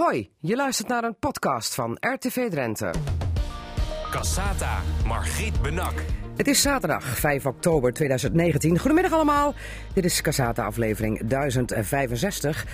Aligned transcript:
Hoi, 0.00 0.30
je 0.38 0.56
luistert 0.56 0.88
naar 0.88 1.04
een 1.04 1.18
podcast 1.18 1.74
van 1.74 1.96
RTV 2.00 2.50
Drenthe. 2.50 2.90
Cassata, 4.10 4.80
Margriet 5.06 5.62
Benak. 5.62 5.92
Het 6.36 6.46
is 6.46 6.62
zaterdag 6.62 7.04
5 7.04 7.46
oktober 7.46 7.92
2019. 7.92 8.78
Goedemiddag 8.78 9.12
allemaal. 9.12 9.54
Dit 9.92 10.04
is 10.04 10.20
Cassata 10.20 10.64
aflevering 10.64 11.26
1065. 11.26 12.66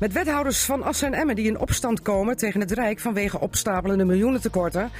Met 0.00 0.12
wethouders 0.12 0.64
van 0.64 0.82
Assen 0.82 1.12
en 1.12 1.20
Emmen 1.20 1.34
die 1.34 1.46
in 1.46 1.58
opstand 1.58 2.02
komen 2.02 2.36
tegen 2.36 2.60
het 2.60 2.70
Rijk 2.70 3.00
vanwege 3.00 3.40
opstapelende 3.40 4.04
miljoenentekorten. 4.04 4.90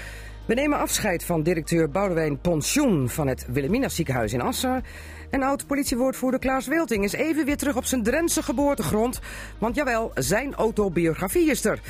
We 0.46 0.54
nemen 0.54 0.78
afscheid 0.78 1.24
van 1.24 1.42
directeur 1.42 1.90
Boudewijn 1.90 2.38
Pensioen 2.38 3.08
van 3.08 3.26
het 3.26 3.46
Wilhelmina 3.48 3.88
ziekenhuis 3.88 4.32
in 4.32 4.40
Assen. 4.40 4.84
En 5.32 5.42
oud-politiewoordvoerder 5.42 6.40
Klaas 6.40 6.66
Wilting 6.66 7.04
is 7.04 7.12
even 7.12 7.44
weer 7.44 7.56
terug 7.56 7.76
op 7.76 7.84
zijn 7.84 8.02
Drentse 8.02 8.42
geboortegrond. 8.42 9.20
Want 9.58 9.74
jawel, 9.74 10.10
zijn 10.14 10.54
autobiografie 10.54 11.50
is 11.50 11.64
er. 11.64 11.80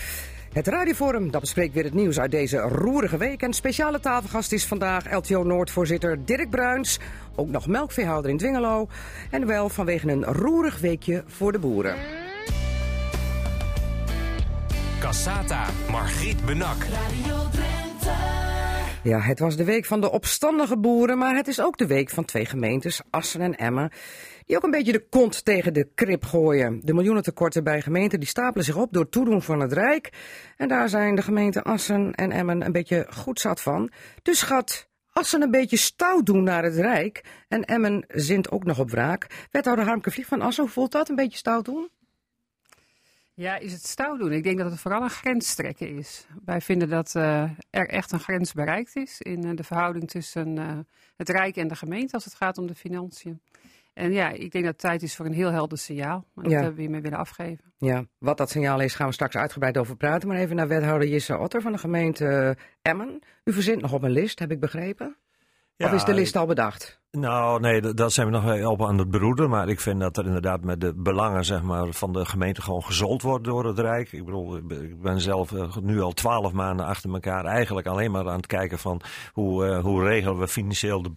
Het 0.53 0.67
Radioforum 0.67 1.31
dat 1.31 1.41
bespreekt 1.41 1.75
weer 1.75 1.85
het 1.85 1.95
nieuws 1.95 2.21
uit 2.21 2.31
deze 2.31 2.57
roerige 2.59 3.17
week. 3.17 3.43
En 3.43 3.53
speciale 3.53 4.01
tafelgast 4.01 4.53
is 4.53 4.67
vandaag 4.67 5.13
LTO 5.13 5.43
Noord-voorzitter 5.43 6.25
Dirk 6.25 6.51
Bruins. 6.51 6.99
Ook 7.35 7.49
nog 7.49 7.67
melkveehouder 7.67 8.31
in 8.31 8.37
Dwingelo. 8.37 8.89
En 9.31 9.47
wel 9.47 9.69
vanwege 9.69 10.09
een 10.09 10.25
roerig 10.25 10.79
weekje 10.79 11.25
voor 11.27 11.53
de 11.53 11.59
boeren. 11.59 11.97
Cassata, 15.01 15.67
Margriet 15.91 16.45
Benak. 16.45 16.87
Ja, 19.05 19.21
het 19.21 19.39
was 19.39 19.57
de 19.57 19.65
week 19.65 19.85
van 19.85 20.01
de 20.01 20.11
opstandige 20.11 20.79
boeren, 20.79 21.19
maar 21.19 21.37
het 21.37 21.49
is 21.49 21.61
ook 21.61 21.79
de 21.79 21.87
week 21.87 22.11
van 22.11 22.25
twee 22.25 22.45
gemeentes, 22.45 23.01
Assen 23.11 23.41
en 23.41 23.57
Emmen, 23.57 23.93
die 24.47 24.57
ook 24.57 24.63
een 24.63 24.71
beetje 24.71 24.93
de 24.93 25.09
kont 25.09 25.45
tegen 25.45 25.75
de 25.75 25.89
krip 25.95 26.25
gooien. 26.25 26.81
De 26.85 26.95
miljoenentekorten 26.95 27.65
bij 27.65 27.83
gemeenten 27.83 28.21
die 28.21 28.29
stapelen 28.29 28.65
zich 28.65 28.77
op 28.77 28.93
door 28.93 29.09
toedoen 29.09 29.43
van 29.43 29.61
het 29.61 29.73
Rijk. 29.73 30.13
En 30.57 30.69
daar 30.69 30.89
zijn 30.89 31.15
de 31.15 31.23
gemeenten 31.23 31.63
Assen 31.63 32.13
en 32.13 32.31
Emmen 32.31 32.65
een 32.65 32.73
beetje 32.73 33.07
goed 33.11 33.41
zat 33.41 33.61
van. 33.61 33.91
Dus 34.23 34.43
gaat 34.43 34.89
Assen 35.13 35.43
een 35.43 35.51
beetje 35.51 35.77
stout 35.77 36.27
doen 36.27 36.43
naar 36.43 36.63
het 36.63 36.77
Rijk. 36.77 37.25
En 37.49 37.65
Emmen 37.65 38.05
zint 38.09 38.51
ook 38.51 38.65
nog 38.65 38.79
op 38.79 38.91
wraak. 38.91 39.47
Wethouder 39.51 39.85
Harmke 39.85 40.11
Vlieg 40.11 40.27
van 40.27 40.41
Assen, 40.41 40.65
hoe 40.65 40.73
voelt 40.73 40.93
dat, 40.93 41.09
een 41.09 41.17
beetje 41.17 41.39
stout 41.39 41.65
doen? 41.65 41.91
Ja, 43.35 43.59
is 43.59 43.73
het 43.73 43.87
stout 43.87 44.19
doen? 44.19 44.33
Ik 44.33 44.43
denk 44.43 44.59
dat 44.59 44.71
het 44.71 44.81
vooral 44.81 45.03
een 45.03 45.11
grensstrekken 45.11 45.97
is. 45.97 46.27
Wij 46.45 46.61
vinden 46.61 46.89
dat 46.89 47.15
uh, 47.17 47.51
er 47.71 47.89
echt 47.89 48.13
een 48.13 48.21
grens 48.21 48.53
bereikt 48.53 48.97
is 48.97 49.21
in 49.21 49.47
uh, 49.47 49.57
de 49.57 49.65
verhouding 49.65 50.09
tussen 50.09 50.57
uh, 50.57 50.79
het 51.17 51.29
Rijk 51.29 51.57
en 51.57 51.69
de 51.69 51.77
gemeente 51.77 52.15
als 52.15 52.25
het 52.25 52.35
gaat 52.35 52.59
om 52.59 52.67
de 52.67 52.75
financiën. 52.75 53.41
En 53.93 54.13
ja, 54.13 54.29
ik 54.29 54.53
denk 54.53 54.65
dat 54.65 54.73
het 54.73 54.79
tijd 54.79 55.03
is 55.03 55.17
voor 55.17 55.27
een 55.27 55.33
heel 55.33 55.51
helder 55.51 55.79
signaal. 55.79 56.25
En 56.37 56.43
dat 56.43 56.53
hebben 56.53 56.75
we 56.75 56.81
hiermee 56.81 57.01
willen 57.01 57.19
afgeven. 57.19 57.73
Ja, 57.79 58.05
wat 58.19 58.37
dat 58.37 58.51
signaal 58.51 58.81
is, 58.81 58.95
gaan 58.95 59.07
we 59.07 59.13
straks 59.13 59.37
uitgebreid 59.37 59.79
over 59.79 59.97
praten. 59.97 60.29
Maar 60.29 60.37
even 60.37 60.57
naar 60.57 60.69
wethouder 60.69 61.09
Jisse 61.09 61.39
Otter 61.39 61.63
van 61.63 61.73
de 61.73 61.79
gemeente 61.79 62.27
eh, 62.27 62.93
Emmen. 62.93 63.19
U 63.45 63.53
verzint 63.53 63.81
nog 63.81 63.93
op 63.93 64.03
een 64.03 64.11
list, 64.11 64.39
heb 64.39 64.51
ik 64.51 64.61
begrepen? 64.61 65.17
Of 65.79 65.93
is 65.93 66.05
de 66.05 66.15
list 66.15 66.37
al 66.37 66.47
bedacht? 66.47 67.01
Nou, 67.11 67.61
nee, 67.61 67.81
dat 67.95 68.13
zijn 68.13 68.27
we 68.27 68.33
nog 68.33 68.45
wel 68.45 68.71
op 68.71 68.83
aan 68.83 68.99
het 68.99 69.11
beroeden. 69.11 69.51
Maar 69.51 69.69
ik 69.69 69.81
vind 69.81 70.01
dat 70.01 70.17
er 70.17 70.27
inderdaad 70.27 70.65
met 70.65 70.81
de 70.81 70.95
belangen 70.97 71.45
zeg 71.45 71.63
maar, 71.63 71.93
van 71.93 72.13
de 72.13 72.25
gemeente 72.25 72.63
gewoon 72.63 72.83
gezold 72.85 73.23
wordt 73.23 73.45
door 73.45 73.65
het 73.67 73.79
Rijk. 73.79 74.13
Ik 74.13 74.25
bedoel, 74.25 74.57
ik 74.57 74.67
ben- 74.67 74.83
ik 74.85 75.01
ben 75.03 75.21
zelf 75.21 75.53
eh, 75.53 75.77
nu 75.77 76.01
al 76.01 76.13
twaalf 76.13 76.53
maanden 76.53 76.87
achter 76.87 77.13
elkaar 77.13 77.45
eigenlijk 77.45 77.87
alleen 77.87 78.11
maar 78.11 78.29
aan 78.29 78.37
het 78.37 78.47
kijken 78.47 78.79
van 78.79 79.01
hoe, 79.33 79.67
eh, 79.67 79.79
hoe 79.83 80.05
regelen 80.05 80.39
we 80.39 80.49
financieel 80.49 81.03
de, 81.03 81.11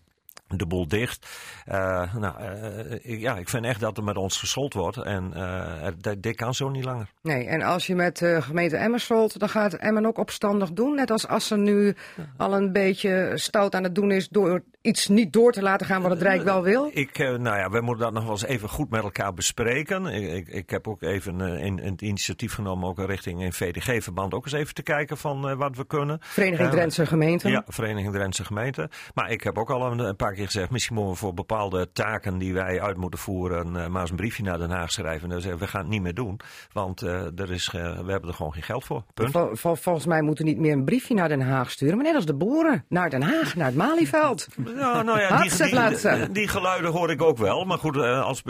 de 0.48 0.66
boel 0.66 0.88
dicht. 0.88 1.28
Eh, 1.66 2.16
nou, 2.16 2.40
eh, 2.40 2.92
ik, 3.14 3.20
ja, 3.20 3.38
ik 3.38 3.50
vind 3.50 3.66
echt 3.66 3.80
dat 3.80 3.98
er 3.98 4.04
met 4.04 4.18
ons 4.18 4.38
gesold 4.40 4.74
wordt. 4.74 4.98
En 4.98 5.34
eh, 5.34 5.88
dit- 5.98 6.24
dit 6.24 6.36
kan 6.36 6.54
zo 6.54 6.70
niet 6.70 6.84
langer. 6.86 7.10
Nee, 7.22 7.46
en 7.46 7.62
als 7.62 7.88
je 7.88 7.96
met 7.96 8.18
de 8.18 8.42
gemeente 8.42 8.78
Emmen 8.78 9.00
solt, 9.00 9.40
dan 9.40 9.50
gaat 9.50 9.74
Emmen 9.74 10.06
ook 10.06 10.18
opstandig 10.18 10.72
doen. 10.72 10.96
Net 10.96 11.12
als 11.12 11.28
Assen 11.28 11.64
nu 11.64 11.96
al 12.38 12.54
een 12.56 12.72
beetje 12.72 13.32
stout 13.36 13.76
aan 13.76 13.84
het 13.84 13.96
doen 13.96 14.12
is 14.12 14.30
door 14.30 14.64
iets 14.86 15.08
niet 15.08 15.34
door 15.34 15.52
te 15.52 15.62
laten 15.62 15.86
gaan 15.88 16.02
wat 16.02 16.12
het 16.12 16.22
Rijk 16.22 16.44
wel 16.44 16.64
wil. 16.64 16.90
Ik, 16.94 17.18
eh, 17.20 17.28
nou 17.36 17.58
ja, 17.58 17.70
wij 17.70 17.82
moeten 17.82 18.04
dat 18.04 18.14
nog 18.14 18.24
wel 18.24 18.32
eens 18.32 18.46
even 18.46 18.70
goed 18.70 18.90
met 18.90 19.04
elkaar 19.04 19.34
bespreken. 19.34 20.06
Ik, 20.06 20.32
ik, 20.34 20.48
ik 20.48 20.70
heb 20.70 20.88
ook 20.88 21.02
even 21.02 21.42
eh, 21.42 21.64
een, 21.66 21.86
een 21.86 21.96
initiatief 22.00 22.54
genomen, 22.54 22.90
ook 22.90 23.00
richting 23.00 23.42
een 23.42 23.54
VDG-verband, 23.54 24.34
ook 24.34 24.44
eens 24.44 24.54
even 24.54 24.74
te 24.74 24.84
kijken 24.84 25.18
van 25.18 25.50
eh, 25.50 25.56
wat 25.56 25.76
we 25.76 25.86
kunnen. 25.86 26.18
Vereniging. 26.22 26.70
Drentse 26.70 27.06
Gemeenten. 27.06 27.52
Ja, 27.52 27.64
Vereniging 27.68 28.14
Drentse 28.14 28.46
Gemeenten. 28.46 28.90
Maar 29.14 29.32
ik 29.32 29.44
heb 29.44 29.58
ook 29.58 29.70
al 29.70 29.92
een, 29.92 30.00
een 30.00 30.16
paar 30.16 30.34
keer 30.34 30.46
gezegd, 30.46 30.70
misschien 30.70 30.96
moeten 30.96 31.14
we 31.14 31.20
voor 31.20 31.34
bepaalde 31.34 31.92
taken 31.92 32.38
die 32.38 32.54
wij 32.54 32.82
uit 32.82 32.98
moeten 32.98 33.20
voeren, 33.20 33.76
eh, 33.76 33.88
maar 33.88 34.02
eens 34.02 34.10
een 34.10 34.16
briefje 34.16 34.44
naar 34.44 34.58
Den 34.58 34.70
Haag 34.72 34.92
schrijven. 34.92 35.24
En 35.24 35.30
dan 35.30 35.42
zeggen 35.42 35.60
we, 35.60 35.66
we 35.66 35.72
gaan 35.72 35.82
het 35.82 35.90
niet 35.90 36.02
meer 36.02 36.14
doen, 36.14 36.40
want 36.72 37.02
eh, 37.02 37.40
er 37.40 37.52
is, 37.52 37.68
eh, 37.74 37.82
we 38.00 38.12
hebben 38.12 38.30
er 38.30 38.36
gewoon 38.36 38.54
geen 38.54 38.64
geld 38.64 38.84
voor. 38.86 39.04
Punt. 39.14 39.32
Vol- 39.32 39.56
vol- 39.56 39.76
volgens 39.76 40.06
mij 40.06 40.22
moeten 40.22 40.46
we 40.46 40.52
niet 40.52 40.60
meer 40.60 40.74
een 40.74 40.86
briefje 40.86 41.14
naar 41.14 41.28
Den 41.30 41.42
Haag 41.42 41.72
sturen, 41.72 41.96
maar 41.96 42.06
net 42.06 42.16
als 42.16 42.26
de 42.26 42.34
boeren. 42.36 42.86
Naar 42.90 43.10
Den 43.10 43.22
Haag, 43.22 43.56
naar 43.56 43.66
het 43.66 43.76
Malieveld. 43.76 44.48
Ja, 44.76 45.02
nou 45.02 45.20
ja, 45.20 45.42
die, 45.42 46.32
die, 46.32 46.48
geluiden 46.48 46.92
hoor 46.92 47.12
ik 47.12 47.22
ook 47.22 47.38
wel. 47.38 47.66
Maar 47.66 47.78
goed, 47.78 47.96
eh, 47.98 48.24
als, 48.24 48.44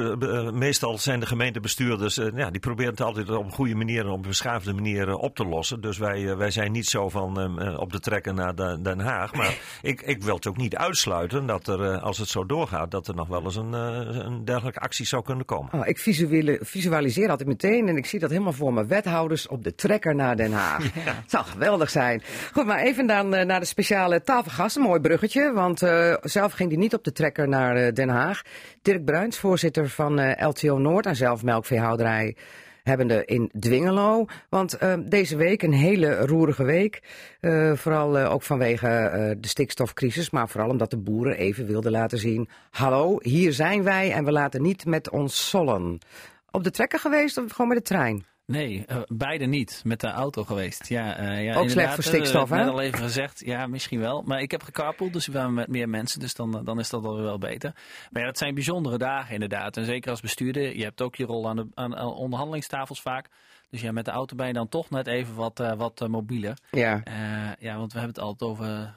meestal 0.54 0.98
zijn 0.98 1.20
de 1.20 1.26
gemeentebestuurders, 1.26 2.18
eh, 2.18 2.28
ja, 2.36 2.50
die 2.50 2.60
proberen 2.60 2.92
het 2.92 3.02
altijd 3.02 3.30
op 3.30 3.46
een 3.46 3.52
goede 3.52 3.76
manier 3.76 4.04
en 4.06 4.10
op 4.10 4.16
een 4.16 4.22
beschaafde 4.22 4.74
manier 4.74 5.16
op 5.16 5.36
te 5.36 5.46
lossen. 5.46 5.82
Dus 5.82 5.98
wij, 5.98 6.30
eh, 6.30 6.38
wij 6.38 6.52
zijn 6.52 6.72
niet 6.72 6.88
zo 6.88 7.10
van 7.10 7.40
eh, 7.40 7.68
eh, 7.68 7.80
op 7.80 7.92
de 7.92 8.00
trekken 8.00 8.36
naar 8.36 8.56
Den- 8.56 9.00
Haag. 9.00 9.34
Maar 9.34 9.58
ik, 9.82 10.02
ik 10.02 10.24
wil 10.24 10.36
het 10.36 10.48
ook 10.48 10.58
niet 10.58 10.76
uitsluiten 10.76 11.46
dat 11.46 11.68
er, 11.68 12.00
als 12.00 12.18
het 12.18 12.28
zo 12.28 12.46
doorgaat, 12.46 12.92
dat 12.92 13.08
er 13.08 13.16
nog 13.16 13.28
wel 13.28 13.44
eens 13.44 13.56
een, 13.56 13.74
een 13.74 14.46
dergelijke 14.46 14.80
actie 14.80 15.06
zou 15.06 15.24
kunnen 15.24 15.46
komen. 15.46 15.74
Oh, 15.74 15.88
ik 15.88 16.00
visualiseer 16.62 17.30
altijd 17.30 17.48
meteen 17.48 17.88
en 17.88 17.98
ik 17.98 18.06
zie 18.06 18.20
dat 18.20 18.30
helemaal 18.30 18.54
voor 18.54 18.74
me. 18.74 18.86
Wethouders 18.86 19.48
op 19.48 19.64
de 19.64 19.76
trekker 19.76 20.16
naar 20.16 20.36
Den 20.36 20.52
Haag. 20.52 20.84
Het 20.94 21.32
zou 21.32 21.46
geweldig 21.46 21.90
zijn. 21.90 22.22
Goed, 22.54 22.66
maar 22.66 22.80
even 22.80 23.08
dan 23.08 23.30
naar 23.30 23.60
de 23.60 23.66
speciale 23.66 24.22
tafelgast. 24.22 24.76
Een 24.76 24.82
mooi 24.82 25.00
bruggetje, 25.00 25.54
want 25.54 25.82
zelf 26.22 26.54
ging 26.54 26.70
hij 26.70 26.80
niet 26.80 26.94
op 26.94 27.04
de 27.04 27.12
trekker 27.12 27.48
naar 27.48 27.76
eh, 27.76 27.94
Den 27.94 28.10
Haag. 28.10 28.42
Dirk 28.82 29.06
Bruins, 29.06 29.40
voorzitter 29.40 29.90
van 29.90 30.20
eh, 30.20 30.48
LTO 30.48 30.78
Noord 30.78 31.06
en 31.06 31.16
zelf 31.16 31.44
melkveehouderij 31.44 32.36
hebbende 32.84 33.26
in 33.26 33.52
Dwingelo. 33.60 34.26
Want 34.50 34.74
eh, 34.74 34.94
deze 35.06 35.36
week 35.36 35.62
een 35.62 35.74
hele 35.74 36.16
roerige 36.16 36.64
week. 36.64 37.02
Vooral 37.74 38.18
ook 38.18 38.44
vanwege 38.44 39.38
de 39.40 39.48
stikstofcrisis, 39.48 40.30
maar 40.30 40.50
vooral 40.50 40.70
omdat 40.70 40.90
de 40.90 40.98
boeren 40.98 41.38
even 41.38 41.66
wilden 41.66 41.92
laten 41.92 42.18
zien... 42.18 42.50
hallo, 42.70 43.18
hier 43.22 43.54
zijn 43.54 43.84
wij 43.84 44.12
en 44.12 44.26
we 44.26 44.32
laten 44.32 44.62
niet 44.62 44.86
met 44.86 45.10
ons 45.10 45.50
sollen. 45.50 46.00
Op 46.52 46.64
de 46.64 46.72
trekker 46.72 47.00
geweest 47.00 47.38
of 47.38 47.52
gewoon 47.52 47.68
met 47.68 47.78
de 47.78 47.84
trein? 47.84 48.26
Nee, 48.46 48.86
eh, 48.86 49.02
beide 49.08 49.46
niet. 49.46 49.82
Met 49.84 50.00
de 50.00 50.08
auto 50.08 50.44
geweest. 50.44 50.88
Ja, 50.88 51.18
eh, 51.18 51.44
ja, 51.44 51.54
slecht 51.54 51.70
inderdaad, 51.70 51.96
voor 51.96 52.04
eh, 52.04 52.10
stikstof, 52.10 52.50
Net 52.50 52.60
hè? 52.60 52.66
al 52.66 52.82
even 52.82 53.00
gezegd, 53.00 53.42
ja, 53.46 53.68
misschien 53.68 54.00
wel. 54.00 54.22
Maar 54.22 54.42
ik 54.42 54.52
heb 54.52 54.64
gecarpooled, 54.64 55.14
dus 55.14 55.28
we 55.28 55.34
waren 55.34 55.54
met 55.54 55.68
meer 55.68 55.90
mensen. 55.90 56.20
Dus 56.20 56.34
dan, 56.34 56.62
dan 56.64 56.80
is 56.80 56.90
dat 56.90 57.04
alweer 57.04 57.24
wel 57.24 57.38
beter. 57.38 57.74
Maar 58.12 58.22
ja, 58.22 58.28
dat 58.28 58.38
zijn 58.38 58.54
bijzondere 58.54 58.98
dagen 58.98 59.34
inderdaad. 59.34 59.78
En 59.78 59.86
zeker 59.86 60.12
als 60.12 60.22
bestuurder, 60.22 60.78
je 60.78 60.84
hebt 60.84 61.02
ook 61.02 61.16
je 61.16 61.26
rol 61.26 61.50
aan 61.50 61.56
de 61.56 61.68
aan, 61.74 61.96
aan 61.96 62.14
onderhandelingstafels 62.14 63.02
vaak. 63.02 63.30
Dus 63.70 63.82
ja, 63.82 63.92
met 63.92 64.06
de 64.06 64.12
auto 64.12 64.36
ben 64.36 64.48
je 64.48 64.54
dan 64.54 64.70
toch 64.70 64.90
net 64.90 65.08
even 65.08 65.36
wat, 65.36 65.74
wat 65.78 66.08
mobieler. 66.08 66.58
Ja. 66.72 67.04
Ja, 67.60 67.78
want 67.78 67.94
we 67.94 68.00
hebben 68.00 68.16
het 68.16 68.20
altijd 68.20 68.52
over 68.52 68.94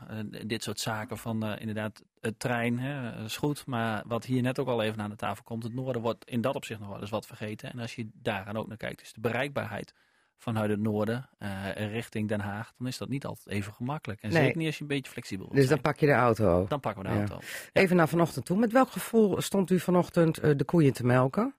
dit 0.47 0.63
soort 0.63 0.81
zaken 0.81 1.19
van 1.19 1.59
inderdaad 1.59 2.03
het 2.21 2.39
trein, 2.39 2.79
hè, 2.79 3.25
is 3.25 3.37
goed. 3.37 3.67
Maar 3.67 4.03
wat 4.07 4.25
hier 4.25 4.43
net 4.43 4.59
ook 4.59 4.69
al 4.69 4.83
even 4.83 5.01
aan 5.01 5.11
de 5.11 5.17
tafel 5.17 5.45
komt, 5.45 5.63
het 5.63 5.75
noorden 5.75 6.03
wordt 6.03 6.25
in 6.25 6.41
dat 6.41 6.55
opzicht 6.55 6.81
nog 6.81 6.89
wel 6.89 7.01
eens 7.01 7.11
wat 7.11 7.27
vergeten. 7.27 7.73
En 7.73 7.79
als 7.79 7.95
je 7.95 8.09
daaraan 8.13 8.57
ook 8.57 8.69
naar 8.69 8.77
kijkt, 8.77 8.99
dus 8.99 9.13
de 9.13 9.21
bereikbaarheid 9.21 9.95
vanuit 10.37 10.71
het 10.71 10.81
noorden 10.81 11.29
eh, 11.39 11.71
richting 11.75 12.29
Den 12.29 12.41
Haag, 12.41 12.73
dan 12.79 12.87
is 12.87 12.99
dat 12.99 13.09
niet 13.09 13.25
altijd 13.27 13.49
even 13.49 13.73
gemakkelijk. 13.73 14.23
En 14.23 14.31
Nee. 14.31 14.43
zeker 14.43 14.57
niet 14.57 14.67
als 14.67 14.77
je 14.77 14.83
een 14.83 14.89
beetje 14.89 15.11
flexibel 15.13 15.45
wilt 15.47 15.59
Dus 15.61 15.69
dan 15.69 15.81
pak 15.81 15.99
je 15.99 16.07
de 16.07 16.13
auto. 16.13 16.67
Dan 16.69 16.81
pakken 16.81 17.03
we 17.03 17.09
de 17.09 17.15
Ja. 17.15 17.21
auto. 17.21 17.39
Even 17.73 17.97
naar 17.97 18.09
vanochtend 18.09 18.45
toe. 18.45 18.59
Met 18.59 18.73
welk 18.73 18.91
gevoel 18.91 19.41
stond 19.41 19.71
u 19.71 19.81
vanochtend 19.81 20.39
eh, 20.39 20.51
de 20.57 20.65
koeien 20.65 20.93
te 20.93 21.05
melken? 21.07 21.55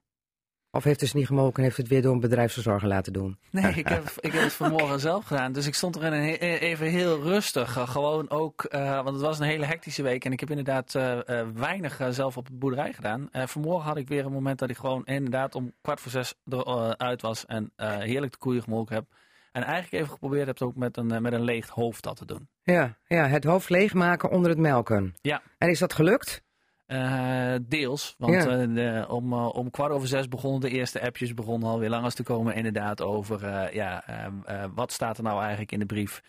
Of 0.72 0.84
heeft 0.84 1.08
ze 1.08 1.16
niet 1.16 1.26
gemolken 1.26 1.56
en 1.56 1.62
heeft 1.62 1.76
het 1.76 1.88
weer 1.88 2.02
door 2.02 2.12
een 2.12 2.20
bedrijfsverzorger 2.20 2.88
laten 2.88 3.12
doen? 3.12 3.38
Nee, 3.50 3.74
ik 3.74 3.88
heb, 3.88 4.12
ik 4.20 4.32
heb 4.32 4.42
het 4.42 4.52
vanmorgen 4.52 5.00
zelf 5.10 5.24
gedaan. 5.24 5.52
Dus 5.52 5.66
ik 5.66 5.74
stond 5.74 5.96
er 5.96 6.02
in 6.02 6.12
een 6.12 6.34
even 6.38 6.86
heel 6.86 7.22
rustig. 7.22 7.76
eh, 7.76 7.88
gewoon 7.88 8.30
ook, 8.30 8.64
eh, 8.64 8.94
want 8.94 9.08
het 9.08 9.20
was 9.20 9.38
een 9.38 9.46
hele 9.46 9.64
hectische 9.64 10.02
week. 10.02 10.24
En 10.24 10.32
ik 10.32 10.40
heb 10.40 10.50
inderdaad 10.50 10.94
eh, 10.94 11.18
weinig 11.54 12.00
zelf 12.10 12.36
op 12.36 12.46
de 12.46 12.54
boerderij 12.54 12.92
gedaan. 12.92 13.28
Vanmorgen 13.32 13.88
had 13.88 13.96
ik 13.96 14.08
weer 14.08 14.24
een 14.24 14.32
moment 14.32 14.58
dat 14.58 14.70
ik 14.70 14.76
gewoon 14.76 15.04
inderdaad 15.04 15.54
om 15.54 15.72
kwart 15.80 16.00
voor 16.00 16.10
zes 16.10 16.34
eruit 16.44 17.22
was. 17.22 17.46
En 17.46 17.72
heerlijk 17.76 18.32
de 18.32 18.38
koeien 18.38 18.62
gemolken 18.62 18.94
heb. 18.94 19.04
En 19.52 19.62
eigenlijk 19.62 19.92
even 19.92 20.12
geprobeerd 20.12 20.46
heb 20.46 20.62
ook 20.62 20.76
met 20.76 20.96
een, 20.96 21.22
met 21.22 21.32
een 21.32 21.44
leeg 21.44 21.68
hoofd 21.68 22.02
dat 22.02 22.16
te 22.16 22.24
doen. 22.24 22.48
Ja, 22.62 22.96
ja, 23.06 23.26
het 23.26 23.44
hoofd 23.44 23.68
leegmaken 23.68 24.30
onder 24.30 24.50
het 24.50 24.58
melken. 24.58 25.14
Ja. 25.20 25.42
En 25.58 25.68
is 25.68 25.78
dat 25.78 25.92
gelukt? 25.92 26.42
Eh, 26.90 27.52
deels, 27.62 28.14
want 28.18 28.34
Ja. 28.34 28.46
eh, 28.48 28.68
de- 28.74 29.04
om, 29.08 29.32
eh, 29.32 29.48
om 29.54 29.70
kwart 29.70 29.92
over 29.92 30.08
zes 30.08 30.28
begonnen 30.28 30.60
de 30.60 30.70
eerste 30.70 31.00
appjes 31.02 31.34
begonnen 31.34 31.68
alweer 31.68 31.88
langers 31.88 32.14
te 32.14 32.22
komen. 32.22 32.54
Inderdaad 32.54 33.02
over 33.02 33.70
ja, 33.74 34.02
ehm, 34.06 34.32
eh, 34.44 34.64
wat 34.74 34.92
staat 34.92 35.16
er 35.18 35.22
nou 35.22 35.40
eigenlijk 35.40 35.72
in 35.72 35.78
de 35.78 35.86
brief 35.86 36.22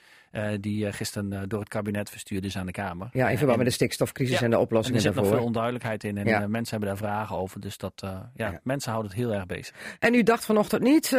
die 0.59 0.91
gisteren 0.91 1.49
door 1.49 1.59
het 1.59 1.69
kabinet 1.69 2.09
verstuurd 2.09 2.45
is 2.45 2.57
aan 2.57 2.65
de 2.65 2.71
Kamer. 2.71 3.09
Ja, 3.11 3.29
in 3.29 3.37
verband 3.37 3.57
met 3.57 3.67
de 3.67 3.73
stikstofcrisis 3.73 4.33
Ja, 4.39 4.41
en 4.43 4.49
de 4.49 4.55
en 4.55 4.57
er 4.61 4.65
oplossingen 4.67 5.01
zit 5.01 5.09
nog 5.09 5.19
veel 5.19 5.29
daarvoor. 5.31 5.47
onduidelijkheid 5.47 6.03
in 6.03 6.17
en 6.17 6.27
Ja. 6.27 6.47
mensen 6.47 6.77
hebben 6.79 6.89
daar 6.97 7.07
vragen 7.09 7.35
over. 7.37 7.59
Dus 7.61 7.77
dat, 7.77 8.03
ja, 8.33 8.59
mensen 8.63 8.91
houden 8.91 9.11
het 9.11 9.19
heel 9.21 9.33
erg 9.33 9.45
bezig. 9.45 9.75
En 9.99 10.13
u 10.13 10.23
dacht 10.23 10.45
vanochtend 10.45 10.81
niet, 10.81 11.17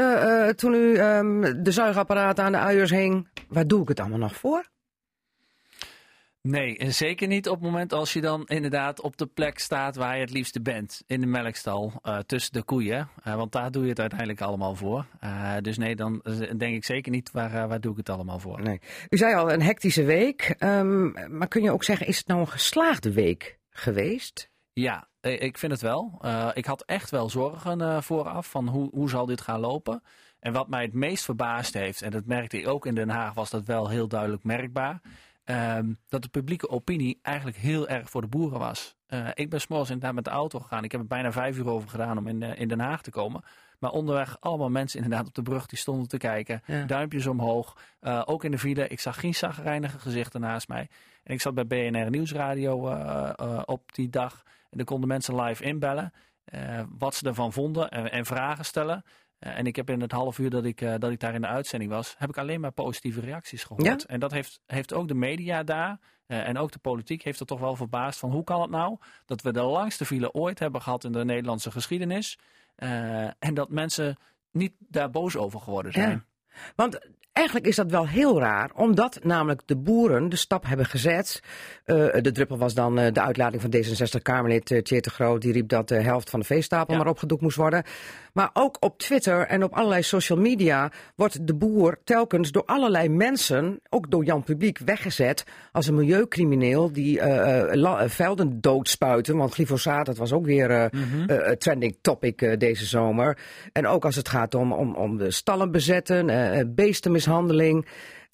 toen 0.57 0.75
u 0.75 0.95
ehm, 0.97 1.63
de 1.63 1.71
zuigapparaten 1.73 2.45
aan 2.45 2.53
de 2.53 2.59
uiers 2.59 2.91
hing, 2.91 3.29
waar 3.49 3.67
doe 3.67 3.83
ik 3.83 3.89
het 3.89 4.01
allemaal 4.01 4.19
nog 4.19 4.37
voor? 4.37 4.71
Nee, 6.43 6.79
en 6.79 6.95
zeker 6.95 7.29
niet 7.29 7.49
op 7.49 7.55
het 7.55 7.65
moment 7.65 7.93
als 7.93 8.13
je 8.13 8.21
dan 8.21 8.47
inderdaad 8.47 9.01
op 9.01 9.17
de 9.17 9.27
plek 9.27 9.59
staat 9.59 9.97
waar 9.97 10.15
je 10.15 10.21
het 10.21 10.31
liefste 10.31 10.61
bent. 10.61 11.03
In 11.07 11.21
de 11.21 11.27
melkstal, 11.27 11.93
eh, 12.03 12.19
tussen 12.19 12.53
de 12.53 12.63
koeien. 12.63 13.09
Want 13.25 13.53
daar 13.53 13.71
doe 13.71 13.83
je 13.83 13.89
het 13.89 14.01
uiteindelijk 14.01 14.41
allemaal 14.41 14.75
voor. 14.75 15.07
Eh, 15.21 15.57
dus 15.61 15.79
nee, 15.79 15.97
dan 15.97 16.21
eh, 16.23 16.35
denk 16.57 16.75
ik 16.75 16.85
zeker 16.85 17.13
niet 17.13 17.31
waar, 17.31 17.69
waar 17.69 17.81
doe 17.81 17.91
ik 17.91 17.97
het 17.97 18.09
allemaal 18.09 18.39
voor. 18.39 18.63
Nee. 18.63 18.81
U 19.09 19.17
zei 19.17 19.35
al, 19.35 19.53
een 19.53 19.63
hectische 19.63 20.05
week. 20.05 20.55
ehm, 20.59 21.37
maar 21.37 21.49
kun 21.49 21.63
je 21.63 21.73
ook 21.73 21.85
zeggen, 21.85 22.07
is 22.07 22.19
het 22.19 22.27
nou 22.27 22.41
een 22.41 22.49
geslaagde 22.49 23.13
week 23.13 23.59
geweest? 23.71 24.51
Ja, 24.73 25.09
eh, 25.21 25.43
ik 25.43 25.59
vind 25.59 25.73
het 25.73 25.81
wel. 25.81 26.21
Ik 26.55 26.65
had 26.67 26.83
echt 26.83 27.11
wel 27.11 27.31
zorgen 27.31 28.03
vooraf 28.03 28.51
van 28.51 28.69
hoe, 28.69 28.89
hoe 28.93 29.11
zal 29.11 29.27
dit 29.27 29.41
gaan 29.41 29.61
lopen. 29.61 30.03
En 30.41 30.53
wat 30.53 30.69
mij 30.69 30.83
het 30.83 30.93
meest 30.95 31.25
verbaasd 31.25 31.75
heeft, 31.75 32.03
en 32.03 32.11
dat 32.11 32.27
merkte 32.27 32.59
ik 32.59 32.69
ook 32.69 32.87
in 32.87 32.95
Den 32.95 33.09
Haag, 33.09 33.35
was 33.35 33.51
dat 33.51 33.65
wel 33.65 33.89
heel 33.89 34.09
duidelijk 34.09 34.45
merkbaar. 34.45 35.01
Ehm, 35.45 35.93
dat 36.09 36.23
de 36.23 36.29
publieke 36.29 36.69
opinie 36.69 37.19
eigenlijk 37.23 37.57
heel 37.57 37.89
erg 37.89 38.11
voor 38.11 38.21
de 38.21 38.27
boeren 38.27 38.59
was. 38.59 38.97
Eh, 39.07 39.29
ik 39.35 39.51
ben 39.51 39.61
s'morgens 39.61 39.91
inderdaad 39.91 40.15
met 40.15 40.25
de 40.25 40.31
auto 40.31 40.59
gegaan. 40.59 40.85
Ik 40.85 40.93
heb 40.93 41.01
er 41.01 41.07
bijna 41.07 41.33
vijf 41.33 41.59
uur 41.59 41.69
over 41.69 41.89
gedaan 41.89 42.19
om 42.19 42.27
in, 42.27 42.43
eh, 42.43 42.61
in 42.61 42.69
Den 42.69 42.81
Haag 42.81 43.03
te 43.03 43.11
komen. 43.11 43.43
Maar 43.79 43.91
onderweg 43.91 44.37
allemaal 44.41 44.71
mensen 44.71 45.03
inderdaad 45.03 45.27
op 45.27 45.35
de 45.35 45.43
brug 45.43 45.67
die 45.67 45.79
stonden 45.79 46.09
te 46.09 46.17
kijken. 46.17 46.63
Ja. 46.67 46.85
Duimpjes 46.85 47.27
omhoog. 47.27 47.77
Eh, 48.01 48.23
ook 48.25 48.45
in 48.45 48.51
de 48.51 48.59
file. 48.59 48.89
Ik 48.89 49.01
zag 49.01 49.21
geen 49.21 49.35
zagrijnige 49.35 49.99
gezichten 49.99 50.41
naast 50.41 50.69
mij. 50.69 50.89
En 51.23 51.35
ik 51.35 51.41
zat 51.41 51.55
bij 51.55 51.67
BNR 51.67 52.11
Nieuwsradio 52.11 52.75
op 53.65 53.95
die 53.95 54.09
dag. 54.09 54.43
En 54.71 54.77
dan 54.77 54.87
konden 54.87 55.09
mensen 55.09 55.41
live 55.41 55.65
inbellen. 55.65 56.13
wat 56.99 57.15
ze 57.15 57.27
ervan 57.27 57.53
vonden 57.53 57.91
en, 57.91 58.11
en 58.11 58.27
vragen 58.27 58.65
stellen. 58.65 59.05
Eh, 59.43 59.59
en 59.59 59.67
ik 59.67 59.77
heb 59.77 59.91
in 59.91 60.01
het 60.01 60.13
half 60.13 60.39
uur 60.39 60.51
dat 60.51 60.65
ik, 60.65 60.81
eh, 60.81 60.95
dat 60.99 61.11
ik 61.11 61.21
daar 61.21 61.35
in 61.35 61.41
de 61.41 61.47
uitzending 61.47 61.91
was, 61.91 62.15
heb 62.19 62.29
ik 62.29 62.39
alleen 62.39 62.61
maar 62.61 62.73
positieve 62.73 63.21
reacties 63.21 63.65
gehoord. 63.65 64.03
Ja? 64.03 64.07
En 64.07 64.21
dat 64.21 64.31
heeft, 64.31 64.61
heeft 64.67 64.93
ook 64.93 65.09
de 65.09 65.15
media 65.15 65.63
daar 65.63 65.99
eh, 66.27 66.49
en 66.49 66.59
ook 66.59 66.73
de 66.73 66.79
politiek 66.79 67.23
heeft 67.23 67.41
er 67.41 67.47
toch 67.47 67.61
wel 67.61 67.77
verbaasd 67.77 68.19
van 68.19 68.31
hoe 68.31 68.45
kan 68.45 68.61
het 68.61 68.71
nou 68.71 68.97
dat 69.27 69.43
we 69.43 69.53
de 69.53 69.63
langste 69.63 70.05
file 70.05 70.33
ooit 70.33 70.59
hebben 70.59 70.83
gehad 70.83 71.05
in 71.05 71.13
de 71.13 71.25
Nederlandse 71.25 71.71
geschiedenis. 71.71 72.39
en 73.39 73.55
dat 73.55 73.71
mensen 73.71 74.17
niet 74.51 74.73
daar 74.79 75.11
boos 75.11 75.37
over 75.37 75.61
geworden 75.61 75.93
zijn. 75.93 76.11
Ja. 76.11 76.61
Want 76.77 76.99
eigenlijk 77.33 77.67
is 77.67 77.77
dat 77.77 77.91
wel 77.91 78.09
heel 78.09 78.41
raar, 78.41 78.71
omdat 78.75 79.19
namelijk 79.23 79.61
de 79.67 79.77
boeren 79.77 80.29
de 80.29 80.37
stap 80.37 80.67
hebben 80.67 80.87
gezet. 80.87 81.43
Eh, 81.85 81.97
de 82.21 82.33
druppel 82.33 82.59
was 82.59 82.75
dan 82.75 82.99
eh, 82.99 83.13
de 83.13 83.21
uitlating 83.21 83.63
van 83.63 83.71
D66-Kamerlid 83.77 84.71
uh, 84.71 84.81
Tjeerd 84.81 85.05
de 85.05 85.11
Groot. 85.11 85.41
Die 85.43 85.53
riep 85.53 85.69
dat 85.69 85.89
de 85.89 85.95
helft 86.01 86.31
van 86.31 86.41
de 86.41 86.47
veestapel 86.47 86.95
Ja. 86.95 87.01
maar 87.01 87.11
opgedoekt 87.11 87.43
moest 87.43 87.57
worden. 87.57 87.83
Maar 88.33 88.51
ook 88.53 88.77
op 88.81 88.99
Twitter 88.99 89.47
en 89.47 89.65
op 89.65 89.73
allerlei 89.73 90.03
social 90.03 90.39
media 90.39 90.91
wordt 91.17 91.47
de 91.47 91.55
boer 91.55 91.99
telkens 92.05 92.51
door 92.53 92.65
allerlei 92.67 93.09
mensen, 93.09 93.81
ook 93.89 94.11
door 94.11 94.25
Jan 94.25 94.45
Publiek, 94.45 94.79
weggezet 94.79 95.45
als 95.73 95.87
een 95.87 95.95
milieucrimineel 95.95 96.93
die 96.93 97.21
eh, 97.21 97.61
eh, 97.73 98.03
eh, 98.03 98.09
velden 98.09 98.61
doodspuiten. 98.61 99.37
Want 99.37 99.55
glyfosaat, 99.55 100.07
dat 100.07 100.17
was 100.17 100.33
ook 100.33 100.45
weer 100.45 100.71
eh, 100.71 100.85
eh, 100.85 101.51
eh, 101.51 101.57
trending 101.57 101.97
topic 102.01 102.43
eh, 102.43 102.59
deze 102.59 102.85
zomer. 102.85 103.39
En 103.73 103.87
ook 103.87 104.05
als 104.05 104.17
het 104.17 104.29
gaat 104.29 104.55
om, 104.55 104.73
om, 104.73 104.95
om 104.95 105.17
de 105.17 105.31
stallen 105.31 105.71
bezetten, 105.71 106.29
eh, 106.31 106.63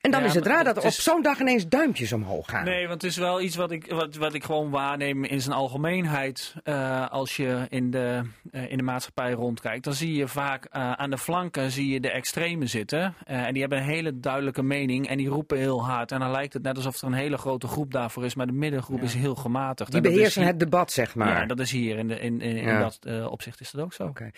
En 0.00 0.10
dan 0.10 0.20
Ja, 0.20 0.26
is 0.26 0.34
het 0.34 0.46
raar 0.46 0.56
het 0.56 0.66
dat 0.66 0.76
er 0.76 0.82
op 0.82 0.88
is- 0.88 1.02
zo'n 1.02 1.22
dag 1.22 1.40
ineens 1.40 1.68
duimpjes 1.68 2.12
omhoog 2.12 2.50
gaan. 2.50 2.64
Nee, 2.64 2.88
want 2.88 3.02
het 3.02 3.10
is 3.10 3.16
wel 3.16 3.40
iets 3.40 3.56
wat 3.56 3.70
ik, 3.70 3.86
wat, 3.92 4.14
wat 4.16 4.34
ik 4.34 4.44
gewoon 4.44 4.70
waarneem 4.70 5.24
in 5.24 5.40
zijn 5.40 5.54
algemeenheid. 5.56 6.54
Eh, 6.64 7.08
als 7.10 7.36
je 7.36 7.66
in 7.68 7.90
de, 7.90 8.22
eh, 8.50 8.70
in 8.70 8.76
de 8.76 8.82
maatschappij 8.82 9.32
rondkijkt, 9.32 9.84
dan 9.84 9.94
zie 9.94 10.14
je 10.14 10.28
vaak 10.28 10.64
eh, 10.64 10.92
aan 10.92 11.10
de 11.10 11.18
flanken 11.18 11.70
zie 11.70 11.92
je 11.92 12.00
de 12.00 12.10
extremen 12.10 12.68
zitten. 12.68 13.14
En 13.24 13.52
die 13.52 13.60
hebben 13.60 13.78
een 13.78 13.84
hele 13.84 14.20
duidelijke 14.20 14.62
mening 14.62 15.08
en 15.08 15.16
die 15.16 15.28
roepen 15.28 15.58
heel 15.58 15.84
hard. 15.86 16.12
En 16.12 16.20
dan 16.20 16.30
lijkt 16.30 16.52
het 16.52 16.62
net 16.62 16.76
alsof 16.76 17.00
er 17.00 17.06
een 17.06 17.12
hele 17.12 17.38
grote 17.38 17.66
groep 17.66 17.92
daarvoor 17.92 18.24
is, 18.24 18.34
maar 18.34 18.46
de 18.46 18.52
middengroep 18.52 19.00
is 19.02 19.14
heel 19.14 19.34
gematigd. 19.34 19.92
Die 19.92 20.00
beheersen 20.00 20.40
hier- 20.42 20.50
het 20.50 20.60
debat, 20.60 20.92
zeg 20.92 21.14
maar. 21.14 21.40
Ja, 21.40 21.46
dat 21.46 21.60
is 21.60 21.70
hier. 21.70 21.98
In, 21.98 22.08
de, 22.08 22.20
in, 22.20 22.40
in, 22.40 22.56
in 22.56 22.66
Ja. 22.66 22.78
dat 22.80 23.28
opzicht 23.30 23.60
is 23.60 23.70
dat 23.70 23.84
ook 23.84 23.92
zo. 23.92 24.04
Oké. 24.06 24.30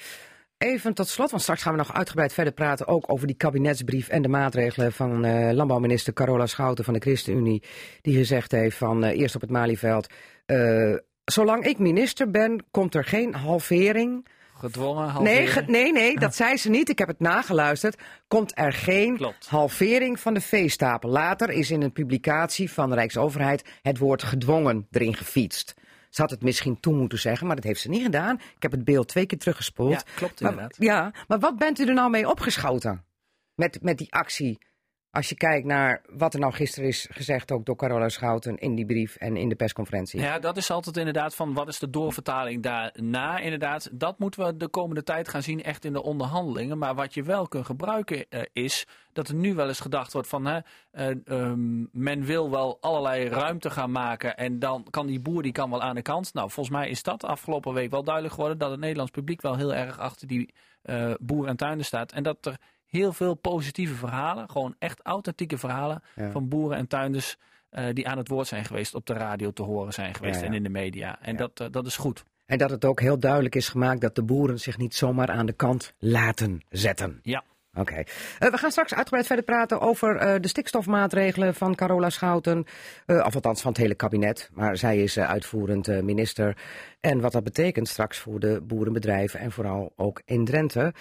Even 0.62 0.94
tot 0.94 1.08
slot, 1.08 1.30
want 1.30 1.42
straks 1.42 1.62
gaan 1.62 1.72
we 1.72 1.78
nog 1.78 1.92
uitgebreid 1.94 2.32
verder 2.32 2.52
praten 2.52 2.86
ook 2.86 3.12
over 3.12 3.26
die 3.26 3.36
kabinetsbrief 3.36 4.08
en 4.08 4.22
de 4.22 4.28
maatregelen 4.28 4.92
van 4.92 5.24
eh, 5.24 5.52
landbouwminister 5.52 6.12
Carola 6.12 6.46
Schouten 6.46 6.84
van 6.84 6.94
de 6.94 7.00
ChristenUnie. 7.00 7.62
Die 8.02 8.16
gezegd 8.16 8.52
heeft 8.52 8.76
van 8.76 9.04
eh, 9.04 9.18
eerst 9.18 9.34
op 9.34 9.40
het 9.40 9.50
Malieveld, 9.50 10.06
eh, 10.46 10.94
zolang 11.24 11.64
ik 11.64 11.78
minister 11.78 12.30
ben, 12.30 12.64
komt 12.70 12.94
er 12.94 13.04
geen 13.04 13.34
halvering. 13.34 14.26
Gedwongen, 14.54 15.22
Nee, 15.22 15.36
halveren. 15.36 15.64
ge- 15.64 15.70
nee, 15.70 15.92
nee, 15.92 16.18
dat 16.18 16.34
zei 16.34 16.56
ze 16.56 16.70
niet. 16.70 16.88
Ik 16.88 16.98
heb 16.98 17.08
het 17.08 17.20
nageluisterd. 17.20 17.96
Komt 18.28 18.52
er 18.54 18.72
geen 18.72 19.16
Klopt. 19.16 19.46
halvering 19.48 20.20
van 20.20 20.34
de 20.34 20.40
veestapel. 20.40 21.08
Later 21.10 21.50
is 21.50 21.70
in 21.70 21.82
een 21.82 21.92
publicatie 21.92 22.70
van 22.70 22.88
de 22.88 22.94
Rijksoverheid 22.94 23.64
het 23.82 23.98
woord 23.98 24.22
gedwongen 24.22 24.86
erin 24.90 25.14
gefietst. 25.16 25.74
Ze 26.10 26.20
had 26.20 26.30
het 26.30 26.42
misschien 26.42 26.80
toe 26.80 26.94
moeten 26.94 27.18
zeggen, 27.18 27.46
maar 27.46 27.56
dat 27.56 27.64
heeft 27.64 27.80
ze 27.80 27.88
niet 27.88 28.02
gedaan. 28.02 28.36
Ik 28.36 28.62
heb 28.62 28.70
het 28.70 28.84
beeld 28.84 29.08
twee 29.08 29.26
keer 29.26 29.38
teruggespoeld. 29.38 29.92
Ja, 29.92 30.02
klopt 30.14 30.40
Maar, 30.40 30.50
inderdaad. 30.50 30.76
ja, 30.78 31.12
maar 31.28 31.38
wat 31.38 31.56
bent 31.58 31.78
u 31.78 31.86
er 31.86 31.94
nou 31.94 32.10
mee 32.10 32.28
opgeschoten? 32.28 33.04
Met, 33.54 33.82
met 33.82 33.98
die 33.98 34.12
actie. 34.12 34.58
Als 35.12 35.28
je 35.28 35.34
kijkt 35.34 35.66
naar 35.66 36.02
wat 36.10 36.34
er 36.34 36.40
nou 36.40 36.52
gisteren 36.52 36.88
is 36.88 37.06
gezegd, 37.10 37.52
ook 37.52 37.66
door 37.66 37.76
Carola 37.76 38.08
Schouten 38.08 38.56
in 38.56 38.74
die 38.74 38.86
brief 38.86 39.16
en 39.16 39.36
in 39.36 39.48
de 39.48 39.54
persconferentie. 39.54 40.20
Ja, 40.20 40.38
dat 40.38 40.56
is 40.56 40.70
altijd 40.70 40.96
inderdaad 40.96 41.34
van 41.34 41.52
wat 41.54 41.68
is 41.68 41.78
de 41.78 41.90
doorvertaling 41.90 42.62
daarna. 42.62 43.38
Inderdaad, 43.38 43.88
dat 43.92 44.18
moeten 44.18 44.46
we 44.46 44.56
de 44.56 44.68
komende 44.68 45.02
tijd 45.02 45.28
gaan 45.28 45.42
zien 45.42 45.62
echt 45.62 45.84
in 45.84 45.92
de 45.92 46.02
onderhandelingen. 46.02 46.78
Maar 46.78 46.94
wat 46.94 47.14
je 47.14 47.22
wel 47.22 47.48
kunt 47.48 47.66
gebruiken 47.66 48.28
eh, 48.28 48.42
is 48.52 48.86
dat 49.12 49.28
er 49.28 49.34
nu 49.34 49.54
wel 49.54 49.68
eens 49.68 49.80
gedacht 49.80 50.12
wordt 50.12 50.28
van 50.28 50.46
hè, 50.46 50.58
eh, 50.90 51.10
ehm, 51.24 51.84
men 51.92 52.24
wil 52.24 52.50
wel 52.50 52.78
allerlei 52.80 53.28
ruimte 53.28 53.70
gaan 53.70 53.92
maken 53.92 54.36
en 54.36 54.58
dan 54.58 54.86
kan 54.90 55.06
die 55.06 55.20
boer 55.20 55.42
die 55.42 55.52
kan 55.52 55.70
wel 55.70 55.82
aan 55.82 55.94
de 55.94 56.02
kant. 56.02 56.34
Nou, 56.34 56.50
volgens 56.50 56.76
mij 56.76 56.88
is 56.88 57.02
dat 57.02 57.24
afgelopen 57.24 57.74
week 57.74 57.90
wel 57.90 58.04
duidelijk 58.04 58.34
geworden 58.34 58.58
dat 58.58 58.70
het 58.70 58.80
Nederlands 58.80 59.10
publiek 59.10 59.42
wel 59.42 59.56
heel 59.56 59.74
erg 59.74 59.98
achter 59.98 60.26
die 60.26 60.54
eh 60.82 61.12
boer 61.20 61.46
en 61.46 61.56
tuinder 61.56 61.86
staat. 61.86 62.12
En 62.12 62.22
dat 62.22 62.46
er 62.46 62.58
heel 62.90 63.12
veel 63.12 63.34
positieve 63.34 63.94
verhalen, 63.94 64.50
gewoon 64.50 64.74
echt 64.78 65.00
authentieke 65.02 65.58
verhalen 65.58 66.02
Ja. 66.14 66.30
van 66.30 66.48
boeren 66.48 66.76
en 66.78 66.86
tuinders 66.86 67.36
eh, 67.70 67.84
die 67.92 68.08
aan 68.08 68.18
het 68.18 68.28
woord 68.28 68.46
zijn 68.46 68.64
geweest, 68.64 68.94
op 68.94 69.06
de 69.06 69.12
radio 69.12 69.50
te 69.52 69.62
horen 69.62 69.92
zijn 69.92 70.14
geweest 70.14 70.40
Ja, 70.40 70.46
en 70.46 70.52
in 70.52 70.62
de 70.62 70.68
media. 70.68 71.18
En 71.22 71.36
dat, 71.36 71.60
eh, 71.60 71.66
dat 71.70 71.86
is 71.86 71.96
goed. 71.96 72.24
En 72.46 72.58
dat 72.58 72.70
het 72.70 72.84
ook 72.84 73.00
heel 73.00 73.18
duidelijk 73.18 73.54
is 73.54 73.68
gemaakt 73.68 74.00
dat 74.00 74.14
de 74.14 74.22
boeren 74.22 74.60
zich 74.60 74.78
niet 74.78 74.94
zomaar 74.94 75.30
aan 75.30 75.46
de 75.46 75.52
kant 75.52 75.94
laten 75.98 76.60
zetten. 76.68 77.18
Ja. 77.22 77.44
Oké. 77.78 77.94
Eh, 78.38 78.50
we 78.50 78.56
gaan 78.58 78.70
straks 78.70 78.94
uitgebreid 78.94 79.26
verder 79.26 79.44
praten 79.44 79.80
over 79.80 80.16
eh, 80.16 80.40
de 80.40 80.48
stikstofmaatregelen 80.48 81.54
van 81.54 81.74
Carola 81.74 82.10
Schouten. 82.10 82.64
Eh, 83.06 83.24
of 83.26 83.34
althans 83.34 83.60
van 83.60 83.70
het 83.70 83.80
hele 83.80 83.94
kabinet. 83.94 84.50
Maar 84.52 84.76
zij 84.76 85.02
is 85.02 85.18
uitvoerend 85.18 86.02
minister. 86.02 86.56
En 87.00 87.20
wat 87.20 87.32
dat 87.32 87.44
betekent 87.44 87.88
straks 87.88 88.18
voor 88.18 88.40
de 88.40 88.60
boerenbedrijven 88.62 89.40
en 89.40 89.52
vooral 89.52 89.92
ook 89.96 90.22
in 90.24 90.44
Drenthe. 90.44 90.92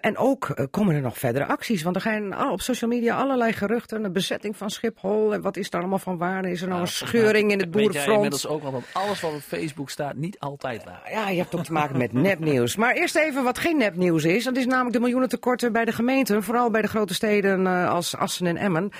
En 0.00 0.16
ook 0.16 0.68
komen 0.70 0.94
er 0.94 1.00
nog 1.00 1.18
verdere 1.18 1.46
acties. 1.46 1.82
Want 1.82 1.96
er 1.96 2.02
gaan 2.02 2.32
al- 2.32 2.52
op 2.52 2.60
social 2.60 2.90
media 2.90 3.16
allerlei 3.16 3.52
geruchten. 3.52 4.04
Een 4.04 4.12
bezetting 4.12 4.56
van 4.56 4.70
Schiphol. 4.70 5.34
En 5.34 5.40
wat 5.40 5.56
is 5.56 5.70
daar 5.70 5.80
allemaal 5.80 5.98
van 5.98 6.18
waar? 6.18 6.44
Is 6.44 6.62
er 6.62 6.68
nou 6.68 6.80
een 6.80 6.86
scheuring 6.86 7.50
in 7.50 7.58
het 7.58 7.70
boerenfront? 7.70 8.14
inmiddels 8.14 8.46
ook 8.46 8.62
wel 8.62 8.70
dat 8.70 8.82
alles 8.92 9.20
wat 9.20 9.32
op 9.32 9.40
Facebook 9.40 9.90
staat 9.90 10.16
niet 10.16 10.38
altijd 10.38 10.84
waar. 10.84 11.10
Ja, 11.10 11.28
je 11.28 11.40
hebt 11.40 11.54
ook 11.54 11.64
te 11.64 11.72
maken 11.72 11.98
met 11.98 12.12
nepnieuws. 12.12 12.76
Maar 12.76 12.94
eerst 12.94 13.16
even 13.16 13.44
wat 13.44 13.58
geen 13.58 13.76
nepnieuws 13.76 14.24
is. 14.24 14.44
Dat 14.44 14.56
is 14.56 14.66
namelijk 14.66 14.92
de 14.94 15.00
miljoenentekorten 15.00 15.72
bij 15.72 15.84
de 15.84 15.91
gemeenten. 15.92 16.42
Vooral 16.42 16.70
bij 16.70 16.82
de 16.82 16.88
grote 16.88 17.14
steden 17.14 17.66
eh, 17.66 17.90
als 17.90 18.16
Assen 18.16 18.46
en 18.46 18.56
Emmen. 18.56 18.90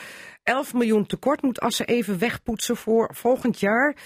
11 0.42 0.74
miljoen 0.74 1.06
tekort 1.06 1.42
moet 1.42 1.60
Assen 1.60 1.86
even 1.86 2.18
wegpoetsen 2.18 2.76
voor 2.76 3.10
volgend 3.14 3.60
jaar. 3.60 3.96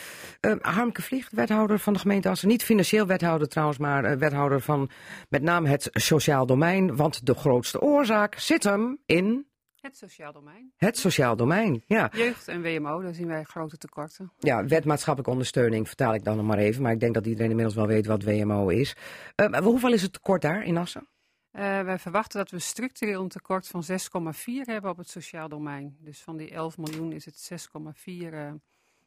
Eh 0.41 0.53
Harmke 0.61 1.03
Vliegt, 1.03 1.33
wethouder 1.33 1.79
van 1.79 1.93
de 1.93 1.99
gemeente 1.99 2.29
Assen. 2.29 2.49
Niet 2.49 2.65
financieel 2.65 3.07
wethouder 3.07 3.49
trouwens, 3.49 3.79
maar 3.79 4.05
eh, 4.05 4.17
wethouder 4.17 4.61
van 4.61 4.91
met 5.29 5.43
name 5.43 5.69
het 5.69 5.89
sociaal 5.93 6.47
domein. 6.47 6.97
Want 6.97 7.27
de 7.27 7.35
grootste 7.35 7.81
oorzaak 7.81 8.39
zit 8.39 8.65
hem 8.65 8.99
in 9.07 9.47
Het 9.81 9.97
sociaal 9.97 10.33
domein. 10.33 10.73
het 10.77 10.99
sociaal 10.99 11.37
domein. 11.37 11.83
Ja, 11.87 12.11
Jeugd 12.13 12.49
en 12.49 12.63
WMO, 12.63 13.03
daar 13.03 13.15
zien 13.15 13.27
wij 13.27 13.43
grote 13.45 13.77
tekorten. 13.77 14.33
ja 14.39 14.65
wet 14.65 14.85
maatschappelijke 14.85 15.33
ondersteuning 15.33 15.87
vertaal 15.87 16.15
ik 16.15 16.25
dan 16.25 16.37
nog 16.37 16.47
maar 16.47 16.59
even. 16.59 16.83
Maar 16.83 16.93
ik 16.93 17.01
denk 17.01 17.15
dat 17.15 17.27
iedereen 17.27 17.51
inmiddels 17.51 17.77
wel 17.77 17.87
weet 17.87 18.07
wat 18.07 18.23
WMO 18.23 18.69
is. 18.69 18.97
Maar 19.37 19.63
hoeveel 19.63 19.93
is 19.93 20.03
het 20.03 20.13
tekort 20.13 20.43
daar 20.43 20.65
in 20.65 20.77
Assen? 20.77 21.09
Eh, 21.57 21.81
wij 21.81 21.99
verwachten 21.99 22.39
dat 22.39 22.51
we 22.51 22.59
structureel 22.59 23.23
een 23.23 23.29
tekort 23.29 23.67
van 23.67 23.83
6,4 23.85 24.65
hebben 24.65 24.91
op 24.91 24.97
het 24.97 25.09
sociaal 25.09 25.49
domein. 25.49 25.97
Dus 26.01 26.21
van 26.23 26.37
die 26.37 26.51
11 26.51 26.79
miljoen 26.79 27.13
is 27.13 27.25
het 27.25 27.37
6,4. 27.39 28.33
eh, 28.33 28.53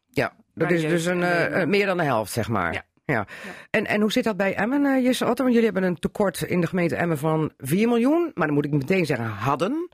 Ja, 0.09 0.33
dat 0.53 0.71
is 0.71 0.81
dus 0.81 1.05
een, 1.05 1.23
en 1.23 1.53
eh, 1.53 1.67
meer 1.67 1.85
dan 1.85 1.97
de 1.97 2.03
helft, 2.03 2.31
zeg 2.31 2.49
maar. 2.49 2.73
Ja. 2.73 2.83
Ja. 3.05 3.27
En, 3.69 3.85
en 3.85 4.01
hoe 4.01 4.11
zit 4.11 4.23
dat 4.23 4.37
bij 4.37 4.55
Emmen, 4.55 5.01
Jesse 5.03 5.25
Otto? 5.25 5.43
Want 5.43 5.55
jullie 5.55 5.69
hebben 5.71 5.89
een 5.89 5.99
tekort 5.99 6.41
in 6.41 6.61
de 6.61 6.67
gemeente 6.67 6.95
Emmen 6.95 7.17
van 7.17 7.51
4 7.57 7.87
miljoen. 7.87 8.31
Maar 8.33 8.45
dan 8.45 8.55
moet 8.55 8.65
ik 8.65 8.71
meteen 8.71 9.05
zeggen, 9.05 9.25
hadden. 9.25 9.89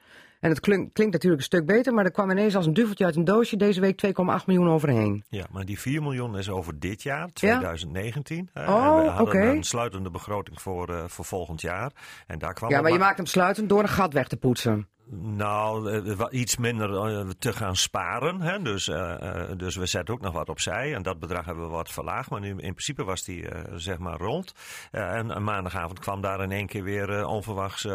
En 0.45 0.51
het 0.51 0.59
klinkt, 0.59 0.93
klinkt 0.93 1.13
natuurlijk 1.13 1.41
een 1.41 1.47
stuk 1.47 1.65
beter, 1.65 1.93
maar 1.93 2.05
er 2.05 2.11
kwam 2.11 2.31
ineens 2.31 2.55
als 2.55 2.65
een 2.65 2.73
duveltje 2.73 3.05
uit 3.05 3.15
een 3.15 3.23
doosje 3.23 3.57
deze 3.57 3.81
week 3.81 4.05
2,8 4.05 4.13
miljoen 4.45 4.69
overheen. 4.69 5.23
Ja, 5.29 5.45
maar 5.51 5.65
die 5.65 5.79
4 5.79 6.01
miljoen 6.01 6.37
is 6.37 6.49
over 6.49 6.79
dit 6.79 7.03
jaar, 7.03 7.29
2019. 7.33 8.49
Ja? 8.53 8.75
Oh, 8.75 9.11
oké. 9.13 9.21
Okay. 9.21 9.55
een 9.55 9.63
sluitende 9.63 10.09
begroting 10.09 10.61
voor, 10.61 10.89
uh, 10.89 11.03
voor 11.07 11.25
volgend 11.25 11.61
jaar. 11.61 11.91
En 12.27 12.39
daar 12.39 12.53
kwam 12.53 12.69
ja, 12.69 12.81
maar 12.81 12.91
je 12.91 12.97
maakt 12.97 13.17
hem 13.17 13.25
sluitend 13.25 13.69
door 13.69 13.81
een 13.81 13.89
gat 13.89 14.13
weg 14.13 14.27
te 14.27 14.37
poetsen. 14.37 14.87
Nou, 15.11 16.01
iets 16.29 16.57
minder 16.57 16.89
te 17.37 17.53
gaan 17.53 17.75
sparen. 17.75 18.41
Hè? 18.41 18.61
Dus, 18.61 18.87
uh, 18.87 19.15
dus 19.57 19.75
we 19.75 19.85
zetten 19.85 20.13
ook 20.13 20.21
nog 20.21 20.33
wat 20.33 20.49
opzij. 20.49 20.93
En 20.93 21.03
dat 21.03 21.19
bedrag 21.19 21.45
hebben 21.45 21.63
we 21.63 21.69
wat 21.69 21.91
verlaagd. 21.91 22.29
Maar 22.29 22.39
nu, 22.39 22.49
in 22.49 22.55
principe 22.55 23.03
was 23.03 23.23
die 23.23 23.41
uh, 23.41 23.59
zeg 23.75 23.97
maar 23.97 24.17
rond. 24.17 24.53
en 24.91 25.43
maandagavond 25.43 25.99
kwam 25.99 26.21
daar 26.21 26.41
in 26.41 26.51
één 26.51 26.67
keer 26.67 26.83
weer 26.83 27.25
onverwachts 27.25 27.87
2,8 27.87 27.93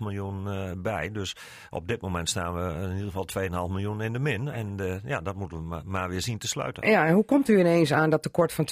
miljoen 0.00 0.46
bij. 0.82 1.10
Dus 1.10 1.36
op 1.70 1.88
dit 1.88 2.00
moment 2.00 2.28
staan 2.28 2.54
we 2.54 2.82
in 2.82 2.96
ieder 2.96 3.12
geval 3.12 3.28
2,5 3.68 3.72
miljoen 3.72 4.00
in 4.00 4.12
de 4.12 4.18
min. 4.18 4.48
En 4.48 5.00
ja, 5.04 5.20
dat 5.20 5.34
moeten 5.34 5.58
we 5.58 5.64
maar, 5.64 5.82
maar, 5.84 6.08
weer 6.08 6.22
zien 6.22 6.38
te 6.38 6.48
sluiten. 6.48 6.90
Ja, 6.90 7.06
en 7.06 7.14
hoe 7.14 7.24
komt 7.24 7.48
u 7.48 7.58
ineens 7.58 7.92
aan 7.92 8.10
dat 8.10 8.22
tekort 8.22 8.52
van 8.52 8.68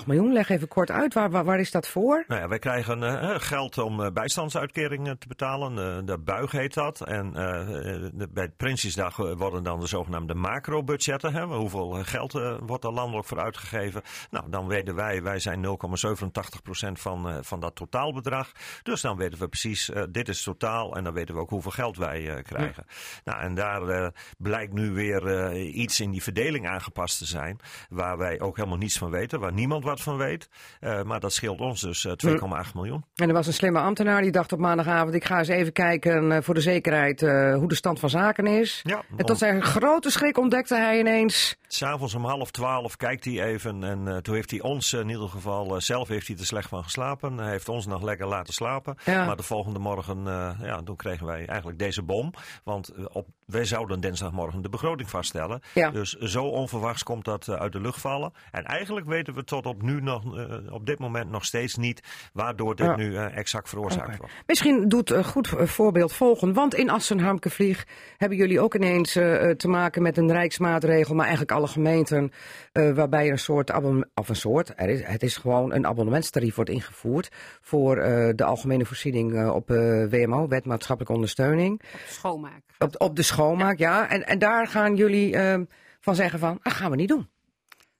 2,8 0.00 0.06
miljoen? 0.06 0.32
Leg 0.32 0.48
even 0.48 0.68
kort 0.68 0.90
uit, 0.90 1.14
waar, 1.14 1.30
waar, 1.30 1.44
waar, 1.44 1.60
is 1.60 1.70
dat 1.70 1.88
voor? 1.88 2.24
Nou 2.28 2.40
ja, 2.40 2.48
wij 2.48 2.58
krijgen 2.58 3.02
geld 3.40 3.78
om 3.78 4.12
bijstandsuitkeringen 4.12 5.18
te 5.18 5.28
betalen. 5.28 6.06
de 6.06 6.18
buig 6.18 6.50
heet 6.50 6.74
dat. 6.74 7.06
En 7.08 7.26
uh, 7.26 8.26
bij 8.32 8.44
het 8.44 8.56
Prinsjesdag 8.56 9.16
worden 9.16 9.62
dan 9.62 9.80
de 9.80 9.86
zogenaamde 9.86 10.34
macrobudgetten. 10.34 11.34
Hè? 11.34 11.44
Hoeveel 11.44 11.90
geld 11.90 12.32
wordt 12.60 12.84
er 12.84 12.92
landelijk 12.92 13.26
voor 13.26 13.40
uitgegeven? 13.40 14.02
Nou, 14.30 14.50
dan 14.50 14.66
weten 14.66 14.94
wij, 14.94 15.22
wij 15.22 15.38
zijn 15.38 15.64
0,87% 15.66 16.92
van, 16.92 17.44
van 17.44 17.60
dat 17.60 17.74
totaalbedrag. 17.74 18.52
Dus 18.82 19.00
dan 19.00 19.16
weten 19.16 19.38
we 19.38 19.48
precies, 19.48 19.90
dit 20.10 20.28
is 20.28 20.42
totaal. 20.42 20.96
En 20.96 21.04
dan 21.04 21.12
weten 21.12 21.34
we 21.34 21.40
ook 21.40 21.50
hoeveel 21.50 21.70
geld 21.70 21.96
wij 21.96 22.42
krijgen. 22.42 22.84
Ja. 22.86 23.32
Nou, 23.32 23.42
en 23.42 23.54
daar 23.54 24.12
blijkt 24.38 24.72
nu 24.72 24.90
weer 24.90 25.52
iets 25.56 26.00
in 26.00 26.10
die 26.10 26.22
verdeling 26.22 26.68
aangepast 26.68 27.18
te 27.18 27.26
zijn. 27.26 27.58
Waar 27.88 28.18
wij 28.18 28.40
ook 28.40 28.56
helemaal 28.56 28.78
niets 28.78 28.98
van 28.98 29.10
weten. 29.10 29.40
Waar 29.40 29.52
niemand 29.52 29.84
wat 29.84 30.00
van 30.00 30.16
weet. 30.16 30.48
maar 30.80 31.20
dat 31.20 31.32
scheelt 31.32 31.60
ons 31.60 31.80
dus 31.80 32.08
2,8 32.08 32.72
miljoen. 32.74 33.04
En 33.14 33.28
er 33.28 33.34
was 33.34 33.46
een 33.46 33.52
slimme 33.52 33.80
ambtenaar 33.80 34.22
die 34.22 34.32
dacht 34.32 34.52
op 34.52 34.58
maandagavond, 34.58 35.14
ik 35.14 35.24
ga 35.24 35.38
eens 35.38 35.48
even 35.48 35.72
kijken 35.72 36.42
voor 36.42 36.54
de 36.54 36.60
zekerheid 36.60 36.96
uh, 37.06 37.54
hoe 37.54 37.68
de 37.68 37.74
stand 37.74 38.00
van 38.00 38.10
zaken 38.10 38.46
is. 38.46 38.80
Ja, 38.82 39.02
en 39.16 39.24
tot 39.24 39.38
zijn 39.38 39.62
grote 39.62 40.10
schrik 40.10 40.38
ontdekte 40.38 40.74
hij 40.74 40.98
ineens. 40.98 41.56
S'avonds 41.66 42.14
om 42.14 42.24
half 42.24 42.50
twaalf 42.50 42.96
kijkt 42.96 43.24
hij 43.24 43.42
even. 43.42 43.84
En 43.84 44.06
uh, 44.06 44.16
toen 44.16 44.34
heeft 44.34 44.50
hij 44.50 44.60
ons 44.60 44.92
in 44.92 45.08
ieder 45.08 45.28
geval, 45.28 45.80
zelf 45.80 46.08
heeft 46.08 46.26
hij 46.26 46.36
er 46.36 46.46
slecht 46.46 46.68
van 46.68 46.82
geslapen. 46.84 47.38
Hij 47.38 47.50
heeft 47.50 47.68
ons 47.68 47.86
nog 47.86 48.02
lekker 48.02 48.26
laten 48.26 48.54
slapen. 48.54 48.96
Ja. 49.04 49.24
Maar 49.24 49.36
de 49.36 49.42
volgende 49.42 49.78
morgen, 49.78 50.22
ja, 50.62 50.82
toen 50.84 50.96
kregen 50.96 51.26
wij 51.26 51.46
eigenlijk 51.46 51.78
deze 51.78 52.02
bom. 52.02 52.32
Want 52.64 52.92
op, 53.12 53.26
wij 53.46 53.64
zouden 53.64 54.00
dinsdagmorgen 54.00 54.62
de 54.62 54.68
begroting 54.68 55.10
vaststellen. 55.10 55.60
Ja. 55.74 55.90
Dus 55.90 56.12
zo 56.12 56.44
onverwachts 56.44 57.02
komt 57.02 57.24
dat 57.24 57.48
uit 57.48 57.72
de 57.72 57.80
lucht 57.80 58.00
vallen. 58.00 58.32
En 58.50 58.64
eigenlijk 58.64 59.06
weten 59.06 59.34
we 59.34 59.44
tot 59.44 59.66
op 59.66 59.82
nu 59.82 60.00
nog, 60.00 60.22
op 60.70 60.86
dit 60.86 60.98
moment 60.98 61.30
nog 61.30 61.44
steeds 61.44 61.76
niet 61.76 62.02
waardoor 62.32 62.76
dit 62.76 62.86
Ja. 62.86 62.96
nu 62.96 63.16
exact 63.16 63.68
veroorzaakt 63.68 64.16
wordt. 64.16 64.32
Misschien 64.46 64.88
doet 64.88 65.10
een 65.10 65.24
goed 65.24 65.52
eh, 65.52 65.66
voorbeeld 65.66 66.12
volgen. 66.12 66.52
Want 66.52 66.74
in 66.74 66.87
Assen-Harmkevlieg 66.88 67.86
hebben 68.16 68.38
jullie 68.38 68.60
ook 68.60 68.74
ineens 68.74 69.16
eh, 69.16 69.50
te 69.50 69.68
maken 69.68 70.02
met 70.02 70.16
een 70.16 70.32
rijksmaatregel, 70.32 71.14
maar 71.14 71.26
eigenlijk 71.26 71.56
alle 71.56 71.66
gemeenten, 71.68 72.32
eh, 72.72 72.92
waarbij 72.92 73.30
een 73.30 73.38
soort 73.38 73.70
abonnement, 73.70 74.10
of 74.14 74.28
een 74.28 74.36
soort, 74.36 74.72
er 74.76 74.88
is, 74.88 75.02
het 75.04 75.22
is 75.22 75.36
gewoon 75.36 75.72
een 75.72 75.86
abonnementstarief 75.86 76.54
wordt 76.54 76.70
ingevoerd 76.70 77.28
voor 77.60 77.96
eh, 77.96 78.34
de 78.34 78.44
algemene 78.44 78.84
voorziening 78.84 79.34
eh, 79.34 79.54
op 79.54 79.70
eh, 79.70 80.04
WMO, 80.10 80.48
Wet 80.48 80.64
Maatschappelijke 80.64 81.14
Ondersteuning. 81.14 81.82
Schoonmaak. 82.06 82.62
Op, 82.78 82.94
op 83.00 83.16
de 83.16 83.22
schoonmaak, 83.22 83.78
ja. 83.78 84.08
En, 84.08 84.26
en 84.26 84.38
daar 84.38 84.66
gaan 84.66 84.96
jullie 84.96 85.36
eh, 85.36 85.60
van 86.00 86.14
zeggen 86.14 86.38
van, 86.38 86.58
dat 86.62 86.72
gaan 86.72 86.90
we 86.90 86.96
niet 86.96 87.08
doen. 87.08 87.28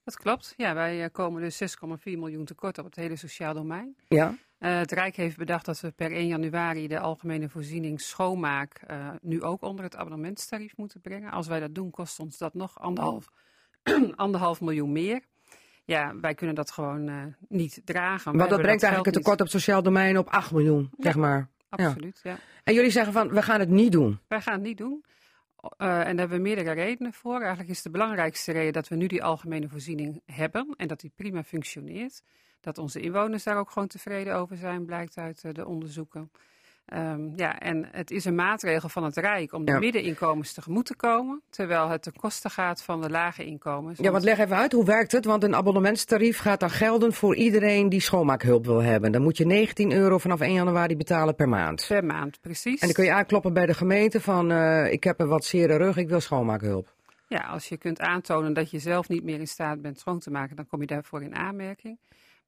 Dat 0.03 0.17
klopt. 0.17 0.53
Ja, 0.57 0.73
wij 0.73 1.03
eh, 1.03 1.09
komen 1.11 1.41
dus 1.41 1.61
6,4 1.61 1.97
miljoen 2.03 2.45
tekort 2.45 2.77
op 2.77 2.85
het 2.85 2.95
hele 2.95 3.15
sociaal 3.15 3.53
domein. 3.53 3.95
Ja, 4.07 4.35
Eh, 4.59 4.77
het 4.77 4.91
Rijk 4.91 5.15
heeft 5.15 5.37
bedacht 5.37 5.65
dat 5.65 5.79
we 5.79 5.91
per 5.91 6.11
1 6.11 6.27
januari 6.27 6.87
de 6.87 6.99
algemene 6.99 7.49
voorziening 7.49 8.01
schoonmaak 8.01 8.81
eh, 8.87 9.09
nu 9.21 9.43
ook 9.43 9.61
onder 9.61 9.83
het 9.83 9.95
abonnementstarief 9.95 10.77
moeten 10.77 11.01
brengen. 11.01 11.31
Als 11.31 11.47
wij 11.47 11.59
dat 11.59 11.75
doen, 11.75 11.91
kost 11.91 12.19
ons 12.19 12.37
dat 12.37 12.53
nog 12.53 12.79
anderhalf, 12.79 13.29
anderhalf 14.15 14.61
miljoen 14.61 14.91
meer. 14.91 15.21
Ja, 15.85 16.15
wij 16.21 16.33
kunnen 16.33 16.55
dat 16.55 16.71
gewoon 16.71 17.07
eh, 17.07 17.15
niet 17.47 17.81
dragen. 17.85 18.37
Want 18.37 18.49
dat 18.49 18.61
brengt 18.61 18.83
eigenlijk 18.83 19.15
het 19.15 19.23
tekort 19.23 19.39
op 19.39 19.45
het 19.45 19.55
sociaal 19.55 19.83
domein 19.83 20.17
op 20.17 20.27
8 20.27 20.51
miljoen, 20.51 20.89
Ja. 20.97 21.03
zeg 21.03 21.15
maar. 21.15 21.49
Absoluut, 21.69 22.19
ja. 22.23 22.37
En 22.63 22.73
jullie 22.73 22.91
zeggen 22.91 23.13
van, 23.13 23.29
we 23.29 23.41
gaan 23.41 23.59
het 23.59 23.69
niet 23.69 23.91
doen. 23.91 24.19
Wij 24.27 24.41
gaan 24.41 24.53
het 24.53 24.63
niet 24.63 24.77
doen. 24.77 25.03
En 25.77 25.87
daar 25.87 26.05
hebben 26.05 26.29
we 26.29 26.43
meerdere 26.43 26.71
redenen 26.71 27.13
voor. 27.13 27.39
Eigenlijk 27.39 27.69
is 27.69 27.81
de 27.81 27.89
belangrijkste 27.89 28.51
reden 28.51 28.73
dat 28.73 28.87
we 28.87 28.95
nu 28.95 29.07
die 29.07 29.23
algemene 29.23 29.69
voorziening 29.69 30.21
hebben 30.25 30.73
en 30.77 30.87
dat 30.87 30.99
die 30.99 31.11
prima 31.15 31.43
functioneert. 31.43 32.23
Dat 32.61 32.77
onze 32.77 32.99
inwoners 32.99 33.43
daar 33.43 33.57
ook 33.57 33.71
gewoon 33.71 33.87
tevreden 33.87 34.35
over 34.35 34.57
zijn, 34.57 34.85
blijkt 34.85 35.17
uit 35.17 35.41
eh, 35.43 35.53
de 35.53 35.65
onderzoeken. 35.67 36.31
Ehm, 36.85 37.21
ja, 37.35 37.59
en 37.59 37.87
het 37.91 38.11
is 38.11 38.25
een 38.25 38.35
maatregel 38.35 38.89
van 38.89 39.03
het 39.03 39.17
Rijk 39.17 39.53
om 39.53 39.65
de 39.65 39.71
Ja. 39.71 39.79
middeninkomens 39.79 40.53
tegemoet 40.53 40.85
te 40.85 40.95
komen, 40.95 41.41
terwijl 41.49 41.89
het 41.89 42.01
ten 42.01 42.13
koste 42.13 42.49
gaat 42.49 42.83
van 42.83 43.01
de 43.01 43.09
lage 43.09 43.45
inkomens. 43.45 43.99
Ja, 43.99 44.11
want 44.11 44.23
leg 44.23 44.37
even 44.39 44.55
uit, 44.57 44.71
hoe 44.71 44.85
werkt 44.85 45.11
het? 45.11 45.25
Want 45.25 45.43
een 45.43 45.55
abonnementstarief 45.55 46.37
gaat 46.39 46.59
dan 46.59 46.69
gelden 46.69 47.13
voor 47.13 47.35
iedereen 47.35 47.89
die 47.89 47.99
schoonmaakhulp 47.99 48.65
wil 48.65 48.81
hebben. 48.81 49.11
Dan 49.11 49.21
moet 49.21 49.37
je 49.37 49.45
19 49.45 49.91
euro 49.91 50.17
vanaf 50.17 50.39
1 50.41 50.53
januari 50.53 50.97
betalen 50.97 51.35
per 51.35 51.49
maand. 51.49 51.85
Per 51.87 52.05
maand, 52.05 52.41
precies. 52.41 52.79
En 52.79 52.85
dan 52.87 52.95
kun 52.95 53.03
je 53.05 53.13
aankloppen 53.13 53.53
bij 53.53 53.65
de 53.65 53.73
gemeente 53.73 54.21
van, 54.21 54.51
eh, 54.51 54.91
ik 54.91 55.03
heb 55.03 55.19
een 55.19 55.27
wat 55.27 55.45
zere 55.45 55.77
rug, 55.77 55.97
ik 55.97 56.09
wil 56.09 56.19
schoonmaakhulp. 56.19 56.93
Ja, 57.27 57.39
als 57.39 57.69
je 57.69 57.77
kunt 57.77 57.99
aantonen 57.99 58.53
dat 58.53 58.71
je 58.71 58.79
zelf 58.79 59.09
niet 59.09 59.23
meer 59.23 59.39
in 59.39 59.47
staat 59.47 59.81
bent 59.81 59.99
schoon 59.99 60.19
te 60.19 60.31
maken, 60.31 60.55
dan 60.55 60.67
kom 60.67 60.81
je 60.81 60.87
daarvoor 60.87 61.21
in 61.23 61.35
aanmerking. 61.35 61.97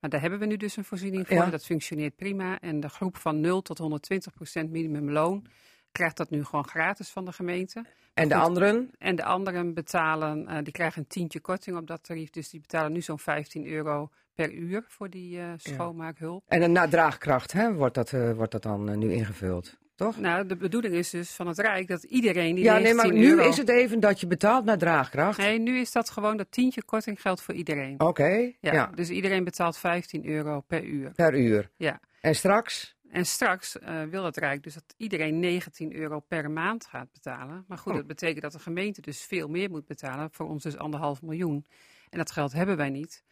Maar 0.02 0.10
daar 0.10 0.22
hebben 0.22 0.40
we 0.40 0.46
nu 0.46 0.58
dus 0.58 0.78
een 0.78 0.86
voorziening 0.86 1.28
voor. 1.28 1.36
Ja. 1.36 1.50
Dat 1.50 1.66
functioneert 1.66 2.16
prima. 2.16 2.60
En 2.60 2.80
de 2.80 2.90
groep 2.90 3.18
van 3.18 3.40
0 3.40 3.62
tot 3.62 3.78
120 3.78 4.34
procent 4.34 4.72
minimumloon 4.72 5.46
krijgt 5.92 6.18
dat 6.18 6.30
nu 6.30 6.44
gewoon 6.44 6.68
gratis 6.68 7.10
van 7.10 7.26
de 7.26 7.32
gemeente. 7.32 7.86
En 8.14 8.28
de 8.28 8.36
Goed. 8.36 8.44
anderen? 8.44 8.92
En 8.98 9.16
de 9.16 9.24
anderen 9.24 9.74
betalen, 9.74 10.48
eh, 10.48 10.64
die 10.64 10.74
krijgen 10.74 11.02
een 11.02 11.08
tientje 11.08 11.40
korting 11.40 11.78
op 11.78 11.88
dat 11.88 12.04
tarief. 12.04 12.30
Dus 12.30 12.50
die 12.50 12.60
betalen 12.60 12.92
nu 12.92 13.02
zo'n 13.02 13.20
15 13.20 13.68
euro 13.68 14.10
per 14.34 14.52
uur 14.54 14.84
voor 14.88 15.10
die 15.10 15.40
eh, 15.40 15.54
schoonmaakhulp. 15.58 16.44
En 16.48 16.62
een 16.62 16.72
na 16.72 16.88
draagkracht 16.88 17.52
hè, 17.52 17.74
wordt, 17.74 17.96
dat, 17.96 18.14
eh, 18.14 18.32
wordt 18.32 18.52
dat 18.52 18.64
dan 18.64 18.98
nu 18.98 19.14
ingevuld, 19.14 19.78
toch? 20.06 20.18
Nou, 20.20 20.46
de 20.48 20.56
bedoeling 20.56 20.94
is 20.94 21.10
dus 21.10 21.32
van 21.32 21.48
het 21.48 21.60
Rijk 21.60 21.88
dat 21.88 22.04
iedereen 22.04 22.56
die 22.56 22.64
Ja, 22.64 22.74
nee, 22.74 22.82
19 22.94 23.12
maar 23.14 23.22
nu 23.22 23.30
euro... 23.30 23.50
is 23.50 23.58
het 23.58 23.70
even 23.70 24.00
dat 24.00 24.20
je 24.20 24.28
betaalt 24.28 24.66
naar 24.66 24.78
draagkracht. 24.78 25.38
Nee, 25.38 25.60
nu 25.60 25.78
is 25.80 25.92
dat 25.92 26.10
gewoon 26.10 26.38
dat 26.38 26.48
tientje 26.52 26.84
korting 26.84 27.22
geldt 27.22 27.42
voor 27.42 27.54
iedereen. 27.54 28.00
Oké, 28.00 28.28
Ja, 28.60 28.74
ja, 28.74 28.92
Dus 28.96 29.10
iedereen 29.10 29.44
betaalt 29.44 29.78
15 29.78 30.26
euro 30.28 30.62
per 30.62 30.84
uur. 30.84 31.12
per 31.12 31.36
uur. 31.40 31.70
Ja. 31.78 32.00
En 32.22 32.36
straks? 32.36 32.96
En 33.12 33.26
straks 33.26 33.80
eh, 33.80 34.04
wil 34.04 34.26
het 34.26 34.38
Rijk 34.38 34.64
dus 34.64 34.74
dat 34.74 34.84
iedereen 34.98 35.40
19 35.40 35.96
euro 35.96 36.20
per 36.20 36.52
maand 36.52 36.86
gaat 36.86 37.12
betalen. 37.12 37.66
Maar 37.68 37.78
goed, 37.78 37.92
Oh. 37.92 37.98
dat 37.98 38.08
betekent 38.08 38.42
dat 38.42 38.52
de 38.52 38.60
gemeente 38.60 39.02
dus 39.02 39.22
veel 39.26 39.48
meer 39.48 39.70
moet 39.70 39.86
betalen. 39.86 40.30
Voor 40.32 40.48
ons 40.48 40.64
dus 40.64 40.78
anderhalf 40.78 41.22
miljoen. 41.22 41.66
En 42.10 42.18
dat 42.18 42.32
geld 42.32 42.54
hebben 42.54 42.78
wij 42.78 42.90
niet. 42.90 43.24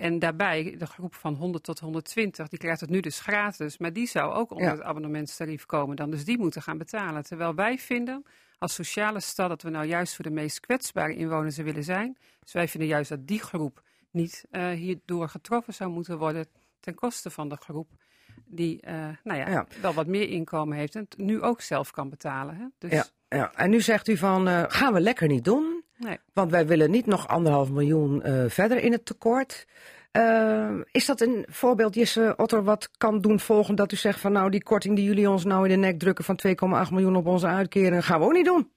En 0.00 0.18
daarbij, 0.18 0.74
de 0.78 0.86
groep 0.86 1.14
van 1.14 1.34
100 1.34 1.64
tot 1.64 1.78
120, 1.78 2.48
die 2.48 2.58
krijgt 2.58 2.80
het 2.80 2.90
nu 2.90 3.00
dus 3.00 3.20
gratis. 3.20 3.78
Maar 3.78 3.92
die 3.92 4.06
zou 4.06 4.32
ook 4.32 4.50
onder 4.50 4.66
Ja. 4.66 4.72
het 4.72 4.82
abonnementstarief 4.82 5.66
komen 5.66 5.96
dan. 5.96 6.10
Dus 6.10 6.24
die 6.24 6.38
moeten 6.38 6.62
gaan 6.62 6.78
betalen. 6.78 7.22
Terwijl 7.24 7.54
wij 7.54 7.78
vinden, 7.78 8.24
als 8.58 8.74
sociale 8.74 9.20
stad, 9.20 9.48
dat 9.48 9.62
we 9.62 9.70
nou 9.70 9.86
juist 9.86 10.14
voor 10.14 10.24
de 10.24 10.30
meest 10.30 10.60
kwetsbare 10.60 11.14
inwoners 11.14 11.58
er 11.58 11.64
willen 11.64 11.84
zijn. 11.84 12.16
Dus 12.40 12.52
wij 12.52 12.68
vinden 12.68 12.88
juist 12.88 13.08
dat 13.08 13.26
die 13.26 13.40
groep 13.40 13.82
niet 14.10 14.44
eh, 14.50 14.68
hierdoor 14.68 15.28
getroffen 15.28 15.74
zou 15.74 15.90
moeten 15.90 16.18
worden 16.18 16.46
ten 16.80 16.94
koste 16.94 17.30
van 17.30 17.48
de 17.48 17.56
groep 17.56 17.88
die 18.44 18.80
eh, 18.80 18.94
nou 19.24 19.38
ja, 19.38 19.48
Ja. 19.48 19.66
wel 19.80 19.92
wat 19.94 20.06
meer 20.06 20.28
inkomen 20.28 20.76
heeft 20.76 20.94
en 20.94 21.06
het 21.08 21.18
nu 21.18 21.42
ook 21.42 21.60
zelf 21.60 21.90
kan 21.90 22.08
betalen. 22.08 22.56
Hè? 22.56 22.64
Dus 22.78 22.90
Ja, 22.92 23.04
ja. 23.28 23.52
En 23.54 23.70
nu 23.70 23.80
zegt 23.80 24.08
u 24.08 24.16
van, 24.16 24.48
eh, 24.48 24.64
gaan 24.68 24.92
we 24.92 25.00
lekker 25.00 25.28
niet 25.28 25.44
doen? 25.44 25.79
Nee. 26.00 26.18
Want 26.32 26.50
wij 26.50 26.66
willen 26.66 26.90
niet 26.90 27.06
nog 27.06 27.28
anderhalf 27.28 27.70
miljoen 27.70 28.22
eh, 28.22 28.44
verder 28.48 28.78
in 28.82 28.92
het 28.92 29.04
tekort. 29.06 29.66
Eh, 30.10 30.70
is 30.92 31.06
dat 31.06 31.20
een 31.20 31.46
voorbeeld, 31.48 31.94
Jesse 31.94 32.34
Otter, 32.36 32.64
wat 32.64 32.90
kan 32.98 33.20
doen 33.20 33.40
volgen 33.40 33.74
dat 33.74 33.92
u 33.92 33.96
zegt 33.96 34.20
van 34.20 34.32
nou 34.32 34.50
die 34.50 34.62
korting 34.62 34.96
die 34.96 35.04
jullie 35.04 35.30
ons 35.30 35.44
nou 35.44 35.64
in 35.64 35.70
de 35.70 35.86
nek 35.86 35.98
drukken 35.98 36.24
van 36.24 36.36
2,8 36.86 36.92
miljoen 36.92 37.16
op 37.16 37.26
onze 37.26 37.46
uitkering, 37.46 38.04
gaan 38.04 38.20
we 38.20 38.26
ook 38.26 38.32
niet 38.32 38.44
doen? 38.44 38.70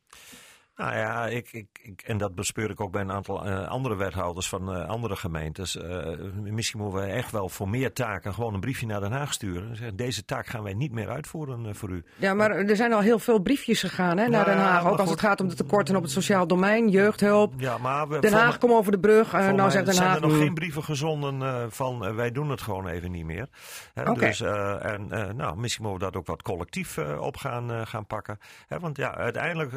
Nou 0.75 0.95
ja, 0.95 1.27
ik, 1.27 1.49
ik, 1.51 1.67
ik, 1.81 2.01
en 2.01 2.17
dat 2.17 2.35
bespeur 2.35 2.69
ik 2.69 2.81
ook 2.81 2.91
bij 2.91 3.01
een 3.01 3.11
aantal 3.11 3.45
eh, 3.45 3.67
andere 3.67 3.95
wethouders 3.95 4.49
van 4.49 4.73
eh, 4.73 4.87
andere 4.87 5.15
gemeentes. 5.15 5.77
Eh, 5.77 6.07
misschien 6.43 6.79
moeten 6.79 6.99
we 7.01 7.05
echt 7.05 7.31
wel 7.31 7.49
voor 7.49 7.69
meer 7.69 7.93
taken 7.93 8.33
gewoon 8.33 8.53
een 8.53 8.59
briefje 8.59 8.85
naar 8.85 8.99
Den 8.99 9.11
Haag 9.11 9.33
sturen. 9.33 9.69
En 9.69 9.75
zeggen, 9.75 9.95
deze 9.95 10.25
taak 10.25 10.47
gaan 10.47 10.63
wij 10.63 10.73
niet 10.73 10.91
meer 10.91 11.09
uitvoeren 11.09 11.75
voor 11.75 11.89
u. 11.89 12.03
Ja, 12.15 12.33
maar 12.33 12.51
er 12.51 12.75
zijn 12.75 12.93
al 12.93 12.99
heel 12.99 13.19
veel 13.19 13.39
briefjes 13.39 13.79
gegaan 13.79 14.17
hè, 14.17 14.27
naar 14.27 14.29
Nou 14.29 14.45
Den 14.45 14.57
Haag. 14.57 14.85
Ook 14.85 14.99
als 14.99 15.09
het 15.09 15.19
gaat 15.19 15.41
om 15.41 15.47
de 15.47 15.55
tekorten 15.55 15.95
op 15.95 16.01
het 16.01 16.11
sociaal 16.11 16.47
domein, 16.47 16.89
jeugdhulp. 16.89 17.53
Ja, 17.57 17.77
maar 17.77 18.07
we, 18.07 18.19
Den 18.19 18.33
Haag, 18.33 18.57
kom 18.57 18.71
over 18.71 18.91
de 18.91 18.99
brug. 18.99 19.31
Nou 19.31 19.71
zegt 19.71 19.85
Den 19.85 19.93
zijn 19.93 20.07
Haag... 20.07 20.15
er 20.15 20.27
nog 20.27 20.37
geen 20.37 20.53
brieven 20.53 20.83
gezonden 20.83 21.71
van 21.71 22.15
wij 22.15 22.31
doen 22.31 22.49
het 22.49 22.61
gewoon 22.61 22.87
even 22.87 23.11
niet 23.11 23.25
meer. 23.25 23.47
Hè, 23.93 24.09
Oké. 24.09 24.19
Dus, 24.19 24.41
en, 24.41 25.07
nou, 25.35 25.57
misschien 25.57 25.85
moeten 25.85 26.05
we 26.07 26.11
dat 26.11 26.21
ook 26.21 26.27
wat 26.27 26.41
collectief 26.41 26.97
op 27.19 27.37
gaan, 27.37 27.87
gaan 27.87 28.05
pakken. 28.05 28.39
Hè, 28.67 28.79
want 28.79 28.97
ja, 28.97 29.15
uiteindelijk, 29.15 29.71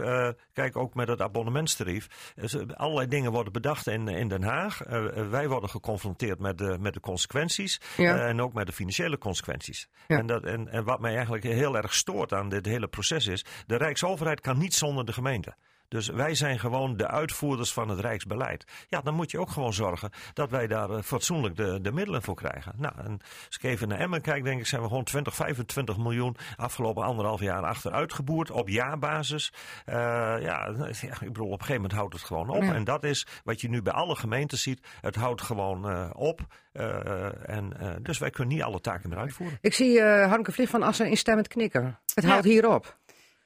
kijk 0.52 0.76
ook 0.76 0.85
met 0.94 1.08
het 1.08 1.20
abonnementstarief. 1.20 2.32
eh, 2.36 2.46
ze- 2.48 2.66
allerlei 2.76 3.08
dingen 3.08 3.32
worden 3.32 3.52
bedacht 3.52 3.86
in, 3.86 4.08
in 4.08 4.28
Den 4.28 4.42
Haag. 4.42 4.82
Eh, 4.82 5.18
eh, 5.18 5.28
wij 5.28 5.48
worden 5.48 5.70
geconfronteerd 5.70 6.38
met 6.38 6.58
de, 6.58 6.76
met 6.80 6.94
de 6.94 7.00
consequenties. 7.00 7.80
Ja. 7.96 8.16
eh, 8.16 8.28
en 8.28 8.40
ook 8.42 8.52
met 8.52 8.66
de 8.66 8.72
financiële 8.72 9.18
consequenties. 9.18 9.88
Ja. 10.08 10.18
En, 10.18 10.26
dat, 10.26 10.44
en, 10.44 10.68
en 10.68 10.84
wat 10.84 11.00
mij 11.00 11.14
eigenlijk 11.14 11.44
heel 11.44 11.76
erg 11.76 11.94
stoort 11.94 12.32
aan 12.32 12.48
dit 12.48 12.66
hele 12.66 12.88
proces 12.88 13.26
is. 13.26 13.44
De 13.66 13.76
Rijksoverheid 13.76 14.40
kan 14.40 14.58
niet 14.58 14.74
zonder 14.74 15.04
de 15.04 15.12
gemeente. 15.12 15.54
Dus 15.88 16.08
wij 16.08 16.34
zijn 16.34 16.58
gewoon 16.58 16.96
de 16.96 17.08
uitvoerders 17.08 17.72
van 17.72 17.88
het 17.88 18.00
Rijksbeleid. 18.00 18.64
Ja, 18.88 19.00
dan 19.00 19.14
moet 19.14 19.30
je 19.30 19.38
ook 19.40 19.50
gewoon 19.50 19.72
zorgen 19.72 20.10
dat 20.32 20.50
wij 20.50 20.66
daar 20.66 20.90
eh, 20.90 21.02
fatsoenlijk 21.02 21.56
de, 21.56 21.80
de 21.80 21.92
middelen 21.92 22.22
voor 22.22 22.34
krijgen. 22.34 22.72
Nou, 22.76 22.94
en 23.04 23.18
als 23.46 23.56
ik 23.56 23.62
even 23.62 23.88
naar 23.88 23.98
Emmen 23.98 24.20
kijk, 24.20 24.44
denk 24.44 24.60
ik, 24.60 24.66
zijn 24.66 24.82
we 24.82 24.88
gewoon 24.88 25.04
20, 25.04 25.34
25 25.34 25.96
miljoen 25.96 26.36
afgelopen 26.56 27.04
anderhalf 27.04 27.40
jaar 27.40 27.62
achteruit 27.62 28.12
geboerd 28.12 28.50
op 28.50 28.68
jaarbasis. 28.68 29.52
Eh, 29.84 29.94
ja, 29.94 30.38
ja, 30.40 31.20
ik 31.20 31.32
bedoel, 31.32 31.46
op 31.46 31.52
een 31.52 31.58
gegeven 31.58 31.74
moment 31.74 31.92
houdt 31.92 32.14
het 32.14 32.22
gewoon 32.22 32.48
op. 32.50 32.62
Ja. 32.62 32.74
En 32.74 32.84
dat 32.84 33.04
is 33.04 33.26
wat 33.44 33.60
je 33.60 33.68
nu 33.68 33.82
bij 33.82 33.92
alle 33.92 34.16
gemeenten 34.16 34.58
ziet. 34.58 34.80
Het 35.00 35.14
houdt 35.14 35.42
gewoon 35.42 35.88
eh, 35.90 36.10
op. 36.12 36.40
Eh, 36.72 37.48
en, 37.48 37.78
eh, 37.80 37.90
dus 38.02 38.18
wij 38.18 38.30
kunnen 38.30 38.54
niet 38.54 38.62
alle 38.62 38.80
taken 38.80 39.08
meer 39.08 39.18
uitvoeren. 39.18 39.58
Ik 39.60 39.74
zie 39.74 40.00
eh 40.00 40.28
Harmke 40.28 40.52
Vlieg 40.52 40.68
van 40.68 40.82
Assen 40.82 41.08
instemmend 41.08 41.48
knikken. 41.48 41.98
Het 42.14 42.24
Ja. 42.24 42.30
houdt 42.30 42.44
hier 42.44 42.68
op. 42.68 42.96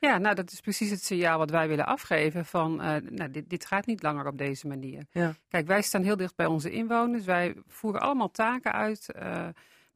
Ja, 0.01 0.19
nou 0.19 0.35
dat 0.35 0.51
is 0.53 0.61
precies 0.61 0.91
het 0.91 1.05
signaal 1.05 1.39
wat 1.39 1.51
wij 1.51 1.69
willen 1.69 1.87
afgeven 1.87 2.45
van, 2.45 2.81
eh, 2.83 2.97
nou, 3.11 3.31
dit, 3.31 3.51
dit 3.51 3.67
gaat 3.67 3.87
niet 3.87 4.03
langer 4.03 4.27
op 4.27 4.39
deze 4.39 4.67
manier. 4.67 5.07
Ja. 5.11 5.35
Kijk, 5.49 5.67
wij 5.67 5.83
staan 5.83 6.03
heel 6.03 6.17
dicht 6.17 6.37
bij 6.37 6.47
onze 6.47 6.71
inwoners. 6.71 7.25
Wij 7.25 7.55
voeren 7.67 8.01
allemaal 8.01 8.31
taken 8.31 8.73
uit. 8.73 9.13
eh, 9.13 9.49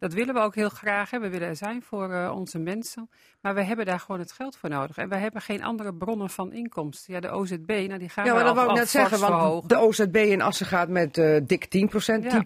dat 0.04 0.12
willen 0.12 0.34
we 0.34 0.40
ook 0.40 0.54
heel 0.54 0.68
graag. 0.68 1.11
Hè. 1.11 1.20
We 1.20 1.28
willen 1.28 1.49
er 1.49 1.56
zijn 1.56 1.82
voor 1.82 2.12
eh, 2.12 2.32
onze 2.34 2.58
mensen. 2.58 3.11
Maar 3.40 3.54
we 3.54 3.62
hebben 3.62 3.87
daar 3.87 4.00
gewoon 4.00 4.20
het 4.20 4.32
geld 4.32 4.56
voor 4.56 4.68
nodig. 4.68 4.96
En 4.96 5.08
wij 5.08 5.18
hebben 5.18 5.40
geen 5.40 5.64
andere 5.64 5.94
bronnen 5.94 6.30
van 6.30 6.52
inkomsten. 6.52 7.14
Ja, 7.14 7.20
de 7.20 7.30
OZB, 7.30 7.68
nou 7.68 7.99
die 7.99 8.08
gaan 8.08 8.25
Ja, 8.25 8.30
we 8.30 8.37
maar 8.37 8.44
dat 8.44 8.54
wou 8.54 8.70
ik 8.70 8.76
net 8.76 8.88
zeggen, 8.88 9.20
want 9.20 9.68
de 9.68 9.78
OZB 9.78 10.16
in 10.16 10.42
Assen 10.42 10.66
gaat 10.66 10.88
met 10.88 11.18
eh, 11.18 11.40
dik 11.46 11.64
10 11.64 11.90
Ja. 12.23 12.42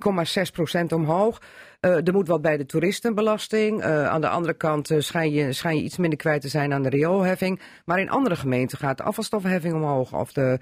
10,6% 0.80 0.92
omhoog. 0.94 1.40
Eh, 1.80 2.06
er 2.06 2.12
moet 2.12 2.28
wat 2.28 2.42
bij 2.42 2.56
de 2.56 2.66
toeristenbelasting. 2.66 3.84
Aan 3.84 4.20
de 4.20 4.28
andere 4.28 4.54
kant 4.54 4.90
schijn, 4.98 5.30
je, 5.30 5.52
schijn 5.52 5.76
je 5.76 5.82
iets 5.82 5.96
minder 5.96 6.18
kwijt 6.18 6.40
te 6.40 6.48
zijn 6.48 6.72
aan 6.72 6.82
de 6.82 6.88
rioolheffing. 6.88 7.60
Maar 7.84 8.00
in 8.00 8.10
andere 8.10 8.36
gemeenten 8.36 8.78
gaat 8.78 8.96
de 8.96 9.02
afvalstoffenheffing 9.02 9.74
omhoog. 9.74 10.14
Of 10.14 10.32
de, 10.32 10.58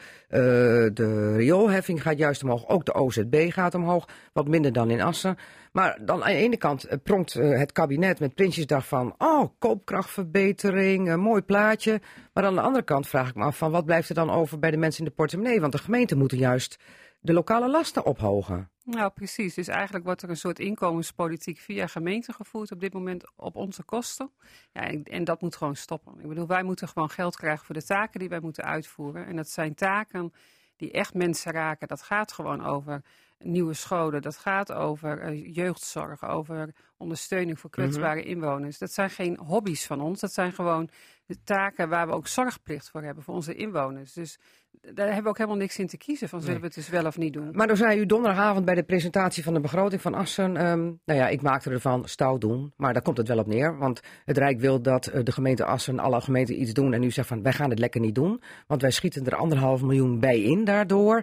de 0.95 1.33
rioolheffing 1.37 2.03
gaat 2.03 2.19
juist 2.19 2.43
omhoog. 2.43 2.69
Ook 2.69 2.85
de 2.85 2.95
OZB 2.95 3.47
gaat 3.53 3.75
omhoog. 3.75 4.09
Wat 4.33 4.49
minder 4.49 4.73
dan 4.73 4.91
in 4.91 5.01
Assen. 5.01 5.37
Maar 5.77 5.99
dan 6.05 6.25
aan 6.25 6.31
de 6.31 6.37
ene 6.37 6.57
kant 6.57 6.85
eh, 6.85 6.99
pronkt 7.03 7.35
eh, 7.35 7.59
het 7.59 7.73
kabinet 7.73 8.21
met 8.21 8.35
Prinsjesdag 8.35 8.87
van... 8.89 9.15
oh, 9.19 9.49
koopkrachtverbetering, 9.59 11.17
mooi 11.17 11.43
plaatje. 11.43 12.01
Maar 12.33 12.45
aan 12.45 12.55
de 12.55 12.61
andere 12.61 12.85
kant 12.85 13.09
vraag 13.09 13.29
ik 13.29 13.35
me 13.35 13.45
af 13.45 13.59
van... 13.59 13.71
wat 13.71 13.85
blijft 13.85 14.09
er 14.09 14.15
dan 14.15 14.31
over 14.31 14.59
bij 14.59 14.71
de 14.71 14.77
mensen 14.77 15.05
in 15.05 15.09
de 15.09 15.15
portemonnee? 15.15 15.61
Want 15.61 15.73
de 15.73 15.79
gemeenten 15.79 16.19
moeten 16.19 16.39
juist 16.39 16.79
de 17.21 17.33
lokale 17.33 17.71
lasten 17.71 18.05
ophogen. 18.05 18.71
Nou, 18.85 19.11
precies. 19.11 19.55
Dus 19.55 19.69
eigenlijk 19.69 20.05
wordt 20.05 20.23
er 20.23 20.31
een 20.31 20.37
soort 20.37 20.59
inkomenspolitiek 20.59 21.59
via 21.59 21.87
gemeenten 21.87 22.35
gevoerd 22.35 22.73
op 22.73 22.81
dit 22.81 22.93
moment 22.93 23.25
op 23.37 23.57
onze 23.57 23.83
kosten. 23.83 24.31
Ja, 24.73 24.81
en, 24.81 25.05
en 25.05 25.25
dat 25.25 25.41
moet 25.41 25.57
gewoon 25.57 25.77
stoppen. 25.77 26.21
Ik 26.21 26.29
bedoel, 26.29 26.47
wij 26.47 26.63
moeten 26.63 26.89
gewoon 26.89 27.11
geld 27.11 27.37
krijgen 27.37 27.67
voor 27.67 27.75
de 27.75 27.85
taken 27.85 28.21
die 28.21 28.29
wij 28.29 28.41
moeten 28.41 28.65
uitvoeren. 28.65 29.27
En 29.27 29.37
dat 29.37 29.49
zijn 29.49 29.75
taken 29.75 30.33
die 30.77 30.93
echt 30.93 31.15
mensen 31.15 31.53
raken. 31.53 31.89
Dat 31.89 32.03
gaat 32.03 32.33
gewoon 32.33 32.65
over 32.65 33.03
nieuwe 33.39 33.75
scholen, 33.75 34.23
dat 34.23 34.37
gaat 34.37 34.73
over 34.73 35.21
eh, 35.21 35.55
jeugdzorg, 35.55 36.25
over 36.29 36.75
ondersteuning 36.97 37.59
voor 37.59 37.71
kwetsbare 37.71 38.23
inwoners. 38.23 38.79
Dat 38.79 38.93
zijn 38.93 39.11
geen 39.11 39.39
hobby's 39.39 39.87
van 39.87 40.01
ons, 40.01 40.21
dat 40.21 40.33
zijn 40.33 40.53
gewoon 40.53 40.91
de 41.27 41.43
taken 41.45 41.89
waar 41.89 42.07
we 42.07 42.13
ook 42.13 42.27
zorgplicht 42.27 42.91
voor 42.91 43.03
hebben 43.03 43.25
voor 43.25 43.35
onze 43.35 43.55
inwoners. 43.55 44.13
Dus 44.13 44.39
daar 44.81 45.07
hebben 45.07 45.23
we 45.23 45.29
ook 45.29 45.37
helemaal 45.37 45.59
niks 45.59 45.79
in 45.79 45.87
te 45.87 45.97
kiezen 45.97 46.29
van 46.29 46.41
zullen 46.41 46.61
we 46.61 46.67
het 46.67 46.75
dus 46.75 46.89
wel 46.89 47.07
of 47.07 47.19
niet 47.19 47.33
doen. 47.33 47.49
Maar 47.53 47.67
dan 47.67 47.77
zei 47.77 48.01
u 48.01 48.07
donderdagavond 48.07 48.65
bij 48.65 48.75
de 48.75 48.83
presentatie 48.83 49.43
van 49.43 49.55
de 49.55 49.61
begroting 49.61 50.01
van 50.01 50.15
Assen... 50.15 50.57
ehm, 50.57 50.83
nou 50.83 51.19
ja, 51.21 51.29
ik 51.29 51.43
maakte 51.43 51.71
ervan 51.71 52.09
stout 52.09 52.41
doen, 52.41 52.73
maar 52.77 52.93
daar 52.93 53.03
komt 53.03 53.17
het 53.17 53.29
wel 53.29 53.39
op 53.39 53.47
neer. 53.47 53.79
Want 53.79 54.01
het 54.25 54.39
Rijk 54.39 54.61
wil 54.61 54.83
dat 54.83 55.07
eh, 55.07 55.23
de 55.25 55.33
gemeente 55.33 55.65
Assen, 55.65 55.99
alle 55.99 56.21
gemeenten 56.21 56.61
iets 56.61 56.73
doen... 56.73 56.93
en 56.93 57.03
u 57.03 57.11
zegt 57.11 57.29
van, 57.29 57.43
wij 57.43 57.53
gaan 57.53 57.71
het 57.71 57.79
lekker 57.79 58.01
niet 58.01 58.15
doen. 58.15 58.43
Want 58.67 58.83
wij 58.83 58.91
schieten 58.91 59.27
er 59.27 59.37
anderhalf 59.37 59.83
miljoen 59.83 60.21
bij 60.21 60.41
in 60.41 60.65
daardoor. 60.65 61.23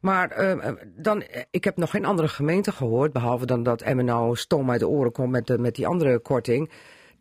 Maar 0.00 0.30
ehm, 0.30 0.58
eh, 0.58 0.72
dan, 0.96 1.22
eh, 1.22 1.42
ik 1.50 1.64
heb 1.64 1.76
nog 1.76 1.90
geen 1.90 2.04
andere 2.04 2.28
gemeente 2.28 2.72
gehoord... 2.72 3.12
behalve 3.12 3.46
dan 3.46 3.62
dat 3.62 3.82
Emmen 3.82 4.04
nou 4.04 4.36
stom 4.36 4.70
uit 4.70 4.80
de 4.80 4.88
oren 4.88 5.12
komt 5.12 5.30
met, 5.30 5.46
de, 5.46 5.58
met 5.58 5.74
die 5.74 5.86
andere 5.86 6.18
korting... 6.18 6.70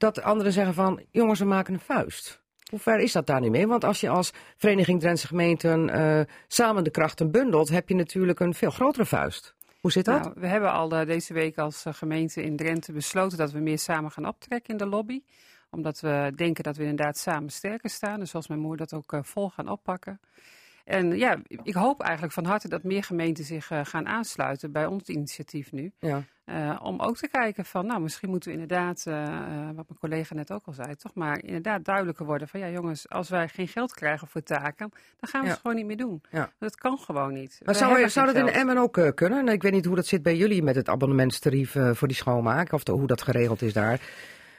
dat 0.02 0.22
anderen 0.22 0.52
zeggen 0.52 0.74
van, 0.74 1.04
jongens, 1.12 1.40
we 1.40 1.46
maken 1.46 1.74
een 1.74 1.80
vuist. 1.80 2.42
Hoe 2.70 2.80
ver 2.80 3.00
is 3.00 3.12
dat 3.12 3.28
daar 3.28 3.42
nu 3.42 3.50
mee? 3.50 3.68
Want 3.68 3.84
als 3.84 4.00
je 4.00 4.10
als 4.10 4.34
Vereniging 4.58 5.00
Drentse 5.00 5.28
Gemeenten 5.28 5.90
eh, 5.90 6.22
samen 6.48 6.84
de 6.84 6.90
krachten 6.90 7.32
bundelt, 7.32 7.70
heb 7.70 7.90
je 7.90 7.96
natuurlijk 7.96 8.40
een 8.40 8.54
veel 8.54 8.72
grotere 8.72 9.06
vuist. 9.06 9.56
Hoe 9.80 9.92
zit 9.92 10.06
dat? 10.06 10.22
Nou, 10.22 10.34
we 10.36 10.48
hebben 10.48 10.72
al 10.72 10.92
eh, 10.92 11.06
deze 11.06 11.34
week 11.34 11.58
als 11.58 11.86
eh, 11.86 11.94
gemeente 11.94 12.44
in 12.44 12.56
Drenthe 12.56 12.92
besloten 12.92 13.38
dat 13.38 13.52
we 13.52 13.60
meer 13.60 13.80
samen 13.80 14.12
gaan 14.12 14.28
optrekken 14.28 14.72
in 14.72 14.78
de 14.78 14.86
lobby. 14.86 15.22
Omdat 15.70 16.00
we 16.00 16.32
denken 16.36 16.64
dat 16.64 16.78
we 16.78 16.84
inderdaad 16.84 17.18
samen 17.18 17.50
sterker 17.50 17.90
staan. 17.90 18.20
Dus 18.20 18.30
zoals 18.30 18.48
mijn 18.48 18.60
moeder 18.60 18.88
dat 18.88 18.94
ook 18.94 19.26
vol 19.26 19.50
gaan 19.50 19.70
oppakken. 19.70 20.20
En 20.86 21.18
ja, 21.18 21.38
ik 21.48 21.74
hoop 21.74 22.02
eigenlijk 22.02 22.34
van 22.34 22.46
harte 22.46 22.68
dat 22.68 22.84
meer 22.84 23.04
gemeenten 23.04 23.44
zich 23.44 23.66
gaan 23.84 24.08
aansluiten 24.08 24.72
bij 24.72 24.86
ons 24.86 25.10
initiatief 25.10 25.72
nu. 25.72 25.92
ja. 26.00 26.24
Eh, 26.52 26.80
om 26.84 27.00
ook 27.00 27.18
te 27.18 27.28
kijken 27.28 27.66
van, 27.66 27.86
nou, 27.86 28.02
misschien 28.02 28.30
moeten 28.30 28.50
we 28.52 28.60
inderdaad, 28.60 29.04
eh, 29.08 29.24
eh, 29.24 29.66
wat 29.66 29.86
mijn 29.88 30.00
collega 30.00 30.36
net 30.36 30.52
ook 30.52 30.66
al 30.66 30.74
zei, 30.74 30.96
toch 30.96 31.14
maar 31.14 31.44
inderdaad 31.44 31.86
duidelijker 31.86 32.26
worden 32.26 32.48
van, 32.48 32.60
ja 32.60 32.70
jongens, 32.70 33.10
als 33.10 33.30
wij 33.30 33.48
geen 33.48 33.68
geld 33.68 33.94
krijgen 33.94 34.28
voor 34.28 34.44
taken, 34.44 34.92
dan 35.20 35.30
gaan 35.30 35.42
we 35.42 35.48
Ja. 35.48 35.54
het 35.54 35.62
gewoon 35.62 35.78
niet 35.78 35.86
meer 35.86 35.98
doen. 35.98 36.22
Ja. 36.32 36.50
Dat 36.60 36.76
kan 36.76 36.98
gewoon 36.98 37.34
niet. 37.34 37.62
Maar 37.66 37.76
zou, 37.76 38.10
zou 38.10 38.26
dat 38.26 38.36
in. 38.36 38.48
Emmen 38.48 38.78
ook 38.78 38.98
eh, 38.98 39.10
kunnen? 39.16 39.48
Ik 39.48 39.62
weet 39.62 39.72
niet 39.72 39.86
hoe 39.86 39.96
dat 39.96 40.06
zit 40.06 40.24
bij 40.24 40.36
jullie 40.38 40.64
met 40.64 40.76
het 40.76 40.90
abonnementstarief 40.90 41.76
voor 41.92 42.08
die 42.08 42.18
schoonmaak. 42.18 42.72
Of 42.72 42.84
de- 42.84 42.92
hoe 42.92 43.08
dat 43.08 43.22
geregeld 43.22 43.62
is 43.62 43.74
daar. 43.74 44.00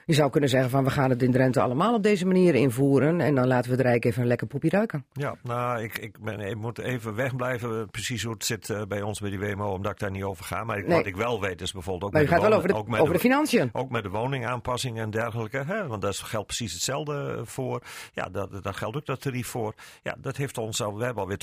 Je 0.04 0.14
zou 0.14 0.30
kunnen 0.30 0.48
zeggen 0.50 0.70
van 0.70 0.84
we 0.84 0.90
gaan 0.90 1.10
het 1.10 1.22
in 1.22 1.32
Drenthe 1.32 1.60
allemaal 1.60 1.94
op 1.94 2.02
deze 2.02 2.26
manier 2.26 2.54
invoeren. 2.54 3.20
En 3.20 3.34
dan 3.34 3.46
laten 3.46 3.70
we 3.70 3.76
het 3.76 3.86
Rijk 3.86 4.04
even 4.04 4.22
een 4.22 4.28
lekker 4.28 4.46
poepie 4.46 4.70
ruiken. 4.70 5.04
Ja, 5.12 5.34
nou, 5.42 5.82
ik, 5.82 5.98
ik, 5.98 6.20
ben, 6.20 6.40
ik 6.40 6.56
moet 6.56 6.78
even 6.78 7.14
wegblijven, 7.14 7.80
eh, 7.80 7.86
precies 7.90 8.22
hoe 8.22 8.32
het 8.32 8.44
zit 8.44 8.70
eh, 8.70 8.82
bij 8.88 9.02
ons 9.02 9.20
bij 9.20 9.30
die 9.30 9.38
WMO, 9.38 9.72
omdat 9.72 9.92
ik 9.92 9.98
daar 9.98 10.10
niet 10.10 10.22
over 10.22 10.44
ga. 10.44 10.64
Maar 10.64 10.78
ik, 10.78 10.86
Nee. 10.86 10.96
wat 10.96 11.06
ik 11.06 11.16
wel 11.16 11.40
weet 11.40 11.60
is 11.60 11.72
bijvoorbeeld 11.72 12.04
ook 12.04 12.12
Maar 12.12 12.20
met 12.22 12.30
gaat 12.30 12.40
de 12.40 12.48
wel 12.48 12.56
over 12.56 12.68
de, 12.68 13.00
over 13.00 13.14
de 13.14 13.20
financiën. 13.20 13.70
Ook 13.72 13.90
met 13.90 14.02
de 14.02 14.08
woningaanpassing 14.08 14.98
en 14.98 15.10
dergelijke. 15.10 15.62
Hè? 15.66 15.86
Want 15.86 16.02
daar 16.02 16.14
geldt 16.14 16.46
precies 16.46 16.72
hetzelfde 16.72 17.40
voor. 17.44 17.82
Ja, 18.12 18.28
dat, 18.32 18.62
daar 18.62 18.74
geldt 18.74 18.96
ook 18.96 19.06
dat 19.06 19.20
tarief 19.20 19.46
voor. 19.46 19.74
Ja, 20.02 20.14
dat 20.18 20.36
heeft 20.36 20.58
ons 20.58 20.82
al, 20.82 20.96
we 20.98 21.04
hebben 21.04 21.22
alweer 21.22 21.38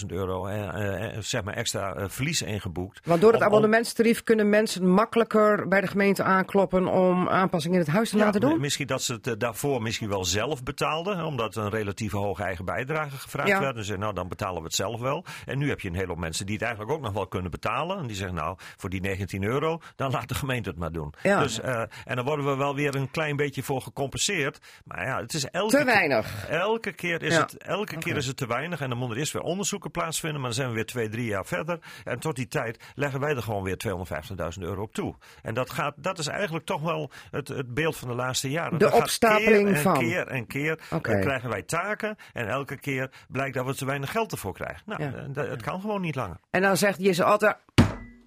250.000 0.00 0.06
euro 0.06 0.46
eh, 0.46 1.04
eh, 1.16 1.16
zeg 1.20 1.44
maar 1.44 1.54
extra 1.54 1.94
eh, 1.94 2.04
verlies 2.08 2.42
ingeboekt. 2.42 3.00
Want 3.06 3.20
door 3.20 3.32
het 3.32 3.40
om- 3.40 3.46
abonnementstarief 3.46 4.22
kunnen 4.22 4.48
mensen 4.48 4.88
makkelijker 4.88 5.68
bij 5.68 5.80
de 5.80 5.86
gemeente 5.86 6.22
aankloppen 6.22 6.86
om 6.86 7.28
aanpassingen 7.28 7.71
in 7.72 7.78
het 7.78 7.88
huis 7.88 8.10
te 8.10 8.16
Ja, 8.16 8.24
laten 8.24 8.40
doen? 8.40 8.60
Misschien 8.60 8.86
dat 8.86 9.02
ze 9.02 9.12
het 9.12 9.26
eh, 9.26 9.34
daarvoor 9.38 9.82
misschien 9.82 10.08
wel 10.08 10.24
zelf 10.24 10.62
betaalden. 10.62 11.24
Omdat 11.24 11.56
een 11.56 11.68
relatief 11.70 12.12
hoge 12.12 12.42
eigen 12.42 12.64
bijdrage 12.64 13.16
gevraagd 13.16 13.48
Ja. 13.48 13.60
werd. 13.60 13.76
En 13.76 13.84
zeiden, 13.84 14.00
nou 14.04 14.14
dan 14.14 14.28
betalen 14.28 14.58
we 14.58 14.62
het 14.66 14.74
zelf 14.74 15.00
wel. 15.00 15.24
En 15.46 15.58
nu 15.58 15.68
heb 15.68 15.80
je 15.80 15.88
een 15.88 15.94
hele 15.94 16.06
hoop 16.08 16.18
mensen 16.18 16.46
die 16.46 16.54
het 16.54 16.64
eigenlijk 16.64 16.94
ook 16.94 17.00
nog 17.02 17.12
wel 17.12 17.26
kunnen 17.26 17.50
betalen. 17.50 17.98
En 17.98 18.06
die 18.06 18.16
zeggen, 18.16 18.36
nou 18.36 18.56
voor 18.76 18.90
die 18.90 19.00
19 19.00 19.42
euro, 19.44 19.80
dan 19.96 20.10
laat 20.10 20.28
de 20.28 20.34
gemeente 20.34 20.68
het 20.68 20.78
maar 20.78 20.92
doen. 20.92 21.14
Ja. 21.22 21.40
Dus, 21.40 21.60
eh, 21.60 21.80
en 22.04 22.16
dan 22.16 22.24
worden 22.24 22.46
we 22.46 22.56
wel 22.56 22.74
weer 22.74 22.94
een 22.94 23.10
klein 23.10 23.36
beetje 23.36 23.62
voor 23.62 23.82
gecompenseerd. 23.82 24.58
Maar 24.84 25.04
ja, 25.06 25.20
het 25.20 25.34
is 25.34 25.44
elke 25.44 25.70
Te 25.70 25.76
keer- 25.76 25.86
weinig. 25.86 26.46
Elke 26.48 26.92
keer 26.92 27.22
is, 27.22 27.36
het, 27.36 27.56
elke 27.56 27.98
keer 27.98 28.16
is 28.16 28.26
het 28.26 28.36
te 28.36 28.46
weinig. 28.46 28.80
En 28.80 28.88
dan 28.88 28.98
moeten 28.98 29.14
er 29.16 29.20
eerst 29.22 29.32
weer 29.32 29.42
onderzoeken 29.42 29.90
plaatsvinden. 29.90 30.40
Maar 30.40 30.48
dan 30.50 30.58
zijn 30.58 30.68
we 30.68 30.74
weer 30.74 30.86
twee, 30.86 31.08
drie 31.08 31.26
jaar 31.26 31.46
verder. 31.46 31.78
En 32.04 32.18
tot 32.18 32.36
die 32.36 32.48
tijd 32.48 32.78
leggen 32.94 33.20
wij 33.20 33.34
er 33.36 33.42
gewoon 33.42 33.62
weer 33.62 33.76
250.000 33.76 34.62
euro 34.64 34.82
op 34.82 34.94
toe. 34.94 35.14
En 35.42 35.54
dat, 35.54 35.70
gaat, 35.70 35.94
dat 35.96 36.18
is 36.18 36.26
eigenlijk 36.26 36.64
toch 36.66 36.80
wel 36.80 37.10
het, 37.30 37.61
het 37.62 37.74
beeld 37.74 37.96
van 37.96 38.08
de 38.08 38.14
laatste 38.14 38.50
jaren. 38.50 38.78
De 38.78 38.84
Dat 38.84 38.92
opstapeling 38.92 39.66
keer 39.66 39.74
en 39.76 39.82
van. 39.82 39.98
keer 39.98 40.26
en 40.28 40.46
keer. 40.46 40.78
Dan 40.90 41.00
krijgen 41.00 41.48
wij 41.50 41.62
taken. 41.62 42.16
En 42.32 42.48
elke 42.48 42.76
keer 42.76 43.10
blijkt 43.28 43.54
dat 43.54 43.66
we 43.66 43.74
te 43.74 43.84
weinig 43.84 44.10
geld 44.10 44.32
ervoor 44.32 44.52
krijgen. 44.54 44.82
Nou, 44.86 45.02
Ja. 45.02 45.12
eh, 45.14 45.24
dat- 45.28 45.48
het 45.48 45.62
kan 45.62 45.80
gewoon 45.80 46.00
niet 46.00 46.14
langer. 46.14 46.36
En 46.50 46.62
dan 46.62 46.76
zegt 46.76 46.98
Jesse 47.02 47.24
altijd 47.24 47.56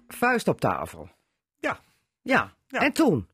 vuist 0.08 0.48
op 0.48 0.60
tafel. 0.60 1.08
Ja. 1.58 1.78
Ja. 2.22 2.52
Ja. 2.68 2.80
En 2.80 2.92
toen? 2.92 3.28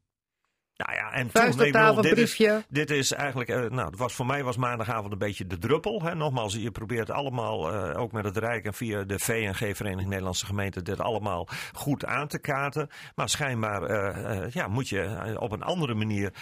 Nou 0.82 0.96
ja, 0.98 1.12
en 1.12 1.30
Vuist 1.30 1.58
toen, 1.58 1.66
op 1.66 1.72
bedoel, 1.72 2.02
dit 2.02 2.18
is, 2.18 2.36
dit 2.68 2.90
is 2.90 3.12
eigenlijk, 3.12 3.50
eh, 3.50 3.60
nou, 3.70 3.86
het 3.90 3.98
was 3.98 4.14
voor 4.14 4.26
mij 4.26 4.44
was 4.44 4.56
maandagavond 4.56 5.12
een 5.12 5.18
beetje 5.18 5.46
de 5.46 5.58
druppel. 5.58 6.02
Hè. 6.02 6.14
Nogmaals, 6.14 6.54
je 6.54 6.70
probeert 6.70 7.10
allemaal, 7.10 7.72
eh, 7.72 8.00
ook 8.00 8.12
met 8.12 8.24
het 8.24 8.36
Rijk 8.36 8.64
en 8.64 8.74
via 8.74 9.02
de 9.04 9.18
VNG, 9.18 9.76
Vereniging 9.76 10.08
Nederlandse 10.08 10.46
Gemeenten, 10.46 10.84
dit 10.84 11.00
allemaal 11.00 11.48
goed 11.72 12.04
aan 12.04 12.28
te 12.28 12.38
kaarten. 12.38 12.88
Maar 13.14 13.28
schijnbaar 13.28 13.82
eh, 13.82 14.50
ja, 14.50 14.68
moet 14.68 14.88
je 14.88 15.36
op 15.38 15.52
een 15.52 15.62
andere 15.62 15.94
manier 15.94 16.32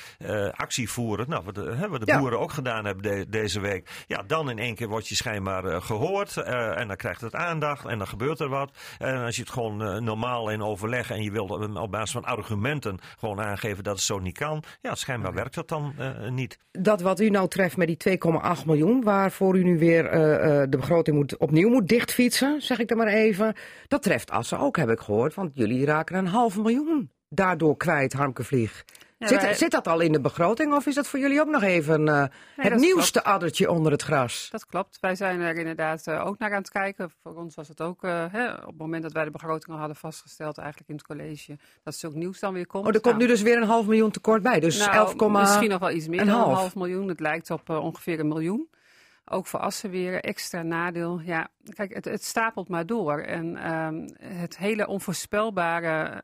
actie 0.51 0.91
voeren. 0.91 1.29
Nou, 1.29 1.45
wat 1.45 1.55
de, 1.55 1.75
hè, 1.77 1.89
wat 1.89 2.01
de 2.01 2.07
Ja. 2.13 2.19
boeren 2.19 2.39
ook 2.41 2.53
gedaan 2.53 2.85
hebben 2.85 3.03
de- 3.03 3.27
deze 3.29 3.61
week. 3.61 4.05
Ja, 4.07 4.23
dan 4.27 4.51
in 4.51 4.59
één 4.59 4.75
keer 4.75 4.89
word 4.89 5.09
je 5.09 5.15
schijnbaar 5.15 5.65
eh, 5.65 5.83
gehoord 5.83 6.37
eh, 6.37 6.79
en 6.79 6.89
dan 6.89 6.97
krijgt 6.97 7.21
het 7.21 7.35
aandacht 7.35 7.85
en 7.87 7.99
dan 7.99 8.07
gebeurt 8.09 8.41
er 8.41 8.49
wat. 8.49 8.71
En 8.99 9.25
als 9.25 9.37
je 9.37 9.43
het 9.43 9.51
gewoon 9.51 10.05
normaal 10.05 10.49
in 10.51 10.63
overleg 10.63 11.11
en 11.11 11.23
je 11.23 11.31
wilt 11.31 11.77
op 11.77 11.91
basis 11.91 12.11
van 12.11 12.25
argumenten 12.25 12.99
gewoon 13.19 13.41
aangeven 13.41 13.85
dat 13.85 13.95
het 13.95 14.03
zo 14.05 14.19
niet 14.19 14.30
kan. 14.33 14.63
Ja, 14.81 14.95
schijnbaar 14.95 15.35
werkt 15.35 15.55
dat 15.55 15.69
dan 15.69 15.95
eh, 15.99 16.29
niet. 16.29 16.59
Dat 16.71 17.01
wat 17.01 17.21
u 17.21 17.31
nou 17.31 17.49
treft 17.49 17.77
met 17.77 17.87
die 17.87 18.19
2,8 18.19 18.67
miljoen, 18.67 19.03
waarvoor 19.03 19.59
u 19.59 19.63
nu 19.63 19.79
weer 19.79 20.07
eh, 20.07 20.63
eh, 20.63 20.71
de 20.71 20.77
begroting 20.77 21.17
moet, 21.17 21.37
opnieuw 21.37 21.69
moet 21.69 21.89
dichtfietsen, 21.89 22.63
zeg 22.63 22.79
ik 22.79 22.89
dan 22.89 22.99
maar 22.99 23.07
even. 23.07 23.55
Dat 23.89 24.03
treft 24.03 24.31
Assen 24.31 24.59
ook, 24.59 24.77
heb 24.77 24.91
ik 24.91 25.01
gehoord, 25.01 25.35
want 25.35 25.51
jullie 25.55 25.85
raken 25.85 26.17
een 26.17 26.27
half 26.27 26.57
miljoen 26.57 27.11
daardoor 27.29 27.77
kwijt, 27.77 28.13
Harmke 28.13 28.45
Vlieg. 28.45 28.85
Ja, 29.21 29.27
zit, 29.27 29.43
wij- 29.43 29.55
zit 29.55 29.71
dat 29.71 29.87
al 29.89 30.01
in 30.01 30.13
de 30.13 30.21
begroting 30.21 30.75
of 30.75 30.87
is 30.87 30.95
dat 30.95 31.07
voor 31.07 31.19
jullie 31.19 31.41
ook 31.41 31.49
nog 31.49 31.63
even 31.63 32.09
eh, 32.09 32.25
het 32.57 32.75
nieuwste 32.75 33.25
addertje 33.25 33.71
onder 33.71 33.93
het 33.93 34.03
gras? 34.03 34.49
Dat 34.51 34.67
klopt. 34.67 34.99
Wij 35.01 35.15
zijn 35.15 35.41
er 35.41 35.57
inderdaad 35.57 36.07
eh, 36.07 36.27
ook 36.27 36.39
naar 36.39 36.51
aan 36.51 36.59
het 36.59 36.71
kijken. 36.71 37.11
Voor 37.23 37.35
ons 37.37 37.55
was 37.55 37.69
het 37.69 37.81
ook 37.81 38.05
eh, 38.05 38.25
hè, 38.31 38.53
op 38.53 38.67
het 38.67 38.77
moment 38.79 39.03
dat 39.03 39.13
wij 39.13 39.25
de 39.25 39.31
begroting 39.31 39.73
al 39.73 39.79
hadden 39.79 39.97
vastgesteld, 39.97 40.59
eigenlijk 40.59 40.89
in 40.89 40.97
het 40.97 41.07
college, 41.07 41.59
dat 41.83 41.95
zulk 41.95 42.15
nieuws 42.15 42.41
dan 42.41 42.53
weer 42.53 42.67
komt. 42.67 42.87
Oh, 42.87 42.95
er 42.95 43.01
komt 43.01 43.15
Nou, 43.17 43.27
nu 43.27 43.33
dus 43.33 43.43
weer 43.43 43.57
een 43.57 43.69
half 43.69 43.87
miljoen 43.87 44.11
tekort 44.11 44.43
bij. 44.43 44.61
Dus 44.61 44.79
nou, 44.79 44.93
11, 45.17 45.31
misschien 45.31 45.69
nog 45.71 45.81
wel 45.81 45.91
iets 45.91 46.09
meer 46.09 46.21
een 46.21 46.27
dan 46.27 46.41
een 46.49 46.55
half. 46.55 46.75
miljoen. 46.75 47.09
Het 47.09 47.21
lijkt 47.21 47.51
op 47.51 47.69
ongeveer 47.71 48.21
een 48.21 48.29
miljoen. 48.29 48.69
Ook 49.25 49.47
voor 49.47 49.61
Assen 49.61 49.91
weer 49.91 50.21
extra 50.25 50.63
nadeel. 50.63 51.21
Ja, 51.25 51.49
kijk, 51.75 51.95
het, 51.95 52.05
het 52.05 52.25
stapelt 52.25 52.69
maar 52.69 52.87
door. 52.87 53.19
En 53.21 53.57
ehm, 53.57 54.09
het 54.41 54.57
hele 54.59 54.87
onvoorspelbare, 54.87 56.23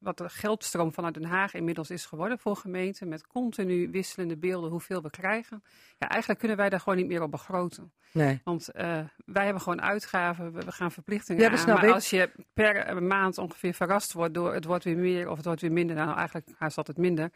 wat 0.00 0.18
de 0.18 0.28
geldstroom 0.28 0.92
vanuit 0.92 1.14
Den 1.14 1.24
Haag 1.24 1.54
inmiddels 1.54 1.90
is 1.90 2.06
geworden 2.06 2.38
voor 2.38 2.56
gemeenten, 2.56 3.08
met 3.08 3.26
continu 3.26 3.90
wisselende 3.90 4.36
beelden 4.36 4.70
hoeveel 4.70 5.02
we 5.02 5.10
krijgen. 5.10 5.62
Ja, 5.98 6.08
eigenlijk 6.08 6.40
kunnen 6.40 6.56
wij 6.58 6.68
daar 6.68 6.80
gewoon 6.80 6.98
niet 6.98 7.06
meer 7.06 7.22
op 7.22 7.30
begroten. 7.30 7.92
Nee. 8.12 8.40
Want 8.44 8.68
eh, 8.68 8.98
wij 9.24 9.44
hebben 9.44 9.62
gewoon 9.62 9.82
uitgaven, 9.82 10.52
we, 10.52 10.60
we 10.64 10.72
gaan 10.72 10.92
verplichtingen 10.92 11.42
Ja, 11.42 11.48
dat 11.48 11.58
aan. 11.58 11.64
snap 11.64 11.76
Maar 11.76 11.88
ik. 11.88 11.94
als 11.94 12.10
je 12.10 12.30
per 12.54 12.76
eh, 12.76 12.98
maand 12.98 13.38
ongeveer 13.38 13.74
verrast 13.74 14.12
wordt 14.12 14.34
door 14.34 14.54
het 14.54 14.64
wordt 14.64 14.84
weer 14.84 14.96
meer 14.96 15.28
of 15.28 15.36
het 15.36 15.46
wordt 15.46 15.60
weer 15.60 15.72
minder, 15.72 15.96
nou 15.96 16.16
eigenlijk 16.16 16.46
haast 16.58 16.76
altijd 16.76 16.96
minder. 16.98 17.30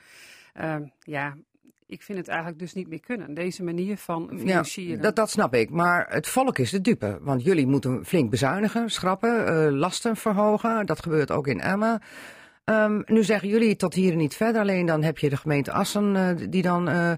Ehm, 0.52 0.82
ja, 1.00 1.34
ik 1.86 2.02
vind 2.02 2.18
het 2.18 2.28
eigenlijk 2.28 2.58
dus 2.58 2.72
niet 2.72 2.88
meer 2.88 3.00
kunnen. 3.00 3.34
Deze 3.34 3.62
manier 3.64 3.96
van 3.96 4.30
financieren. 4.38 4.96
Ja, 4.96 5.02
dat, 5.02 5.16
dat 5.16 5.30
snap 5.30 5.54
ik. 5.54 5.70
Maar 5.70 6.06
het 6.08 6.28
volk 6.28 6.58
is 6.58 6.70
de 6.70 6.80
dupe. 6.80 7.18
Want 7.20 7.44
jullie 7.44 7.66
moeten 7.66 8.04
flink 8.04 8.30
bezuinigen, 8.30 8.90
schrappen, 8.90 9.46
eh, 9.46 9.72
lasten 9.72 10.16
verhogen. 10.16 10.86
Dat 10.86 11.02
gebeurt 11.02 11.30
ook 11.30 11.46
in 11.46 11.60
Emma. 11.60 12.00
Ehm, 12.64 13.02
nu 13.06 13.24
zeggen 13.24 13.48
jullie 13.48 13.76
tot 13.76 13.94
hier 13.94 14.16
niet 14.16 14.34
verder. 14.34 14.60
Alleen 14.60 14.86
dan 14.86 15.02
heb 15.02 15.18
je 15.18 15.28
de 15.28 15.36
gemeente 15.36 15.72
Assen 15.72 16.16
eh, 16.16 16.48
die 16.50 16.62
dan 16.62 16.88
eh, 16.88 17.12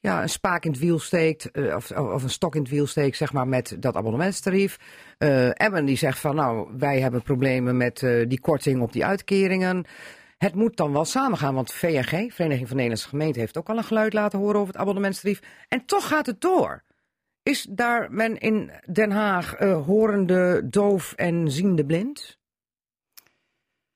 ja, 0.00 0.22
een 0.22 0.28
spaak 0.28 0.64
in 0.64 0.70
het 0.70 0.80
wiel 0.80 0.98
steekt. 0.98 1.50
eh, 1.50 1.76
of, 1.76 1.90
of 1.90 2.22
een 2.22 2.30
stok 2.30 2.54
in 2.54 2.60
het 2.60 2.70
wiel 2.70 2.86
steekt, 2.86 3.16
zeg 3.16 3.32
maar, 3.32 3.48
met 3.48 3.76
dat 3.80 3.96
abonnementstarief. 3.96 4.78
Emmen 5.52 5.84
die 5.84 5.96
zegt 5.96 6.18
van 6.18 6.34
nou, 6.34 6.70
wij 6.78 7.00
hebben 7.00 7.22
problemen 7.22 7.76
met 7.76 8.06
die 8.28 8.40
korting 8.40 8.80
op 8.80 8.92
die 8.92 9.04
uitkeringen. 9.04 9.84
Het 10.38 10.54
moet 10.54 10.76
dan 10.76 10.92
wel 10.92 11.04
samengaan, 11.04 11.54
want 11.54 11.72
VNG, 11.72 12.32
Vereniging 12.32 12.66
van 12.66 12.76
Nederlandse 12.76 13.08
Gemeenten, 13.08 13.40
heeft 13.40 13.58
ook 13.58 13.68
al 13.68 13.76
een 13.76 13.84
geluid 13.84 14.12
laten 14.12 14.38
horen 14.38 14.56
over 14.56 14.72
het 14.72 14.82
abonnementstarief. 14.82 15.40
En 15.68 15.84
toch 15.84 16.08
gaat 16.08 16.26
het 16.26 16.40
door. 16.40 16.84
Is 17.42 17.66
daar 17.70 18.12
men 18.12 18.38
in 18.38 18.70
Den 18.92 19.10
Haag 19.10 19.58
horende, 19.58 20.62
doof 20.70 21.12
en 21.12 21.50
ziende 21.50 21.84
blind? 21.86 22.37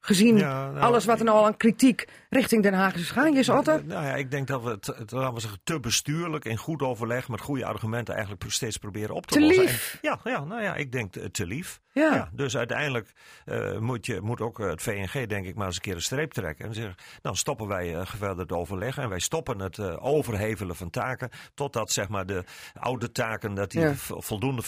Gezien 0.04 0.36
Ja, 0.36 0.70
nou, 0.70 0.80
alles 0.80 1.04
wat 1.04 1.18
er 1.18 1.24
nou 1.24 1.36
al 1.38 1.44
aan 1.46 1.56
kritiek 1.56 2.08
richting 2.30 2.62
Den 2.62 2.74
Haag 2.74 2.94
is 2.94 3.08
gegaan, 3.10 3.32
Jesse 3.34 3.52
Otter? 3.52 3.84
Nou 3.84 4.04
ja, 4.06 4.14
ik 4.14 4.30
denk 4.30 4.46
dat 4.46 4.62
we 4.62 4.70
het, 4.70 4.86
het 4.86 5.10
laten 5.10 5.34
we 5.34 5.40
zeggen, 5.40 5.60
te 5.64 5.80
bestuurlijk 5.80 6.44
in 6.44 6.56
goed 6.56 6.82
overleg 6.82 7.28
met 7.28 7.40
goede 7.40 7.64
argumenten 7.64 8.14
eigenlijk 8.14 8.44
steeds 8.48 8.76
proberen 8.76 9.14
op 9.14 9.26
te, 9.26 9.34
Te 9.34 9.40
lossen. 9.40 9.62
lief. 9.64 9.98
En- 10.02 10.08
ja, 10.10 10.20
ja, 10.24 10.44
nou 10.44 10.62
ja, 10.62 10.74
ik 10.74 10.92
denk 10.92 11.12
te, 11.12 11.30
te 11.30 11.46
lief. 11.46 11.80
Ja. 11.92 12.28
dus 12.32 12.56
uiteindelijk 12.56 13.12
eh, 13.44 13.78
moet, 13.78 14.06
je, 14.06 14.20
moet 14.20 14.40
ook 14.40 14.60
eh, 14.60 14.66
het 14.68 14.82
VNG 14.82 15.26
denk 15.26 15.46
ik 15.46 15.54
maar 15.54 15.66
eens 15.66 15.76
een 15.76 15.82
keer 15.82 15.94
een 15.94 16.02
streep 16.02 16.32
trekken. 16.32 16.66
En 16.66 16.74
zeggen, 16.74 16.94
nou 17.22 17.36
stoppen 17.36 17.66
wij 17.66 17.94
uh, 17.94 18.06
gevorderd 18.06 18.52
overleg 18.52 18.98
en 18.98 19.08
wij 19.08 19.18
stoppen 19.18 19.58
het 19.58 19.78
uh, 19.78 20.04
overhevelen 20.04 20.76
van 20.76 20.90
taken. 20.90 21.30
Totdat 21.54 21.92
zeg 21.92 22.08
maar 22.08 22.26
de 22.26 22.44
oude 22.74 23.12
taken 23.12 23.54
dat 23.54 23.70
die 23.70 23.80
Ja. 23.80 23.94
voldoende 23.96 24.62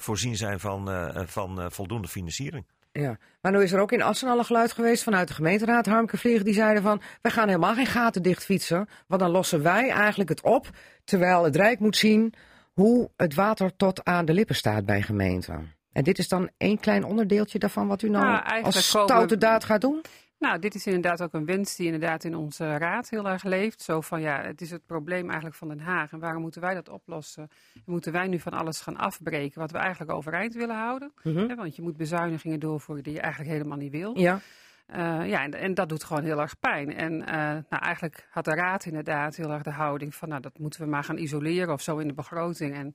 voorzien 0.00 0.36
zijn 0.36 0.60
van, 0.60 0.88
van 1.26 1.72
voldoende 1.72 2.08
financiering. 2.08 2.66
Ja, 2.92 3.18
maar 3.40 3.52
nu 3.52 3.62
is 3.62 3.72
er 3.72 3.80
ook 3.80 3.92
in 3.92 4.02
Assen 4.02 4.28
al 4.28 4.38
een 4.38 4.44
geluid 4.44 4.72
geweest 4.72 5.02
vanuit 5.02 5.28
de 5.28 5.34
gemeenteraad, 5.34 5.86
Harmke 5.86 6.16
Vlieg, 6.16 6.42
die 6.42 6.54
zeiden 6.54 6.82
van, 6.82 7.00
wij 7.22 7.32
gaan 7.32 7.46
helemaal 7.48 7.74
geen 7.74 7.86
gaten 7.86 8.22
dichtfietsen, 8.22 8.88
want 9.06 9.20
dan 9.20 9.30
lossen 9.30 9.62
wij 9.62 9.90
eigenlijk 9.90 10.28
het 10.28 10.40
op, 10.40 10.70
terwijl 11.04 11.44
het 11.44 11.56
Rijk 11.56 11.78
moet 11.78 11.96
zien 11.96 12.34
hoe 12.72 13.10
het 13.16 13.34
water 13.34 13.76
tot 13.76 14.04
aan 14.04 14.24
de 14.24 14.32
lippen 14.32 14.54
staat 14.54 14.84
bij 14.84 15.02
gemeenten. 15.02 15.76
En 15.92 16.04
dit 16.04 16.18
is 16.18 16.28
dan 16.28 16.50
één 16.56 16.80
klein 16.80 17.04
onderdeeltje 17.04 17.58
daarvan 17.58 17.86
wat 17.88 18.02
u 18.02 18.08
nou 18.08 18.62
als 18.62 18.88
stoute 18.88 19.36
daad 19.36 19.64
gaat 19.64 19.80
doen? 19.80 20.02
Nou, 20.38 20.58
dit 20.58 20.74
is 20.74 20.86
inderdaad 20.86 21.22
ook 21.22 21.32
een 21.32 21.44
wens 21.44 21.76
die 21.76 21.84
inderdaad 21.86 22.24
in 22.24 22.34
onze 22.36 22.76
raad 22.76 23.08
heel 23.08 23.28
erg 23.28 23.42
leeft. 23.42 23.82
Zo 23.82 24.00
van 24.00 24.20
ja, 24.20 24.42
het 24.42 24.60
is 24.60 24.70
het 24.70 24.86
probleem 24.86 25.24
eigenlijk 25.26 25.54
van 25.56 25.68
Den 25.68 25.80
Haag. 25.80 26.12
En 26.12 26.18
waarom 26.18 26.42
moeten 26.42 26.60
wij 26.60 26.74
dat 26.74 26.88
oplossen? 26.88 27.48
Moeten 27.84 28.12
wij 28.12 28.26
nu 28.26 28.38
van 28.38 28.52
alles 28.52 28.80
gaan 28.80 28.96
afbreken 28.96 29.60
wat 29.60 29.70
we 29.70 29.78
eigenlijk 29.78 30.12
overeind 30.12 30.54
willen 30.54 30.76
houden? 30.76 31.12
Mhm. 31.22 31.48
Hè, 31.48 31.54
want 31.54 31.76
je 31.76 31.82
moet 31.82 31.96
bezuinigingen 31.96 32.60
doorvoeren 32.60 33.04
die 33.04 33.12
je 33.12 33.20
eigenlijk 33.20 33.52
helemaal 33.52 33.78
niet 33.78 33.92
wil. 33.92 34.18
Ja, 34.18 34.40
Eh, 34.86 35.28
ja, 35.28 35.42
en, 35.42 35.54
en 35.54 35.74
dat 35.74 35.88
doet 35.88 36.04
gewoon 36.04 36.24
heel 36.24 36.40
erg 36.40 36.58
pijn. 36.60 36.94
En 36.94 37.26
eh, 37.26 37.36
nou, 37.68 37.82
eigenlijk 37.82 38.26
had 38.30 38.44
de 38.44 38.54
raad 38.54 38.84
inderdaad 38.84 39.36
heel 39.36 39.50
erg 39.50 39.62
de 39.62 39.70
houding 39.70 40.14
van, 40.14 40.28
nou, 40.28 40.40
dat 40.40 40.58
moeten 40.58 40.80
we 40.80 40.86
maar 40.86 41.04
gaan 41.04 41.16
isoleren 41.18 41.72
of 41.72 41.82
zo 41.82 41.98
in 41.98 42.06
de 42.08 42.14
begroting. 42.14 42.74
En 42.74 42.92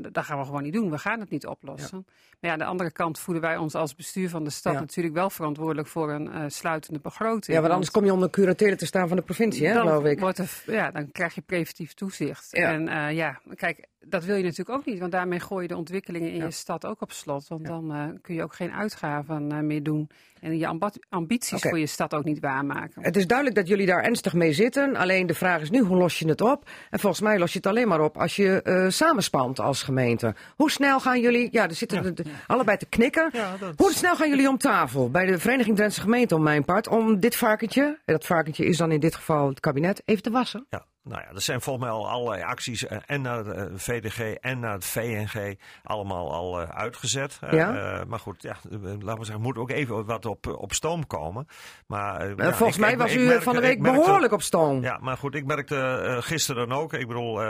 d- 0.00 0.14
dat 0.14 0.24
gaan 0.24 0.38
we 0.38 0.44
gewoon 0.44 0.62
niet 0.62 0.72
doen. 0.72 0.90
We 0.90 0.98
gaan 0.98 1.20
het 1.20 1.30
niet 1.30 1.46
oplossen. 1.46 2.04
Maar 2.06 2.50
ja, 2.50 2.52
aan 2.52 2.58
de 2.58 2.64
andere 2.64 2.92
kant 2.92 3.18
voelen 3.18 3.42
wij 3.42 3.56
ons 3.56 3.74
als 3.74 3.94
bestuur 3.94 4.28
van 4.28 4.44
de 4.44 4.50
stad 4.50 4.72
Ja. 4.72 4.80
natuurlijk 4.80 5.14
wel 5.14 5.30
verantwoordelijk 5.30 5.88
voor 5.88 6.10
een 6.12 6.32
eh, 6.32 6.44
sluitende 6.46 7.00
begroting. 7.00 7.46
ja 7.56 7.60
want 7.60 7.72
anders 7.72 7.90
kom 7.90 8.04
je 8.04 8.12
onder 8.12 8.30
curatele 8.30 8.76
te 8.76 8.86
staan 8.86 9.08
van 9.08 9.16
de 9.16 9.22
provincie, 9.22 9.66
hè, 9.66 9.74
dan 9.74 9.86
geloof 9.86 10.04
ik. 10.04 10.20
Wordt 10.20 10.38
er, 10.38 10.62
ja, 10.66 10.90
dan 10.90 11.12
krijg 11.12 11.34
je 11.34 11.40
preventief 11.40 11.94
toezicht. 11.94 12.48
Ja. 12.50 12.72
En 12.72 12.88
eh, 12.88 13.12
ja, 13.16 13.40
kijk, 13.54 13.86
dat 14.06 14.24
wil 14.24 14.36
je 14.36 14.42
natuurlijk 14.42 14.78
ook 14.78 14.84
niet. 14.86 14.98
Want 14.98 15.12
daarmee 15.12 15.40
gooi 15.40 15.62
je 15.62 15.68
de 15.68 15.76
ontwikkelingen 15.76 16.30
in 16.30 16.36
Ja. 16.38 16.44
je 16.44 16.50
stad 16.50 16.86
ook 16.86 17.00
op 17.00 17.12
slot. 17.12 17.48
Want 17.48 17.64
dan 17.66 17.92
eh, 17.94 18.04
kun 18.22 18.34
je 18.34 18.42
ook 18.42 18.54
geen 18.54 18.72
uitgaven 18.72 19.52
eh, 19.52 19.58
meer 19.58 19.82
doen. 19.82 20.10
En 20.40 20.58
je 20.58 20.90
ambities 21.08 21.62
voor 21.62 21.78
je 21.78 21.86
stad 21.86 22.14
ook 22.14 22.24
niet 22.24 22.40
waarmaken. 22.40 23.02
Het 23.02 23.16
is 23.16 23.26
duidelijk 23.26 23.56
dat 23.58 23.68
jullie 23.68 23.86
daar 23.86 24.02
ernstig 24.02 24.32
mee 24.34 24.52
zitten. 24.52 24.96
Alleen 24.96 25.26
de 25.26 25.34
vraag 25.34 25.60
is 25.60 25.70
nu, 25.70 25.80
hoe 25.80 25.96
los 25.96 26.18
je 26.18 26.28
het 26.28 26.40
op? 26.40 26.68
En 26.90 26.98
volgens 26.98 27.22
mij 27.22 27.38
los 27.38 27.52
je 27.52 27.58
het 27.58 27.66
alleen 27.66 27.88
maar 27.88 28.00
op 28.00 28.18
als 28.18 28.36
je 28.36 28.62
eh, 28.62 28.88
samenspant 28.88 29.60
als 29.60 29.82
gemeente. 29.82 30.34
Hoe 30.56 30.70
snel 30.70 31.00
gaan 31.00 31.20
jullie, 31.20 31.48
ja, 31.50 31.68
er 31.68 31.74
zitten 31.74 32.02
de- 32.02 32.12
de- 32.22 32.30
allebei 32.46 32.76
te 32.76 32.86
knikken. 32.86 33.30
Dat- 33.60 33.72
Hoe 33.76 33.92
snel 33.92 34.16
gaan 34.16 34.28
jullie 34.28 34.48
om 34.48 34.58
tafel 34.58 35.10
bij 35.10 35.26
de 35.26 35.38
Vereniging 35.38 35.76
Drentse 35.76 36.00
Gemeente, 36.00 36.34
om 36.34 36.42
mijn 36.42 36.64
part, 36.64 36.88
om 36.88 37.20
dit 37.20 37.36
varkentje, 37.36 37.82
en 38.04 38.12
dat 38.12 38.26
varkentje 38.26 38.64
is 38.64 38.76
dan 38.76 38.92
in 38.92 39.00
dit 39.00 39.14
geval 39.14 39.48
het 39.48 39.60
kabinet, 39.60 40.02
even 40.04 40.22
te 40.22 40.30
wassen? 40.30 40.66
Ja, 40.70 40.84
nou 41.04 41.20
ja, 41.20 41.28
er 41.34 41.40
zijn 41.40 41.60
volgens 41.60 41.84
mij 41.84 41.94
al 41.94 42.08
allerlei 42.10 42.42
acties 42.42 42.86
eh, 42.86 42.98
en 43.06 43.22
naar 43.22 43.44
de 43.44 43.52
eh, 43.54 43.66
VDG 43.74 44.18
en 44.20 44.58
naar 44.60 44.72
het 44.72 44.84
VNG 44.84 45.58
allemaal 45.82 46.32
al 46.32 46.60
eh, 46.60 46.68
uitgezet. 46.68 47.38
Ja? 47.50 48.04
maar 48.08 48.18
goed, 48.18 48.42
ja, 48.42 48.56
laten 48.80 49.18
we 49.18 49.24
zeggen, 49.24 49.40
moet 49.42 49.56
ook 49.58 49.70
even 49.70 50.04
wat 50.06 50.26
op, 50.26 50.46
op 50.46 50.72
stoom 50.72 51.06
komen. 51.06 51.46
Maar, 51.86 52.28
ja, 52.28 52.52
volgens 52.52 52.76
ik- 52.76 52.82
mij 52.84 52.92
ik- 52.92 52.98
was 52.98 53.12
ik 53.12 53.18
u 53.18 53.40
van 53.42 53.54
de 53.54 53.60
week 53.60 53.78
merkte- 53.80 54.00
behoorlijk 54.04 54.32
op 54.32 54.42
stoom. 54.42 54.82
Ja, 54.82 54.98
maar 55.00 55.16
goed, 55.16 55.34
ik 55.34 55.46
merkte 55.46 55.76
eh, 55.76 56.16
gisteren 56.22 56.72
ook, 56.72 56.92
ik 56.92 57.06
bedoel, 57.08 57.42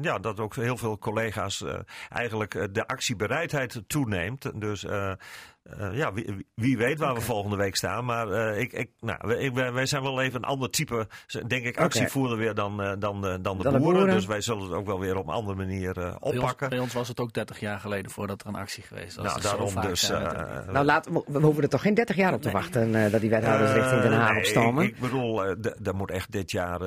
ja, 0.00 0.18
dat 0.20 0.40
ook 0.40 0.54
heel 0.54 0.76
veel 0.76 0.98
collega's 0.98 1.64
eigenlijk 2.08 2.68
de 2.74 2.86
actiebereidheid 2.86 3.82
toeneemt. 3.86 4.60
Dus 4.60 4.86
eh, 5.62 5.88
ja, 5.96 6.12
wie, 6.12 6.46
wie- 6.54 6.76
weet 6.76 6.98
waar 6.98 7.14
we 7.14 7.20
volgende 7.20 7.56
week 7.56 7.76
staan. 7.76 8.04
Maar 8.04 8.30
eh, 8.30 8.60
ik, 8.60 8.72
ik, 8.72 8.90
nou, 9.00 9.18
wij- 9.22 9.36
ik, 9.38 9.52
wij 9.54 9.86
zijn 9.86 10.02
wel 10.02 10.20
even 10.20 10.36
een 10.42 10.48
ander 10.48 10.70
type, 10.70 11.06
denk 11.46 11.64
ik, 11.64 11.78
actievoerder 11.78 12.36
weer 12.38 12.54
dan, 12.54 12.82
eh, 12.82 12.92
dan, 12.98 12.98
dan 12.98 13.20
de 13.30 13.40
Dan 13.42 13.56
de 13.58 13.62
boeren. 13.62 13.80
boeren. 13.80 14.14
Dus 14.14 14.26
wij 14.26 14.40
zullen 14.40 14.62
het 14.62 14.72
ook 14.72 14.86
wel 14.86 15.00
weer 15.00 15.16
op 15.16 15.26
een 15.26 15.32
andere 15.34 15.56
manier 15.56 15.88
eh, 15.88 15.94
Bij 15.94 16.16
ons, 16.20 16.36
oppakken. 16.36 16.68
bij 16.68 16.78
ons 16.78 16.92
was 16.92 17.08
het 17.08 17.20
ook 17.20 17.32
30 17.32 17.60
jaar 17.60 17.80
geleden 17.80 18.10
voordat 18.10 18.40
er 18.40 18.46
een 18.48 18.54
actie 18.54 18.82
geweest 18.82 19.16
was. 19.16 19.24
Nou, 19.26 19.40
daarom 19.40 19.80
dus. 19.80 20.10
eh, 20.10 20.66
Nou, 20.72 20.84
laten 20.84 21.12
we, 21.12 21.22
we 21.26 21.38
hoeven 21.40 21.62
er 21.62 21.68
toch 21.68 21.82
geen 21.82 21.94
30 21.94 22.16
jaar 22.16 22.32
op 22.34 22.40
te 22.42 22.48
Nee. 22.48 22.56
wachten 22.56 22.94
eh, 23.04 23.10
dat 23.12 23.20
die 23.20 23.30
wethouders 23.30 23.72
richting 23.72 24.02
Den 24.02 24.12
Haag 24.12 24.28
nee, 24.30 24.38
opstomen. 24.38 24.84
Ik, 24.84 24.90
ik 24.94 25.00
bedoel, 25.00 25.36
d- 25.60 25.86
er 25.86 25.94
moet 25.94 26.10
echt 26.10 26.32
dit 26.32 26.50
jaar 26.50 26.80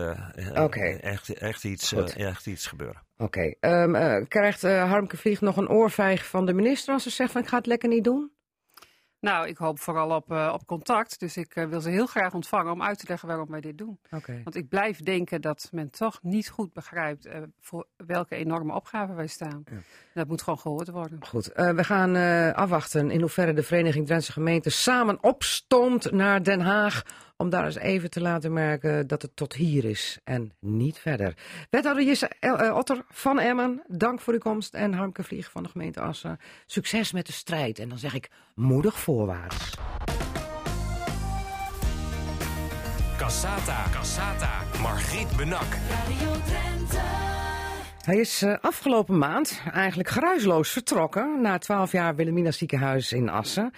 echt, 1.02 1.34
echt, 1.34 1.64
iets, 1.64 1.94
echt 2.16 2.46
iets 2.48 2.68
gebeuren. 2.68 3.02
Oké, 3.18 3.54
ehm, 3.60 3.96
eh, 3.96 4.26
krijgt 4.28 4.62
Harmke 4.62 5.18
Vlieg 5.18 5.42
nog 5.42 5.58
een 5.58 5.70
oorvijg 5.70 6.26
van 6.26 6.46
de 6.46 6.54
minister 6.54 6.94
als 6.94 7.04
ze 7.04 7.10
zegt 7.10 7.32
van 7.32 7.42
ik 7.42 7.48
ga 7.48 7.58
het 7.58 7.66
lekker 7.66 7.90
niet 7.90 8.04
doen? 8.04 8.32
Nou, 9.24 9.48
ik 9.48 9.58
hoop 9.58 9.80
vooral 9.80 10.16
op, 10.16 10.32
eh, 10.32 10.52
op 10.54 10.66
contact. 10.66 11.20
Dus 11.20 11.38
ik 11.38 11.56
eh, 11.56 11.66
wil 11.66 11.82
ze 11.82 11.90
heel 11.90 12.06
graag 12.06 12.34
ontvangen 12.34 12.72
om 12.72 12.84
uit 12.84 13.00
te 13.00 13.06
leggen 13.08 13.28
waarom 13.28 13.50
wij 13.50 13.62
dit 13.62 13.78
doen. 13.78 14.00
Want 14.44 14.56
ik 14.56 14.70
blijf 14.70 15.00
denken 15.00 15.42
dat 15.42 15.70
men 15.72 15.90
toch 15.90 16.20
niet 16.22 16.50
goed 16.50 16.74
begrijpt 16.74 17.26
eh, 17.26 17.42
voor 17.60 17.88
welke 17.98 18.36
enorme 18.36 18.74
opgave 18.74 19.14
wij 19.14 19.28
staan. 19.28 19.64
Dat 20.14 20.28
moet 20.28 20.42
gewoon 20.42 20.60
gehoord 20.60 20.90
worden. 20.90 21.26
Goed, 21.26 21.46
we 21.54 21.84
gaan 21.84 22.16
afwachten 22.56 23.12
in 23.12 23.20
hoeverre 23.20 23.54
de 23.54 23.64
Vereniging 23.64 24.06
Drentse 24.06 24.32
Gemeenten 24.32 24.72
samen 24.72 25.24
opstond 25.24 26.12
naar 26.12 26.44
Den 26.44 26.62
Haag. 26.62 27.04
Om 27.44 27.50
daar 27.50 27.66
eens 27.66 27.76
even 27.78 28.10
te 28.10 28.22
laten 28.22 28.54
merken 28.54 29.08
dat 29.08 29.22
het 29.22 29.36
tot 29.36 29.54
hier 29.54 29.86
is 29.86 30.20
en 30.24 30.52
niet 30.60 30.98
verder. 30.98 31.34
Wethouder 31.70 32.04
Jisse 32.04 32.30
El- 32.40 32.60
eh, 32.60 32.76
Otter 32.76 33.06
van 33.10 33.40
Emmen, 33.40 33.84
dank 33.88 34.20
voor 34.22 34.34
uw 34.34 34.40
komst. 34.40 34.74
En 34.74 34.94
Harmke 34.94 35.24
Vlieg 35.24 35.52
van 35.52 35.64
de 35.64 35.70
gemeente 35.70 36.00
Assen, 36.00 36.40
succes 36.66 37.12
met 37.12 37.26
de 37.26 37.32
strijd. 37.32 37.80
En 37.80 37.90
dan 37.90 37.98
zeg 37.98 38.14
ik 38.14 38.30
moedig 38.56 39.00
voorwaarts. 39.00 39.74
Cassata. 43.18 43.84
Cassata. 43.92 44.62
Margriet 44.82 45.38
Benak. 45.38 45.78
Hij 48.04 48.18
is 48.18 48.42
eh, 48.42 48.58
afgelopen 48.62 49.18
maand 49.18 49.62
eigenlijk 49.72 50.10
geruisloos 50.10 50.70
vertrokken 50.70 51.42
na 51.42 51.58
12 51.58 51.92
jaar 51.92 52.16
Wilhelmina 52.16 52.52
ziekenhuis 52.52 53.12
in 53.12 53.30
Assen. 53.30 53.72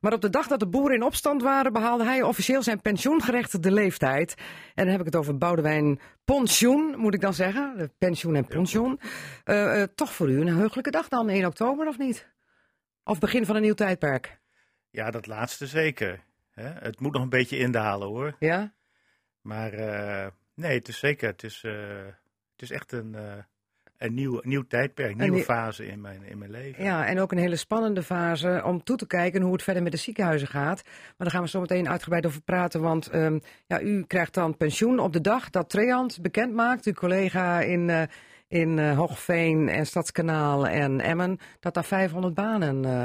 Maar 0.00 0.12
op 0.12 0.20
de 0.20 0.30
dag 0.30 0.46
dat 0.46 0.60
de 0.60 0.66
boeren 0.66 0.96
in 0.96 1.02
opstand 1.02 1.42
waren, 1.42 1.72
behaalde 1.72 2.04
hij 2.04 2.22
officieel 2.22 2.62
zijn 2.62 2.80
pensioengerechtigde 2.80 3.70
leeftijd. 3.70 4.34
En 4.74 4.84
dan 4.84 4.88
heb 4.88 5.00
ik 5.00 5.06
het 5.06 5.16
over 5.16 5.38
Boudewijn 5.38 6.00
Pensioen, 6.24 6.94
moet 6.96 7.14
ik 7.14 7.20
dan 7.20 7.34
zeggen. 7.34 7.76
De 7.76 7.90
pensioen 7.98 8.34
en 8.34 8.46
pensioen. 8.46 9.00
Eh, 9.44 9.82
eh, 9.82 9.88
toch 9.94 10.12
voor 10.12 10.30
u 10.30 10.40
een 10.40 10.56
heugelijke 10.56 10.90
dag 10.90 11.08
dan, 11.08 11.28
1 11.28 11.46
oktober 11.46 11.88
of 11.88 11.98
niet? 11.98 12.28
Of 13.04 13.18
begin 13.18 13.46
van 13.46 13.56
een 13.56 13.62
nieuw 13.62 13.74
tijdperk? 13.74 14.40
Ja, 14.90 15.10
dat 15.10 15.26
laatste 15.26 15.66
zeker. 15.66 16.24
Hè? 16.50 16.68
Het 16.68 17.00
moet 17.00 17.12
nog 17.12 17.22
een 17.22 17.28
beetje 17.28 17.58
indalen 17.58 18.08
hoor. 18.08 18.36
Ja? 18.38 18.72
Maar 19.40 19.72
nee, 20.54 20.78
het 20.78 20.88
is 20.88 20.98
zeker. 20.98 21.28
Het 21.28 21.42
is, 21.42 21.62
het 22.52 22.62
is 22.62 22.70
echt 22.70 22.92
een, 22.92 23.16
een 24.02 24.14
nieuw, 24.14 24.40
nieuw 24.42 24.62
tijdperk, 24.68 25.10
een 25.10 25.18
nieuwe 25.18 25.34
nieuw- 25.34 25.44
fase 25.44 25.86
in 25.86 26.00
mijn, 26.00 26.22
in 26.24 26.38
mijn 26.38 26.50
leven. 26.50 26.84
Ja, 26.84 27.06
en 27.06 27.20
ook 27.20 27.32
een 27.32 27.38
hele 27.38 27.56
spannende 27.56 28.02
fase 28.02 28.62
om 28.64 28.82
toe 28.82 28.96
te 28.96 29.06
kijken 29.06 29.42
hoe 29.42 29.52
het 29.52 29.62
verder 29.62 29.82
met 29.82 29.92
de 29.92 29.98
ziekenhuizen 29.98 30.48
gaat. 30.48 30.82
Maar 30.84 31.14
daar 31.16 31.30
gaan 31.30 31.42
we 31.42 31.48
zo 31.48 31.60
meteen 31.60 31.88
uitgebreid 31.88 32.26
over 32.26 32.42
praten. 32.42 32.80
Want 32.80 33.06
ehm, 33.06 33.38
ja, 33.66 33.80
u 33.80 34.04
krijgt 34.06 34.34
dan 34.34 34.56
pensioen 34.56 34.98
op 34.98 35.12
de 35.12 35.20
dag 35.20 35.50
dat 35.50 35.70
Treant 35.70 36.20
bekend 36.20 36.54
maakt, 36.54 36.86
uw 36.86 36.92
collega 36.92 37.60
in, 37.60 37.90
eh, 37.90 38.02
in 38.48 38.78
eh, 38.78 38.96
Hoogveen 38.96 39.68
en 39.68 39.86
Stadskanaal 39.86 40.66
en 40.66 41.00
Emmen, 41.00 41.38
dat 41.60 41.74
daar 41.74 41.84
500 41.84 42.34
banen 42.34 42.84
eh, 42.84 43.04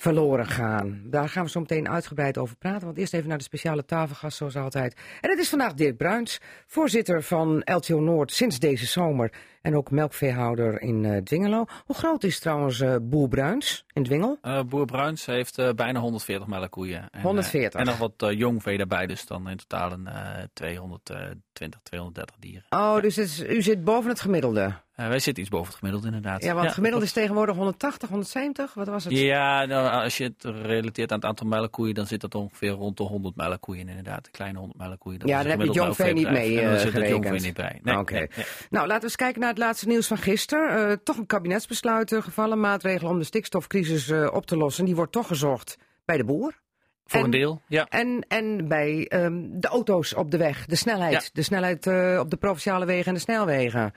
verloren 0.00 0.46
gaan. 0.46 1.02
Daar 1.04 1.28
gaan 1.28 1.44
we 1.44 1.50
zo 1.50 1.60
meteen 1.60 1.88
uitgebreid 1.88 2.38
over 2.38 2.56
praten. 2.56 2.84
Want 2.86 2.98
eerst 2.98 3.14
even 3.14 3.28
naar 3.28 3.38
de 3.38 3.44
speciale 3.44 3.84
tafelgast, 3.84 4.36
zoals 4.36 4.56
altijd. 4.56 4.96
En 5.20 5.30
het 5.30 5.38
is 5.38 5.48
vandaag 5.48 5.74
Dirk 5.74 5.96
Bruins, 5.96 6.40
voorzitter 6.66 7.22
van 7.22 7.62
LTO 7.64 8.00
Noord 8.00 8.32
sinds 8.32 8.58
deze 8.58 8.86
zomer. 8.86 9.32
En 9.62 9.76
ook 9.76 9.90
melkveehouder 9.90 10.80
in 10.80 11.04
eh 11.04 11.16
Dwingelo. 11.16 11.64
Hoe 11.86 11.96
groot 11.96 12.24
is 12.24 12.38
trouwens 12.38 12.80
eh, 12.80 12.96
Boer 13.02 13.28
Bruins 13.28 13.84
in 13.92 14.02
Dwingel? 14.04 14.38
Eh, 14.42 14.62
Boer 14.62 14.84
Bruins 14.84 15.26
heeft 15.26 15.74
bijna 15.76 16.00
140 16.00 16.46
melkkoeien. 16.48 17.00
En, 17.00 17.08
eh, 17.12 17.22
140. 17.22 17.80
en 17.80 17.86
nog 17.86 17.98
wat 17.98 18.12
eh, 18.16 18.30
jong 18.38 18.62
vee 18.62 18.76
daarbij, 18.76 19.06
dus 19.06 19.26
dan 19.26 19.48
in 19.48 19.56
totaal 19.56 19.92
een 19.92 20.06
eh 20.06 20.42
220, 20.52 21.80
230 21.82 22.36
dieren. 22.38 22.64
Oh, 22.70 23.00
dus 23.00 23.18
is- 23.18 23.40
u 23.42 23.62
zit 23.62 23.84
boven 23.84 24.10
het 24.10 24.20
gemiddelde. 24.20 24.72
Eh, 25.00 25.08
wij 25.08 25.18
zitten 25.18 25.42
iets 25.42 25.52
boven 25.52 25.66
het 25.66 25.76
gemiddelde 25.76 26.06
inderdaad. 26.06 26.42
Ja, 26.42 26.52
want 26.52 26.64
het 26.64 26.74
gemiddelde 26.74 27.04
is 27.06 27.12
tegenwoordig 27.12 27.56
180, 27.56 28.08
170. 28.08 28.74
Wat 28.74 28.86
was 28.86 29.04
het? 29.04 29.12
Ja, 29.12 29.64
nou, 29.64 30.02
als 30.02 30.16
je 30.16 30.24
het 30.24 30.44
relateert 30.44 31.10
aan 31.12 31.16
het 31.18 31.26
aantal 31.26 31.46
melkkoeien, 31.46 31.94
dan 31.94 32.06
zit 32.06 32.20
dat 32.20 32.34
ongeveer 32.34 32.70
rond 32.70 32.96
de 32.96 33.02
100 33.02 33.36
melkkoeien 33.36 33.88
inderdaad. 33.88 34.24
De 34.24 34.30
kleine 34.30 34.58
100 34.58 34.78
melkkoeien. 34.78 35.18
Dat 35.18 35.28
Ja, 35.28 35.42
dan 35.42 35.50
heb 35.50 35.60
je 35.60 35.70
jongvee 35.70 36.12
niet 36.12 36.30
mee, 36.30 36.54
dan 36.54 36.64
eh, 36.64 36.70
zit 36.70 36.82
het 36.82 36.92
gerekend. 36.92 37.42
niet 37.42 37.54
bij. 37.54 37.80
Nee, 37.82 37.98
Oké. 37.98 38.12
nee, 38.12 38.28
nee. 38.36 38.44
Nou, 38.70 38.86
laten 38.86 38.98
we 38.98 39.04
eens 39.04 39.16
kijken 39.16 39.40
naar 39.40 39.48
het 39.48 39.58
laatste 39.58 39.86
nieuws 39.86 40.06
van 40.06 40.18
gisteren. 40.18 40.88
Eh, 40.90 40.96
toch 41.04 41.16
een 41.16 41.26
kabinetsbesluit 41.26 42.14
gevallen. 42.20 42.60
Maatregelen 42.60 43.10
om 43.12 43.18
de 43.18 43.24
stikstofcrisis 43.24 44.10
op 44.32 44.46
te 44.46 44.56
lossen. 44.56 44.84
Die 44.84 44.94
wordt 44.96 45.12
toch 45.12 45.26
gezocht 45.26 45.78
bij 46.04 46.16
de 46.16 46.24
boer. 46.24 46.60
Voor 47.04 47.18
En- 47.18 47.24
een 47.24 47.30
deel, 47.30 47.62
ja. 47.66 47.86
En, 47.88 48.24
en 48.28 48.68
bij 48.68 49.06
ehm, 49.08 49.42
de 49.50 49.68
auto's 49.68 50.14
op 50.14 50.30
de 50.30 50.36
weg, 50.36 50.66
de 50.66 50.76
snelheid. 50.76 51.12
Ja. 51.12 51.20
De 51.32 51.42
snelheid 51.42 51.86
op 52.20 52.30
de 52.30 52.36
provinciale 52.40 52.84
wegen 52.86 53.06
en 53.06 53.14
de 53.14 53.20
snelwegen. 53.20 53.92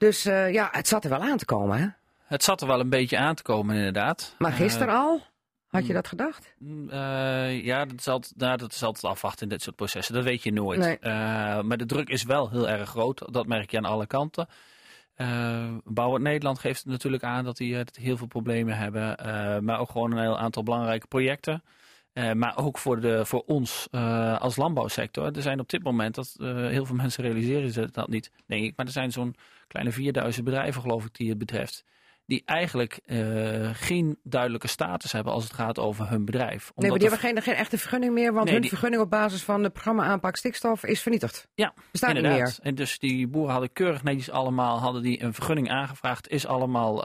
Dus 0.00 0.24
eh, 0.24 0.52
ja, 0.52 0.68
het 0.72 0.88
zat 0.88 1.04
er 1.04 1.10
wel 1.10 1.22
aan 1.22 1.36
te 1.36 1.44
komen, 1.44 1.78
hè? 1.78 1.86
Het 2.24 2.44
zat 2.44 2.60
er 2.60 2.66
wel 2.66 2.80
een 2.80 2.88
beetje 2.88 3.18
aan 3.18 3.34
te 3.34 3.42
komen 3.42 3.76
inderdaad. 3.76 4.34
Maar 4.38 4.52
gisteren 4.52 4.94
al? 4.94 5.20
Had 5.66 5.82
je 5.82 5.88
mm. 5.88 5.94
dat 5.94 6.08
gedacht? 6.08 6.54
Mm, 6.58 6.90
eh, 6.90 7.64
ja, 7.64 7.84
dat 7.84 7.98
is, 7.98 8.08
altijd, 8.08 8.32
nou, 8.36 8.56
dat 8.56 8.72
is 8.72 8.82
altijd 8.82 9.04
afwachten 9.04 9.42
in 9.42 9.48
dit 9.48 9.62
soort 9.62 9.76
processen. 9.76 10.14
Dat 10.14 10.24
weet 10.24 10.42
je 10.42 10.52
nooit. 10.52 10.78
Nee. 10.78 10.98
Eh, 10.98 11.60
maar 11.60 11.76
de 11.76 11.86
druk 11.86 12.08
is 12.08 12.22
wel 12.22 12.50
heel 12.50 12.68
erg 12.68 12.88
groot. 12.88 13.32
Dat 13.32 13.46
merk 13.46 13.70
je 13.70 13.76
aan 13.76 13.84
alle 13.84 14.06
kanten. 14.06 14.48
Eh 15.14 15.74
Bouwend 15.84 16.24
Nederland 16.24 16.58
geeft 16.58 16.86
natuurlijk 16.86 17.22
aan 17.22 17.44
dat 17.44 17.56
die 17.56 17.72
eh, 17.78 17.84
dat 17.84 17.96
heel 17.96 18.16
veel 18.16 18.26
problemen 18.26 18.76
hebben. 18.76 19.16
eh, 19.16 19.58
maar 19.58 19.80
ook 19.80 19.90
gewoon 19.90 20.12
een 20.12 20.22
heel 20.22 20.38
aantal 20.38 20.62
belangrijke 20.62 21.06
projecten. 21.06 21.62
Eh, 22.12 22.32
maar 22.32 22.56
ook 22.58 22.78
voor, 22.78 23.00
de, 23.00 23.24
voor 23.26 23.42
ons 23.46 23.88
eh, 23.90 24.40
als 24.40 24.56
landbouwsector. 24.56 25.24
Er 25.36 25.42
zijn 25.42 25.60
op 25.60 25.68
dit 25.68 25.82
moment, 25.82 26.14
dat, 26.14 26.34
eh, 26.40 26.54
heel 26.56 26.84
veel 26.86 26.96
mensen 26.96 27.24
realiseren 27.24 27.70
zich 27.72 27.90
dat 27.90 28.08
niet, 28.08 28.30
denk 28.46 28.64
ik. 28.64 28.76
Maar 28.76 28.86
er 28.86 28.92
zijn 28.92 29.12
zo'n 29.12 29.34
kleine 29.66 29.92
4000 29.92 30.44
bedrijven, 30.44 30.82
geloof 30.82 31.04
ik, 31.04 31.14
die 31.14 31.28
het 31.28 31.38
betreft. 31.38 31.84
Die 32.26 32.42
eigenlijk 32.44 33.00
geen 33.72 34.18
duidelijke 34.22 34.68
status 34.68 35.12
hebben 35.12 35.32
als 35.32 35.44
het 35.44 35.52
gaat 35.52 35.78
over 35.78 36.08
hun 36.08 36.24
bedrijf. 36.24 36.50
Nee, 36.50 36.70
Omdat 36.74 36.90
maar 36.90 36.98
die 36.98 37.08
hebben 37.08 37.28
geen, 37.28 37.42
geen 37.42 37.54
echte 37.62 37.78
vergunning 37.78 38.12
meer. 38.12 38.32
Want 38.32 38.44
Nee, 38.44 38.52
hun 38.52 38.60
die- 38.62 38.70
vergunning 38.70 39.02
op 39.02 39.10
basis 39.10 39.42
van 39.42 39.62
het 39.62 39.72
programma 39.72 40.04
aanpak 40.04 40.36
stikstof 40.36 40.84
is 40.84 41.02
vernietigd. 41.02 41.48
Ja, 41.54 41.72
Bestaat 41.90 42.12
niet 42.14 42.22
inderdaad. 42.22 42.48
meer. 42.48 42.58
En 42.62 42.74
dus 42.74 42.98
die 42.98 43.28
boeren 43.28 43.50
hadden 43.52 43.72
keurig 43.72 44.02
netjes 44.02 44.30
allemaal 44.30 44.78
hadden 44.78 45.02
die 45.02 45.22
een 45.22 45.34
vergunning 45.34 45.70
aangevraagd. 45.70 46.28
Is 46.28 46.46
allemaal 46.46 46.96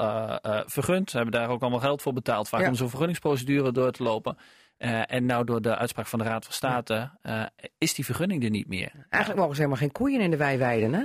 vergund. 0.66 1.10
Ze 1.10 1.16
hebben 1.18 1.34
daar 1.40 1.50
ook 1.50 1.62
allemaal 1.62 1.80
geld 1.80 2.02
voor 2.02 2.14
betaald. 2.14 2.50
Vaak 2.50 2.62
Ja. 2.62 2.68
om 2.68 2.76
zo'n 2.76 2.90
vergunningsprocedure 2.90 3.72
door 3.72 3.92
te 3.92 4.04
lopen. 4.04 4.38
Eh, 4.78 5.02
en 5.14 5.26
nou 5.26 5.46
door 5.46 5.62
de 5.62 5.76
uitspraak 5.76 6.08
van 6.08 6.20
de 6.20 6.26
Raad 6.26 6.44
van 6.44 6.54
State 6.54 7.12
eh, 7.22 7.44
is 7.78 7.94
die 7.94 8.06
vergunning 8.06 8.44
er 8.44 8.50
niet 8.50 8.68
meer. 8.68 9.06
Eigenlijk 9.10 9.42
mogen 9.42 9.56
ze 9.56 9.62
helemaal 9.62 9.82
geen 9.82 9.92
koeien 9.92 10.22
in 10.22 10.30
de 10.30 10.38
wei 10.38 10.58
weiden, 10.58 10.94
hè? 10.94 11.04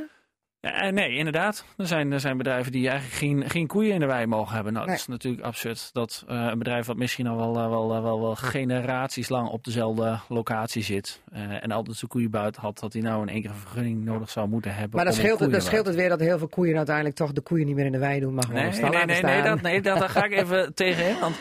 Ja, 0.62 0.73
eh, 0.73 0.92
nee, 0.92 1.16
inderdaad. 1.16 1.64
Er 1.77 1.87
zijn, 1.87 2.12
er 2.12 2.20
zijn 2.20 2.37
bedrijven 2.37 2.73
die 2.73 2.88
eigenlijk 2.88 3.18
geen, 3.18 3.51
geen 3.51 3.66
koeien 3.66 3.94
in 3.94 4.01
de 4.01 4.07
wei 4.07 4.27
mogen 4.27 4.55
hebben. 4.55 4.73
Nou, 4.73 4.87
Nee. 4.87 4.94
dat 4.94 5.05
is 5.05 5.11
natuurlijk 5.11 5.44
absurd. 5.44 5.90
Dat 5.92 6.25
eh, 6.29 6.46
een 6.51 6.59
bedrijf 6.59 6.87
wat 6.87 6.96
misschien 6.96 7.27
al 7.27 7.37
wel, 7.37 7.57
eh, 7.57 7.68
wel, 7.68 8.03
wel, 8.03 8.20
wel 8.20 8.35
generaties 8.35 9.29
lang 9.29 9.49
op 9.49 9.64
dezelfde 9.64 10.18
locatie 10.29 10.83
zit. 10.83 11.23
en 11.61 11.70
altijd 11.70 11.96
zijn 11.96 12.11
koeien 12.11 12.31
buiten 12.31 12.62
had, 12.62 12.79
dat 12.79 12.92
hij 12.92 13.03
nou 13.03 13.23
in 13.23 13.29
één 13.29 13.40
keer 13.40 13.51
een 13.51 13.57
vergunning 13.57 14.05
nodig 14.05 14.31
zou 14.31 14.49
moeten 14.49 14.75
hebben. 14.75 14.96
Maar 14.96 15.05
dan 15.05 15.14
scheelt, 15.14 15.40
het, 15.40 15.51
dan 15.51 15.61
scheelt 15.61 15.87
het 15.87 15.94
weer 15.94 16.09
dat 16.09 16.20
heel 16.20 16.38
veel 16.38 16.49
koeien 16.49 16.77
uiteindelijk 16.77 17.16
toch 17.16 17.33
de 17.33 17.40
koeien 17.40 17.66
niet 17.66 17.77
meer 17.77 17.85
in 17.85 17.92
de 17.92 17.99
wei 17.99 18.20
doen, 18.20 18.35
maar 18.35 18.44
gewoon 18.44 18.62
Nee, 18.62 18.81
nee, 18.81 19.05
nee, 19.05 19.23
nee, 19.23 19.42
dat, 19.42 19.61
nee 19.61 19.81
dat, 19.81 19.99
daar 19.99 20.09
ga 20.09 20.25
ik 20.25 20.33
even 20.33 20.75
tegenin. 20.75 21.16
Want 21.20 21.35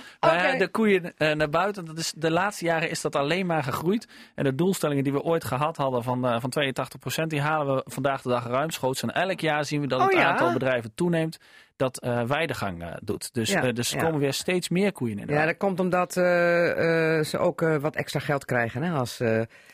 de 0.60 0.68
koeien 0.72 1.14
naar 1.18 1.50
buiten, 1.50 1.86
dat 1.86 1.98
is, 1.98 2.14
de 2.16 2.32
laatste 2.32 2.66
jaren 2.66 2.90
is 2.90 3.02
dat 3.02 3.16
alleen 3.16 3.46
maar 3.46 3.64
gegroeid. 3.64 4.08
En 4.36 4.44
de 4.44 4.56
doelstellingen 4.56 5.04
die 5.04 5.14
we 5.14 5.22
ooit 5.22 5.44
gehad 5.44 5.78
hadden 5.78 6.04
van, 6.04 6.42
van 6.42 6.54
82%, 7.24 7.24
die 7.28 7.42
halen 7.42 7.76
we 7.76 7.82
vandaag 7.86 8.22
de 8.22 8.30
dag 8.30 8.48
ruimschoots. 8.48 9.04
Elk 9.12 9.40
jaar 9.40 9.66
zien 9.66 9.82
we 9.82 9.88
dat 9.88 10.00
Oh 10.00 10.06
het 10.06 10.16
ja? 10.16 10.30
aantal 10.32 10.54
bedrijven 10.54 10.94
toeneemt 10.96 11.38
dat 11.80 12.00
eh 12.00 12.24
weidegang 12.24 12.82
eh, 12.84 12.94
doet. 13.02 13.34
Dus, 13.34 13.52
Ja, 13.52 13.64
eh, 13.64 13.74
dus 13.74 13.92
er 13.92 13.98
ja. 13.98 14.04
komen 14.04 14.20
weer 14.20 14.34
steeds 14.34 14.70
meer 14.70 14.92
koeien 14.92 15.20
in. 15.20 15.28
de 15.28 15.34
Ja, 15.34 15.46
dat 15.46 15.58
komt 15.58 15.80
omdat 15.80 16.14
ze 16.14 17.38
ook 17.40 17.60
wat 17.82 17.96
extra 17.96 18.20
geld 18.20 18.46
krijgen. 18.46 18.84
Hè, 18.84 18.92
als 18.92 19.18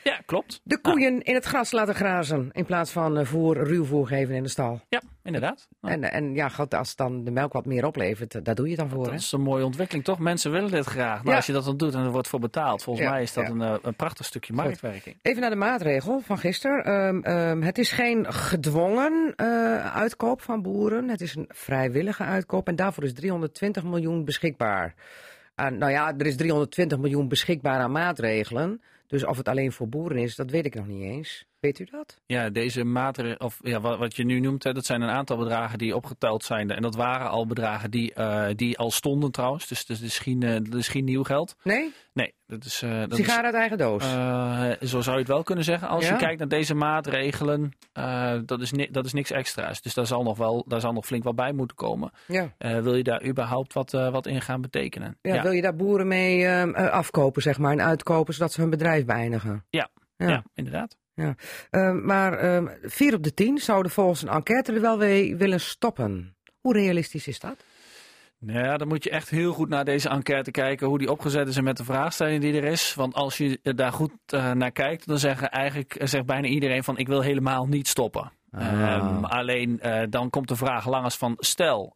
ja, 0.04 0.22
klopt. 0.26 0.62
de 0.64 0.78
koeien 0.82 1.22
in 1.22 1.34
het 1.34 1.46
gras 1.46 1.72
laten 1.72 1.96
grazen. 1.96 2.50
In 2.52 2.66
plaats 2.66 2.92
van 2.92 3.26
voer, 3.26 3.58
ruw 3.58 3.86
voer 3.86 4.08
geven 4.08 4.36
in 4.36 4.44
de 4.44 4.50
stal. 4.50 4.82
Ja, 4.90 5.02
inderdaad. 5.24 5.68
En, 5.82 6.12
en 6.12 6.34
ja, 6.36 6.50
goed, 6.50 6.74
als 6.74 6.96
dan 6.96 7.24
de 7.24 7.32
melk 7.32 7.54
wat 7.54 7.66
meer 7.66 7.86
oplevert, 7.86 8.46
daar 8.46 8.56
doe 8.56 8.66
je 8.66 8.72
het 8.72 8.80
dan 8.80 8.90
voor. 8.90 9.04
dat 9.04 9.14
Hè? 9.14 9.18
is 9.20 9.32
een 9.32 9.42
mooie 9.42 9.66
ontwikkeling, 9.66 10.06
toch? 10.06 10.20
Mensen 10.20 10.52
willen 10.52 10.72
dit 10.72 10.86
graag. 10.86 11.24
Maar 11.24 11.36
als 11.36 11.46
je 11.46 11.54
dat 11.54 11.66
dan 11.66 11.78
doet 11.78 11.94
en 11.94 12.04
er 12.04 12.12
wordt 12.12 12.28
voor 12.28 12.40
betaald, 12.40 12.84
volgens 12.84 13.10
mij 13.10 13.22
is 13.22 13.34
dat 13.34 13.50
een, 13.50 13.60
een 13.60 13.96
prachtig 13.96 14.26
stukje 14.26 14.54
marktwerking. 14.54 15.18
Even 15.22 15.42
naar 15.42 15.50
de 15.50 15.56
maatregel 15.56 16.20
van 16.20 16.38
gisteren. 16.38 16.84
Ehm, 16.84 17.20
ehm, 17.20 17.62
het 17.62 17.78
is 17.78 17.92
geen 17.92 18.34
gedwongen 18.34 19.34
uitkoop 19.94 20.42
van 20.42 20.62
boeren. 20.62 21.10
Het 21.10 21.22
is 21.22 21.36
een 21.36 21.46
vrijwillige 21.96 22.24
uitkoop. 22.24 22.68
En 22.68 22.76
daarvoor 22.76 23.04
is 23.04 23.14
320 23.14 23.84
miljoen 23.84 24.26
beschikbaar. 24.26 24.94
Ah, 25.56 25.72
nou 25.72 25.92
ja, 25.92 26.14
er 26.18 26.26
is 26.26 26.36
320 26.36 26.98
miljoen 26.98 27.28
beschikbaar 27.28 27.80
aan 27.80 27.92
maatregelen. 27.92 28.82
Dus 29.08 29.26
of 29.26 29.38
het 29.38 29.48
alleen 29.48 29.72
voor 29.72 29.90
boeren 29.90 30.18
is, 30.18 30.36
dat 30.36 30.52
weet 30.52 30.66
ik 30.66 30.76
nog 30.76 30.88
niet 30.88 31.02
eens. 31.02 31.46
Weet 31.60 31.80
u 31.80 31.86
dat? 31.92 32.22
Ja, 32.26 32.50
deze 32.50 32.84
maatregelen, 32.84 33.42
of 33.42 33.60
ja, 33.62 33.80
wat, 33.82 33.98
wat 33.98 34.16
je 34.16 34.26
nu 34.26 34.40
noemt, 34.40 34.64
hè, 34.64 34.74
dat 34.74 34.86
zijn 34.86 35.02
een 35.02 35.10
aantal 35.10 35.38
bedragen 35.38 35.78
die 35.78 35.96
opgeteld 35.96 36.44
zijn. 36.44 36.72
En 36.72 36.82
dat 36.82 36.96
waren 36.96 37.30
al 37.30 37.48
bedragen 37.48 37.92
die, 37.92 38.14
eh, 38.14 38.46
die 38.56 38.78
al 38.78 38.92
stonden 38.92 39.32
trouwens. 39.32 39.68
Dus 39.68 39.86
dat 39.86 40.00
is 40.00 40.20
geen, 40.20 40.44
eh, 40.44 40.54
dat 40.54 40.74
is 40.80 40.88
geen 40.88 41.04
nieuw 41.04 41.24
geld. 41.24 41.56
Nee? 41.64 41.94
Nee, 42.14 42.34
dat 42.48 42.64
is. 42.66 42.82
eh, 42.82 43.00
dat 43.08 43.30
uit 43.30 43.54
eigen 43.54 43.78
doos. 43.78 44.04
zo 44.90 45.02
zou 45.02 45.12
je 45.16 45.22
het 45.22 45.28
wel 45.28 45.44
kunnen 45.44 45.64
zeggen. 45.64 45.88
Als 45.88 46.06
Ja? 46.06 46.12
je 46.12 46.18
kijkt 46.18 46.40
naar 46.40 46.48
deze 46.48 46.74
maatregelen, 46.76 47.72
dat, 48.46 48.62
is 48.62 48.72
dat 48.92 49.06
is 49.06 49.14
niks 49.14 49.32
extra's. 49.32 49.82
Dus 49.82 49.94
daar 49.94 50.08
zal 50.08 50.24
nog, 50.24 50.38
wel, 50.38 50.66
daar 50.68 50.82
zal 50.82 50.94
nog 50.94 51.06
flink 51.06 51.24
wat 51.24 51.36
bij 51.36 51.52
moeten 51.54 51.76
komen. 51.76 52.12
ja. 52.28 52.54
Wil 52.58 52.96
je 52.96 53.04
daar 53.04 53.26
überhaupt 53.26 53.74
wat, 53.74 53.92
wat 53.92 54.26
in 54.28 54.42
gaan 54.42 54.62
betekenen? 54.62 55.18
Ja, 55.22 55.42
Wil 55.42 55.52
je 55.52 55.62
daar 55.62 55.76
boeren 55.76 56.08
mee 56.08 56.50
afkopen, 56.76 57.42
zeg 57.42 57.58
maar, 57.58 57.72
en 57.72 57.82
uitkopen, 57.82 58.34
zodat 58.34 58.52
ze 58.54 58.62
hun 58.62 58.70
bedrijf 58.70 59.06
beëindigen? 59.06 59.66
Ja. 59.70 59.90
ja. 60.18 60.28
ja, 60.30 60.44
inderdaad. 60.54 60.98
Ehm, 61.16 62.06
maar 62.06 62.34
ehm, 62.38 62.68
vier 62.82 63.14
op 63.14 63.24
de 63.24 63.34
tien 63.34 63.58
zouden 63.58 63.92
volgens 63.92 64.22
een 64.22 64.30
enquête 64.30 64.74
er 64.74 64.82
wel 64.82 64.98
weer 64.98 65.38
willen 65.38 65.60
stoppen. 65.60 66.36
Hoe 66.62 66.74
realistisch 66.74 67.28
is 67.28 67.40
dat? 67.40 67.56
Nou 68.40 68.66
ja, 68.66 68.78
dan 68.78 68.88
moet 68.88 69.04
je 69.04 69.10
echt 69.10 69.30
heel 69.30 69.54
goed 69.54 69.70
naar 69.70 69.86
deze 69.86 70.10
enquête 70.10 70.52
kijken, 70.52 70.88
hoe 70.88 70.98
die 70.98 71.12
opgezet 71.12 71.48
is 71.48 71.58
en 71.58 71.64
met 71.64 71.78
de 71.78 71.84
vraagstelling 71.84 72.42
die 72.42 72.54
er 72.54 72.64
is. 72.64 72.94
Want 72.94 73.14
als 73.14 73.38
je 73.38 73.60
daar 73.62 73.92
goed 73.92 74.12
eh, 74.26 74.52
naar 74.52 74.72
kijkt, 74.72 75.08
dan 75.08 75.20
zeggen 75.20 75.52
eigenlijk, 75.52 75.96
eh, 75.96 76.08
zegt 76.08 76.26
bijna 76.26 76.48
iedereen 76.48 76.84
van 76.84 76.98
ik 76.98 77.08
wil 77.08 77.22
helemaal 77.22 77.68
niet 77.68 77.88
stoppen. 77.88 78.32
Ah. 78.52 78.82
Ehm, 78.82 79.24
alleen 79.24 79.80
eh, 79.80 80.04
dan 80.10 80.30
komt 80.30 80.48
de 80.48 80.56
vraag 80.56 80.88
langs 80.88 81.18
van 81.18 81.36
stel 81.38 81.94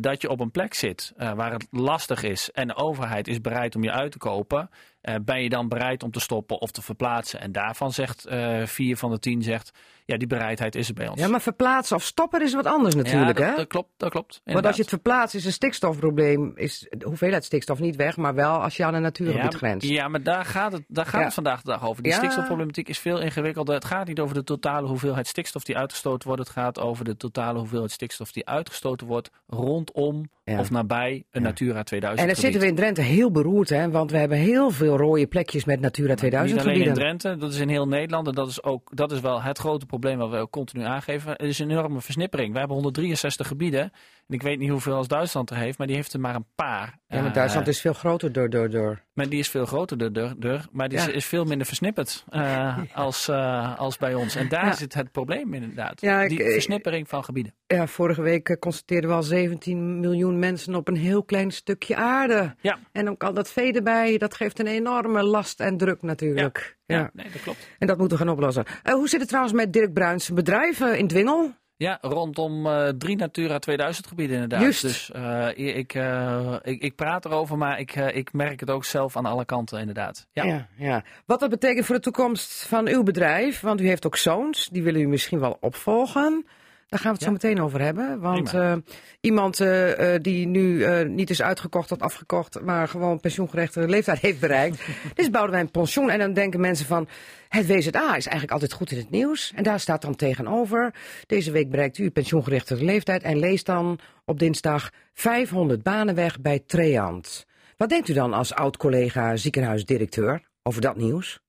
dat 0.00 0.22
je 0.22 0.28
op 0.28 0.40
een 0.40 0.50
plek 0.50 0.74
zit 0.74 1.12
waar 1.16 1.52
het 1.52 1.66
lastig 1.70 2.22
is 2.22 2.50
en 2.50 2.68
de 2.68 2.76
overheid 2.76 3.28
is 3.28 3.40
bereid 3.40 3.76
om 3.76 3.82
je 3.82 3.92
uit 3.92 4.12
te 4.12 4.18
kopen. 4.18 4.70
Eh, 5.00 5.14
ben 5.24 5.42
je 5.42 5.48
dan 5.48 5.68
bereid 5.68 6.02
om 6.02 6.10
te 6.10 6.20
stoppen 6.20 6.60
of 6.60 6.70
te 6.70 6.82
verplaatsen? 6.82 7.40
En 7.40 7.52
daarvan 7.52 7.92
zegt 7.92 8.26
eh 8.26 8.62
vier 8.66 8.96
van 8.96 9.10
de 9.10 9.18
tien 9.18 9.42
zegt, 9.42 9.70
ja 10.04 10.16
die 10.16 10.26
bereidheid 10.26 10.74
is 10.74 10.88
er 10.88 10.94
bij 10.94 11.08
ons. 11.08 11.20
Ja, 11.20 11.28
maar 11.28 11.40
verplaatsen 11.40 11.96
of 11.96 12.02
stoppen 12.02 12.42
is 12.42 12.54
wat 12.54 12.66
anders 12.66 12.94
natuurlijk, 12.94 13.38
Ja, 13.38 13.44
dat, 13.44 13.50
hè? 13.50 13.56
dat 13.56 13.66
klopt, 13.66 13.88
dat 13.96 14.10
klopt. 14.10 14.40
Want 14.44 14.66
als 14.66 14.74
je 14.76 14.80
het 14.80 14.90
verplaatst, 14.90 15.34
is 15.34 15.44
een 15.44 15.52
stikstofprobleem, 15.52 16.52
is 16.56 16.86
de 16.90 17.06
hoeveelheid 17.06 17.44
stikstof 17.44 17.78
niet 17.78 17.96
weg, 17.96 18.16
maar 18.16 18.34
wel 18.34 18.62
als 18.62 18.76
je 18.76 18.84
aan 18.84 18.94
een 18.94 19.02
natuurgebied 19.02 19.52
ja, 19.52 19.58
grenst. 19.58 19.88
Ja, 19.88 20.08
maar 20.08 20.22
daar 20.22 20.44
gaat 20.44 20.72
het, 20.72 20.84
daar 20.88 21.04
gaat 21.06 21.18
Ja. 21.20 21.24
het 21.24 21.34
vandaag 21.34 21.62
de 21.62 21.70
dag 21.70 21.86
over. 21.88 22.02
Die 22.02 22.12
stikstofproblematiek 22.12 22.88
is 22.88 22.98
veel 22.98 23.20
ingewikkelder. 23.20 23.74
Het 23.74 23.84
gaat 23.84 24.06
niet 24.06 24.20
over 24.20 24.34
de 24.34 24.44
totale 24.44 24.86
hoeveelheid 24.86 25.26
stikstof 25.26 25.64
die 25.64 25.76
uitgestoten 25.76 26.28
wordt. 26.28 26.42
Het 26.42 26.52
gaat 26.52 26.80
over 26.80 27.04
de 27.04 27.16
totale 27.16 27.58
hoeveelheid 27.58 27.90
stikstof 27.90 28.32
die 28.32 28.46
uitgestoten 28.46 29.06
wordt 29.06 29.30
rondom 29.46 30.30
Ja. 30.48 30.58
of 30.58 30.70
nabij 30.70 31.24
een 31.30 31.42
Natura 31.42 31.82
2000 31.82 32.28
En 32.28 32.34
dan 32.34 32.42
zitten 32.42 32.60
we 32.60 32.66
in 32.66 32.74
Drenthe 32.74 33.02
heel 33.02 33.30
beroerd, 33.30 33.68
hè? 33.68 33.90
Want 33.90 34.10
we 34.10 34.18
hebben 34.18 34.38
heel 34.38 34.70
veel 34.70 34.96
rode 34.96 35.26
plekjes 35.26 35.64
met 35.64 35.80
Natura 35.80 36.14
2000 36.14 36.58
Niet 36.58 36.68
alleen 36.68 36.86
in. 36.86 36.94
Drenthe, 36.94 37.36
dat 37.36 37.52
is 37.52 37.58
in 37.58 37.68
heel 37.68 37.88
Nederland. 37.88 38.26
En 38.26 38.32
dat 38.32 38.48
is, 38.48 38.62
ook, 38.62 38.96
dat 38.96 39.12
is 39.12 39.20
wel 39.20 39.42
het 39.42 39.58
grote 39.58 39.86
probleem 39.86 40.18
wat 40.18 40.30
we 40.30 40.36
ook 40.36 40.50
continu 40.50 40.84
aangeven. 40.84 41.36
Er 41.36 41.46
is 41.46 41.58
een 41.58 41.70
enorme 41.70 42.00
versnippering. 42.00 42.52
We 42.52 42.58
hebben 42.58 42.76
163 42.76 43.46
gebieden. 43.46 43.80
En 43.80 44.34
ik 44.34 44.42
weet 44.42 44.58
niet 44.58 44.70
hoeveel 44.70 44.94
als 44.94 45.08
Duitsland 45.08 45.50
er 45.50 45.56
heeft, 45.56 45.78
maar 45.78 45.86
die 45.86 45.96
heeft 45.96 46.12
er 46.12 46.20
maar 46.20 46.34
een 46.34 46.46
paar. 46.54 46.98
Ja, 47.10 47.16
maar 47.18 47.26
Eh, 47.28 47.34
Duitsland 47.34 47.66
is 47.68 47.80
veel 47.80 47.92
groter 47.92 48.32
door, 48.32 48.50
door, 48.50 48.70
door. 48.70 49.02
Maar 49.12 49.28
die 49.28 49.38
is 49.38 49.48
veel 49.48 49.66
groter, 49.66 49.98
de, 49.98 50.10
de, 50.10 50.34
de, 50.38 50.58
maar 50.72 50.88
die 50.88 50.98
is, 50.98 51.04
Ja. 51.06 51.12
is 51.12 51.24
veel 51.26 51.44
minder 51.44 51.66
versnipperd 51.66 52.24
eh, 52.28 52.78
als, 52.94 53.28
eh, 53.28 53.78
als 53.78 53.96
bij 53.96 54.14
ons. 54.14 54.34
En 54.34 54.48
daar 54.48 54.64
Ja. 54.64 54.72
zit 54.72 54.94
het 54.94 55.12
probleem 55.12 55.54
inderdaad. 55.54 56.00
Die 56.00 56.10
ik- 56.44 56.52
versnippering 56.52 57.08
van 57.08 57.24
gebieden. 57.24 57.54
Ja, 57.66 57.86
vorige 57.86 58.22
week 58.22 58.48
eh, 58.48 58.56
constateerden 58.58 59.10
we 59.10 59.16
al 59.16 59.22
17 59.22 60.00
miljoen 60.00 60.38
mensen 60.38 60.74
op 60.74 60.88
een 60.88 60.96
heel 60.96 61.24
klein 61.24 61.50
stukje 61.50 61.96
aarde. 61.96 62.54
Ja. 62.60 62.78
En 62.92 63.04
dan 63.04 63.16
kan 63.16 63.34
dat 63.34 63.50
vee 63.50 63.72
erbij, 63.72 64.18
dat 64.18 64.34
geeft 64.34 64.58
een 64.58 64.66
enorme 64.66 65.22
last 65.22 65.60
en 65.60 65.76
druk 65.76 66.02
natuurlijk. 66.02 66.76
Ja, 66.86 66.96
Ja. 66.96 67.10
nee, 67.12 67.26
dat 67.32 67.42
klopt. 67.42 67.68
En 67.78 67.86
dat 67.86 67.98
moeten 67.98 68.18
we 68.18 68.24
gaan 68.24 68.32
oplossen. 68.32 68.64
Eh, 68.82 68.92
hoe 68.94 69.08
zit 69.08 69.18
het 69.20 69.28
trouwens 69.28 69.54
met 69.56 69.72
Dirk 69.72 69.92
Bruins 69.92 70.30
bedrijf 70.32 70.80
eh, 70.80 70.98
in 70.98 71.06
Dwingel? 71.08 71.52
Ja, 71.78 71.98
rondom 72.00 72.66
eh, 72.66 72.88
drie 72.88 73.16
Natura 73.16 73.58
2000 73.58 74.06
gebieden 74.06 74.34
inderdaad. 74.34 74.60
Juist. 74.60 74.82
Dus 74.82 75.10
eh, 75.10 75.48
ik, 75.76 75.94
eh, 75.94 76.56
ik, 76.62 76.82
ik 76.82 76.94
praat 76.94 77.24
erover, 77.24 77.58
maar 77.58 77.80
ik, 77.80 77.94
ik 77.94 78.32
merk 78.32 78.60
het 78.60 78.70
ook 78.70 78.84
zelf 78.84 79.16
aan 79.16 79.26
alle 79.26 79.44
kanten 79.44 79.78
inderdaad. 79.78 80.26
Ja. 80.32 80.44
Ja, 80.44 80.68
ja. 80.76 81.04
Wat 81.26 81.40
dat 81.40 81.50
betekent 81.50 81.86
voor 81.86 81.94
de 81.94 82.00
toekomst 82.00 82.66
van 82.66 82.88
uw 82.88 83.02
bedrijf, 83.02 83.60
want 83.60 83.80
u 83.80 83.86
heeft 83.86 84.06
ook 84.06 84.16
zoons, 84.16 84.68
die 84.68 84.82
willen 84.82 85.00
u 85.00 85.06
misschien 85.06 85.40
wel 85.40 85.56
opvolgen. 85.60 86.46
Daar 86.88 87.00
gaan 87.00 87.10
we 87.12 87.16
het 87.16 87.26
zo 87.26 87.32
meteen 87.32 87.62
over 87.62 87.80
hebben. 87.80 88.20
Want 88.20 88.54
eh, 88.54 88.74
iemand 89.20 89.60
eh, 89.60 90.14
eh, 90.14 90.22
die 90.22 90.46
nu 90.46 90.84
niet 91.04 91.30
is 91.30 91.42
uitgekocht 91.42 91.92
of 91.92 92.00
afgekocht, 92.00 92.60
maar 92.60 92.88
gewoon 92.88 93.20
pensioengerechtigde 93.20 93.88
leeftijd 93.88 94.18
heeft 94.18 94.40
bereikt. 94.40 94.86
Dit 95.14 95.18
is 95.18 95.30
Boudewijn 95.30 95.70
Pensioen. 95.70 96.10
En 96.10 96.18
dan 96.18 96.32
denken 96.32 96.60
mensen 96.60 96.86
van, 96.86 97.08
het 97.48 97.66
WZA 97.66 98.16
is 98.16 98.26
eigenlijk 98.26 98.52
altijd 98.52 98.72
goed 98.72 98.90
in 98.90 98.98
het 98.98 99.10
nieuws. 99.10 99.52
En 99.54 99.62
daar 99.62 99.80
staat 99.80 100.02
dan 100.02 100.16
tegenover, 100.16 100.94
deze 101.26 101.50
week 101.50 101.70
bereikt 101.70 101.98
u 101.98 102.10
pensioengerechtigde 102.10 102.84
leeftijd 102.84 103.22
en 103.22 103.38
leest 103.38 103.66
dan 103.66 103.98
op 104.24 104.38
dinsdag 104.38 104.90
500 105.14 105.82
banen 105.82 106.14
weg 106.14 106.40
bij 106.40 106.62
Treant. 106.66 107.46
Wat 107.76 107.88
denkt 107.88 108.08
u 108.08 108.12
dan 108.12 108.32
als 108.32 108.54
oud-collega 108.54 109.36
ziekenhuisdirecteur 109.36 110.42
over 110.62 110.80
dat 110.80 110.96
nieuws? 110.96 111.40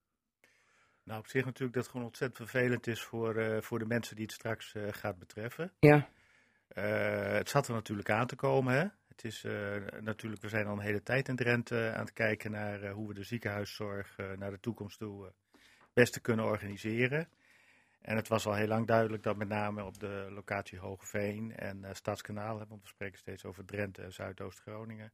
Nou, 1.10 1.22
op 1.22 1.28
zich 1.28 1.45
natuurlijk 1.45 1.74
dat 1.74 1.84
het 1.84 1.91
gewoon 1.91 2.08
ontzettend 2.08 2.50
vervelend 2.50 2.88
is 2.88 3.04
voor, 3.04 3.36
eh, 3.36 3.62
voor 3.62 3.80
de 3.80 3.86
mensen 3.86 4.15
die 4.15 4.26
het 4.26 4.34
straks 4.34 4.74
eh, 4.74 4.88
gaat 4.91 5.19
betreffen. 5.19 5.72
Ja, 5.80 6.10
Eh, 6.69 7.32
het 7.32 7.50
zat 7.50 7.67
er 7.67 7.74
natuurlijk 7.74 8.10
aan 8.10 8.28
te 8.28 8.36
komen. 8.36 8.74
Hè? 8.74 8.86
Het 9.08 9.24
is 9.24 9.41
natuurlijk, 10.00 10.41
we 10.41 10.50
zijn 10.50 10.65
al 10.65 10.74
een 10.74 10.80
hele 10.80 11.04
tijd 11.04 11.28
in 11.28 11.36
Drenthe 11.36 11.91
aan 11.93 12.06
het 12.06 12.13
kijken 12.13 12.52
naar 12.52 12.89
hoe 12.89 13.08
we 13.08 13.13
de 13.13 13.24
ziekenhuiszorg 13.24 14.17
naar 14.17 14.52
de 14.52 14.60
toekomst 14.60 14.98
toe 14.98 15.34
beste 15.93 16.22
kunnen 16.22 16.45
organiseren. 16.45 17.30
En 18.02 18.15
het 18.15 18.28
was 18.28 18.45
al 18.45 18.54
heel 18.54 18.67
lang 18.67 18.88
duidelijk 18.88 19.24
dat 19.24 19.38
met 19.38 19.48
name 19.48 19.84
op 19.84 20.00
de 20.00 20.28
locatie 20.30 20.80
Hogeveen 20.80 21.56
en 21.56 21.95
Stadskanaal, 21.95 22.60
hè, 22.60 22.65
want 22.67 22.82
we 22.82 22.88
spreken 22.88 23.17
steeds 23.17 23.45
over 23.45 23.65
Drenthe 23.65 24.02
en 24.02 24.13
Zuidoost-Groningen, 24.13 25.12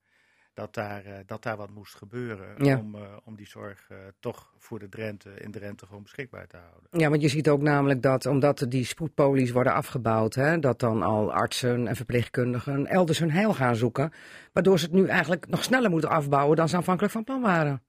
dat 0.56 0.74
daar, 0.74 1.06
eh, 1.06 1.14
dat 1.26 1.44
daar 1.44 1.58
wat 1.58 1.70
moest 1.70 1.96
gebeuren 1.96 2.66
Ja. 2.66 2.78
om, 2.78 2.96
eh, 2.96 3.02
om 3.24 3.36
die 3.36 3.48
zorg 3.48 3.86
eh, 3.90 3.98
toch 4.20 4.54
voor 4.58 4.80
de 4.80 4.90
Drenthe, 4.90 5.30
in 5.40 5.52
Drenthe 5.52 5.86
gewoon 5.86 6.04
beschikbaar 6.04 6.48
te 6.48 6.58
houden. 6.58 6.90
ja, 6.92 7.10
want 7.10 7.22
je 7.22 7.28
ziet 7.28 7.50
ook 7.50 7.62
namelijk 7.62 8.02
dat 8.02 8.26
omdat 8.26 8.66
die 8.70 8.86
spoedpolies 8.86 9.52
worden 9.52 9.74
afgebouwd, 9.74 10.34
hè, 10.36 10.60
dat 10.60 10.80
dan 10.80 11.02
al 11.04 11.34
artsen 11.34 11.88
en 11.88 11.96
verpleegkundigen 11.96 12.86
elders 12.88 13.20
hun 13.20 13.32
heil 13.32 13.54
gaan 13.54 13.76
zoeken. 13.76 14.12
Waardoor 14.54 14.80
ze 14.80 14.86
het 14.86 14.94
nu 14.94 15.08
eigenlijk 15.08 15.48
nog 15.48 15.64
sneller 15.64 15.90
moeten 15.90 16.10
afbouwen 16.10 16.56
dan 16.58 16.70
ze 16.70 16.76
aanvankelijk 16.76 17.14
van 17.14 17.24
plan 17.24 17.42
waren. 17.42 17.84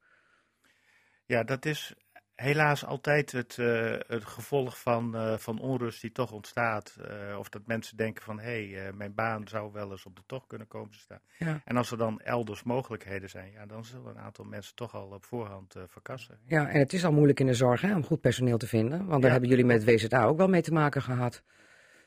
Ja, 1.27 1.45
dat 1.45 1.65
is 1.65 1.95
helaas 2.37 2.85
altijd 2.85 3.33
het, 3.33 3.59
eh, 3.59 3.95
het 4.07 4.25
gevolg 4.25 4.81
van, 4.81 5.15
eh, 5.17 5.37
van 5.37 5.59
onrust 5.59 6.01
die 6.01 6.13
toch 6.13 6.33
ontstaat. 6.33 6.97
Eh, 7.09 7.39
of 7.39 7.49
dat 7.49 7.67
mensen 7.67 7.97
denken 7.97 8.23
van, 8.25 8.41
hé, 8.41 8.73
hey, 8.73 8.93
mijn 8.93 9.15
baan 9.15 9.49
zou 9.49 9.73
wel 9.73 9.91
eens 9.91 10.07
op 10.07 10.17
de 10.17 10.23
tocht 10.27 10.47
kunnen 10.47 10.69
komen 10.69 10.91
te 10.91 10.99
staan. 10.99 11.21
Ja. 11.39 11.61
En 11.65 11.77
als 11.77 11.91
er 11.91 11.99
dan 11.99 12.21
elders 12.21 12.63
mogelijkheden 12.63 13.31
zijn, 13.31 13.53
ja, 13.53 13.67
dan 13.67 13.85
zullen 13.85 14.07
een 14.07 14.19
aantal 14.19 14.45
mensen 14.45 14.75
toch 14.75 14.95
al 14.95 15.09
op 15.09 15.25
voorhand 15.25 15.75
verkassen. 15.87 16.39
Ja, 16.45 16.69
en 16.69 16.79
het 16.79 16.93
is 16.93 17.05
al 17.05 17.13
moeilijk 17.13 17.41
in 17.41 17.47
de 17.47 17.55
zorg 17.55 17.81
hè, 17.81 17.95
om 17.95 18.05
goed 18.05 18.21
personeel 18.21 18.59
te 18.59 18.67
vinden. 18.67 18.99
Want 18.99 19.11
daar 19.11 19.21
Ja. 19.21 19.31
hebben 19.31 19.49
jullie 19.49 19.65
met 19.65 19.85
WZA 19.85 20.25
ook 20.25 20.37
wel 20.37 20.49
mee 20.49 20.63
te 20.63 20.73
maken 20.73 21.03
gehad. 21.03 21.43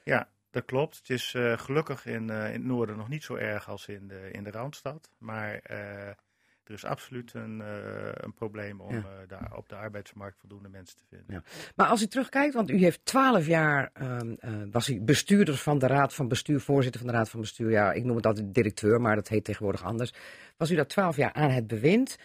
Ja, 0.04 0.30
dat 0.52 0.66
klopt. 0.66 0.98
Het 0.98 1.10
is 1.10 1.36
gelukkig 1.56 2.06
in, 2.06 2.30
in 2.30 2.30
het 2.30 2.64
noorden 2.64 2.98
nog 2.98 3.10
niet 3.10 3.24
zo 3.24 3.36
erg 3.36 3.70
als 3.70 3.88
in 3.88 4.08
de, 4.08 4.32
in 4.32 4.44
de 4.44 4.52
Randstad. 4.52 5.10
Maar 5.18 5.62
er 6.70 6.76
is 6.76 6.86
absoluut 6.86 7.34
een, 7.34 7.62
eh, 7.62 8.12
een 8.14 8.34
probleem 8.34 8.82
om 8.82 8.94
Ja. 8.96 9.00
eh, 9.00 9.28
daar 9.28 9.52
op 9.56 9.70
de 9.70 9.76
arbeidsmarkt 9.76 10.38
voldoende 10.40 10.70
mensen 10.70 10.98
te 10.98 11.04
vinden. 11.10 11.26
Ja. 11.36 11.44
Maar 11.76 11.88
als 11.88 12.02
u 12.02 12.06
terugkijkt, 12.08 12.54
want 12.54 12.70
u 12.70 12.78
heeft 12.78 13.06
twaalf 13.06 13.46
jaar, 13.48 13.90
eh, 13.94 14.18
was 14.72 14.90
u 14.90 15.02
bestuurder 15.02 15.56
van 15.58 15.80
de 15.80 15.88
Raad 15.88 16.14
van 16.14 16.28
Bestuur, 16.28 16.60
voorzitter 16.60 17.02
van 17.02 17.10
de 17.10 17.16
Raad 17.18 17.30
van 17.30 17.40
Bestuur. 17.40 17.70
Ja, 17.72 17.92
ik 17.94 18.04
noem 18.04 18.16
het 18.16 18.26
altijd 18.26 18.54
directeur, 18.54 19.02
maar 19.02 19.16
dat 19.16 19.28
heet 19.28 19.44
tegenwoordig 19.44 19.84
anders. 19.84 20.14
Was 20.58 20.72
u 20.72 20.76
dat 20.76 20.90
twaalf 20.90 21.16
jaar 21.16 21.34
aan 21.34 21.50
het 21.52 21.68
bewind. 21.68 22.18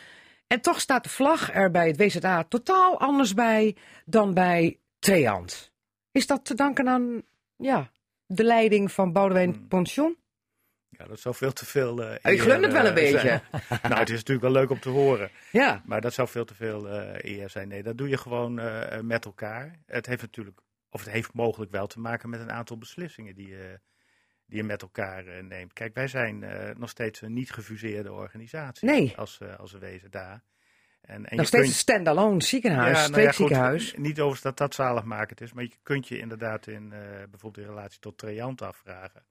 En 0.46 0.60
toch 0.60 0.80
staat 0.80 1.02
de 1.04 1.08
vlag 1.10 1.52
er 1.54 1.70
bij 1.70 1.86
het 1.86 1.96
WZA 1.96 2.44
totaal 2.44 3.00
anders 3.00 3.34
bij 3.34 3.76
dan 4.04 4.34
bij 4.34 4.78
Treant. 4.98 5.72
Is 6.12 6.26
dat 6.26 6.44
te 6.44 6.54
danken 6.54 6.88
aan 6.88 7.22
ja, 7.56 7.90
de 8.26 8.44
leiding 8.44 8.92
van 8.92 9.12
Boudewijn 9.12 9.52
Hmm. 9.54 9.68
Pension? 9.68 10.16
Ja, 10.98 11.04
dat 11.04 11.20
zou 11.20 11.34
veel 11.34 11.52
te 11.52 11.66
veel. 11.66 12.12
Ik 12.12 12.18
eer, 12.22 12.38
glund 12.38 12.64
het 12.64 12.72
wel 12.72 12.86
een 12.86 12.96
eh, 12.96 13.12
beetje. 13.12 13.40
nou, 13.88 13.94
het 13.98 14.08
is 14.08 14.16
natuurlijk 14.16 14.40
wel 14.40 14.52
leuk 14.52 14.70
om 14.70 14.80
te 14.80 14.88
horen. 14.88 15.30
Ja, 15.52 15.82
Maar 15.86 16.00
dat 16.00 16.14
zou 16.14 16.28
veel 16.28 16.44
te 16.44 16.54
veel 16.54 16.88
eh 16.88 17.36
eer 17.38 17.50
zijn. 17.50 17.68
Nee, 17.68 17.82
dat 17.82 17.98
doe 17.98 18.08
je 18.08 18.16
gewoon 18.18 18.54
met 19.06 19.24
elkaar. 19.24 19.78
Het 19.86 20.06
heeft 20.06 20.20
natuurlijk, 20.22 20.58
of 20.90 21.04
het 21.04 21.12
heeft 21.12 21.32
mogelijk 21.32 21.70
wel 21.70 21.86
te 21.86 22.00
maken 22.00 22.30
met 22.30 22.40
een 22.40 22.52
aantal 22.52 22.78
beslissingen 22.78 23.34
die 23.34 23.48
je, 23.48 23.80
die 24.46 24.56
je 24.56 24.64
met 24.64 24.82
elkaar 24.82 25.44
neemt. 25.44 25.72
Kijk, 25.72 25.94
wij 25.94 26.08
zijn 26.08 26.44
nog 26.78 26.90
steeds 26.90 27.20
een 27.20 27.32
niet 27.32 27.52
gefuseerde 27.52 28.12
organisatie 28.12 28.88
Nee. 28.88 29.12
als, 29.16 29.40
als 29.58 29.72
een 29.72 29.80
WZA. 29.80 30.42
En, 31.00 31.14
en 31.14 31.20
nog 31.20 31.30
je 31.30 31.36
steeds 31.36 31.50
kunt- 31.50 31.66
een 31.66 31.72
stand-alone 31.72 32.42
ziekenhuis, 32.42 32.98
Ja, 32.98 33.08
nou 33.08 33.22
ja, 33.22 33.30
goed, 33.32 33.98
niet 33.98 34.20
over 34.20 34.42
dat 34.42 34.56
dat 34.56 34.74
zaligmakend 34.74 35.40
is, 35.40 35.52
maar 35.52 35.64
je 35.64 35.72
kunt 35.82 36.08
je 36.08 36.18
inderdaad 36.18 36.66
in 36.66 36.88
bijvoorbeeld 37.30 37.66
in 37.66 37.72
relatie 37.74 38.00
tot 38.00 38.18
Triant 38.18 38.62
afvragen 38.62 39.24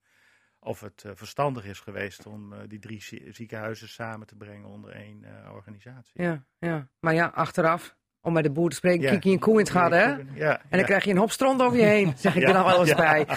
of 0.64 0.82
het 0.82 1.04
eh, 1.06 1.12
verstandig 1.16 1.66
is 1.66 1.80
geweest 1.80 2.26
om 2.26 2.54
eh, 2.54 2.60
die 2.68 2.80
drie 2.80 3.02
zie- 3.02 3.28
ziekenhuizen 3.32 3.90
samen 3.90 4.28
te 4.28 4.36
brengen 4.36 4.66
onder 4.70 4.92
één 4.92 5.24
eh, 5.24 5.54
organisatie. 5.54 6.22
Ja, 6.24 6.44
ja. 6.60 6.88
Maar 7.00 7.14
ja, 7.14 7.32
achteraf 7.36 7.96
Om 8.26 8.34
met 8.34 8.44
de 8.44 8.52
boer 8.52 8.70
te 8.70 8.76
spreken, 8.76 9.02
Ja. 9.02 9.10
kiki 9.10 9.34
en 9.34 9.40
koe 9.40 9.54
in 9.54 9.60
het 9.60 9.70
gaat, 9.70 9.92
hè? 9.92 10.06
Ja, 10.34 10.62
En 10.70 10.78
dan 10.78 10.84
krijg 10.84 11.04
je 11.04 11.12
een 11.12 11.18
hoop 11.18 11.32
stront 11.32 11.62
over 11.62 11.78
je 11.80 11.86
heen, 11.86 12.14
zeg 12.18 12.36
ik 12.36 12.44
er 12.48 12.54
nog 12.54 12.66
wel 12.72 12.80
eens 12.80 12.96
bij. 12.96 13.28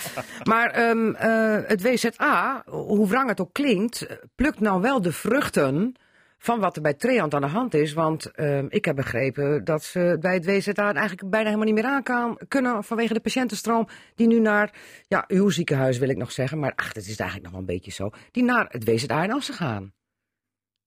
Maar 0.44 0.70
ehm, 0.70 1.14
eh, 1.14 1.68
het 1.68 1.82
WZA, 1.82 2.62
hoe 2.66 3.08
wrang 3.08 3.28
het 3.28 3.40
ook 3.40 3.52
klinkt, 3.52 4.06
plukt 4.34 4.60
nou 4.60 4.80
wel 4.80 5.02
de 5.02 5.12
vruchten 5.12 5.94
van 6.38 6.60
wat 6.60 6.76
er 6.76 6.82
bij 6.82 6.94
Treant 6.94 7.34
aan 7.34 7.40
de 7.40 7.46
hand 7.46 7.74
is. 7.74 7.92
Want 7.92 8.30
ehm, 8.30 8.66
ik 8.68 8.84
heb 8.84 8.96
begrepen 8.96 9.64
dat 9.64 9.84
ze 9.84 10.16
bij 10.20 10.34
het 10.34 10.44
WZA 10.44 10.70
het 10.70 10.78
eigenlijk 10.96 11.30
bijna 11.30 11.46
helemaal 11.46 11.66
niet 11.66 11.74
meer 11.74 11.92
aan 11.92 12.02
kan, 12.02 12.40
kunnen 12.48 12.84
vanwege 12.84 13.14
de 13.14 13.20
patiëntenstroom 13.20 13.88
die 14.14 14.26
nu 14.26 14.40
naar, 14.40 14.74
ja, 15.08 15.24
uw 15.28 15.48
ziekenhuis 15.50 15.98
wil 15.98 16.08
ik 16.08 16.16
nog 16.16 16.32
zeggen, 16.32 16.58
maar 16.58 16.72
ach, 16.74 16.92
dat 16.92 17.02
is 17.02 17.16
eigenlijk 17.18 17.42
nog 17.42 17.52
wel 17.52 17.60
een 17.60 17.66
beetje 17.76 17.90
zo, 17.90 18.10
die 18.30 18.42
naar 18.44 18.66
het 18.68 18.84
WZA 18.84 19.24
in 19.24 19.32
Assen 19.32 19.54
gaan. 19.54 19.94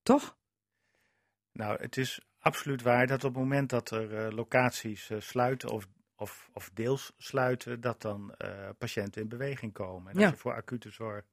Toch? 0.02 0.38
Nou, 1.52 1.82
het 1.82 1.98
is 1.98 2.22
absoluut 2.40 2.82
waar 2.82 3.08
dat 3.08 3.24
op 3.24 3.34
het 3.34 3.42
moment 3.44 3.70
dat 3.70 3.92
er 3.92 4.26
eh, 4.26 4.32
locaties 4.36 5.10
eh, 5.10 5.20
sluiten 5.20 5.70
of, 5.70 5.88
of, 6.16 6.50
of 6.54 6.70
deels 6.74 7.14
sluiten, 7.18 7.82
dat 7.82 8.02
dan 8.02 8.34
eh, 8.34 8.70
patiënten 8.78 9.22
in 9.22 9.28
beweging 9.28 9.74
komen. 9.74 10.12
En 10.12 10.20
Ja. 10.20 10.26
als 10.26 10.34
je 10.34 10.42
voor 10.42 10.54
acute 10.54 10.90
zorg 10.90 11.26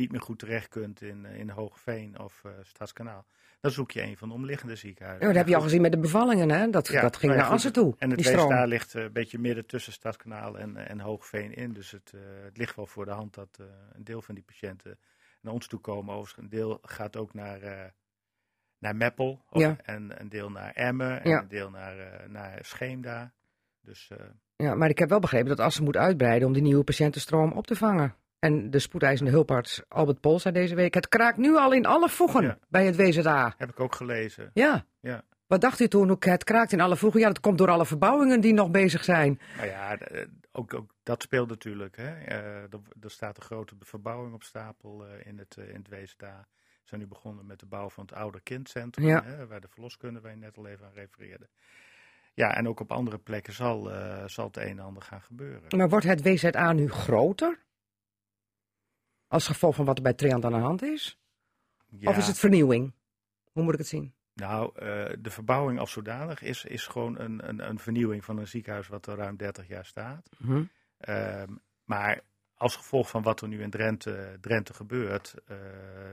niet 0.00 0.12
meer 0.12 0.20
goed 0.20 0.38
terecht 0.38 0.68
kunt 0.68 1.02
in, 1.02 1.26
eh, 1.26 1.38
in 1.38 1.50
Hoogveen 1.50 2.18
of 2.18 2.44
eh 2.44 2.50
Stadskanaal, 2.62 3.24
dan 3.60 3.70
zoek 3.70 3.90
je 3.90 4.02
een 4.02 4.16
van 4.16 4.28
de 4.28 4.34
omliggende 4.34 4.76
ziekenhuizen. 4.76 5.26
Ja, 5.26 5.32
dat 5.32 5.42
heb 5.42 5.48
je 5.50 5.56
al 5.56 5.62
gezien 5.62 5.80
met 5.80 5.92
de 5.92 5.98
bevallingen, 5.98 6.50
hè? 6.50 6.70
Dat, 6.70 6.88
Ja, 6.88 7.00
dat 7.00 7.16
ging 7.16 7.34
naar 7.34 7.44
Assen 7.46 7.72
toe, 7.72 7.94
En 7.98 8.10
het. 8.10 8.20
WSTA 8.20 8.64
ligt 8.64 8.94
eh, 8.94 9.02
een 9.02 9.12
beetje 9.12 9.38
midden 9.38 9.66
tussen 9.66 9.92
Stadskanaal 9.92 10.58
en, 10.58 10.76
en 10.76 11.00
Hoogveen 11.00 11.54
in. 11.54 11.72
Dus 11.72 11.90
het, 11.90 12.12
het 12.44 12.56
ligt 12.56 12.76
wel 12.76 12.86
voor 12.86 13.04
de 13.04 13.10
hand 13.10 13.34
dat 13.34 13.58
een 13.92 14.04
deel 14.04 14.22
van 14.22 14.34
die 14.34 14.44
patiënten 14.44 14.98
naar 15.40 15.52
ons 15.52 15.66
toe 15.66 15.80
komen. 15.80 16.14
Overigens, 16.14 16.44
een 16.44 16.58
deel 16.58 16.78
gaat 16.82 17.16
ook 17.16 17.34
naar, 17.34 17.92
naar 18.78 18.96
Meppel. 18.96 19.44
Ja. 19.50 19.76
En 19.82 20.20
een 20.20 20.28
deel 20.28 20.50
naar 20.50 20.72
Emmen. 20.72 21.22
En 21.22 21.30
Ja. 21.30 21.40
een 21.40 21.48
deel 21.48 21.70
naar, 21.70 22.24
naar 22.28 22.58
Scheemda. 22.64 23.32
Dus 23.80 24.10
Ja, 24.56 24.74
maar 24.74 24.88
ik 24.88 24.98
heb 24.98 25.08
wel 25.08 25.18
begrepen 25.20 25.48
dat 25.48 25.60
Assen 25.60 25.84
moet 25.84 25.96
uitbreiden 25.96 26.46
om 26.48 26.54
die 26.54 26.62
nieuwe 26.62 26.84
patiëntenstroom 26.84 27.52
op 27.52 27.66
te 27.66 27.76
vangen. 27.76 28.14
En 28.40 28.70
de 28.70 28.78
spoedeisende 28.78 29.30
hulparts 29.30 29.82
Albert 29.88 30.20
Pol 30.20 30.38
zei 30.38 30.54
deze 30.54 30.74
week: 30.74 30.94
het 30.94 31.08
kraakt 31.08 31.36
nu 31.36 31.56
al 31.56 31.72
in 31.72 31.86
alle 31.86 32.08
voegen 32.08 32.42
Ja. 32.42 32.58
bij 32.68 32.86
het 32.86 32.96
WZA. 32.96 33.54
heb 33.56 33.70
ik 33.70 33.80
ook 33.80 33.94
gelezen. 33.94 34.50
Ja. 34.54 34.84
Ja. 35.00 35.22
Wat 35.46 35.60
dacht 35.60 35.80
u 35.80 35.88
toen 35.88 36.10
ook 36.10 36.24
het 36.24 36.44
kraakt 36.44 36.72
in 36.72 36.80
alle 36.80 36.96
voegen? 36.96 37.20
Ja, 37.20 37.26
dat 37.26 37.40
komt 37.40 37.58
door 37.58 37.70
alle 37.70 37.86
verbouwingen 37.86 38.40
die 38.40 38.52
nog 38.52 38.70
bezig 38.70 39.04
zijn. 39.04 39.40
Nou 39.56 39.68
ja, 39.68 39.96
eh, 39.98 40.26
ook, 40.52 40.74
ook 40.74 40.94
dat 41.02 41.22
speelt 41.22 41.48
natuurlijk. 41.48 41.96
Hè. 41.96 42.10
Eh, 42.24 42.36
er, 42.62 42.80
er 43.00 43.10
staat 43.10 43.36
een 43.36 43.42
grote 43.42 43.74
verbouwing 43.80 44.34
op 44.34 44.42
stapel 44.42 45.06
eh, 45.06 45.26
in, 45.26 45.38
het, 45.38 45.56
in 45.56 45.84
het 45.86 45.88
WSTA. 45.88 46.46
We 46.60 46.86
zijn 46.96 47.00
nu 47.00 47.06
begonnen 47.06 47.46
met 47.46 47.58
de 47.60 47.66
bouw 47.66 47.88
van 47.90 48.04
het 48.04 48.14
oude 48.14 48.40
kindcentrum, 48.40 49.06
Ja. 49.06 49.22
hè, 49.24 49.46
waar 49.46 49.60
de 49.60 49.68
verloskunde 49.68 50.20
je 50.28 50.36
net 50.36 50.56
al 50.56 50.66
even 50.66 50.86
aan 50.86 50.92
refereerde. 50.94 51.48
Ja, 52.34 52.54
en 52.56 52.68
ook 52.68 52.80
op 52.80 52.92
andere 52.92 53.18
plekken 53.18 53.52
zal, 53.52 53.90
zal 54.26 54.46
het 54.46 54.56
een 54.56 54.62
en 54.62 54.78
ander 54.78 55.02
gaan 55.02 55.22
gebeuren. 55.22 55.76
Maar 55.76 55.88
wordt 55.88 56.06
het 56.06 56.22
WZA 56.22 56.72
nu 56.72 56.88
groter? 56.90 57.58
Als 59.30 59.46
gevolg 59.46 59.74
van 59.74 59.84
wat 59.84 59.96
er 59.96 60.02
bij 60.02 60.14
Triant 60.14 60.44
aan 60.44 60.52
de 60.52 60.58
hand 60.58 60.82
is? 60.82 61.18
Ja, 61.88 62.10
Of 62.10 62.16
is 62.16 62.26
het 62.26 62.38
vernieuwing? 62.38 62.92
Hoe 63.52 63.62
moet 63.62 63.72
ik 63.72 63.78
het 63.78 63.88
zien? 63.88 64.14
Nou, 64.34 64.72
eh, 64.74 65.12
de 65.18 65.30
verbouwing 65.30 65.78
als 65.78 65.92
zodanig 65.92 66.42
is, 66.42 66.64
is 66.64 66.86
gewoon 66.86 67.18
een, 67.18 67.48
een, 67.48 67.68
een 67.68 67.78
vernieuwing 67.78 68.24
van 68.24 68.38
een 68.38 68.46
ziekenhuis 68.46 68.88
wat 68.88 69.06
er 69.06 69.16
ruim 69.16 69.36
30 69.36 69.68
jaar 69.68 69.84
staat. 69.84 70.28
Hm? 70.36 70.64
Ehm, 70.98 71.54
maar 71.84 72.20
als 72.54 72.76
gevolg 72.76 73.08
van 73.10 73.22
wat 73.22 73.40
er 73.40 73.48
nu 73.48 73.62
in 73.62 73.70
Drenthe, 73.70 74.38
Drenthe 74.40 74.74
gebeurt, 74.74 75.34
eh, 75.46 75.56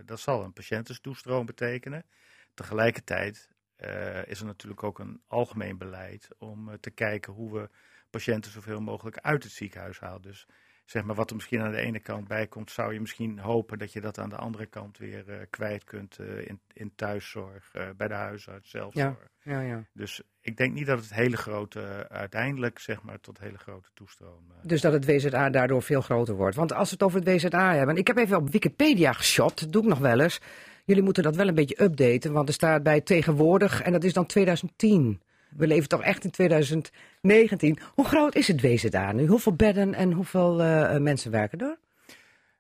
dat 0.06 0.20
zal 0.20 0.44
een 0.44 0.54
patiëntentoestroom 0.54 1.46
betekenen. 1.46 2.06
Tegelijkertijd 2.54 3.50
eh, 3.76 4.28
is 4.28 4.40
er 4.40 4.46
natuurlijk 4.46 4.84
ook 4.84 5.00
een 5.00 5.22
algemeen 5.28 5.78
beleid 5.78 6.30
om 6.38 6.80
te 6.80 6.92
kijken 6.92 7.34
hoe 7.34 7.54
we 7.54 7.70
patiënten 8.10 8.52
zoveel 8.52 8.82
mogelijk 8.82 9.18
uit 9.18 9.44
het 9.44 9.52
ziekenhuis 9.52 10.00
halen. 10.00 10.22
Dus 10.22 10.48
zeg 10.90 11.04
maar 11.04 11.16
wat 11.16 11.30
er 11.30 11.36
misschien 11.36 11.62
aan 11.62 11.72
de 11.72 11.78
ene 11.78 12.00
kant 12.00 12.28
bij 12.28 12.48
komt, 12.48 12.72
zou 12.72 12.94
je 12.94 13.00
misschien 13.00 13.40
hopen 13.40 13.80
dat 13.80 13.94
je 13.94 14.02
dat 14.02 14.18
aan 14.18 14.30
de 14.30 14.36
andere 14.36 14.66
kant 14.66 14.98
weer 14.98 15.30
eh, 15.30 15.36
kwijt 15.50 15.84
kunt 15.84 16.18
eh, 16.20 16.48
in, 16.48 16.60
in 16.74 16.92
thuiszorg, 16.96 17.70
eh, 17.74 17.84
bij 17.98 18.08
de 18.08 18.14
huisarts, 18.14 18.70
zelfzorg. 18.70 19.30
Ja, 19.44 19.62
ja. 19.62 19.84
Dus 19.94 20.22
ik 20.42 20.58
denk 20.58 20.74
niet 20.74 20.86
dat 20.86 21.00
het 21.00 21.14
hele 21.14 21.38
grote, 21.38 22.10
uiteindelijk 22.10 22.80
zeg 22.80 23.02
maar 23.02 23.20
tot 23.20 23.40
hele 23.40 23.58
grote 23.58 23.90
toestroom. 23.94 24.52
Dus 24.64 24.82
dat 24.82 24.94
het 24.94 25.06
WZA 25.06 25.50
daardoor 25.50 25.82
veel 25.82 26.02
groter 26.02 26.36
wordt. 26.36 26.56
Want 26.56 26.74
als 26.74 26.90
we 26.90 26.96
het 26.96 27.04
over 27.04 27.20
het 27.20 27.44
WZA 27.44 27.74
hebben. 27.74 27.96
Ik 27.96 28.08
heb 28.08 28.18
even 28.18 28.38
op 28.38 28.50
Wikipedia 28.50 29.14
geshopt. 29.14 29.60
Dat 29.60 29.72
doe 29.72 29.82
ik 29.82 29.88
nog 29.88 30.00
wel 30.00 30.20
eens. 30.20 30.42
Jullie 30.86 31.04
moeten 31.04 31.24
dat 31.24 31.36
wel 31.36 31.48
een 31.48 31.56
beetje 31.56 31.84
updaten. 31.84 32.32
Want 32.34 32.48
er 32.48 32.54
staat 32.54 32.84
bij 32.84 33.02
tegenwoordig. 33.02 33.82
En 33.82 33.92
dat 33.92 34.04
is 34.04 34.14
dan 34.14 34.26
2010. 34.26 35.22
We 35.58 35.68
leven 35.68 35.90
toch 35.90 36.02
echt 36.02 36.24
in 36.24 36.32
2019. 36.32 37.80
Hoe 37.94 38.06
groot 38.06 38.36
is 38.36 38.48
het 38.48 38.62
WZA 38.62 39.12
nu? 39.12 39.26
Hoeveel 39.28 39.56
bedden 39.56 39.94
en 39.94 40.12
hoeveel 40.12 40.62
eh, 40.62 40.96
eh, 40.96 41.02
mensen 41.02 41.32
werken 41.32 41.60
er? 41.60 41.78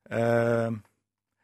Ehm, 0.03 0.75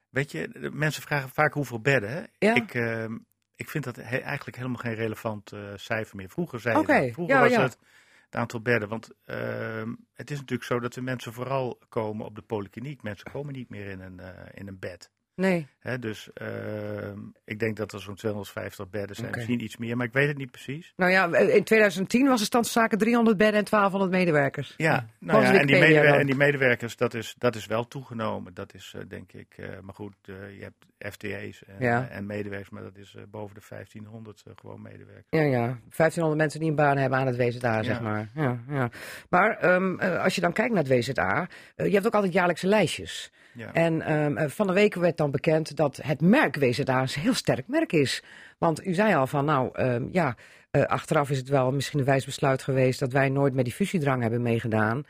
weet 0.09 0.31
je, 0.31 0.69
mensen 0.73 1.01
vragen 1.01 1.29
vaak 1.29 1.53
hoeveel 1.53 1.81
bedden. 1.81 2.27
Ja. 2.37 2.55
Ik, 2.55 2.73
ehm, 2.73 3.17
ik 3.55 3.69
vind 3.69 3.83
dat 3.83 3.95
he- 3.95 4.17
eigenlijk 4.17 4.57
helemaal 4.57 4.79
geen 4.79 4.93
relevant 4.93 5.51
eh, 5.51 5.59
cijfer 5.75 6.15
meer. 6.15 6.29
Vroeger 6.29 6.59
zei 6.59 6.75
dat. 6.75 7.13
Vroeger 7.13 7.35
ja, 7.35 7.41
was 7.41 7.51
ja. 7.51 7.61
het 7.61 7.77
het 8.25 8.35
aantal 8.35 8.61
bedden. 8.61 8.89
Want 8.89 9.09
ehm, 9.25 9.93
het 10.13 10.31
is 10.31 10.39
natuurlijk 10.39 10.69
zo 10.69 10.79
dat 10.79 10.93
de 10.93 11.01
mensen 11.01 11.33
vooral 11.33 11.79
komen 11.89 12.25
op 12.25 12.35
de 12.35 12.41
polykliniek. 12.41 13.03
Mensen 13.03 13.31
komen 13.31 13.53
niet 13.53 13.69
meer 13.69 13.87
in 13.87 13.99
een, 13.99 14.21
in 14.53 14.67
een 14.67 14.79
bed. 14.79 15.11
Nee. 15.35 15.67
Dus 15.99 16.29
ehm, 16.33 17.19
ik 17.45 17.59
denk 17.59 17.77
dat 17.77 17.93
er 17.93 17.99
zo'n 18.01 18.15
250 18.15 18.89
bedden 18.89 19.15
zijn. 19.15 19.31
Misschien 19.31 19.63
iets 19.63 19.77
meer, 19.77 19.97
maar 19.97 20.05
ik 20.05 20.13
weet 20.13 20.27
het 20.27 20.37
niet 20.37 20.51
precies. 20.51 20.93
Nou 20.95 21.11
ja, 21.11 21.35
in 21.37 21.63
2010 21.63 22.27
was 22.27 22.39
de 22.39 22.45
stand 22.45 22.69
van 22.71 22.81
zaken 22.81 22.97
300 22.97 23.37
bedden 23.37 23.59
en 23.59 23.65
1200 23.65 24.11
medewerkers. 24.11 24.73
Ja, 24.77 25.07
nou 25.19 25.41
ja 25.43 25.53
en, 25.53 25.67
die 25.67 25.79
medewer- 25.79 26.19
en 26.19 26.25
die 26.25 26.35
medewerkers, 26.35 26.95
dat 26.95 27.13
is, 27.13 27.35
dat 27.37 27.55
is 27.55 27.65
wel 27.65 27.87
toegenomen. 27.87 28.53
Dat 28.53 28.73
is 28.73 28.93
eh, 28.95 29.01
denk 29.07 29.33
ik, 29.33 29.53
eh, 29.57 29.67
maar 29.81 29.93
goed, 29.95 30.15
eh, 30.21 30.35
je 30.57 30.61
hebt 30.63 31.13
FTE's 31.13 31.63
en, 31.67 31.75
Ja. 31.79 32.07
en 32.09 32.25
medewerkers, 32.25 32.69
maar 32.69 32.83
dat 32.83 32.97
is 32.97 33.15
boven 33.31 33.55
de 33.55 33.61
1500 33.69 34.43
eh, 34.45 34.53
gewoon 34.55 34.81
medewerkers. 34.81 35.25
Ja, 35.29 35.41
ja. 35.41 35.77
1500 35.89 36.37
mensen 36.37 36.59
die 36.59 36.69
een 36.69 36.75
baan 36.75 36.97
hebben 36.97 37.19
aan 37.19 37.27
het 37.27 37.37
WZA, 37.37 37.83
zeg 37.83 38.01
maar. 38.01 38.29
Ja, 38.35 38.59
ja. 38.69 38.89
Maar 39.29 39.57
ehm, 39.57 39.99
eh, 39.99 40.23
als 40.23 40.35
je 40.35 40.41
dan 40.41 40.53
kijkt 40.53 40.73
naar 40.73 40.83
het 40.83 40.91
WZA, 40.91 41.47
je 41.75 41.89
hebt 41.93 42.05
ook 42.05 42.13
altijd 42.13 42.33
jaarlijkse 42.33 42.67
lijstjes. 42.67 43.31
Ja. 43.53 43.73
En 43.73 44.01
ehm, 44.01 44.37
eh, 44.37 44.49
van 44.49 44.67
de 44.67 44.73
week 44.73 44.95
werd 44.95 45.17
dan 45.17 45.31
bekend 45.31 45.75
dat 45.75 45.99
het 46.01 46.21
merk 46.21 46.55
WZA 46.55 47.01
een 47.01 47.07
heel 47.09 47.33
sterk 47.33 47.67
merk 47.67 47.91
is. 47.91 48.23
Want 48.57 48.85
u 48.85 48.93
zei 48.93 49.15
al 49.15 49.27
van, 49.27 49.45
nou 49.45 49.69
ehm, 49.73 50.07
ja, 50.11 50.35
eh, 50.71 50.83
achteraf 50.83 51.29
is 51.29 51.37
het 51.37 51.49
wel 51.49 51.71
misschien 51.71 51.99
een 51.99 52.05
wijs 52.05 52.25
besluit 52.25 52.63
geweest 52.63 52.99
dat 52.99 53.11
wij 53.11 53.29
nooit 53.29 53.53
met 53.53 53.65
die 53.65 53.73
fusiedrang 53.73 54.21
hebben 54.21 54.41
meegedaan. 54.41 55.05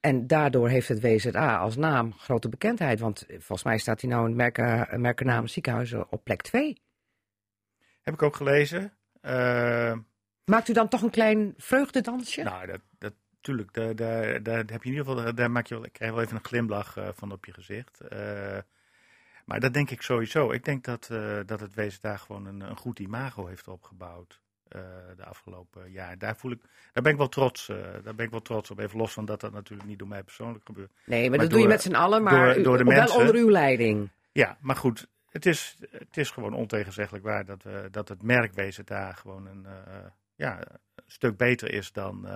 En 0.00 0.26
daardoor 0.26 0.68
heeft 0.68 0.88
het 0.88 1.00
WZA 1.00 1.56
als 1.56 1.76
naam 1.76 2.12
grote 2.12 2.48
bekendheid. 2.48 3.00
Want 3.00 3.26
eh, 3.26 3.36
volgens 3.36 3.62
mij 3.62 3.78
staat 3.78 4.00
hij 4.00 4.10
nou 4.10 4.28
in 4.28 4.36
merken, 4.36 5.00
merkennaam 5.00 5.46
ziekenhuizen 5.46 6.12
op 6.12 6.24
plek 6.24 6.42
2. 6.42 6.80
Heb 8.02 8.14
ik 8.14 8.22
ook 8.22 8.36
gelezen. 8.36 8.92
Maakt 10.44 10.68
u 10.68 10.72
dan 10.72 10.88
toch 10.88 11.02
een 11.02 11.10
klein 11.10 11.54
vreugdedansje? 11.56 12.42
Nou, 12.42 12.66
dat, 12.66 12.80
tuurlijk, 13.40 13.72
daar, 13.72 13.96
daar, 13.96 14.42
daar 14.42 14.56
heb 14.56 14.82
je 14.82 14.90
in 14.90 14.96
ieder 14.96 15.04
geval, 15.04 15.34
daar 15.34 15.50
maak 15.50 15.66
je 15.66 15.74
wel, 15.74 15.88
krijg 15.92 16.10
je 16.10 16.16
wel 16.16 16.24
even 16.24 16.36
een 16.36 16.44
glimlach 16.44 16.96
eh, 16.96 17.08
van 17.14 17.32
op 17.32 17.44
je 17.44 17.52
gezicht. 17.52 18.00
Eh, 18.00 18.58
maar 19.44 19.60
dat 19.60 19.72
denk 19.72 19.90
ik 19.90 20.02
sowieso. 20.02 20.50
Ik 20.50 20.64
denk 20.64 20.84
dat, 20.84 21.08
eh, 21.10 21.38
dat 21.46 21.60
het 21.60 21.74
WZA 21.74 22.16
gewoon 22.16 22.46
een, 22.46 22.60
een 22.60 22.76
goed 22.76 22.98
imago 22.98 23.46
heeft 23.46 23.68
opgebouwd 23.68 24.40
de 25.16 25.24
afgelopen 25.24 25.90
jaar. 25.90 26.18
Daar, 26.18 26.36
voel 26.36 26.50
ik, 26.50 26.60
daar 26.92 27.02
ben 27.02 27.12
ik 27.12 27.18
wel 27.18 27.28
trots, 27.28 27.66
daar 28.02 28.14
ben 28.14 28.24
ik 28.24 28.30
wel 28.30 28.42
trots 28.42 28.70
op. 28.70 28.78
Even 28.78 28.98
los 28.98 29.12
van 29.12 29.24
dat 29.24 29.40
dat 29.40 29.52
natuurlijk 29.52 29.88
niet 29.88 29.98
door 29.98 30.08
mij 30.08 30.22
persoonlijk 30.22 30.64
gebeurt. 30.64 30.90
Nee, 31.06 31.20
maar, 31.20 31.30
Maar 31.30 31.38
dat 31.38 31.50
doe 31.50 31.60
je 31.60 31.66
met 31.66 31.82
z'n 31.82 31.94
allen, 31.94 32.22
maar 32.22 32.46
door- 32.46 32.56
u- 32.56 32.62
door 32.62 32.78
de 32.78 32.84
wel 32.84 32.96
mensen- 32.96 33.18
onder 33.20 33.34
uw 33.34 33.50
leiding. 33.50 34.10
Ja, 34.32 34.56
maar 34.60 34.76
goed, 34.76 35.08
het 35.30 35.46
is, 35.46 35.76
het 35.90 36.16
is 36.16 36.30
gewoon 36.30 36.54
ontegenzeggelijk 36.54 37.24
waar 37.24 37.44
dat, 37.44 37.62
we, 37.62 37.88
dat 37.90 38.08
het 38.08 38.22
merk 38.22 38.54
WZA 38.54 39.12
gewoon 39.12 39.46
een, 39.46 39.66
ja, 40.34 40.58
een 40.58 40.78
stuk 41.06 41.36
beter 41.36 41.72
is 41.72 41.92
dan, 41.92 42.26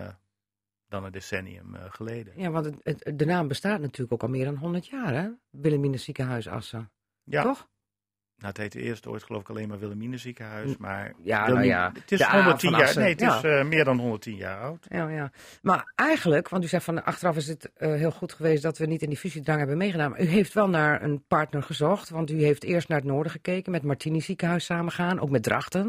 dan 0.95 1.05
een 1.05 1.12
decennium 1.12 1.74
eh, 1.74 1.82
geleden. 1.88 2.32
Ja, 2.36 2.51
want 2.51 2.64
het, 2.64 2.76
het- 2.82 3.18
de 3.18 3.24
naam 3.24 3.49
bestaat 3.49 3.80
natuurlijk 3.80 4.12
ook 4.12 4.22
al 4.22 4.28
meer 4.28 4.45
dan 4.45 4.57
100 4.57 4.86
jaar, 4.86 5.14
hè? 5.14 5.28
Wilhelmina 5.51 5.97
ziekenhuis 5.97 6.49
Assen. 6.49 6.90
Ja, 7.24 7.42
Toch? 7.42 7.68
Nou, 8.36 8.49
het 8.49 8.57
heette 8.57 8.80
eerst 8.80 9.07
ooit 9.07 9.22
geloof 9.22 9.40
ik 9.40 9.49
alleen 9.51 9.68
maar 9.68 9.78
Wilhelmine 9.78 10.16
ziekenhuis, 10.16 10.76
maar 10.76 11.12
Ja, 11.22 11.47
nou 11.49 11.62
ja, 11.64 11.90
het 11.95 12.12
is 12.12 12.18
de 12.18 12.26
A 12.26 12.34
110 12.34 12.70
van 12.70 12.78
jaar, 12.78 12.97
nee, 12.97 13.11
het 13.11 13.20
ja. 13.20 13.36
is 13.36 13.42
eh, 13.42 13.64
meer 13.64 13.84
dan 13.84 13.99
110 13.99 14.36
jaar 14.36 14.61
oud. 14.61 14.86
Ja, 14.88 15.09
ja. 15.09 15.30
Maar 15.62 15.92
eigenlijk, 15.95 16.49
want 16.49 16.64
u 16.64 16.66
zegt 16.66 16.84
van 16.84 17.05
achteraf 17.05 17.36
is 17.36 17.47
het 17.49 17.70
eh, 17.74 17.92
heel 17.95 18.11
goed 18.11 18.32
geweest 18.32 18.62
dat 18.62 18.78
we 18.78 18.86
niet 18.86 19.03
in 19.03 19.09
die 19.09 19.18
fusiedrang 19.18 19.59
hebben 19.59 19.76
meegedaan. 19.76 20.11
Maar 20.11 20.20
u 20.20 20.24
heeft 20.26 20.53
wel 20.53 20.68
naar 20.68 21.03
een 21.03 21.24
partner 21.26 21.62
gezocht, 21.62 22.09
want 22.09 22.30
u 22.30 22.42
heeft 22.42 22.64
eerst 22.64 22.88
naar 22.88 22.99
het 22.99 23.07
noorden 23.07 23.32
gekeken, 23.32 23.72
met 23.72 23.82
Martini 23.82 24.20
ziekenhuis 24.20 24.64
samengaan, 24.64 25.20
ook 25.20 25.30
met 25.30 25.42
Drachten. 25.42 25.86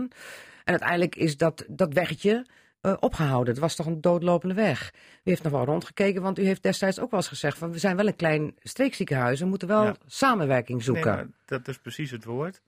En 0.64 0.72
uiteindelijk 0.72 1.16
is 1.16 1.38
dat, 1.38 1.66
dat 1.70 1.94
weggetje 1.94 2.46
eh, 2.86 2.94
opgehouden. 3.00 3.54
Het 3.54 3.62
was 3.62 3.76
toch 3.76 3.86
een 3.86 4.02
doodlopende 4.02 4.54
weg. 4.56 4.92
U 4.94 5.30
heeft 5.30 5.44
nog 5.44 5.52
wel 5.52 5.66
rondgekeken, 5.66 6.22
want 6.22 6.40
u 6.40 6.46
heeft 6.46 6.64
destijds 6.64 7.00
ook 7.00 7.12
wel 7.12 7.20
eens 7.20 7.30
gezegd 7.30 7.58
van 7.58 7.72
we 7.72 7.78
zijn 7.80 7.96
wel 7.96 8.08
een 8.08 8.16
klein 8.16 8.56
streekziekenhuis, 8.60 9.40
we 9.40 9.46
moeten 9.46 9.68
wel 9.68 9.84
Ja. 9.84 9.96
samenwerking 10.06 10.78
Nee, 10.78 10.86
zoeken. 10.88 11.12
maar 11.16 11.28
dat 11.46 11.68
is 11.68 11.78
precies 11.78 12.12
het 12.12 12.24
woord. 12.26 12.62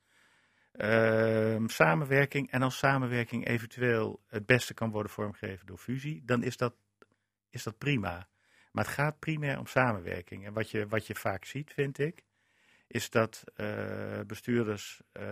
ehm, 0.71 1.67
samenwerking 1.67 2.51
en 2.51 2.61
als 2.61 2.77
samenwerking 2.77 3.47
eventueel 3.47 4.19
het 4.27 4.45
beste 4.45 4.73
kan 4.73 4.91
worden 4.91 5.11
vormgegeven 5.11 5.65
door 5.65 5.77
fusie, 5.77 6.21
dan 6.25 6.43
is 6.43 6.57
dat, 6.57 6.73
is 7.49 7.63
dat 7.63 7.77
prima. 7.77 8.27
Maar 8.71 8.83
het 8.85 8.93
gaat 8.93 9.19
primair 9.19 9.59
om 9.59 9.65
samenwerking. 9.67 10.45
En 10.45 10.53
wat 10.53 10.69
je, 10.71 10.87
wat 10.87 11.07
je 11.07 11.15
vaak 11.15 11.45
ziet, 11.45 11.71
vind 11.73 11.99
ik, 11.99 12.23
is 12.87 13.09
dat 13.09 13.43
eh, 13.55 13.67
bestuurders 14.27 15.01
eh, 15.11 15.23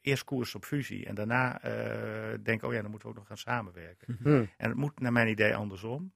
eerst 0.00 0.24
koers 0.24 0.54
op 0.54 0.64
fusie 0.64 1.06
en 1.06 1.14
daarna 1.14 1.60
eh, 1.60 2.38
denken, 2.42 2.68
oh 2.68 2.74
ja, 2.74 2.80
dan 2.80 2.90
moeten 2.90 3.08
we 3.08 3.14
ook 3.14 3.20
nog 3.20 3.28
gaan 3.28 3.38
samenwerken. 3.38 4.18
Hm. 4.22 4.44
En 4.56 4.68
het 4.68 4.74
moet 4.74 5.00
naar 5.00 5.12
mijn 5.12 5.28
idee 5.28 5.54
andersom. 5.54 6.12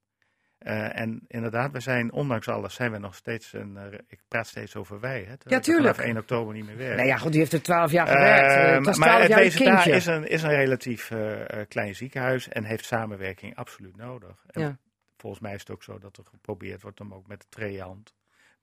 Eh, 0.58 0.98
en 1.00 1.24
inderdaad, 1.26 1.72
we 1.72 1.80
zijn, 1.80 2.12
ondanks 2.12 2.48
alles, 2.48 2.74
zijn 2.74 2.92
we 2.92 2.98
nog 2.98 3.14
steeds 3.14 3.52
een. 3.52 3.78
ik 4.08 4.20
praat 4.28 4.46
steeds 4.46 4.76
over 4.76 5.00
wij. 5.00 5.22
Hè, 5.22 5.34
Ja, 5.38 5.60
tuurlijk. 5.60 5.94
Vanaf 5.94 6.10
1 6.10 6.18
oktober 6.18 6.54
niet 6.54 6.66
meer 6.66 6.76
werk. 6.76 6.96
Nou 6.96 7.08
ja, 7.08 7.16
goed, 7.16 7.30
die 7.30 7.40
heeft 7.40 7.52
er 7.52 7.62
twaalf 7.62 7.90
jaar 7.90 8.06
gewerkt. 8.06 8.74
Het 8.74 8.86
was 8.86 8.98
maar 8.98 9.22
het 9.22 9.54
kindje. 9.54 9.92
is 9.92 10.06
een, 10.06 10.28
is 10.28 10.42
een 10.42 10.54
relatief 10.54 11.10
eh, 11.10 11.60
eh, 11.60 11.68
klein 11.68 11.94
ziekenhuis 11.94 12.48
en 12.48 12.64
heeft 12.64 12.84
samenwerking 12.84 13.56
absoluut 13.56 13.96
nodig. 13.96 14.44
En 14.46 14.62
Ja. 14.62 14.78
Volgens 15.16 15.42
mij 15.42 15.54
is 15.54 15.60
het 15.60 15.70
ook 15.70 15.82
zo 15.82 15.98
dat 15.98 16.16
er 16.16 16.24
geprobeerd 16.24 16.82
wordt 16.82 17.00
om 17.00 17.14
ook 17.14 17.26
met 17.26 17.40
de 17.40 17.46
Treant, 17.48 18.14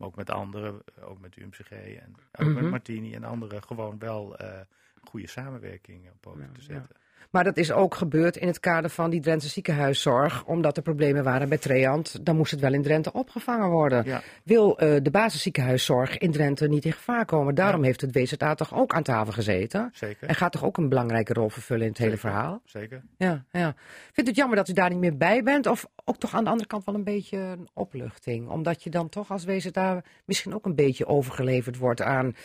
maar 0.03 0.11
ook 0.11 0.17
met 0.17 0.29
anderen, 0.29 0.81
ook 1.01 1.19
met 1.19 1.37
UMCG 1.37 1.71
en 1.71 2.15
ook 2.31 2.45
Mhm. 2.47 2.53
met 2.53 2.69
Martini 2.69 3.13
en 3.13 3.23
anderen, 3.23 3.63
gewoon 3.63 3.99
wel 3.99 4.37
eh, 4.37 4.59
goede 5.03 5.27
samenwerking 5.27 6.09
op 6.09 6.21
poten 6.21 6.51
te 6.53 6.61
zetten. 6.61 6.95
Maar 7.31 7.43
dat 7.43 7.57
is 7.57 7.71
ook 7.71 7.95
gebeurd 7.95 8.37
in 8.37 8.47
het 8.47 8.59
kader 8.59 8.89
van 8.89 9.09
die 9.09 9.21
Drentse 9.21 9.49
ziekenhuiszorg. 9.49 10.45
Omdat 10.45 10.77
er 10.77 10.83
problemen 10.83 11.23
waren 11.23 11.49
bij 11.49 11.57
Treant. 11.57 12.25
Dan 12.25 12.35
moest 12.35 12.51
het 12.51 12.59
wel 12.59 12.73
in 12.73 12.81
Drenthe 12.81 13.13
opgevangen 13.13 13.69
worden. 13.69 14.03
Ja. 14.05 14.21
Wil 14.43 14.77
eh, 14.79 14.95
de 15.01 15.11
basisziekenhuiszorg 15.11 16.17
in 16.17 16.31
Drenthe 16.31 16.67
niet 16.67 16.85
in 16.85 16.93
gevaar 16.93 17.25
komen? 17.25 17.55
Daarom 17.55 17.79
Ja. 17.81 17.85
heeft 17.85 18.01
het 18.01 18.15
WZA 18.15 18.55
toch 18.55 18.73
ook 18.73 18.93
aan 18.93 19.03
tafel 19.03 19.33
gezeten. 19.33 19.89
Zeker. 19.93 20.27
En 20.27 20.35
gaat 20.35 20.51
toch 20.51 20.63
ook 20.63 20.77
een 20.77 20.89
belangrijke 20.89 21.33
rol 21.33 21.49
vervullen 21.49 21.83
in 21.83 21.89
het 21.89 21.97
hele 21.97 22.17
verhaal? 22.17 22.61
Zeker. 22.65 23.01
Ja, 23.17 23.45
ja. 23.51 23.75
Vindt 24.11 24.21
u 24.21 24.23
het 24.23 24.35
jammer 24.35 24.57
dat 24.57 24.69
u 24.69 24.73
daar 24.73 24.89
niet 24.89 24.99
meer 24.99 25.17
bij 25.17 25.43
bent? 25.43 25.67
Of 25.67 25.85
ook 26.05 26.17
toch 26.17 26.33
aan 26.33 26.43
de 26.43 26.49
andere 26.49 26.67
kant 26.69 26.85
wel 26.85 26.95
een 26.95 27.03
beetje 27.03 27.37
een 27.37 27.69
opluchting? 27.73 28.49
Omdat 28.49 28.83
je 28.83 28.89
dan 28.89 29.09
toch 29.09 29.31
als 29.31 29.45
WZA 29.45 30.01
misschien 30.25 30.53
ook 30.53 30.65
een 30.65 30.75
beetje 30.75 31.05
overgeleverd 31.05 31.77
wordt 31.77 32.01
aan 32.01 32.35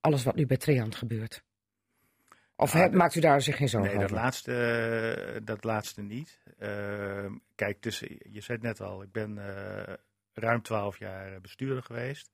alles 0.00 0.24
wat 0.24 0.34
nu 0.34 0.46
bij 0.46 0.56
Treant 0.56 0.94
gebeurt. 0.94 1.42
Of 2.60 2.70
dat- 2.72 2.92
maakt 2.92 3.14
u 3.14 3.20
daar 3.20 3.42
zich 3.42 3.56
geen 3.56 3.68
zorgen 3.68 3.90
Nee, 3.90 4.00
dat 4.00 4.10
over? 4.10 4.22
laatste, 4.22 4.54
eh, 5.34 5.40
dat 5.44 5.64
laatste 5.64 6.02
niet. 6.02 6.38
Ehm, 6.58 7.32
kijk, 7.54 7.82
dus, 7.82 7.98
je 8.30 8.40
zei 8.40 8.58
het 8.58 8.62
net 8.62 8.80
al, 8.80 9.02
ik 9.02 9.12
ben 9.12 9.38
eh, 9.38 9.94
ruim 10.32 10.62
twaalf 10.62 10.98
jaar 10.98 11.40
bestuurder 11.40 11.82
geweest. 11.82 12.30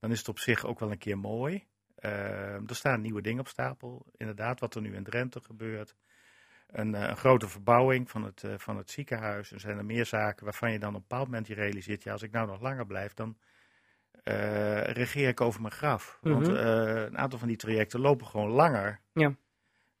Dan 0.00 0.10
is 0.10 0.18
het 0.18 0.28
op 0.28 0.38
zich 0.38 0.64
ook 0.64 0.80
wel 0.80 0.90
een 0.90 0.98
keer 0.98 1.18
mooi. 1.18 1.66
Ehm, 1.94 2.62
er 2.66 2.74
staan 2.74 3.00
nieuwe 3.00 3.22
dingen 3.22 3.40
op 3.40 3.48
stapel. 3.48 4.06
Inderdaad, 4.16 4.60
wat 4.60 4.74
er 4.74 4.80
nu 4.82 4.94
in 4.94 5.04
Drenthe 5.04 5.40
gebeurt. 5.40 5.94
Een, 6.66 6.94
eh, 6.94 7.08
een 7.08 7.16
grote 7.16 7.48
verbouwing 7.48 8.10
van 8.10 8.24
het, 8.24 8.44
eh, 8.44 8.54
van 8.56 8.76
het 8.76 8.90
ziekenhuis. 8.90 9.52
Er 9.52 9.60
zijn 9.60 9.78
er 9.78 9.84
meer 9.84 10.06
zaken 10.06 10.44
waarvan 10.44 10.72
je 10.72 10.78
dan 10.78 10.88
op 10.88 10.94
een 10.94 11.00
bepaald 11.08 11.26
moment 11.26 11.46
je 11.46 11.54
realiseert... 11.54 12.02
ja, 12.02 12.12
als 12.12 12.22
ik 12.22 12.30
nou 12.32 12.46
nog 12.46 12.60
langer 12.60 12.86
blijf, 12.86 13.14
dan 13.14 13.36
eh, 14.22 14.80
regeer 14.82 15.28
ik 15.28 15.40
over 15.40 15.60
mijn 15.60 15.72
graf. 15.72 16.18
Want 16.20 16.46
Mhm. 16.46 16.56
eh, 16.56 17.02
een 17.02 17.18
aantal 17.18 17.38
van 17.38 17.48
die 17.48 17.56
trajecten 17.56 18.00
lopen 18.00 18.26
gewoon 18.26 18.50
langer 18.50 19.00
Ja. 19.12 19.34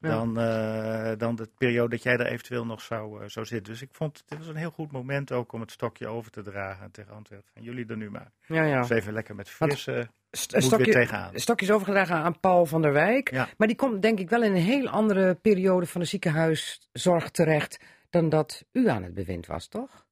Ja. 0.02 0.08
dan, 0.08 0.38
eh, 0.38 1.18
dan 1.18 1.34
de 1.36 1.48
periode 1.58 1.88
dat 1.88 2.02
jij 2.02 2.12
er 2.16 2.26
eventueel 2.26 2.66
nog 2.66 2.80
zou, 2.80 3.22
eh, 3.22 3.28
zou 3.28 3.46
zitten. 3.46 3.72
Dus 3.72 3.82
ik 3.82 3.88
vond 3.92 4.22
het 4.28 4.38
was 4.38 4.46
een 4.48 4.56
heel 4.56 4.70
goed 4.70 4.92
moment 4.92 5.32
ook 5.32 5.52
om 5.52 5.60
het 5.60 5.70
stokje 5.70 6.06
over 6.08 6.30
te 6.30 6.42
dragen 6.42 6.90
tegen 6.90 7.12
Antwerpen. 7.14 7.50
Gaan 7.54 7.62
jullie 7.62 7.86
er 7.86 7.96
nu 7.96 8.10
maar. 8.10 8.32
Ja, 8.46 8.64
ja. 8.64 8.80
Dus 8.80 8.90
even 8.90 9.12
lekker 9.12 9.34
met 9.34 9.48
frisse 9.50 10.08
St- 10.30 10.62
stokje, 10.62 10.92
tegenaan. 10.92 11.30
stokjes 11.34 11.70
overgedragen 11.70 12.16
aan 12.16 12.40
Paul 12.40 12.66
van 12.66 12.82
der 12.82 12.92
Wijk. 12.92 13.30
Ja. 13.30 13.48
Maar 13.56 13.68
die 13.68 13.76
komt 13.76 14.02
denk 14.02 14.18
ik 14.18 14.30
wel 14.30 14.42
in 14.42 14.52
een 14.52 14.62
heel 14.62 14.88
andere 14.88 15.34
periode 15.34 15.86
van 15.86 16.00
de 16.00 16.06
ziekenhuiszorg 16.06 17.30
terecht 17.30 17.80
dan 18.10 18.28
dat 18.28 18.64
u 18.72 18.88
aan 18.88 19.02
het 19.02 19.14
bewind 19.14 19.46
was, 19.46 19.68
toch? 19.68 20.06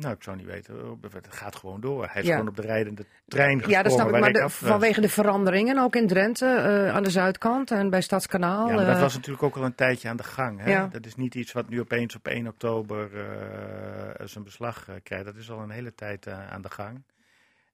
Nou, 0.00 0.14
ik 0.14 0.22
zou 0.22 0.36
niet 0.36 0.46
weten. 0.46 0.98
Het 1.12 1.26
gaat 1.34 1.56
gewoon 1.56 1.80
door. 1.80 2.06
Hij 2.10 2.22
is 2.22 2.28
Ja. 2.28 2.32
gewoon 2.34 2.48
op 2.48 2.56
de 2.56 2.62
rijdende 2.62 3.04
trein 3.26 3.48
gesprongen. 3.50 3.76
Ja, 3.76 3.82
dat 3.82 3.92
snap 3.92 4.06
ik. 4.06 4.12
Maar 4.20 4.28
ik 4.28 4.34
de- 4.34 4.42
af 4.42 4.60
was. 4.60 4.70
vanwege 4.70 5.00
de 5.00 5.08
veranderingen, 5.08 5.78
ook 5.78 5.96
in 5.96 6.06
Drenthe, 6.06 6.46
eh, 6.46 6.94
aan 6.94 7.02
de 7.02 7.10
zuidkant 7.10 7.70
en 7.70 7.90
bij 7.90 8.00
Stadskanaal. 8.00 8.68
Ja, 8.68 8.74
maar 8.74 8.84
dat 8.84 8.94
eh, 8.94 9.00
was 9.00 9.14
natuurlijk 9.14 9.42
ook 9.42 9.56
al 9.56 9.64
een 9.64 9.74
tijdje 9.74 10.08
aan 10.08 10.16
de 10.16 10.22
gang. 10.24 10.60
Hè? 10.60 10.70
Ja. 10.70 10.86
Dat 10.86 11.06
is 11.06 11.14
niet 11.14 11.34
iets 11.34 11.52
wat 11.52 11.68
nu 11.68 11.80
opeens 11.80 12.14
op 12.16 12.26
1 12.26 12.46
oktober 12.46 13.10
eh, 13.20 14.26
zijn 14.26 14.44
beslag 14.44 14.88
eh, 14.88 14.94
krijgt. 15.02 15.24
Dat 15.24 15.36
is 15.36 15.50
al 15.50 15.60
een 15.60 15.70
hele 15.70 15.94
tijd 15.94 16.26
eh, 16.26 16.50
aan 16.50 16.62
de 16.62 16.70
gang. 16.70 17.02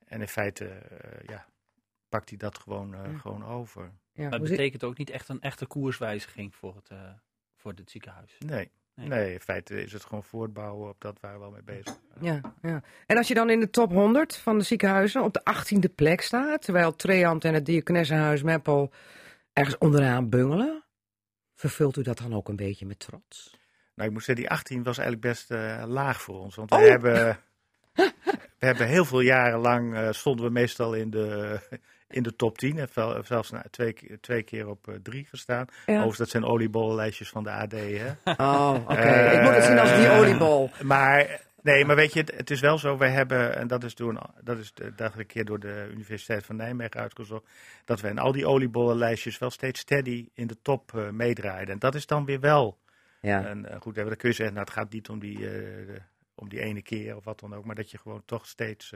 En 0.06 0.20
in 0.20 0.28
feite 0.28 0.64
eh, 0.66 1.28
ja, 1.28 1.44
pakt 2.08 2.28
hij 2.28 2.38
dat 2.38 2.58
gewoon, 2.58 2.94
eh, 2.94 3.00
Ja. 3.12 3.18
gewoon 3.18 3.44
over. 3.46 3.90
ja, 4.12 4.22
Maar 4.28 4.38
het 4.38 4.48
betekent 4.50 4.84
ook 4.84 4.98
niet 4.98 5.10
echt 5.10 5.28
een 5.28 5.40
echte 5.40 5.66
koerswijziging 5.66 6.54
voor 6.54 6.74
het, 6.76 6.88
eh, 6.88 6.98
voor 7.56 7.72
het 7.76 7.90
ziekenhuis. 7.90 8.36
Nee. 8.38 8.70
Nee. 8.96 9.08
Nee. 9.08 9.32
in 9.32 9.40
feite 9.40 9.82
is 9.82 9.92
het 9.92 10.04
gewoon 10.04 10.24
voortbouwen 10.24 10.88
op 10.88 11.00
dat 11.00 11.20
waar 11.20 11.32
we 11.32 11.38
wel 11.38 11.50
mee 11.50 11.62
bezig 11.62 11.84
zijn. 11.84 12.40
ja, 12.42 12.54
ja. 12.62 12.82
En 13.06 13.16
als 13.16 13.28
je 13.28 13.34
dan 13.34 13.50
in 13.50 13.60
de 13.60 13.70
top 13.70 13.92
100 13.92 14.36
van 14.36 14.58
de 14.58 14.64
ziekenhuizen 14.64 15.22
op 15.22 15.32
de 15.32 15.40
18e 15.54 15.94
plek 15.94 16.20
staat, 16.20 16.62
terwijl 16.62 16.96
Treant 16.96 17.44
en 17.44 17.54
het 17.54 17.66
Diakonessenhuis 17.66 18.42
Meppel 18.42 18.92
ergens 19.52 19.78
onderaan 19.78 20.28
bungelen, 20.28 20.84
vervult 21.54 21.96
u 21.96 22.02
dat 22.02 22.18
dan 22.18 22.34
ook 22.34 22.48
een 22.48 22.56
beetje 22.56 22.86
met 22.86 22.98
trots? 22.98 23.56
Nou, 23.94 24.08
ik 24.08 24.14
moet 24.14 24.24
zeggen, 24.24 24.44
die 24.44 24.52
18 24.54 24.82
was 24.82 24.98
eigenlijk 24.98 25.26
best 25.28 25.50
eh, 25.50 25.84
laag 25.86 26.22
voor 26.22 26.40
ons. 26.40 26.54
Want 26.54 26.70
Oh. 26.70 26.78
we, 26.78 26.84
hebben, 26.84 27.38
we 28.58 28.66
hebben 28.66 28.86
heel 28.86 29.04
veel 29.04 29.20
jaren 29.20 29.58
lang 29.58 29.94
eh, 29.94 30.08
stonden 30.12 30.44
we 30.46 30.52
meestal 30.52 30.94
in 30.94 31.10
de, 31.10 31.58
in 32.14 32.22
de 32.22 32.36
top 32.36 32.58
10. 32.58 32.78
En 32.78 32.88
vel- 32.88 33.22
zelfs 33.24 33.50
nou, 33.50 33.64
twee, 33.70 33.92
keer- 33.92 34.20
twee 34.20 34.42
keer 34.42 34.68
op 34.68 34.88
eh, 34.88 34.94
drie 35.02 35.24
gestaan. 35.24 35.66
Ja. 35.86 35.92
Overigens, 35.92 36.18
dat 36.18 36.28
zijn 36.28 36.44
oliebollenlijstjes 36.44 37.28
van 37.28 37.42
de 37.44 37.50
AD. 37.50 37.72
Hè? 37.72 38.12
Oh, 38.36 38.74
oké. 38.82 38.94
Eh, 38.94 39.34
ik 39.34 39.42
moet 39.42 39.54
het 39.54 39.64
zien 39.64 39.78
als 39.78 39.94
die 39.96 40.10
oliebol. 40.10 40.70
Maar, 40.82 41.40
nee, 41.62 41.84
maar 41.84 41.96
weet 41.96 42.12
je, 42.12 42.24
het, 42.36 42.50
is 42.50 42.60
wel 42.60 42.78
zo. 42.78 42.96
Wij 42.98 43.10
hebben, 43.10 43.56
en 43.56 43.66
dat 43.66 43.84
is, 43.84 43.94
door 43.94 44.10
een, 44.10 44.20
dat 44.42 44.58
is 44.58 44.72
de, 44.74 44.94
dat 44.94 45.12
een 45.16 45.26
keer 45.26 45.44
door 45.44 45.58
de 45.60 45.88
Universiteit 45.90 46.44
van 46.44 46.56
Nijmegen 46.56 47.00
uitgezocht. 47.00 47.44
Dat 47.84 48.00
we 48.00 48.08
in 48.08 48.18
al 48.18 48.32
die 48.32 48.46
oliebollenlijstjes 48.46 49.38
wel 49.38 49.50
steeds 49.50 49.80
steady 49.80 50.28
in 50.34 50.46
de 50.46 50.56
top 50.62 50.94
eh, 50.94 51.08
meedraaien. 51.10 51.68
En 51.68 51.78
dat 51.78 51.94
is 51.94 52.06
dan 52.06 52.24
weer 52.24 52.40
wel 52.40 52.78
Ja. 53.20 53.44
en 53.46 53.66
goed, 53.80 53.94
dan 53.94 54.16
kun 54.16 54.28
je 54.28 54.34
zeggen, 54.34 54.54
nou, 54.54 54.66
het 54.66 54.74
gaat 54.76 54.92
niet 54.92 55.08
om 55.08 55.18
die, 55.18 55.48
om 56.34 56.48
die 56.48 56.60
ene 56.60 56.82
keer 56.82 57.16
of 57.16 57.24
wat 57.24 57.40
dan 57.40 57.54
ook, 57.54 57.64
maar 57.64 57.74
dat 57.74 57.90
je 57.90 57.98
gewoon 57.98 58.22
toch 58.26 58.46
steeds 58.46 58.92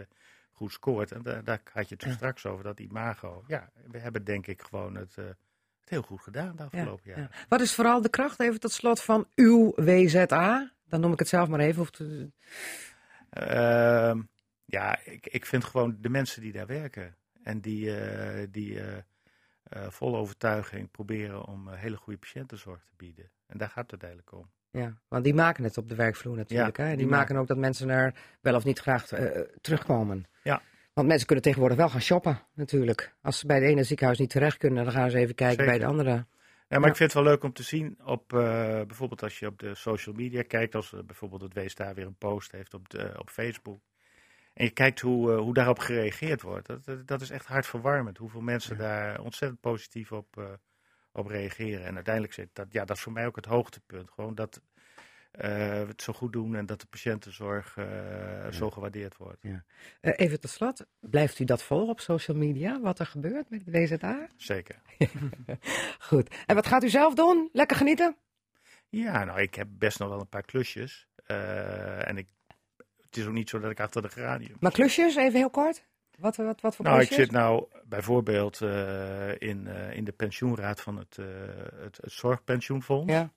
goed 0.59 0.73
scoort. 0.73 1.13
En 1.13 1.23
da- 1.23 1.41
daar 1.43 1.61
had 1.73 1.89
je 1.89 1.95
het 1.95 2.05
Ja. 2.05 2.13
straks 2.13 2.47
over, 2.47 2.65
dat 2.65 2.81
imago. 2.81 3.45
Ja, 3.47 3.71
we 3.91 3.99
hebben 3.99 4.25
denk 4.25 4.47
ik 4.47 4.63
gewoon 4.63 4.95
het, 4.95 5.15
eh, 5.19 5.25
het 5.81 5.89
heel 5.89 6.03
goed 6.03 6.21
gedaan 6.21 6.57
de 6.57 6.63
afgelopen 6.63 7.11
Ja, 7.11 7.17
jaren. 7.17 7.31
ja. 7.33 7.47
Wat 7.49 7.61
is 7.61 7.75
vooral 7.75 8.03
de 8.03 8.09
kracht, 8.09 8.41
even 8.41 8.61
tot 8.61 8.73
slot, 8.73 9.03
van 9.03 9.29
uw 9.35 9.73
WZA? 9.77 10.73
Dan 10.89 11.01
noem 11.01 11.13
ik 11.13 11.19
het 11.19 11.29
zelf 11.29 11.49
maar 11.49 11.61
even. 11.61 11.83
Of 11.83 11.91
te- 11.91 12.31
Ehm, 13.31 14.23
ja, 14.65 14.99
ik, 15.05 15.27
ik 15.27 15.47
vind 15.47 15.65
gewoon 15.65 15.97
de 16.01 16.09
mensen 16.09 16.43
die 16.43 16.53
daar 16.53 16.67
werken 16.67 17.17
en 17.43 17.61
die, 17.61 17.97
eh, 17.97 18.47
die 18.51 18.81
eh, 18.81 18.97
vol 19.89 20.17
overtuiging 20.17 20.91
proberen 20.91 21.45
om 21.45 21.69
hele 21.69 21.97
goede 21.97 22.19
patiëntenzorg 22.19 22.85
te 22.85 22.93
bieden. 22.97 23.31
En 23.47 23.59
daar 23.59 23.69
gaat 23.69 23.91
het 23.91 24.03
uiteindelijk 24.03 24.33
om. 24.33 24.51
Ja, 24.71 24.99
want 25.09 25.25
die 25.25 25.35
maken 25.35 25.65
het 25.65 25.79
op 25.79 25.89
de 25.89 25.95
werkvloer 25.95 26.37
natuurlijk. 26.37 26.77
Ja, 26.77 26.83
hè? 26.83 26.89
Die, 26.89 26.99
die 26.99 27.07
maken 27.07 27.37
ook 27.37 27.47
dat 27.47 27.57
mensen 27.57 27.89
er 27.89 28.15
wel 28.41 28.55
of 28.55 28.65
niet 28.65 28.79
graag 28.79 29.13
eh, 29.13 29.41
terugkomen. 29.61 30.27
Ja. 30.43 30.63
Want 30.93 31.09
mensen 31.09 31.27
kunnen 31.27 31.45
tegenwoordig 31.45 31.79
wel 31.79 31.89
gaan 31.89 32.01
shoppen, 32.01 32.41
natuurlijk. 32.55 33.15
Als 33.23 33.39
ze 33.39 33.47
bij 33.47 33.57
het 33.57 33.65
ene 33.65 33.83
ziekenhuis 33.83 34.19
niet 34.19 34.31
terecht 34.31 34.57
kunnen, 34.57 34.85
dan 34.85 34.93
gaan 34.93 35.11
ze 35.11 35.19
even 35.19 35.35
kijken 35.35 35.65
bij 35.65 35.79
de 35.79 35.87
andere. 35.87 36.11
Ja, 36.11 36.25
maar 36.69 36.81
Ja. 36.81 36.87
ik 36.87 36.97
vind 36.97 37.13
het 37.13 37.23
wel 37.23 37.33
leuk 37.33 37.43
om 37.43 37.53
te 37.53 37.63
zien 37.63 37.99
op 38.05 38.33
eh, 38.33 38.39
bijvoorbeeld 38.87 39.23
als 39.23 39.39
je 39.39 39.47
op 39.47 39.59
de 39.59 39.75
social 39.75 40.15
media 40.15 40.43
kijkt, 40.43 40.75
als 40.75 40.93
eh, 40.93 41.01
bijvoorbeeld 41.07 41.43
het 41.43 41.55
WSTA 41.55 41.95
weer 41.95 42.07
een 42.07 42.19
post 42.19 42.53
heeft 42.53 42.75
op, 42.75 42.89
de, 42.89 43.15
op 43.19 43.31
Facebook. 43.31 43.81
En 44.55 44.65
je 44.65 44.71
kijkt 44.71 45.01
hoe, 45.01 45.33
hoe 45.33 45.55
daarop 45.55 45.79
gereageerd 45.79 46.43
wordt. 46.43 46.67
Dat, 46.67 46.85
dat, 46.85 47.07
dat 47.07 47.21
is 47.21 47.31
echt 47.31 47.47
hartverwarmend. 47.47 48.19
Hoeveel 48.19 48.41
mensen 48.41 48.79
daar 48.79 49.21
ontzettend 49.21 49.61
positief 49.61 50.13
op, 50.13 50.59
op 51.13 51.27
reageren. 51.27 51.85
En 51.85 51.95
uiteindelijk 51.95 52.35
zit 52.35 52.49
dat, 52.53 52.67
ja, 52.71 52.85
dat 52.85 52.97
is 52.97 53.03
voor 53.03 53.13
mij 53.13 53.27
ook 53.27 53.37
het 53.37 53.47
hoogtepunt. 53.47 54.11
Gewoon 54.11 54.35
dat 54.35 54.61
eh, 55.31 55.49
we 55.59 55.87
het 55.89 56.03
zo 56.03 56.13
goed 56.13 56.33
doen 56.33 56.55
en 56.55 56.67
dat 56.67 56.81
de 56.81 56.87
patiëntenzorg 56.87 57.77
eh, 57.77 58.53
zo 58.53 58.71
gewaardeerd 58.71 59.17
wordt. 59.17 59.45
Eh, 60.01 60.13
even 60.17 60.41
tot 60.41 60.51
slot, 60.51 60.87
blijft 61.01 61.39
u 61.39 61.45
dat 61.45 61.63
volgen 61.63 61.89
op 61.89 62.01
social 62.01 62.37
media, 62.37 62.81
wat 62.81 62.99
er 62.99 63.07
gebeurt 63.07 63.51
met 63.51 63.65
het 63.65 63.75
WZA? 63.75 64.29
Zeker. 64.37 64.77
Goed. 66.09 66.35
En 66.47 66.55
wat 66.55 66.67
gaat 66.67 66.85
u 66.85 66.89
zelf 66.89 67.15
doen? 67.15 67.49
Lekker 67.53 67.77
genieten? 67.77 68.17
Ja, 68.89 69.25
nou, 69.25 69.41
ik 69.41 69.55
heb 69.55 69.69
best 69.71 69.99
nog 69.99 70.09
wel 70.09 70.21
een 70.21 70.29
paar 70.29 70.43
klusjes. 70.43 71.09
Eh, 71.27 72.09
en 72.09 72.17
ik, 72.17 72.29
het 73.01 73.17
is 73.17 73.27
ook 73.27 73.33
niet 73.33 73.49
zo 73.49 73.59
dat 73.59 73.71
ik 73.71 73.81
achter 73.81 74.03
de 74.03 74.09
geranium 74.09 74.57
Maar 74.61 74.73
klusjes, 74.73 75.17
even 75.17 75.39
heel 75.39 75.51
kort. 75.51 75.87
Wat, 76.19 76.37
wat, 76.37 76.61
wat 76.61 76.77
voor 76.77 76.85
Nou, 76.85 77.01
ik 77.01 77.13
zit 77.13 77.31
nou 77.31 77.65
bijvoorbeeld 77.85 78.61
eh, 78.61 79.41
in, 79.41 79.67
eh, 79.67 79.97
in 79.97 80.05
de 80.05 80.13
pensioenraad 80.13 80.81
van 80.81 80.97
het, 80.97 81.19
eh, 81.19 81.27
het, 81.83 81.97
het 81.97 82.13
Zorgpensioenfonds. 82.13 83.13
Ja. 83.13 83.31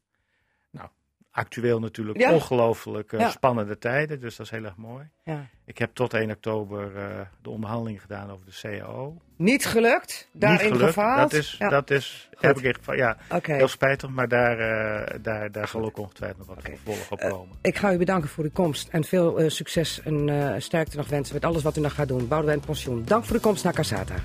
Actueel 1.32 1.80
natuurlijk 1.80 2.20
Ja. 2.20 2.34
ongelooflijk 2.34 3.14
eh, 3.14 3.20
Ja. 3.20 3.30
spannende 3.30 3.78
tijden, 3.78 4.20
dus 4.20 4.36
dat 4.36 4.46
is 4.46 4.52
heel 4.52 4.64
erg 4.64 4.76
mooi. 4.76 5.10
Ja. 5.24 5.46
Ik 5.66 5.78
heb 5.78 5.90
tot 5.94 6.14
1 6.14 6.30
oktober 6.32 6.96
eh, 6.98 7.20
de 7.42 7.50
onderhandelingen 7.50 8.02
gedaan 8.02 8.32
over 8.32 8.46
de 8.46 8.60
CAO. 8.62 9.18
Niet 9.36 9.66
gelukt? 9.66 10.28
Daarin 10.32 10.60
Niet 10.66 10.72
gelukt. 10.76 10.94
gefaald? 10.94 11.32
Dat 11.32 11.40
is, 11.40 11.56
dat 11.60 11.90
is 11.92 12.30
heb 12.40 12.58
ik 12.60 12.78
in 12.88 12.96
ja, 12.96 13.18
heel 13.42 13.68
spijtig, 13.68 14.10
maar 14.10 14.28
daar, 14.28 14.60
eh, 14.60 15.20
daar, 15.22 15.52
daar 15.52 15.68
zal 15.68 15.84
ook 15.84 15.98
ongetwijfeld 15.98 16.48
nog 16.48 16.56
wat 16.56 16.64
vervolg 16.64 17.12
op 17.12 17.20
komen. 17.20 17.58
Ik 17.62 17.78
ga 17.78 17.94
u 17.94 17.98
bedanken 17.98 18.30
voor 18.30 18.44
uw 18.44 18.52
komst 18.54 18.88
en 18.88 19.04
veel 19.04 19.50
succes 19.50 20.02
en 20.02 20.56
sterkte 20.62 20.98
nog 20.98 21.08
wensen 21.08 21.34
met 21.34 21.46
alles 21.46 21.64
wat 21.64 21.78
u 21.78 21.82
nog 21.82 21.94
gaat 21.94 22.08
doen. 22.08 22.28
Boudewijn 22.28 22.60
Pensioen, 22.60 23.04
dank 23.06 23.26
voor 23.26 23.36
uw 23.36 23.42
komst 23.42 23.64
naar 23.64 23.74
Casata. 23.74 24.16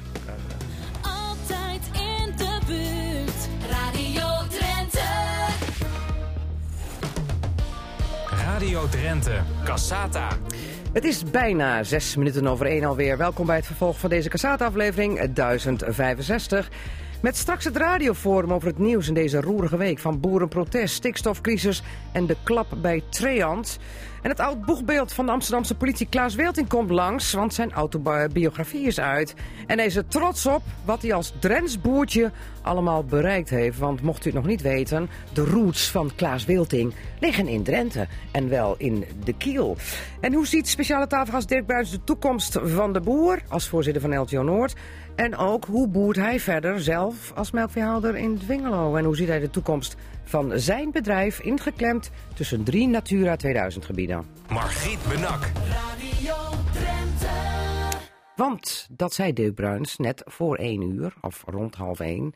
Radio 8.66 8.88
Drenthe. 8.88 9.40
Cassata. 9.64 10.28
Het 10.92 11.04
is 11.04 11.22
bijna 11.30 11.82
zes 11.82 12.16
minuten 12.16 12.46
over 12.46 12.66
één 12.66 12.84
alweer. 12.84 13.16
Welkom 13.16 13.46
bij 13.46 13.56
het 13.56 13.66
vervolg 13.66 13.98
van 13.98 14.10
deze 14.10 14.28
Casata-aflevering 14.28 15.18
eh, 15.18 15.28
1065. 15.32 16.70
Met 17.20 17.36
straks 17.36 17.64
het 17.64 17.76
radioforum 17.76 18.52
over 18.52 18.68
het 18.68 18.78
nieuws 18.78 19.08
in 19.08 19.14
deze 19.14 19.40
roerige 19.40 19.76
week... 19.76 19.98
van 19.98 20.20
boerenprotest, 20.20 20.94
stikstofcrisis 20.94 21.82
en 22.12 22.26
de 22.26 22.36
klap 22.44 22.66
bij 22.82 23.02
Treant. 23.10 23.78
En 24.22 24.30
het 24.30 24.40
oud 24.40 24.64
boegbeeld 24.64 25.12
van 25.12 25.26
de 25.26 25.32
Amsterdamse 25.32 25.74
politie 25.74 26.06
Klaas 26.08 26.34
Weelting 26.34 26.68
komt 26.68 26.90
langs... 26.90 27.32
want 27.32 27.54
zijn 27.54 27.72
autobiografie 27.72 28.86
is 28.86 29.00
uit. 29.00 29.34
En 29.66 29.76
hij 29.76 29.86
is 29.86 29.96
er 29.96 30.06
trots 30.06 30.46
op 30.46 30.62
wat 30.84 31.02
hij 31.02 31.12
als 31.12 31.32
Drents 31.38 31.80
boertje 31.80 32.30
allemaal 32.62 33.04
bereikt 33.04 33.50
heeft. 33.50 33.78
Want 33.78 34.02
mocht 34.02 34.24
u 34.24 34.28
het 34.28 34.38
nog 34.38 34.46
niet 34.46 34.62
weten, 34.62 35.08
de 35.32 35.44
roots 35.44 35.90
van 35.90 36.10
Klaas 36.14 36.44
Wilting 36.44 36.94
liggen 37.20 37.48
in 37.48 37.62
Drenthe. 37.62 38.06
En 38.30 38.48
wel 38.48 38.74
in 38.78 39.04
de 39.24 39.32
Kiel. 39.32 39.76
En 40.20 40.32
hoe 40.32 40.46
ziet 40.46 40.68
speciale 40.68 41.06
tafelgast 41.06 41.48
Dirk 41.48 41.66
Bruins 41.66 41.90
de 41.90 42.04
toekomst 42.04 42.58
van 42.62 42.92
de 42.92 43.00
boer 43.00 43.42
als 43.48 43.68
voorzitter 43.68 44.02
van 44.02 44.18
LTO 44.18 44.42
Noord? 44.42 44.74
En 45.16 45.36
ook 45.36 45.64
hoe 45.64 45.88
boert 45.88 46.16
hij 46.16 46.40
verder 46.40 46.80
zelf 46.80 47.32
als 47.34 47.50
melkveehouder 47.50 48.16
in 48.16 48.38
Dwingelo? 48.38 48.96
En 48.96 49.04
hoe 49.04 49.16
ziet 49.16 49.28
hij 49.28 49.38
de 49.38 49.50
toekomst 49.50 49.96
van 50.24 50.52
zijn 50.58 50.90
bedrijf 50.90 51.40
ingeklemd 51.40 52.10
tussen 52.34 52.64
drie 52.64 52.88
Natura 52.88 53.36
2000 53.36 53.84
gebieden? 53.84 54.26
Margriet 54.48 54.98
Benak. 55.08 55.40
Radio 55.68 56.34
Drenthe. 56.72 57.26
Want 58.36 58.88
dat 58.90 59.14
zei 59.14 59.32
Dirk 59.32 59.54
Bruins 59.54 59.96
net 59.96 60.22
voor 60.24 60.56
één 60.56 60.82
uur, 60.82 61.14
of 61.20 61.44
rond 61.46 61.74
half 61.74 62.00
één, 62.00 62.34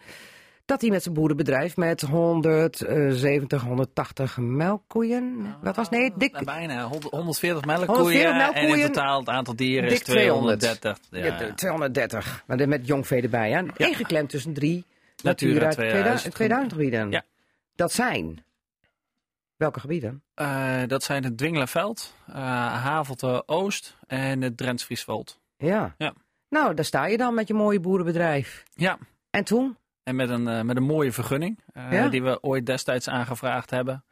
dat 0.70 0.80
hij 0.80 0.90
met 0.90 1.02
zijn 1.02 1.14
boerenbedrijf 1.14 1.76
met 1.76 2.00
170, 2.00 3.62
180 3.62 4.36
melkkoeien. 4.36 5.56
Wat 5.62 5.76
was 5.76 5.88
nee, 5.88 6.12
dik, 6.16 6.44
bijna 6.44 6.82
100 6.84 7.12
140 7.12 7.64
melkkoeien. 7.64 7.96
140 7.96 8.30
En 8.30 8.36
melkkoeien. 8.36 8.86
in 8.86 8.92
totaal 8.92 9.18
het 9.18 9.28
aantal 9.28 9.56
dieren 9.56 9.90
is 9.90 10.00
230. 10.02 10.98
Ja. 11.10 11.24
Ja, 11.24 11.54
230. 11.54 12.44
Maar 12.46 12.68
met 12.68 12.86
jongvee 12.86 13.22
erbij. 13.22 13.50
Hè? 13.50 13.62
Ingeklemd 13.76 14.30
tussen 14.30 14.52
drie 14.52 14.84
Natura 15.22 15.52
Natura 15.52 15.70
2000 15.70 16.34
2000, 16.34 16.34
2000 16.34 16.72
gebieden. 16.72 17.10
Ja. 17.10 17.22
Dat 17.74 17.92
zijn. 17.92 18.44
Welke 19.56 19.80
gebieden? 19.80 20.22
Eh, 20.34 20.82
dat 20.86 21.02
zijn 21.02 21.24
het 21.24 21.38
Dwingelenveld, 21.38 22.14
eh 22.26 22.34
Havelte 22.82 23.42
Oost 23.46 23.96
en 24.06 24.42
het 24.42 24.56
Drents 24.56 24.84
Friesveld. 24.84 25.40
Ja. 25.56 25.94
Ja. 25.98 26.12
Nou, 26.48 26.74
daar 26.74 26.84
sta 26.84 27.06
je 27.06 27.16
dan 27.16 27.34
met 27.34 27.48
je 27.48 27.54
mooie 27.54 27.80
boerenbedrijf. 27.80 28.64
Ja, 28.74 28.98
En 29.30 29.44
toen? 29.44 29.76
En 30.02 30.16
met 30.16 30.28
een, 30.28 30.48
eh, 30.48 30.62
met 30.62 30.76
een 30.76 30.82
mooie 30.82 31.12
vergunning 31.12 31.58
eh, 31.72 31.92
Ja? 31.92 32.08
die 32.08 32.22
we 32.22 32.42
ooit 32.42 32.66
destijds 32.66 33.08
aangevraagd 33.08 33.70
hebben. 33.70 34.04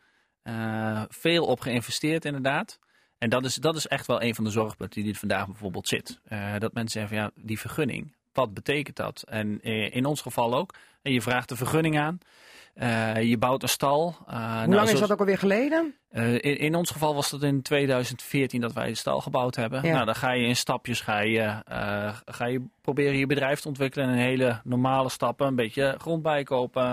Eh, 0.42 1.02
veel 1.08 1.46
op 1.46 1.60
geïnvesteerd 1.60 2.24
inderdaad. 2.24 2.78
En 3.18 3.30
dat 3.30 3.44
is, 3.44 3.54
dat 3.54 3.76
is 3.76 3.86
echt 3.86 4.06
wel 4.06 4.22
een 4.22 4.34
van 4.34 4.44
de 4.44 4.50
zorgpunten 4.50 5.02
die 5.02 5.12
er 5.12 5.18
vandaag 5.18 5.46
bijvoorbeeld 5.46 5.88
zit. 5.88 6.20
Dat 6.58 6.72
mensen 6.72 7.00
zeggen 7.00 7.08
van 7.08 7.18
ja, 7.18 7.30
die 7.34 7.58
vergunning, 7.58 8.14
wat 8.32 8.54
betekent 8.54 8.96
dat? 8.96 9.22
En 9.22 9.60
in 9.92 10.04
ons 10.04 10.20
geval 10.20 10.54
ook. 10.54 10.74
En 11.02 11.12
je 11.12 11.22
vraagt 11.22 11.48
de 11.48 11.56
vergunning 11.56 11.98
aan. 11.98 12.18
Eh, 12.78 13.22
je 13.22 13.38
bouwt 13.38 13.62
een 13.62 13.68
stal. 13.68 14.16
Eh, 14.26 14.34
Hoe 14.34 14.40
nou, 14.40 14.68
lang 14.68 14.82
is 14.82 14.86
zoals- 14.86 15.00
dat 15.00 15.10
ook 15.12 15.18
alweer 15.18 15.38
geleden? 15.38 15.94
Eh, 16.10 16.32
in, 16.32 16.58
in 16.58 16.74
ons 16.74 16.90
geval 16.90 17.14
was 17.14 17.30
dat 17.30 17.42
in 17.42 17.62
2014 17.62 18.60
dat 18.60 18.72
wij 18.72 18.88
de 18.88 18.94
stal 18.94 19.20
gebouwd 19.20 19.56
hebben. 19.56 19.82
Ja. 19.82 19.92
Nou, 19.92 20.04
dan 20.04 20.14
ga 20.14 20.32
je 20.32 20.46
in 20.46 20.56
stapjes 20.56 21.00
ga 21.00 21.20
je, 21.20 21.62
ga 22.24 22.46
je 22.46 22.62
proberen 22.80 23.16
je 23.18 23.26
bedrijf 23.26 23.60
te 23.60 23.68
ontwikkelen 23.68 24.08
in 24.08 24.14
hele 24.14 24.60
normale 24.64 25.08
stappen. 25.08 25.46
Een 25.46 25.54
beetje 25.54 25.94
grond 25.98 26.22
bijkopen. 26.22 26.84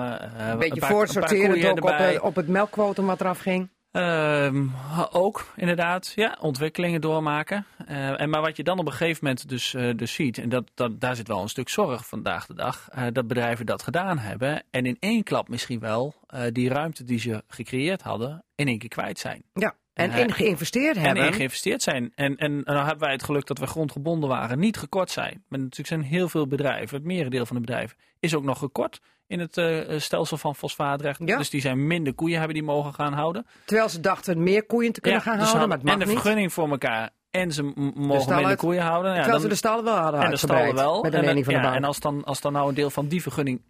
Een 0.49 0.57
beetje 0.57 0.79
paar- 0.79 0.89
voortsorteren 0.89 1.59
paar 1.59 2.09
ook 2.09 2.17
op, 2.17 2.23
op 2.23 2.35
het 2.35 2.47
melkquotum 2.47 3.05
wat 3.05 3.21
eraf 3.21 3.39
ging. 3.39 3.69
Ehm, 3.95 4.67
ook, 5.11 5.45
inderdaad. 5.55 6.13
Ja, 6.15 6.37
ontwikkelingen 6.39 7.01
doormaken. 7.01 7.65
Eh, 7.87 8.21
en 8.21 8.29
maar 8.29 8.41
wat 8.41 8.57
je 8.57 8.63
dan 8.63 8.79
op 8.79 8.85
een 8.85 8.91
gegeven 8.91 9.19
moment 9.21 9.49
dus, 9.49 9.73
eh, 9.73 9.89
dus 9.95 10.13
ziet, 10.13 10.37
en 10.37 10.49
dat, 10.49 10.71
dat, 10.73 10.99
daar 10.99 11.15
zit 11.15 11.27
wel 11.27 11.41
een 11.41 11.49
stuk 11.49 11.69
zorg 11.69 12.07
vandaag 12.07 12.45
de 12.45 12.53
dag, 12.53 12.87
eh, 12.91 13.03
dat 13.11 13.27
bedrijven 13.27 13.65
dat 13.65 13.83
gedaan 13.83 14.17
hebben. 14.17 14.63
En 14.71 14.85
in 14.85 14.97
één 14.99 15.23
klap 15.23 15.47
misschien 15.47 15.79
wel 15.79 16.13
die 16.51 16.69
ruimte 16.69 17.03
die 17.03 17.19
ze 17.19 17.43
gecreëerd 17.47 18.01
hadden, 18.01 18.43
in 18.55 18.67
één 18.67 18.77
keer 18.77 18.89
kwijt 18.89 19.19
zijn. 19.19 19.43
Ja. 19.53 19.75
En 19.93 20.11
in 20.11 20.31
geïnvesteerd 20.31 20.95
En 20.95 21.03
hebben. 21.03 21.25
in 21.25 21.33
geïnvesteerd 21.33 21.81
zijn. 21.81 22.11
En, 22.15 22.37
en, 22.37 22.61
dan 22.63 22.75
hebben 22.75 22.99
wij 22.99 23.11
het 23.11 23.23
geluk 23.23 23.45
dat 23.45 23.57
we 23.57 23.67
grondgebonden 23.67 24.29
waren, 24.29 24.59
niet 24.59 24.77
gekort 24.77 25.11
zijn. 25.11 25.43
Maar 25.47 25.59
natuurlijk 25.59 25.87
zijn 25.87 26.01
heel 26.01 26.29
veel 26.29 26.47
bedrijven, 26.47 26.97
het 26.97 27.05
merendeel 27.05 27.45
van 27.45 27.55
de 27.55 27.61
bedrijven, 27.61 27.97
is 28.19 28.35
ook 28.35 28.43
nog 28.43 28.57
gekort 28.57 29.01
in 29.27 29.39
het 29.39 29.57
eh, 29.57 29.99
stelsel 29.99 30.37
van 30.37 30.55
fosfaatrecht. 30.55 31.19
Ja. 31.25 31.37
Dus 31.37 31.49
die 31.49 31.61
zijn 31.61 31.87
minder 31.87 32.13
koeien 32.13 32.37
hebben 32.37 32.53
die 32.55 32.63
mogen 32.65 32.93
gaan 32.93 33.13
houden. 33.13 33.45
Terwijl 33.65 33.89
ze 33.89 33.99
dachten 33.99 34.43
meer 34.43 34.65
koeien 34.65 34.91
te 34.91 35.01
kunnen 35.01 35.19
Ja, 35.19 35.25
gaan 35.25 35.37
dus 35.39 35.47
houden, 35.47 35.67
maar 35.67 35.77
het 35.77 35.85
mag 35.85 35.93
en 35.95 35.99
de 35.99 36.05
niet. 36.05 36.15
vergunning 36.19 36.53
voor 36.53 36.69
elkaar 36.69 37.09
en 37.31 37.51
ze 37.51 37.63
mogen 37.63 37.93
minder 37.95 38.45
uit- 38.45 38.57
koeien 38.57 38.83
houden. 38.83 39.11
Ja, 39.11 39.15
Terwijl 39.17 39.33
dan, 39.33 39.41
ze 39.41 39.47
de 39.53 39.55
stallen 39.55 39.83
wel 39.83 39.95
hadden 39.95 40.21
en 40.21 40.29
de 40.29 40.37
stallen 40.37 40.75
wel. 40.75 41.01
Met 41.01 41.11
de 41.11 41.17
en, 41.17 41.43
van 41.43 41.53
de 41.53 41.59
en 41.59 41.83
als 41.83 41.99
dan, 41.99 42.23
als 42.23 42.41
dan 42.41 42.53
nou 42.53 42.69
een 42.69 42.75
deel 42.75 42.89
van 42.89 43.07
die 43.07 43.21
vergunning 43.21 43.61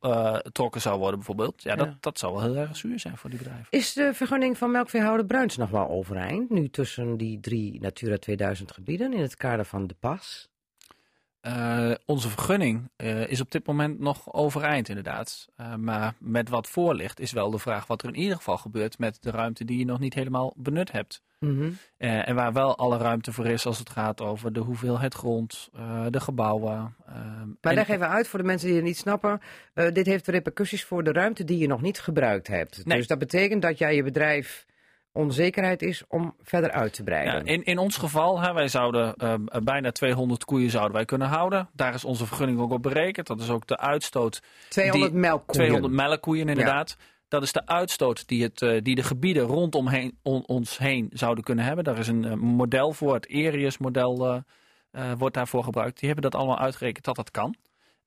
ingetrokken 0.00 0.80
zou 0.80 0.98
worden 0.98 1.16
bijvoorbeeld, 1.16 1.62
ja, 1.62 1.70
Ja. 1.70 1.76
Dat, 1.76 1.88
dat 2.00 2.18
zou 2.18 2.32
wel 2.32 2.42
heel 2.42 2.56
erg 2.56 2.76
zuur 2.76 2.98
zijn 3.00 3.16
voor 3.16 3.30
die 3.30 3.38
bedrijven. 3.38 3.66
Is 3.70 3.92
de 3.92 4.14
vergunning 4.14 4.58
van 4.58 4.70
melkveehouder 4.70 5.26
Bruins 5.26 5.56
nog 5.56 5.70
wel 5.70 5.88
overeind? 5.88 6.50
Nu 6.50 6.68
tussen 6.68 7.16
die 7.16 7.40
drie 7.40 7.80
Natura 7.80 8.16
2000 8.18 8.72
gebieden 8.72 9.12
in 9.12 9.20
het 9.22 9.36
kader 9.36 9.64
van 9.64 9.86
de 9.86 9.94
pas? 10.00 10.48
Eh, 11.40 11.90
onze 12.04 12.28
vergunning 12.28 12.90
eh, 12.96 13.26
is 13.26 13.40
op 13.40 13.50
dit 13.50 13.66
moment 13.66 13.98
nog 13.98 14.32
overeind, 14.32 14.88
inderdaad. 14.88 15.48
Eh, 15.56 15.74
maar 15.74 16.14
met 16.18 16.48
wat 16.48 16.68
voor 16.68 16.94
ligt, 16.94 17.20
is 17.20 17.32
wel 17.32 17.50
de 17.50 17.58
vraag 17.58 17.86
wat 17.86 18.02
er 18.02 18.08
in 18.08 18.16
ieder 18.16 18.36
geval 18.36 18.58
gebeurt 18.58 18.98
met 18.98 19.18
de 19.20 19.30
ruimte 19.30 19.64
die 19.64 19.78
je 19.78 19.84
nog 19.84 19.98
niet 19.98 20.14
helemaal 20.14 20.52
benut 20.56 20.92
hebt. 20.92 21.22
Mhm. 21.38 21.70
En 21.98 22.34
waar 22.34 22.52
wel 22.52 22.76
alle 22.76 22.96
ruimte 22.96 23.32
voor 23.32 23.46
is 23.46 23.66
als 23.66 23.78
het 23.78 23.90
gaat 23.90 24.20
over 24.20 24.52
de 24.52 24.60
hoeveelheid 24.60 25.14
grond, 25.14 25.70
de 26.10 26.20
gebouwen. 26.20 26.96
Maar 27.60 27.74
leg 27.74 27.88
even 27.88 28.08
uit 28.08 28.28
voor 28.28 28.38
de 28.38 28.44
mensen 28.44 28.66
die 28.66 28.76
het 28.76 28.86
niet 28.86 28.96
snappen. 28.96 29.40
Dit 29.74 30.06
heeft 30.06 30.26
repercussies 30.26 30.84
voor 30.84 31.04
de 31.04 31.12
ruimte 31.12 31.44
die 31.44 31.58
je 31.58 31.66
nog 31.66 31.82
niet 31.82 32.00
gebruikt 32.00 32.46
hebt. 32.46 32.84
Nee. 32.84 32.98
Dus 32.98 33.06
dat 33.06 33.18
betekent 33.18 33.62
dat 33.62 33.78
jij 33.78 33.94
je 33.94 34.02
bedrijf 34.02 34.66
onzekerheid 35.18 35.82
is 35.82 36.02
om 36.08 36.34
verder 36.42 36.70
uit 36.70 36.92
te 36.92 37.02
breiden. 37.02 37.34
Ja, 37.34 37.52
in, 37.52 37.64
in 37.64 37.78
ons 37.78 37.96
geval, 37.96 38.40
hè, 38.40 38.52
wij 38.52 38.68
zouden 38.68 39.14
eh, 39.14 39.34
bijna 39.62 39.90
200 39.92 40.44
koeien 40.44 40.70
zouden 40.70 40.92
wij 40.94 41.04
kunnen 41.04 41.28
houden. 41.28 41.68
Daar 41.72 41.94
is 41.94 42.04
onze 42.04 42.26
vergunning 42.26 42.60
ook 42.60 42.72
op 42.72 42.82
berekend. 42.82 43.26
Dat 43.26 43.40
is 43.40 43.50
ook 43.50 43.66
de 43.66 43.78
uitstoot 43.78 44.42
200 44.68 45.10
die- 45.12 45.20
melkkoeien. 45.20 45.54
200 45.66 45.92
melkkoeien 45.94 46.48
inderdaad. 46.48 46.96
Dat 47.28 47.42
is 47.42 47.52
de 47.52 47.66
uitstoot 47.66 48.28
die, 48.28 48.42
het, 48.42 48.62
eh, 48.62 48.78
die 48.82 48.94
de 48.94 49.02
gebieden 49.02 49.42
rondom 49.42 49.88
heen, 49.88 50.18
on- 50.22 50.46
ons 50.46 50.78
heen 50.78 51.10
zouden 51.12 51.44
kunnen 51.44 51.64
hebben. 51.64 51.84
Daar 51.84 51.98
is 51.98 52.08
een 52.08 52.24
eh, 52.24 52.32
model 52.34 52.92
voor, 52.92 53.14
het 53.14 53.26
Erius-model 53.28 54.42
eh, 54.90 55.12
wordt 55.18 55.34
daarvoor 55.34 55.64
gebruikt. 55.64 55.98
Die 55.98 56.08
hebben 56.10 56.30
dat 56.30 56.40
allemaal 56.40 56.58
uitgerekend 56.58 57.04
dat 57.04 57.16
dat 57.16 57.30
kan. 57.30 57.54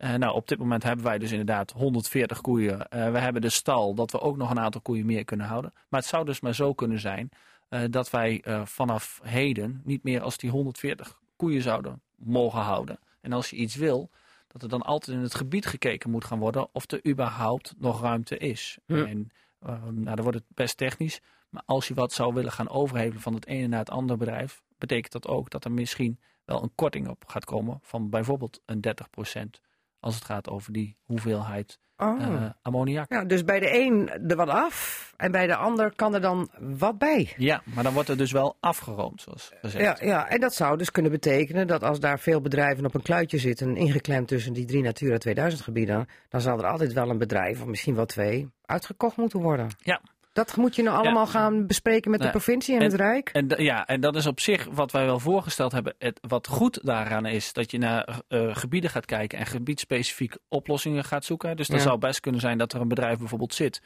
Eh, 0.01 0.13
nou, 0.13 0.35
op 0.35 0.47
dit 0.47 0.57
moment 0.57 0.83
hebben 0.83 1.05
wij 1.05 1.17
dus 1.17 1.31
inderdaad 1.31 1.71
140 1.71 2.41
koeien. 2.41 2.87
Eh, 2.87 3.11
we 3.11 3.19
hebben 3.19 3.41
de 3.41 3.49
stal 3.49 3.93
dat 3.93 4.11
we 4.11 4.19
ook 4.19 4.37
nog 4.37 4.49
een 4.49 4.59
aantal 4.59 4.81
koeien 4.81 5.05
meer 5.05 5.23
kunnen 5.23 5.45
houden. 5.45 5.73
Maar 5.89 5.99
het 5.99 6.09
zou 6.09 6.25
dus 6.25 6.39
maar 6.39 6.55
zo 6.55 6.73
kunnen 6.73 6.99
zijn 6.99 7.29
eh, 7.69 7.81
dat 7.89 8.09
wij 8.09 8.43
vanaf 8.65 9.19
heden 9.23 9.81
niet 9.83 10.03
meer 10.03 10.21
als 10.21 10.37
die 10.37 10.49
140 10.49 11.19
koeien 11.35 11.61
zouden 11.61 12.01
mogen 12.15 12.59
houden. 12.59 12.99
En 13.21 13.33
als 13.33 13.49
je 13.49 13.55
iets 13.55 13.75
wil, 13.75 14.09
dat 14.47 14.61
er 14.61 14.69
dan 14.69 14.81
altijd 14.81 15.17
in 15.17 15.23
het 15.23 15.35
gebied 15.35 15.65
gekeken 15.65 16.09
moet 16.09 16.25
gaan 16.25 16.39
worden 16.39 16.67
of 16.71 16.91
er 16.91 17.07
überhaupt 17.07 17.73
nog 17.77 18.01
ruimte 18.01 18.37
is. 18.37 18.77
En 18.85 19.31
nou, 19.89 20.15
dan 20.15 20.21
wordt 20.21 20.37
het 20.37 20.47
best 20.47 20.77
technisch. 20.77 21.21
Maar 21.49 21.63
als 21.65 21.87
je 21.87 21.93
wat 21.93 22.13
zou 22.13 22.33
willen 22.33 22.51
gaan 22.51 22.69
overhevelen 22.69 23.21
van 23.21 23.33
het 23.33 23.45
ene 23.45 23.67
naar 23.67 23.79
het 23.79 23.89
andere 23.89 24.19
bedrijf, 24.19 24.61
betekent 24.77 25.11
dat 25.11 25.27
ook 25.27 25.49
dat 25.49 25.65
er 25.65 25.71
misschien 25.71 26.19
wel 26.45 26.63
een 26.63 26.75
korting 26.75 27.07
op 27.07 27.23
gaat 27.27 27.45
komen 27.45 27.79
van 27.81 28.09
bijvoorbeeld 28.09 28.61
een 28.65 28.81
30%. 29.57 29.61
Als 30.01 30.15
het 30.15 30.25
gaat 30.25 30.49
over 30.49 30.73
die 30.73 30.97
hoeveelheid 31.03 31.79
Oh. 31.97 32.21
eh, 32.21 32.49
ammoniak. 32.61 33.11
ja, 33.11 33.23
dus 33.25 33.43
bij 33.43 33.59
de 33.59 33.79
een 33.79 34.09
er 34.27 34.35
wat 34.35 34.49
af 34.49 35.13
en 35.17 35.31
bij 35.31 35.47
de 35.47 35.55
ander 35.55 35.95
kan 35.95 36.13
er 36.13 36.21
dan 36.21 36.49
wat 36.59 36.97
bij. 36.97 37.33
Ja, 37.37 37.61
maar 37.75 37.83
dan 37.83 37.93
wordt 37.93 38.09
er 38.09 38.17
dus 38.17 38.31
wel 38.31 38.57
afgeroomd, 38.59 39.21
zoals 39.21 39.51
gezegd. 39.61 39.99
Ja, 39.99 40.07
ja, 40.07 40.27
en 40.29 40.39
dat 40.39 40.53
zou 40.53 40.77
dus 40.77 40.91
kunnen 40.91 41.11
betekenen 41.11 41.67
dat 41.67 41.83
als 41.83 41.99
daar 41.99 42.19
veel 42.19 42.41
bedrijven 42.41 42.85
op 42.85 42.93
een 42.93 43.01
kluitje 43.01 43.37
zitten, 43.37 43.75
ingeklemd 43.75 44.27
tussen 44.27 44.53
die 44.53 44.65
drie 44.65 44.81
Natura 44.81 45.17
2000 45.17 45.61
gebieden, 45.63 46.07
dan 46.29 46.41
zal 46.41 46.57
er 46.57 46.65
altijd 46.65 46.93
wel 46.93 47.09
een 47.09 47.17
bedrijf, 47.17 47.61
of 47.61 47.67
misschien 47.67 47.95
wel 47.95 48.05
twee, 48.05 48.49
uitgekocht 48.65 49.17
moeten 49.17 49.39
worden. 49.39 49.67
Ja, 49.77 50.01
Dat 50.33 50.55
moet 50.55 50.75
je 50.75 50.83
nou 50.83 50.97
allemaal 50.97 51.27
gaan 51.27 51.67
bespreken 51.67 52.09
met 52.11 52.19
de 52.19 52.25
Nee. 52.25 52.35
provincie 52.35 52.75
en, 52.75 52.81
het 52.81 52.93
Rijk. 52.93 53.29
En, 53.29 53.47
ja, 53.57 53.87
en 53.87 54.01
dat 54.01 54.15
is 54.15 54.25
op 54.25 54.39
zich 54.39 54.67
wat 54.71 54.91
wij 54.91 55.05
wel 55.05 55.19
voorgesteld 55.19 55.71
hebben. 55.71 55.95
Het, 55.97 56.19
wat 56.27 56.47
goed 56.47 56.79
daaraan 56.85 57.25
is 57.25 57.53
dat 57.53 57.71
je 57.71 57.77
naar 57.77 58.21
eh, 58.27 58.55
gebieden 58.55 58.89
gaat 58.89 59.05
kijken 59.05 59.39
en 59.39 59.45
gebiedspecifiek 59.45 60.35
oplossingen 60.47 61.03
gaat 61.03 61.25
zoeken. 61.25 61.55
Dus 61.57 61.67
dat 61.67 61.77
Ja. 61.77 61.83
zou 61.83 61.97
best 61.97 62.19
kunnen 62.19 62.41
zijn 62.41 62.57
dat 62.57 62.73
er 62.73 62.81
een 62.81 62.87
bedrijf 62.87 63.17
bijvoorbeeld 63.17 63.53
zit. 63.53 63.81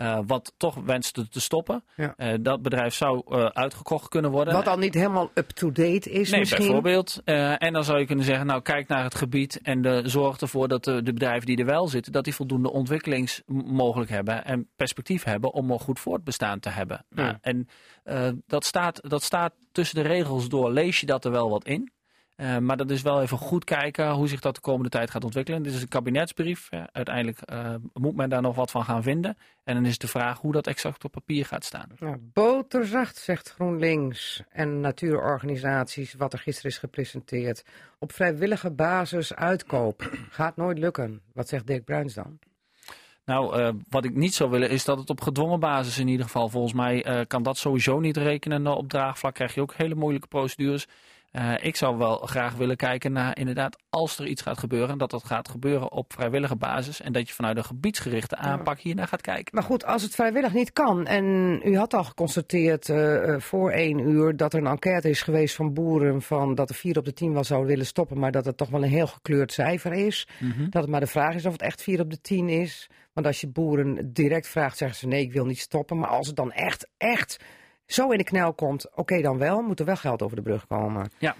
Eh, 0.00 0.18
wat 0.26 0.52
toch 0.56 0.74
wenste 0.74 1.28
te 1.28 1.40
stoppen. 1.40 1.84
Ja. 1.96 2.14
Eh, 2.16 2.34
dat 2.40 2.62
bedrijf 2.62 2.94
zou 2.94 3.22
eh, 3.28 3.44
uitgekocht 3.44 4.08
kunnen 4.08 4.30
worden. 4.30 4.54
Wat 4.54 4.68
al 4.68 4.78
niet 4.78 4.94
helemaal 4.94 5.30
up-to-date 5.34 6.10
is 6.10 6.30
Nee, 6.30 6.40
misschien. 6.40 6.64
bijvoorbeeld. 6.64 7.20
En 7.24 7.72
dan 7.72 7.84
zou 7.84 7.98
je 7.98 8.06
kunnen 8.06 8.24
zeggen, 8.24 8.46
nou 8.46 8.62
kijk 8.62 8.88
naar 8.88 9.02
het 9.02 9.14
gebied 9.14 9.60
en 9.62 9.82
de, 9.82 10.02
zorg 10.04 10.40
ervoor 10.40 10.68
dat 10.68 10.84
de, 10.84 11.02
de 11.02 11.12
bedrijven 11.12 11.46
die 11.46 11.56
er 11.58 11.64
wel 11.64 11.88
zitten, 11.88 12.12
dat 12.12 12.24
die 12.24 12.34
voldoende 12.34 12.70
ontwikkelingsmogelijk 12.70 14.10
hebben 14.10 14.44
en 14.44 14.68
perspectief 14.76 15.24
hebben 15.24 15.52
om 15.52 15.70
een 15.70 15.78
goed 15.78 16.00
voortbestaan 16.00 16.60
te 16.60 16.68
hebben. 16.68 17.04
Ja. 17.08 17.22
Nou, 17.22 17.36
en 17.40 17.68
eh, 18.04 18.28
dat, 18.46 18.64
staat, 18.64 19.10
dat 19.10 19.22
staat 19.22 19.52
tussen 19.72 20.02
de 20.02 20.08
regels 20.08 20.48
door, 20.48 20.72
lees 20.72 21.00
je 21.00 21.06
dat 21.06 21.24
er 21.24 21.30
wel 21.30 21.50
wat 21.50 21.64
in. 21.66 21.92
Eh, 22.40 22.58
maar 22.58 22.76
dat 22.76 22.90
is 22.90 23.02
wel 23.02 23.22
even 23.22 23.38
goed 23.38 23.64
kijken 23.64 24.10
hoe 24.10 24.28
zich 24.28 24.40
dat 24.40 24.54
de 24.54 24.60
komende 24.60 24.88
tijd 24.88 25.10
gaat 25.10 25.24
ontwikkelen. 25.24 25.62
Dit 25.62 25.72
is 25.72 25.82
een 25.82 25.88
kabinetsbrief. 25.88 26.66
Ja, 26.70 26.88
uiteindelijk 26.92 27.40
eh, 27.40 27.74
moet 27.92 28.16
men 28.16 28.28
daar 28.28 28.42
nog 28.42 28.54
wat 28.56 28.70
van 28.70 28.84
gaan 28.84 29.02
vinden. 29.02 29.36
En 29.64 29.74
dan 29.74 29.86
is 29.86 29.98
de 29.98 30.08
vraag 30.08 30.40
hoe 30.40 30.52
dat 30.52 30.66
exact 30.66 31.04
op 31.04 31.10
papier 31.10 31.46
gaat 31.46 31.64
staan. 31.64 31.88
Nou, 31.98 32.16
boterzacht, 32.32 33.16
zegt 33.16 33.50
GroenLinks 33.50 34.42
en 34.48 34.80
natuurorganisaties, 34.80 36.14
wat 36.14 36.32
er 36.32 36.38
gisteren 36.38 36.70
is 36.70 36.78
gepresenteerd. 36.78 37.64
Op 37.98 38.12
vrijwillige 38.12 38.70
basis 38.70 39.34
uitkoop. 39.34 40.10
Gaat 40.30 40.56
nooit 40.56 40.78
lukken. 40.78 41.20
Wat 41.32 41.48
zegt 41.48 41.66
Dirk 41.66 41.84
Bruins 41.84 42.14
dan? 42.14 42.38
Nou, 43.24 43.58
eh, 43.58 43.68
wat 43.88 44.04
ik 44.04 44.14
niet 44.14 44.34
zou 44.34 44.50
willen 44.50 44.70
is 44.70 44.84
dat 44.84 44.98
het 44.98 45.10
op 45.10 45.20
gedwongen 45.20 45.60
basis 45.60 45.98
in 45.98 46.08
ieder 46.08 46.26
geval. 46.26 46.48
Volgens 46.48 46.72
mij 46.72 47.24
kan 47.26 47.42
dat 47.42 47.56
sowieso 47.56 48.00
niet 48.00 48.16
rekenen. 48.16 48.66
Op 48.66 48.88
draagvlak 48.88 49.34
krijg 49.34 49.54
je 49.54 49.60
ook 49.60 49.74
hele 49.74 49.94
moeilijke 49.94 50.28
procedures. 50.28 50.86
Eh, 51.30 51.54
ik 51.60 51.76
zou 51.76 51.96
wel 51.96 52.16
graag 52.16 52.54
willen 52.54 52.76
kijken 52.76 53.12
naar 53.12 53.38
inderdaad 53.38 53.76
als 53.90 54.18
er 54.18 54.26
iets 54.26 54.42
gaat 54.42 54.58
gebeuren. 54.58 54.98
Dat 54.98 55.10
dat 55.10 55.24
gaat 55.24 55.48
gebeuren 55.48 55.92
op 55.92 56.12
vrijwillige 56.12 56.56
basis. 56.56 57.00
En 57.00 57.12
dat 57.12 57.28
je 57.28 57.34
vanuit 57.34 57.56
een 57.56 57.64
gebiedsgerichte 57.64 58.36
aanpak 58.36 58.78
hiernaar 58.78 59.08
gaat 59.08 59.20
kijken. 59.20 59.54
Maar 59.54 59.62
goed, 59.62 59.84
als 59.84 60.02
het 60.02 60.14
vrijwillig 60.14 60.52
niet 60.52 60.72
kan. 60.72 61.06
En 61.06 61.24
u 61.64 61.76
had 61.76 61.94
al 61.94 62.04
geconstateerd 62.04 62.88
eh, 62.88 63.34
eh, 63.34 63.40
voor 63.40 63.70
één 63.70 63.98
uur 63.98 64.36
dat 64.36 64.52
er 64.52 64.60
een 64.60 64.66
enquête 64.66 65.08
is 65.08 65.22
geweest 65.22 65.54
van 65.54 65.74
boeren. 65.74 66.22
Van 66.22 66.54
dat 66.54 66.68
er 66.68 66.74
vier 66.74 66.98
op 66.98 67.04
de 67.04 67.12
tien 67.12 67.32
wel 67.32 67.44
zouden 67.44 67.68
willen 67.68 67.86
stoppen. 67.86 68.18
Maar 68.18 68.32
dat 68.32 68.44
het 68.44 68.56
toch 68.56 68.70
wel 68.70 68.82
een 68.82 68.88
heel 68.88 69.06
gekleurd 69.06 69.52
cijfer 69.52 69.92
is. 69.92 70.28
Dat 70.70 70.82
het 70.82 70.90
maar 70.90 71.00
de 71.00 71.06
vraag 71.06 71.34
is 71.34 71.46
of 71.46 71.52
het 71.52 71.62
echt 71.62 71.82
vier 71.82 72.00
op 72.00 72.10
de 72.10 72.20
tien 72.20 72.48
is. 72.48 72.90
Want 73.12 73.26
als 73.26 73.40
je 73.40 73.48
boeren 73.48 74.12
direct 74.12 74.48
vraagt, 74.48 74.76
zeggen 74.76 74.98
ze 74.98 75.06
nee, 75.06 75.22
ik 75.22 75.32
wil 75.32 75.46
niet 75.46 75.58
stoppen. 75.58 75.98
Maar 75.98 76.10
als 76.10 76.26
het 76.26 76.36
dan 76.36 76.52
echt, 76.52 76.88
echt 76.96 77.44
zo 77.92 78.10
in 78.10 78.18
de 78.18 78.24
knel 78.24 78.52
komt, 78.52 78.96
oké 78.96 79.20
dan 79.20 79.38
wel. 79.38 79.62
Moet 79.62 79.80
er 79.80 79.86
wel 79.86 79.96
geld 79.96 80.22
over 80.22 80.36
de 80.36 80.42
brug 80.42 80.66
komen. 80.66 81.10
Ja. 81.18 81.36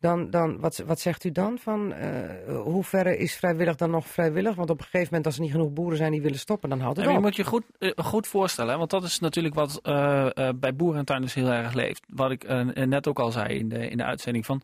Dan, 0.00 0.30
dan, 0.30 0.60
wat, 0.60 0.82
wat 0.86 1.00
zegt 1.00 1.24
u 1.24 1.32
dan? 1.32 1.58
Van, 1.58 1.92
eh 1.92 2.58
hoe 2.62 2.84
ver 2.84 3.18
is 3.18 3.34
vrijwillig 3.34 3.76
dan 3.76 3.90
nog 3.90 4.06
vrijwillig? 4.06 4.54
Want 4.54 4.70
op 4.70 4.78
een 4.78 4.84
gegeven 4.84 5.06
moment, 5.06 5.26
als 5.26 5.34
er 5.34 5.42
niet 5.42 5.50
genoeg 5.50 5.72
boeren 5.72 5.96
zijn 5.96 6.12
die 6.12 6.22
willen 6.22 6.38
stoppen, 6.38 6.68
dan 6.68 6.80
houdt 6.80 6.96
het 6.96 7.06
En 7.06 7.12
je 7.12 7.18
moet 7.18 7.36
je 7.36 7.44
goed, 7.44 7.64
eh, 7.78 7.90
goed 7.96 8.26
voorstellen, 8.26 8.70
hè, 8.72 8.78
want 8.78 8.90
dat 8.90 9.02
is 9.02 9.18
natuurlijk 9.18 9.54
wat 9.54 9.80
eh, 9.82 10.28
bij 10.54 10.74
boeren 10.74 10.98
en 10.98 11.04
tuinders 11.04 11.34
heel 11.34 11.48
erg 11.48 11.72
leeft. 11.72 12.04
Wat 12.08 12.30
ik 12.30 12.48
net 12.74 13.08
ook 13.08 13.18
al 13.18 13.30
zei 13.30 13.58
in 13.58 13.68
de, 13.68 13.88
in 13.88 13.96
de 13.96 14.04
uitzending 14.04 14.46
van. 14.46 14.62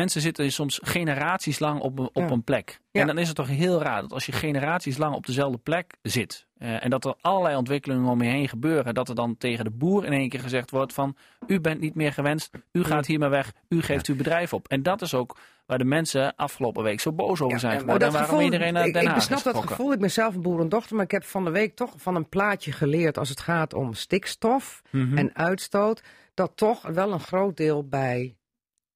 Mensen 0.00 0.20
zitten 0.20 0.52
soms 0.52 0.80
generaties 0.82 1.58
lang 1.58 1.80
op, 1.80 1.98
een- 1.98 2.04
op 2.12 2.22
Ja. 2.22 2.30
een 2.30 2.44
plek. 2.44 2.80
Ja. 2.90 3.00
En 3.00 3.06
dan 3.06 3.18
is 3.18 3.26
het 3.26 3.36
toch 3.36 3.48
heel 3.48 3.82
raar 3.82 4.00
dat 4.00 4.12
als 4.12 4.26
je 4.26 4.32
generaties 4.32 4.96
lang 4.96 5.14
op 5.14 5.26
dezelfde 5.26 5.58
plek 5.58 5.94
zit. 6.02 6.48
eh, 6.58 6.84
en 6.84 6.90
dat 6.90 7.04
er 7.04 7.14
allerlei 7.20 7.56
ontwikkelingen 7.56 8.10
om 8.10 8.22
je 8.22 8.28
heen 8.28 8.48
gebeuren. 8.48 8.94
Dat 8.94 9.08
er 9.08 9.14
dan 9.14 9.36
tegen 9.38 9.64
de 9.64 9.70
boer 9.70 10.04
in 10.04 10.12
één 10.12 10.28
keer 10.28 10.40
gezegd 10.40 10.70
wordt 10.70 10.92
van. 10.92 11.16
U 11.46 11.60
bent 11.60 11.80
niet 11.80 11.94
meer 11.94 12.12
gewenst, 12.12 12.50
u 12.72 12.84
gaat 12.84 13.06
hier 13.06 13.18
maar 13.18 13.30
weg, 13.30 13.52
u 13.68 13.82
geeft 13.82 14.06
uw 14.06 14.16
bedrijf 14.16 14.52
op. 14.52 14.68
En 14.68 14.82
dat 14.82 15.02
is 15.02 15.14
ook 15.14 15.36
waar 15.66 15.78
de 15.78 15.84
mensen 15.84 16.36
afgelopen 16.36 16.82
week 16.82 17.00
zo 17.00 17.12
boos 17.12 17.40
over 17.40 17.58
zijn 17.58 17.72
en- 17.72 17.80
geworden. 17.80 18.06
En 18.06 18.12
waarom 18.12 18.30
gevoel- 18.30 18.44
iedereen 18.44 18.72
naar 18.72 18.86
ik, 18.86 18.92
Den 18.92 19.02
ik 19.08 19.14
besnap 19.14 19.38
is 19.38 19.44
dat 19.44 19.56
gevoel. 19.56 19.92
Ik 19.92 20.00
ben 20.00 20.10
zelf 20.10 20.34
een 20.34 20.42
boerendochter, 20.42 20.96
maar 20.96 21.04
ik 21.04 21.10
heb 21.10 21.24
van 21.24 21.44
de 21.44 21.50
week 21.50 21.76
toch 21.76 21.92
van 21.96 22.14
een 22.14 22.28
plaatje 22.28 22.72
geleerd 22.72 23.18
als 23.18 23.28
het 23.28 23.40
gaat 23.40 23.74
om 23.74 23.94
stikstof 23.94 24.82
Mhm. 24.90 25.18
en 25.18 25.34
uitstoot. 25.36 26.02
Dat 26.34 26.52
toch 26.54 26.82
wel 26.82 27.12
een 27.12 27.20
groot 27.20 27.56
deel 27.56 27.88
bij 27.88 28.34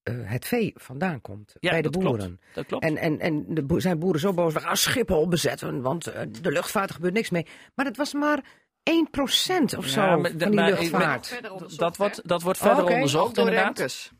eh, 0.05 0.13
het 0.23 0.45
vee 0.45 0.73
vandaan 0.77 1.21
komt. 1.21 1.53
Ja, 1.59 1.69
bij 1.69 1.81
de 1.81 1.89
dat 1.89 2.01
klopt. 2.01 2.17
boeren. 2.17 2.39
Dat 2.53 2.65
klopt. 2.65 2.83
En, 2.83 2.97
en, 2.97 3.19
en 3.19 3.45
de 3.47 3.63
boer- 3.63 3.81
zijn 3.81 3.99
boeren 3.99 4.19
zo 4.21 4.33
boos, 4.33 4.53
we 4.53 4.59
gaan 4.59 4.77
Schiphol 4.77 5.27
bezetten, 5.27 5.81
want 5.81 6.07
eh, 6.07 6.21
de 6.41 6.51
luchtvaart 6.51 6.91
gebeurt 6.91 7.13
niks 7.13 7.29
mee. 7.29 7.45
Maar 7.75 7.85
het 7.85 7.97
was 7.97 8.13
maar 8.13 8.39
1% 8.83 9.77
of 9.77 9.85
zo 9.85 10.01
Ja, 10.01 10.15
maar- 10.15 10.29
van 10.29 10.37
die 10.37 10.49
maar- 10.53 10.69
luchtvaart. 10.69 11.41
dat, 11.77 11.97
wordt, 11.97 12.27
dat 12.27 12.41
wordt 12.41 12.57
verder 12.59 12.77
Oh, 12.77 12.83
oké. 12.83 12.93
onderzocht 12.93 13.35
Door 13.35 13.45
inderdaad. 13.47 13.77
Remkes. 13.77 14.11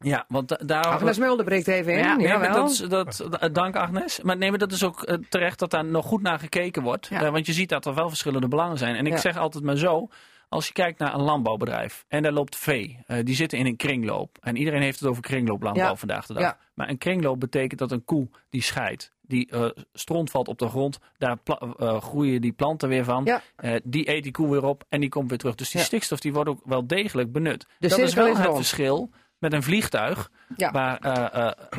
Ja, 0.00 0.24
want 0.28 0.48
da- 0.48 0.60
daar... 0.66 0.84
Agnes 0.86 1.18
Mulder 1.18 1.44
breekt 1.44 1.68
even 1.68 1.92
in. 1.92 1.98
Ja, 1.98 2.16
Nee, 2.16 2.26
Ja, 2.26 2.38
maar 2.38 2.50
wel. 2.52 2.62
dat, 2.62 2.70
is- 2.70 2.78
dat, 2.78 3.26
dat- 3.40 3.54
dank 3.54 3.76
Agnes. 3.76 4.20
Maar 4.22 4.36
nee, 4.36 4.50
maar 4.50 4.58
dat 4.58 4.72
is 4.72 4.84
ook 4.84 5.02
eh, 5.02 5.16
terecht 5.28 5.58
dat 5.58 5.70
daar 5.70 5.84
nog 5.84 6.06
goed 6.06 6.22
naar 6.22 6.38
gekeken 6.38 6.82
wordt. 6.82 7.06
Ja. 7.06 7.22
Eh, 7.22 7.30
want 7.30 7.46
je 7.46 7.52
ziet 7.52 7.68
dat 7.68 7.86
er 7.86 7.94
wel 7.94 8.08
verschillende 8.08 8.48
belangen 8.48 8.78
zijn. 8.78 8.94
En 8.96 9.06
ik 9.06 9.12
Ja. 9.12 9.18
zeg 9.18 9.36
altijd 9.36 9.64
maar 9.64 9.76
zo. 9.76 10.08
Als 10.48 10.66
je 10.66 10.72
kijkt 10.72 10.98
naar 10.98 11.14
een 11.14 11.20
landbouwbedrijf 11.22 12.04
en 12.08 12.22
daar 12.22 12.32
loopt 12.32 12.56
vee, 12.56 12.98
eh, 13.06 13.24
die 13.24 13.34
zitten 13.34 13.58
in 13.58 13.66
een 13.66 13.76
kringloop. 13.76 14.38
En 14.40 14.56
iedereen 14.56 14.82
heeft 14.82 15.00
het 15.00 15.08
over 15.08 15.22
kringlooplandbouw 15.22 15.88
Ja. 15.88 15.96
vandaag 15.96 16.26
de 16.26 16.32
dag. 16.32 16.42
Ja. 16.42 16.58
Maar 16.74 16.88
een 16.88 16.98
kringloop 16.98 17.40
betekent 17.40 17.80
dat 17.80 17.92
een 17.92 18.04
koe 18.04 18.28
die 18.50 18.62
scheidt, 18.62 19.12
die 19.20 19.46
eh, 19.50 19.66
stront 19.92 20.30
valt 20.30 20.48
op 20.48 20.58
de 20.58 20.68
grond, 20.68 20.98
daar 21.18 21.38
eh, 21.44 22.00
groeien 22.00 22.40
die 22.40 22.52
planten 22.52 22.88
weer 22.88 23.04
van. 23.04 23.24
Ja. 23.24 23.42
Die 23.84 24.10
eet 24.10 24.22
die 24.22 24.32
koe 24.32 24.50
weer 24.50 24.64
op 24.64 24.84
en 24.88 25.00
die 25.00 25.08
komt 25.08 25.28
weer 25.28 25.38
terug. 25.38 25.54
Dus 25.54 25.70
die 25.70 25.80
stikstof 25.80 26.20
die 26.20 26.32
wordt 26.32 26.50
ook 26.50 26.60
wel 26.64 26.86
degelijk 26.86 27.32
benut. 27.32 27.66
De 27.78 27.88
dat 27.88 27.98
is 27.98 28.14
wel 28.14 28.26
is 28.26 28.38
het 28.38 28.54
verschil 28.54 29.10
met 29.38 29.52
een 29.52 29.62
vliegtuig 29.62 30.30
waar 30.56 30.98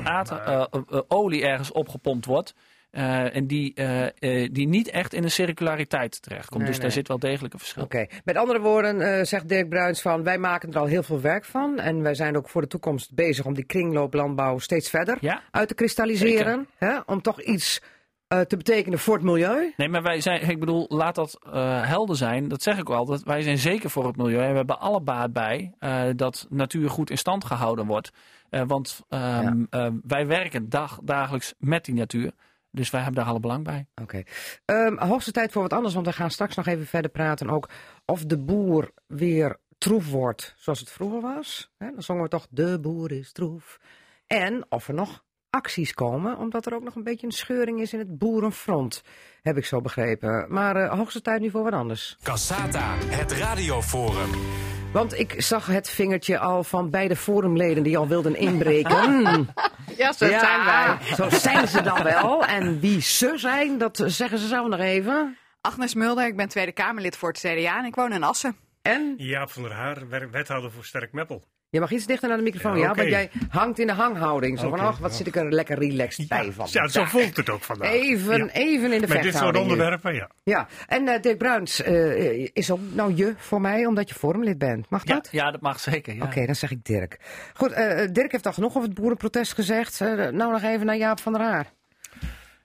aard- 0.03 1.07
olie 1.07 1.43
ergens 1.43 1.71
opgepompt 1.71 2.25
wordt. 2.25 2.53
Eh, 2.91 3.35
en 3.35 3.47
die, 3.47 3.73
eh, 3.73 4.05
eh, 4.05 4.49
die 4.51 4.67
niet 4.67 4.89
echt 4.89 5.13
in 5.13 5.23
een 5.23 5.31
circulariteit 5.31 6.21
terechtkomt. 6.21 6.57
Nee, 6.57 6.67
dus 6.67 6.77
nee. 6.77 6.85
daar 6.85 6.95
zit 6.95 7.07
wel 7.07 7.19
degelijk 7.19 7.53
een 7.53 7.59
verschil. 7.59 7.83
Oké, 7.83 8.05
met 8.23 8.37
andere 8.37 8.59
woorden 8.59 9.27
zegt 9.27 9.49
Dirk 9.49 9.69
Bruins 9.69 10.01
van 10.01 10.23
wij 10.23 10.37
maken 10.37 10.71
er 10.71 10.79
al 10.79 10.85
heel 10.85 11.03
veel 11.03 11.21
werk 11.21 11.45
van. 11.45 11.79
En 11.79 12.01
wij 12.01 12.13
zijn 12.13 12.37
ook 12.37 12.49
voor 12.49 12.61
de 12.61 12.67
toekomst 12.67 13.13
bezig 13.13 13.45
om 13.45 13.53
die 13.53 13.63
kringlooplandbouw 13.63 14.57
steeds 14.57 14.89
verder 14.89 15.17
Ja? 15.21 15.41
uit 15.51 15.67
te 15.67 15.73
kristalliseren. 15.73 16.67
Hè, 16.77 16.99
om 17.05 17.21
toch 17.21 17.41
iets 17.41 17.81
te 18.27 18.57
betekenen 18.57 18.99
voor 18.99 19.13
het 19.13 19.23
milieu. 19.23 19.73
Nee, 19.77 19.89
maar 19.89 20.03
wij 20.03 20.21
zijn, 20.21 20.49
ik 20.49 20.59
bedoel, 20.59 20.85
laat 20.89 21.15
dat 21.15 21.39
helder 21.85 22.15
zijn. 22.15 22.47
Dat 22.47 22.61
zeg 22.61 22.77
ik 22.77 22.87
wel 22.87 22.97
altijd. 22.97 23.23
Wij 23.23 23.41
zijn 23.41 23.57
zeker 23.57 23.89
voor 23.89 24.07
het 24.07 24.17
milieu. 24.17 24.41
En 24.41 24.51
we 24.51 24.57
hebben 24.57 24.79
alle 24.79 25.01
baat 25.01 25.33
bij 25.33 25.73
dat 26.15 26.47
natuur 26.49 26.89
goed 26.89 27.09
in 27.09 27.17
stand 27.17 27.45
gehouden 27.45 27.85
wordt. 27.85 28.11
Want 28.49 29.01
ehm, 29.09 29.63
eh, 29.69 29.87
wij 30.03 30.27
werken 30.27 30.69
dag, 30.69 30.99
dagelijks 31.03 31.53
met 31.57 31.85
die 31.85 31.95
natuur. 31.95 32.31
Dus 32.71 32.89
wij 32.89 33.01
hebben 33.01 33.19
daar 33.19 33.29
alle 33.31 33.39
belang 33.39 33.63
bij. 33.63 33.87
Oké. 34.01 34.23
Ehm, 34.65 34.97
hoogste 34.97 35.31
tijd 35.31 35.51
voor 35.51 35.61
wat 35.61 35.73
anders, 35.73 35.93
want 35.93 36.05
we 36.05 36.13
gaan 36.13 36.31
straks 36.31 36.55
nog 36.55 36.67
even 36.67 36.85
verder 36.85 37.11
praten 37.11 37.49
ook 37.49 37.69
of 38.05 38.25
de 38.25 38.37
boer 38.37 38.91
weer 39.07 39.57
troef 39.77 40.09
wordt 40.09 40.53
zoals 40.57 40.79
het 40.79 40.91
vroeger 40.91 41.21
was. 41.21 41.71
Hè, 41.77 41.91
dan 41.91 42.03
zongen 42.03 42.23
we 42.23 42.29
toch 42.29 42.47
de 42.49 42.79
boer 42.79 43.11
is 43.11 43.31
troef. 43.31 43.79
En 44.27 44.65
of 44.69 44.87
er 44.87 44.93
nog 44.93 45.23
acties 45.49 45.93
komen, 45.93 46.37
omdat 46.37 46.65
er 46.65 46.73
ook 46.73 46.83
nog 46.83 46.95
een 46.95 47.03
beetje 47.03 47.27
een 47.27 47.33
scheuring 47.33 47.81
is 47.81 47.93
in 47.93 47.99
het 47.99 48.17
boerenfront, 48.17 49.03
heb 49.41 49.57
ik 49.57 49.65
zo 49.65 49.81
begrepen. 49.81 50.45
Maar 50.49 50.75
eh, 50.75 50.97
hoogste 50.97 51.21
tijd 51.21 51.41
nu 51.41 51.49
voor 51.49 51.63
wat 51.63 51.73
anders. 51.73 52.17
Cassata, 52.23 52.95
het 52.97 53.31
radioforum. 53.31 54.29
Want 54.93 55.19
ik 55.19 55.41
zag 55.41 55.65
het 55.65 55.89
vingertje 55.89 56.39
al 56.39 56.63
van 56.63 56.89
beide 56.89 57.15
forumleden 57.15 57.83
die 57.83 57.97
al 57.97 58.07
wilden 58.07 58.35
inbreken. 58.35 59.47
Ja, 59.97 60.11
zo 60.11 60.25
zijn 60.27 60.65
wij. 60.65 60.97
Zo 61.15 61.29
zijn 61.29 61.67
ze 61.67 61.81
dan 61.81 62.03
wel. 62.03 62.45
En 62.45 62.79
wie 62.79 63.01
ze 63.01 63.33
zijn, 63.35 63.77
dat 63.77 64.03
zeggen 64.05 64.37
ze 64.37 64.47
zelf 64.47 64.67
nog 64.67 64.79
even. 64.79 65.37
Agnes 65.61 65.93
Mulder, 65.93 66.27
ik 66.27 66.35
ben 66.35 66.49
Tweede 66.49 66.71
Kamerlid 66.71 67.17
voor 67.17 67.29
het 67.29 67.39
CDA 67.39 67.77
en 67.77 67.85
ik 67.85 67.95
woon 67.95 68.13
in 68.13 68.23
Assen. 68.23 68.55
En 68.81 69.13
Jaap 69.17 69.51
van 69.51 69.63
der 69.63 69.73
Haar, 69.73 70.09
wethouder 70.31 70.71
voor 70.71 70.85
Sterk 70.85 71.11
Meppel. 71.13 71.43
Je 71.69 71.79
mag 71.79 71.91
iets 71.91 72.05
dichter 72.05 72.27
naar 72.27 72.37
de 72.37 72.43
microfoon, 72.43 72.77
Ja, 72.77 72.93
want 72.93 73.09
jij 73.09 73.29
hangt 73.49 73.79
in 73.79 73.87
de 73.87 73.93
hanghouding. 73.93 74.59
Zo 74.59 74.69
van, 74.69 74.79
ach, 74.79 74.97
wat 74.97 75.15
zit 75.15 75.27
ik 75.27 75.35
er 75.35 75.51
lekker 75.51 75.77
relaxed 75.79 76.27
bij 76.27 76.51
van. 76.51 76.67
Ja, 76.71 76.87
zo 76.87 77.03
voelt 77.03 77.37
het 77.37 77.49
ook 77.49 77.61
vandaag. 77.63 77.91
Even, 77.91 78.37
Ja. 78.37 78.47
even 78.51 78.91
in 78.93 79.01
de 79.01 79.07
Met 79.07 79.21
dit 79.21 79.35
soort 79.35 79.57
onderwerpen, 79.57 80.13
ja. 80.15 80.29
Ja, 80.43 80.67
en 80.87 81.07
eh, 81.07 81.21
Dirk 81.21 81.37
Bruins 81.37 81.81
eh, 81.81 82.47
is 82.53 82.71
ook 82.71 82.79
nou 82.93 83.15
je 83.15 83.33
voor 83.37 83.61
mij, 83.61 83.85
omdat 83.85 84.09
je 84.09 84.15
forumlid 84.15 84.57
bent. 84.57 84.89
Mag 84.89 85.03
dat? 85.03 85.27
ja, 85.31 85.51
dat 85.51 85.61
mag 85.61 85.79
zeker. 85.79 86.15
Ja. 86.15 86.23
Oké, 86.23 86.45
dan 86.45 86.55
zeg 86.55 86.71
ik 86.71 86.83
Dirk. 86.83 87.17
Goed, 87.53 87.71
eh, 87.71 88.07
Dirk 88.11 88.31
heeft 88.31 88.45
al 88.45 88.53
genoeg 88.53 88.75
over 88.75 88.89
het 88.89 88.93
boerenprotest 88.99 89.53
gezegd. 89.53 89.99
Nou 89.99 90.33
nog 90.33 90.61
even 90.63 90.85
naar 90.85 90.97
Jaap 90.97 91.19
van 91.19 91.33
der 91.33 91.41
Haar. 91.41 91.67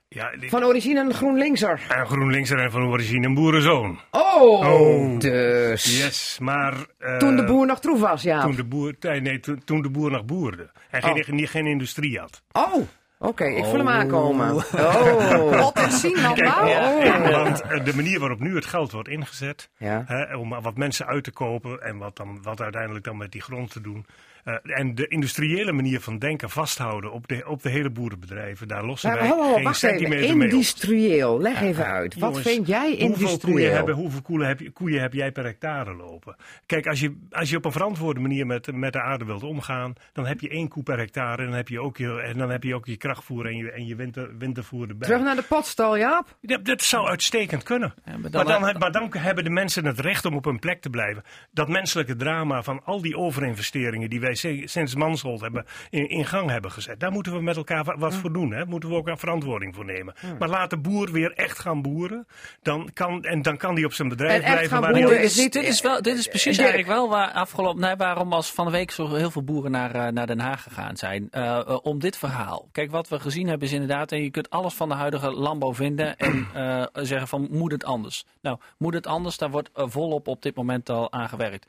Ja 0.07 0.31
die- 0.39 0.49
Van 0.49 0.63
origine 0.63 0.99
een 0.99 1.13
GroenLinkser. 1.13 1.81
En 1.89 2.05
GroenLinkser 2.05 2.59
en 2.59 2.71
van 2.71 2.83
origine 2.87 3.27
een 3.27 3.33
boerenzoon. 3.33 3.99
Oh, 4.11 4.67
Oh. 4.67 5.19
dus. 5.19 5.97
Yes, 6.03 6.37
maar... 6.41 6.73
eh, 6.99 7.17
Toen 7.17 7.35
de 7.35 7.43
boer 7.43 7.65
nog 7.65 7.79
troef 7.79 7.99
was, 7.99 8.21
ja. 8.21 8.41
Toen 8.41 8.55
de 8.55 8.63
boer, 8.63 8.95
nee, 8.99 9.39
toen, 9.39 9.61
toen 9.65 9.81
de 9.81 9.89
boer 9.89 10.11
nog 10.11 10.25
boerde. 10.25 10.71
En 10.89 11.03
geen, 11.03 11.35
niet- 11.35 11.49
geen 11.49 11.65
industrie 11.67 12.19
had. 12.19 12.41
Oh, 12.51 12.87
Oké, 13.19 13.45
ik 13.45 13.63
voel 13.65 13.77
hem 13.77 13.87
aankomen. 13.89 14.55
Oh. 14.73 15.59
Wat 15.59 15.77
en 15.77 15.91
zien. 15.91 16.17
Ja, 16.35 17.31
Want 17.31 17.61
eh, 17.61 17.83
de 17.85 17.95
manier 17.95 18.19
waarop 18.19 18.39
nu 18.39 18.55
het 18.55 18.65
geld 18.65 18.91
wordt 18.91 19.07
ingezet, 19.09 19.69
Ja. 19.77 20.03
hè, 20.05 20.35
om 20.37 20.49
wat 20.61 20.77
mensen 20.77 21.05
uit 21.05 21.23
te 21.23 21.31
kopen 21.31 21.81
en 21.81 21.97
wat, 21.97 22.15
dan, 22.17 22.39
wat 22.41 22.61
uiteindelijk 22.61 23.05
dan 23.05 23.17
met 23.17 23.31
die 23.31 23.41
grond 23.41 23.71
te 23.71 23.81
doen. 23.81 24.05
Eh, 24.45 24.55
en 24.63 24.95
de 24.95 25.07
industriële 25.07 25.71
manier 25.71 26.01
van 26.01 26.19
denken 26.19 26.49
vasthouden 26.49 27.11
op 27.11 27.27
de, 27.27 27.43
op 27.47 27.63
de 27.63 27.69
hele 27.69 27.89
boerenbedrijven, 27.89 28.67
daar 28.67 28.85
lossen 28.85 29.09
Maar 29.09 29.19
wij 29.19 29.27
ho, 29.27 29.35
ho, 29.35 29.53
geen 29.53 29.63
wacht 29.63 29.83
even. 29.83 29.97
centimeter 29.99 30.37
mee. 30.37 30.47
Industrieel. 30.49 31.41
Leg 31.41 31.61
even 31.61 31.85
uit. 31.85 32.13
Wat 32.13 32.29
Jongens, 32.29 32.47
vind 32.47 32.67
jij 32.67 32.87
Hoeveel 32.87 33.07
koeien, 33.09 33.19
industrieel? 33.29 33.73
hebben, 33.73 33.95
hoeveel 33.95 34.21
koeien, 34.21 34.47
heb 34.47 34.59
je, 34.59 34.71
koeien 34.71 35.01
heb 35.01 35.13
jij 35.13 35.31
per 35.31 35.43
hectare 35.43 35.95
lopen? 35.95 36.35
Kijk, 36.65 36.87
als 36.87 36.99
je, 36.99 37.17
als 37.31 37.49
je 37.49 37.57
op 37.57 37.65
een 37.65 37.71
verantwoorde 37.71 38.19
manier 38.19 38.45
met, 38.45 38.71
met 38.75 38.93
de 38.93 39.01
aarde 39.01 39.25
wilt 39.25 39.43
omgaan, 39.43 39.93
dan 40.13 40.25
heb 40.25 40.39
je 40.39 40.49
één 40.49 40.67
koe 40.67 40.83
per 40.83 40.97
hectare 40.97 41.41
en 41.41 41.47
dan 41.47 41.57
heb 41.57 41.67
je 41.67 41.79
ook 41.81 41.97
je, 41.97 42.21
en 42.21 42.37
dan 42.37 42.49
heb 42.49 42.63
je, 42.63 42.75
ook 42.75 42.85
je 42.85 42.97
krachtvoer 42.97 43.45
en 43.45 43.57
je, 43.57 43.71
en 43.71 43.85
je 43.85 43.95
winter, 43.95 44.37
wintervoer 44.37 44.89
erbij. 44.89 45.07
Terug 45.07 45.23
naar 45.23 45.35
de 45.35 45.43
potstal, 45.43 45.97
Jaap. 45.97 46.37
Ja, 46.41 46.57
dat 46.57 46.81
zou 46.81 47.07
uitstekend 47.07 47.63
kunnen. 47.63 47.93
Ja, 48.05 48.11
maar 48.11 48.19
maar, 48.19 48.31
dan- 48.31 48.45
dan, 48.45 48.63
heb- 48.67 48.79
maar 48.79 48.91
dan 48.91 49.09
hebben 49.17 49.43
de 49.43 49.49
mensen 49.49 49.85
het 49.85 49.99
recht 49.99 50.25
om 50.25 50.35
op 50.35 50.45
hun 50.45 50.59
plek 50.59 50.81
te 50.81 50.89
blijven. 50.89 51.23
Dat 51.51 51.67
menselijke 51.69 52.15
drama 52.15 52.63
van 52.63 52.81
al 52.83 53.01
die 53.01 53.17
overinvesteringen 53.17 54.09
die 54.09 54.19
wij 54.19 54.34
sinds 54.35 54.95
Manshold 54.95 55.41
hebben 55.41 55.65
in, 55.89 56.09
in 56.09 56.25
gang 56.25 56.49
hebben 56.49 56.71
gezet. 56.71 56.99
Daar 56.99 57.11
moeten 57.11 57.33
we 57.33 57.41
met 57.41 57.55
elkaar 57.57 57.83
wa- 57.83 57.97
wat 57.97 58.15
voor 58.15 58.33
doen. 58.33 58.51
Hè? 58.53 58.65
Moeten 58.65 58.89
we 58.89 58.95
ook 58.95 59.07
een 59.07 59.17
verantwoording 59.17 59.75
voor 59.75 59.85
nemen. 59.85 60.13
Maar 60.39 60.49
laat 60.49 60.69
de 60.69 60.77
boer 60.77 61.11
weer 61.11 61.31
echt 61.31 61.59
gaan 61.59 61.81
boeren. 61.81 62.27
Dan 62.61 62.89
kan, 62.93 63.23
en 63.23 63.41
dan 63.41 63.57
kan 63.57 63.75
die 63.75 63.85
op 63.85 63.93
zijn 63.93 64.09
bedrijf 64.09 64.31
En 64.33 64.41
echt 64.43 64.51
blijven. 64.51 64.69
gaan 64.69 64.81
waar 64.81 65.01
boeren 65.01 65.21
is 65.23 65.33
dit, 65.35 65.55
is 65.55 65.81
wel, 65.81 66.01
dit 66.01 66.17
is 66.17 66.27
precies 66.27 66.57
Dirk. 66.57 66.69
eigenlijk 66.69 66.99
wel 66.99 67.09
waar 67.09 67.31
afgelopen, 67.31 67.81
nee, 67.81 67.95
waarom 67.95 68.33
als 68.33 68.51
van 68.51 68.65
de 68.65 68.71
week 68.71 68.91
zo 68.91 69.13
heel 69.15 69.31
veel 69.31 69.43
boeren 69.43 69.71
naar, 69.71 69.95
eh, 69.95 70.11
naar 70.11 70.27
Den 70.27 70.39
Haag 70.39 70.63
gegaan 70.63 70.97
zijn. 70.97 71.27
Eh, 71.31 71.57
eh, 71.57 71.77
om 71.81 71.99
dit 71.99 72.17
verhaal. 72.17 72.69
Kijk, 72.71 72.91
wat 72.91 73.07
we 73.07 73.19
gezien 73.19 73.47
hebben 73.47 73.67
is 73.67 73.73
inderdaad, 73.73 74.11
en 74.11 74.23
je 74.23 74.31
kunt 74.31 74.49
alles 74.49 74.73
van 74.73 74.89
de 74.89 74.95
huidige 74.95 75.31
landbouw 75.31 75.73
vinden 75.73 76.17
en 76.17 76.47
eh, 76.53 76.83
zeggen 76.93 77.27
van 77.27 77.47
moet 77.51 77.71
het 77.71 77.83
anders. 77.83 78.25
Nou, 78.41 78.57
moet 78.77 78.93
het 78.93 79.07
anders, 79.07 79.37
daar 79.37 79.49
wordt 79.49 79.69
volop 79.73 80.27
op 80.27 80.41
dit 80.41 80.55
moment 80.55 80.89
al 80.89 81.11
aan 81.11 81.29
gewerkt. 81.29 81.65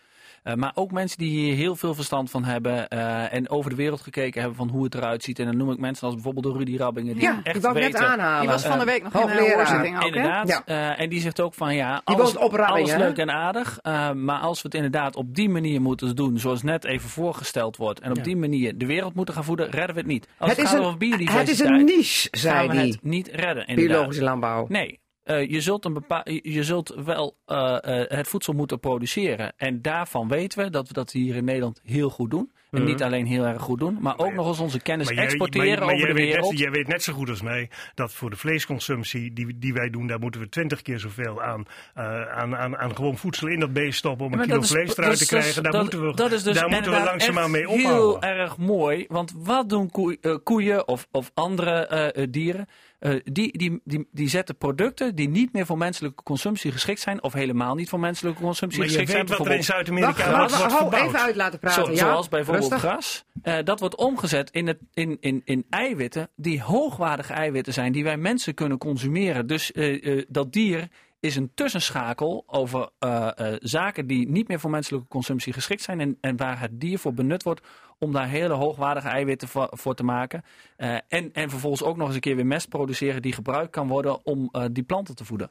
Eh, 0.46 0.54
maar 0.54 0.72
ook 0.74 0.90
mensen 0.92 1.18
die 1.18 1.30
hier 1.30 1.54
heel 1.54 1.76
veel 1.76 1.94
verstand 1.94 2.30
van 2.30 2.44
hebben 2.44 2.88
eh, 2.88 3.32
en 3.32 3.48
over 3.50 3.70
de 3.70 3.76
wereld 3.76 4.00
gekeken 4.00 4.40
hebben 4.40 4.58
van 4.58 4.68
hoe 4.68 4.84
het 4.84 4.94
eruit 4.94 5.22
ziet. 5.22 5.38
En 5.38 5.44
dan 5.44 5.56
noem 5.56 5.70
ik 5.70 5.78
mensen 5.78 6.06
als 6.06 6.14
bijvoorbeeld 6.14 6.44
de 6.44 6.58
Rudy 6.58 6.76
Rabbingen 6.76 7.14
die 7.14 7.22
Ja, 7.22 7.40
echt 7.42 7.52
die 7.52 7.62
wou 7.62 7.76
ik 7.76 7.82
net 7.82 7.92
weten 7.92 8.08
aanhalen. 8.08 8.40
Die 8.40 8.48
was 8.50 8.64
van 8.66 8.78
de 8.78 8.84
week 8.84 9.02
nog 9.02 9.12
in 9.12 9.20
een 9.20 9.28
hoogleraar. 9.28 9.56
hoorzitting? 9.56 10.04
Inderdaad. 10.04 10.48
Ja. 10.48 10.62
eh, 10.64 11.00
en 11.00 11.08
die 11.08 11.20
zegt 11.20 11.40
ook 11.40 11.54
van 11.54 11.74
ja, 11.74 12.00
alles, 12.04 12.22
woont 12.32 12.36
op 12.44 12.52
Rabbingen, 12.52 12.94
alles 12.94 12.96
leuk 13.06 13.16
en 13.18 13.30
aardig. 13.30 13.78
eh, 13.82 14.12
maar 14.12 14.38
als 14.38 14.62
we 14.62 14.68
het 14.68 14.74
inderdaad 14.76 15.16
op 15.16 15.34
die 15.34 15.48
manier 15.48 15.80
moeten 15.80 16.16
doen, 16.16 16.38
zoals 16.38 16.62
net 16.62 16.84
even 16.84 17.08
voorgesteld 17.08 17.76
wordt. 17.76 18.00
En 18.00 18.10
op 18.10 18.24
die 18.24 18.36
manier 18.36 18.78
de 18.78 18.86
wereld 18.86 19.14
moeten 19.14 19.34
gaan 19.34 19.44
voeden, 19.44 19.70
redden 19.70 19.94
we 19.94 20.00
het 20.00 20.10
niet. 20.10 20.28
Als 20.38 20.50
Het 20.50 20.58
het, 20.58 20.66
gaat 20.68 20.78
een, 20.78 20.84
over 20.84 21.38
het 21.38 21.48
is 21.48 21.60
een 21.60 21.84
niche, 21.84 22.28
zei 22.30 22.54
gaan 22.54 22.68
we 22.68 22.74
hij. 22.74 22.86
het 22.86 22.98
niet 23.02 23.28
redden. 23.28 23.66
Inderdaad. 23.66 23.94
Biologische 23.94 24.22
landbouw. 24.22 24.66
Nee. 24.68 25.00
Eh, 25.26 25.50
je, 25.50 25.60
zult 25.60 25.84
een 25.84 26.04
je 26.42 26.64
zult 26.64 26.94
wel 27.04 27.36
eh, 27.46 27.76
eh, 28.00 28.10
het 28.10 28.28
voedsel 28.28 28.52
moeten 28.52 28.80
produceren. 28.80 29.52
En 29.56 29.82
daarvan 29.82 30.28
weten 30.28 30.58
we 30.64 30.70
dat 30.70 30.88
we 30.88 30.94
dat 30.94 31.12
hier 31.12 31.36
in 31.36 31.44
Nederland 31.44 31.80
heel 31.84 32.10
goed 32.10 32.30
doen. 32.30 32.50
En 32.70 32.84
niet 32.84 33.02
alleen 33.02 33.26
heel 33.26 33.44
erg 33.44 33.62
goed 33.62 33.78
doen, 33.78 33.98
maar 34.00 34.18
ook 34.18 34.32
nog 34.32 34.48
eens 34.48 34.58
onze 34.58 34.80
kennis 34.80 35.06
Maar 35.06 35.14
jij- 35.14 35.24
exporteren 35.24 35.68
maar- 35.68 35.78
maar 35.78 35.94
over 35.94 35.98
jij 36.06 36.14
de 36.14 36.20
weet 36.20 36.28
wereld. 36.32 36.50
Net, 36.50 36.58
jij 36.60 36.70
weet 36.70 36.88
net 36.88 37.02
zo 37.02 37.12
goed 37.12 37.28
als 37.28 37.42
mij 37.42 37.70
dat 37.94 38.12
voor 38.12 38.30
de 38.30 38.36
vleesconsumptie 38.36 39.32
die, 39.32 39.58
die 39.58 39.72
wij 39.72 39.90
doen, 39.90 40.06
daar 40.06 40.18
moeten 40.18 40.40
we 40.40 40.48
twintig 40.48 40.82
keer 40.82 40.98
zoveel 40.98 41.42
aan, 41.42 41.64
aan, 41.94 42.56
aan, 42.56 42.76
aan 42.76 42.96
gewoon 42.96 43.16
voedsel 43.16 43.48
in 43.48 43.60
dat 43.60 43.72
beest 43.72 43.98
stoppen 43.98 44.26
om 44.26 44.32
een 44.32 44.40
kilo 44.40 44.58
is- 44.60 44.68
vlees 44.70 44.96
eruit 44.96 45.12
te 45.12 45.18
dus- 45.18 45.28
krijgen. 45.28 45.62
Daar 45.62 45.72
dat- 45.72 45.80
moeten 45.80 46.06
we, 46.06 46.14
dat 46.14 46.32
is 46.32 46.42
dus 46.42 46.54
daar 46.54 46.68
moeten 46.68 46.92
we 46.92 47.02
langzaamaan 47.04 47.50
mee 47.50 47.68
heel 47.68 48.22
erg 48.22 48.56
mooi. 48.56 49.04
Want 49.08 49.32
wat 49.36 49.68
doen 49.68 49.90
koe- 49.90 50.40
koeien 50.42 50.88
of, 50.88 51.06
of 51.10 51.30
andere 51.34 52.26
dieren? 52.30 52.66
Eh, 52.98 53.20
die, 53.24 53.58
die, 53.58 53.80
die, 53.84 54.08
die 54.12 54.28
zetten 54.28 54.56
producten 54.56 55.14
die 55.14 55.28
niet 55.28 55.52
meer 55.52 55.66
voor 55.66 55.78
menselijke 55.78 56.22
consumptie 56.22 56.72
geschikt 56.72 57.00
zijn. 57.00 57.22
Of 57.22 57.32
helemaal 57.32 57.74
niet 57.74 57.88
voor 57.88 58.00
menselijke 58.00 58.40
consumptie 58.42 58.80
Maar 58.80 58.88
je 58.90 58.94
geschikt 58.98 59.18
weet 59.18 59.28
zijn. 59.28 59.38
wat 59.38 59.48
er 59.48 59.54
in 59.56 59.64
Zuid-Amerika 59.64 60.36
wordt, 60.38 60.52
verbouwd. 60.56 60.94
even 60.94 61.20
uit 61.20 61.36
laten 61.36 61.58
praten. 61.58 61.84
Zo- 61.84 61.90
ja? 61.90 61.96
zoals 61.96 62.28
bijvoorbeeld 62.28 62.70
Rustig. 62.72 62.90
gras. 62.90 63.24
Eh, 63.42 63.58
dat 63.64 63.80
wordt 63.80 63.96
omgezet 63.96 64.50
in, 64.50 64.66
het, 64.66 64.78
in, 64.94 65.16
in, 65.20 65.42
in 65.44 65.66
eiwitten 65.70 66.28
die 66.36 66.62
hoogwaardige 66.62 67.32
eiwitten 67.32 67.72
zijn. 67.72 67.92
Die 67.92 68.04
wij 68.04 68.16
mensen 68.16 68.54
kunnen 68.54 68.78
consumeren. 68.78 69.46
Dus 69.46 69.72
eh, 69.72 70.18
eh, 70.18 70.24
dat 70.28 70.52
dier 70.52 70.88
is 71.20 71.36
een 71.36 71.50
tussenschakel 71.54 72.44
over 72.46 72.88
eh, 72.98 73.28
eh, 73.36 73.54
zaken 73.60 74.06
die 74.06 74.28
niet 74.28 74.48
meer 74.48 74.60
voor 74.60 74.70
menselijke 74.70 75.08
consumptie 75.08 75.52
geschikt 75.52 75.82
zijn. 75.82 76.00
En, 76.00 76.18
en 76.20 76.36
waar 76.36 76.60
het 76.60 76.80
dier 76.80 76.98
voor 76.98 77.14
benut 77.14 77.42
wordt 77.42 77.66
om 77.98 78.12
daar 78.12 78.28
hele 78.28 78.54
hoogwaardige 78.54 79.08
eiwitten 79.08 79.48
voor, 79.48 79.94
te 79.94 80.04
maken. 80.04 80.42
Eh, 80.76 80.96
en, 81.08 81.32
en 81.32 81.50
vervolgens 81.50 81.82
ook 81.82 81.96
nog 81.96 82.06
eens 82.06 82.14
een 82.14 82.20
keer 82.20 82.36
weer 82.36 82.46
mest 82.46 82.68
produceren 82.68 83.22
die 83.22 83.32
gebruikt 83.32 83.70
kan 83.70 83.88
worden 83.88 84.24
om 84.26 84.48
eh, 84.52 84.64
die 84.72 84.84
planten 84.84 85.16
te 85.16 85.24
voeden. 85.24 85.50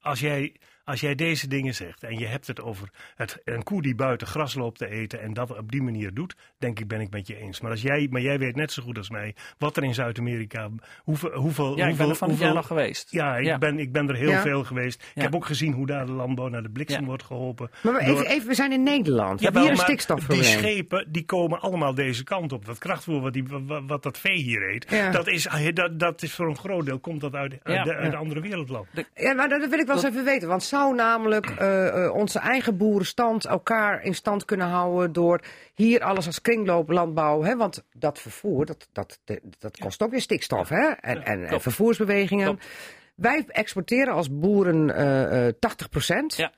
Als 0.00 0.20
jij, 0.20 0.56
als 0.86 1.00
jij 1.00 1.14
deze 1.14 1.48
dingen 1.48 1.74
zegt 1.74 2.02
en 2.02 2.18
je 2.18 2.26
hebt 2.26 2.46
het 2.46 2.62
over 2.62 2.88
het, 3.14 3.40
een 3.44 3.62
koe 3.62 3.82
die 3.82 3.94
buiten 3.94 4.26
gras 4.26 4.54
loopt 4.54 4.78
te 4.78 4.88
eten 4.90 5.20
en 5.20 5.32
dat 5.34 5.56
op 5.58 5.70
die 5.72 5.82
manier 5.82 6.14
doet, 6.14 6.34
denk 6.58 6.80
ik 6.80 6.88
ben 6.88 7.00
ik 7.00 7.10
met 7.10 7.26
je 7.26 7.36
eens. 7.36 7.60
Maar, 7.60 7.70
als 7.70 7.82
jij, 7.82 8.06
maar 8.10 8.20
jij 8.20 8.38
weet 8.38 8.56
net 8.56 8.72
zo 8.72 8.82
goed 8.82 8.98
als 8.98 9.10
mij 9.10 9.34
wat 9.58 9.76
er 9.76 9.84
in 9.84 9.94
Zuid-Amerika, 9.94 10.68
hoeveel, 11.02 11.32
hoeveel, 11.32 11.66
Ja, 11.66 11.72
ik 11.72 11.78
ben 11.78 11.86
hoeveel, 11.88 12.08
er 12.10 12.16
van 12.16 12.28
het 12.30 12.38
hoeveel- 12.38 12.62
geweest. 12.62 13.10
Ja, 13.12 13.36
ik, 13.36 13.44
Ja. 13.44 13.58
Ben, 13.58 13.78
ik 13.78 13.92
ben 13.92 14.08
er 14.08 14.14
heel 14.16 14.28
Ja. 14.30 14.40
veel 14.42 14.64
geweest. 14.64 15.02
Ik 15.02 15.10
Ja. 15.14 15.22
heb 15.22 15.34
ook 15.34 15.44
gezien 15.46 15.72
hoe 15.72 15.86
daar 15.86 16.06
de 16.06 16.12
landbouw 16.12 16.48
naar 16.48 16.62
de 16.62 16.70
bliksem 16.70 17.00
Ja. 17.00 17.06
wordt 17.06 17.22
geholpen. 17.22 17.70
Maar 17.82 17.92
door- 17.92 18.16
even, 18.20 18.26
even, 18.26 18.48
we 18.48 18.54
zijn 18.54 18.72
in 18.72 18.82
Nederland. 18.82 19.38
We 19.38 19.44
hebben 19.44 19.62
Jawel, 19.62 19.62
hier 19.62 19.70
een 19.70 19.78
stikstofprobleem. 19.96 20.40
Die 20.40 20.58
schepen 20.58 21.06
die 21.12 21.24
komen 21.24 21.60
allemaal 21.60 21.94
deze 21.94 22.24
kant 22.24 22.52
op. 22.52 22.64
Dat 22.64 22.78
krachtvoer 22.78 23.20
wat, 23.20 23.32
die, 23.32 23.44
wat, 23.48 23.82
wat 23.86 24.02
dat 24.02 24.18
vee 24.18 24.36
hier 24.42 24.70
eet, 24.74 24.86
Ja. 24.90 25.10
dat, 25.10 25.26
is, 25.28 25.48
dat, 25.74 25.98
dat 26.00 26.22
is 26.22 26.34
voor 26.34 26.48
een 26.48 26.56
groot 26.56 26.86
deel 26.86 26.98
komt 26.98 27.20
dat 27.20 27.34
uit, 27.34 27.52
uit, 27.62 27.76
Ja. 27.76 27.82
de, 27.84 27.94
uit 27.94 28.14
andere 28.14 28.40
wereldlanden. 28.40 29.06
Ja, 29.14 29.34
maar 29.34 29.48
dat 29.48 29.68
wil 29.68 29.78
ik 29.78 29.86
wel 29.86 29.96
eens 29.96 30.04
even 30.04 30.24
weten. 30.24 30.48
Want 30.48 30.62
zou 30.76 30.94
namelijk 30.94 31.46
eh, 31.46 32.04
eh, 32.04 32.14
onze 32.14 32.38
eigen 32.38 32.76
boerenstand 32.76 33.44
elkaar 33.44 34.02
in 34.02 34.14
stand 34.14 34.44
kunnen 34.44 34.66
houden 34.66 35.12
door 35.12 35.40
hier 35.74 36.02
alles 36.02 36.26
als 36.26 36.40
kringlooplandbouw. 36.40 37.42
Hè? 37.42 37.56
Want 37.56 37.84
dat 37.92 38.18
vervoer, 38.18 38.66
dat, 38.66 38.88
dat, 38.92 39.20
dat 39.58 39.78
kost 39.78 40.02
ook 40.02 40.10
weer 40.10 40.20
stikstof. 40.20 40.68
Hè? 40.68 40.86
En, 40.88 41.24
en, 41.24 41.60
vervoersbewegingen. 41.60 42.46
Klopt. 42.46 42.66
Wij 43.14 43.44
exporteren 43.46 44.14
als 44.14 44.38
boeren 44.38 44.96
eh, 44.96 45.46
eh 45.46 45.54
80 45.58 46.36
Ja. 46.36 46.52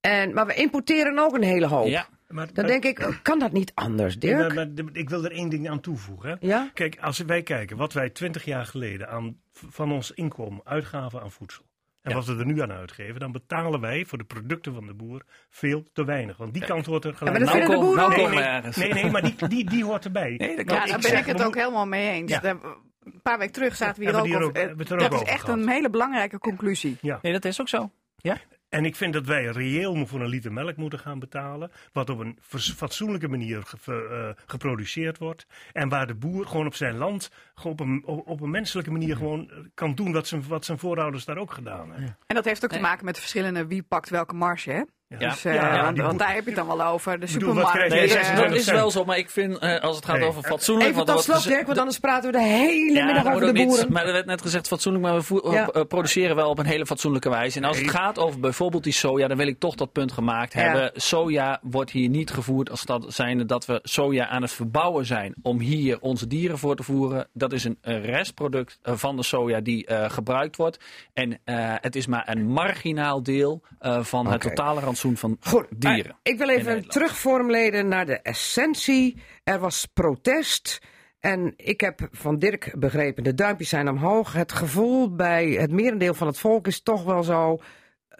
En, 0.00 0.32
maar 0.34 0.46
we 0.46 0.54
importeren 0.54 1.18
ook 1.18 1.34
een 1.34 1.42
hele 1.42 1.66
hoop. 1.66 1.86
Ja. 1.86 2.06
Maar, 2.28 2.48
Dan 2.52 2.66
denk 2.66 2.84
ik, 2.84 3.18
kan 3.22 3.38
dat 3.38 3.52
niet 3.52 3.72
anders, 3.74 4.18
Dirk? 4.18 4.54
maar- 4.54 4.54
maar 4.54 4.84
ik 4.92 5.08
wil 5.08 5.24
er 5.24 5.32
één 5.32 5.48
ding 5.48 5.70
aan 5.70 5.80
toevoegen. 5.80 6.28
Hè. 6.30 6.36
Ja? 6.40 6.70
Kijk, 6.74 6.98
als 7.00 7.18
wij 7.18 7.42
kijken 7.42 7.76
wat 7.76 7.92
wij 7.92 8.10
twintig 8.10 8.44
jaar 8.44 8.66
geleden 8.66 9.08
aan, 9.08 9.36
van 9.52 9.92
ons 9.92 10.10
inkomen 10.10 10.60
uitgaven 10.64 11.20
aan 11.20 11.30
voedsel. 11.30 11.64
En 12.04 12.14
wat 12.14 12.24
we 12.24 12.36
er 12.36 12.46
nu 12.46 12.60
aan 12.60 12.72
uitgeven, 12.72 13.20
dan 13.20 13.32
betalen 13.32 13.80
wij 13.80 14.04
voor 14.04 14.18
de 14.18 14.24
producten 14.24 14.74
van 14.74 14.86
de 14.86 14.94
boer 14.94 15.22
veel 15.50 15.84
te 15.92 16.04
weinig. 16.04 16.36
Want 16.36 16.52
die 16.54 16.64
kant 16.64 16.86
hoort 16.86 17.04
er 17.04 17.10
maar 17.10 17.18
gelijk 17.18 17.38
dat 17.38 17.48
Nou, 17.54 17.60
vinden 17.66 17.90
de 17.90 17.96
nou 17.96 18.30
nee, 18.34 18.40
ergens. 18.44 18.76
nee, 18.76 18.92
nee, 18.92 19.10
maar 19.10 19.22
die, 19.22 19.48
die, 19.48 19.64
die 19.70 19.84
hoort 19.84 20.04
erbij. 20.04 20.34
Nee, 20.36 20.56
dat. 20.56 20.70
Ja, 20.70 20.86
daar 20.86 20.98
ben 21.00 21.16
ik 21.18 21.24
het 21.26 21.42
ook 21.44 21.54
helemaal 21.54 21.86
mee 21.86 22.08
eens. 22.10 22.30
Ja. 22.30 22.44
Een 22.44 23.20
paar 23.22 23.38
weken 23.38 23.52
terug 23.52 23.76
zaten 23.76 24.02
we 24.02 24.08
hier 24.10 24.14
ook 24.18 24.26
we 24.26 24.28
over. 24.28 24.38
hier 24.40 24.48
ook- 24.48 24.56
hebben 24.56 24.76
we 24.76 24.82
het 24.82 24.92
er 24.92 24.98
Dat 24.98 25.06
ook 25.06 25.12
is 25.14 25.20
over 25.20 25.32
echt 25.32 25.44
gehad. 25.44 25.58
een 25.58 25.68
hele 25.68 25.90
belangrijke 25.90 26.38
conclusie. 26.38 26.98
Nee, 27.22 27.32
dat 27.32 27.44
is 27.44 27.60
ook 27.60 27.68
zo. 27.68 27.90
Ja? 28.16 28.36
En 28.74 28.84
ik 28.84 28.96
vind 28.96 29.12
dat 29.12 29.26
wij 29.26 29.44
reëel 29.44 30.06
voor 30.06 30.20
een 30.20 30.28
liter 30.28 30.52
melk 30.52 30.76
moeten 30.76 30.98
gaan 30.98 31.18
betalen. 31.18 31.70
Wat 31.92 32.10
op 32.10 32.18
een 32.18 32.38
fatsoenlijke 32.76 33.28
manier 33.28 33.62
ge- 33.62 34.34
eh, 34.36 34.42
geproduceerd 34.46 35.18
wordt. 35.18 35.46
En 35.72 35.88
waar 35.88 36.06
de 36.06 36.14
boer 36.14 36.46
gewoon 36.46 36.66
op 36.66 36.74
zijn 36.74 36.96
land 36.96 37.30
gewoon 37.54 37.72
op, 37.72 37.80
een, 37.80 38.02
op 38.06 38.26
op 38.26 38.40
een 38.40 38.50
menselijke 38.50 38.90
manier 38.90 39.16
gewoon 39.16 39.50
eh, 39.50 39.56
kan 39.74 39.94
doen 39.94 40.12
wat 40.12 40.26
zijn, 40.26 40.46
wat 40.48 40.64
zijn 40.64 40.78
voorouders 40.78 41.24
daar 41.24 41.36
ook 41.38 41.52
gedaan 41.52 41.90
hebben. 41.90 42.16
En 42.26 42.34
dat 42.34 42.44
heeft 42.44 42.64
ook 42.64 42.70
te 42.70 42.80
maken 42.80 43.04
met 43.04 43.14
de 43.14 43.20
verschillende 43.20 43.66
wie 43.66 43.82
pakt 43.82 44.10
welke 44.10 44.34
marge. 44.34 44.70
Hè? 44.70 44.82
Ja. 45.18 45.28
Dus, 45.30 45.44
eh, 45.44 45.54
Ja, 45.54 45.92
want, 45.94 46.18
daar 46.18 46.34
heb 46.34 46.44
je 46.44 46.50
het 46.50 46.66
dan 46.66 46.76
wel 46.76 46.86
over. 46.86 47.20
De 47.20 47.26
supermarkt. 47.26 47.70
krijg 47.70 47.90
Nee, 47.90 48.00
dat, 48.00 48.08
eh, 48.08 48.14
26 48.24 48.50
dat 48.50 48.60
is 48.74 48.80
wel 48.80 48.90
zo, 48.90 49.04
maar 49.04 49.18
ik 49.18 49.30
vind 49.30 49.58
eh, 49.58 49.80
als 49.80 49.96
het 49.96 50.04
gaat 50.04 50.18
Nee. 50.18 50.28
over 50.28 50.42
fatsoenlijk. 50.42 50.90
Even 50.90 51.04
want 51.06 51.08
tot 51.08 51.22
slot, 51.22 51.42
Dirk, 51.44 51.66
want 51.66 51.78
anders 51.78 51.98
praten 51.98 52.32
we 52.32 52.38
de 52.38 52.44
hele 52.44 52.92
Ja, 52.92 53.04
middag 53.04 53.26
over 53.34 53.46
de 53.46 53.52
niet, 53.52 53.66
boeren. 53.66 53.92
maar 53.92 54.06
er 54.06 54.12
werd 54.12 54.26
net 54.26 54.42
gezegd 54.42 54.66
fatsoenlijk, 54.68 55.04
maar 55.04 55.20
we 55.20 55.42
eh, 55.72 55.80
produceren 55.88 56.36
wel 56.36 56.50
op 56.50 56.58
een 56.58 56.66
hele 56.66 56.86
fatsoenlijke 56.86 57.28
wijze. 57.30 57.58
En 57.58 57.64
als 57.64 57.78
het 57.78 57.90
gaat 57.90 58.18
over 58.18 58.40
bijvoorbeeld 58.40 58.82
die 58.84 58.92
soja, 58.92 59.28
dan 59.28 59.36
wil 59.36 59.46
ik 59.46 59.58
toch 59.58 59.74
dat 59.74 59.92
punt 59.92 60.12
gemaakt 60.12 60.52
Ja. 60.52 60.60
hebben. 60.60 60.90
Soja 60.94 61.58
wordt 61.62 61.90
hier 61.90 62.08
niet 62.08 62.30
gevoerd 62.30 62.70
als 62.70 62.84
dat 62.84 63.04
zijnde 63.08 63.44
dat 63.44 63.66
we 63.66 63.80
soja 63.82 64.26
aan 64.28 64.42
het 64.42 64.52
verbouwen 64.52 65.06
zijn 65.06 65.34
om 65.42 65.58
hier 65.60 66.00
onze 66.00 66.26
dieren 66.26 66.58
voor 66.58 66.76
te 66.76 66.82
voeren. 66.82 67.26
Dat 67.32 67.52
is 67.52 67.64
een 67.64 67.78
restproduct 67.82 68.78
eh, 68.82 68.94
van 68.96 69.16
de 69.16 69.22
soja 69.22 69.60
die 69.60 69.86
eh, 69.86 70.10
gebruikt 70.10 70.56
wordt. 70.56 70.78
En 71.12 71.38
eh, 71.44 71.56
het 71.80 71.96
is 71.96 72.06
maar 72.06 72.28
een 72.28 72.46
marginaal 72.46 73.22
deel 73.22 73.62
eh, 73.78 74.00
van 74.02 74.26
het 74.26 74.40
totale 74.40 74.80
rantsoen 74.80 75.03
van 75.12 75.36
Goed, 75.40 75.66
dieren. 75.76 76.18
ik 76.22 76.38
wil 76.38 76.48
even 76.48 76.64
Nederland. 76.64 76.92
terugformuleren 76.92 77.88
naar 77.88 78.06
de 78.06 78.18
essentie. 78.20 79.22
Er 79.44 79.58
was 79.58 79.86
protest. 79.86 80.78
En 81.20 81.52
ik 81.56 81.80
heb 81.80 82.08
van 82.10 82.38
Dirk 82.38 82.74
begrepen, 82.78 83.24
de 83.24 83.34
duimpjes 83.34 83.68
zijn 83.68 83.88
omhoog. 83.88 84.32
Het 84.32 84.52
gevoel 84.52 85.14
bij 85.14 85.46
het 85.50 85.70
merendeel 85.70 86.14
van 86.14 86.26
het 86.26 86.38
volk 86.38 86.66
is 86.66 86.82
toch 86.82 87.04
wel 87.04 87.22
zo. 87.22 87.58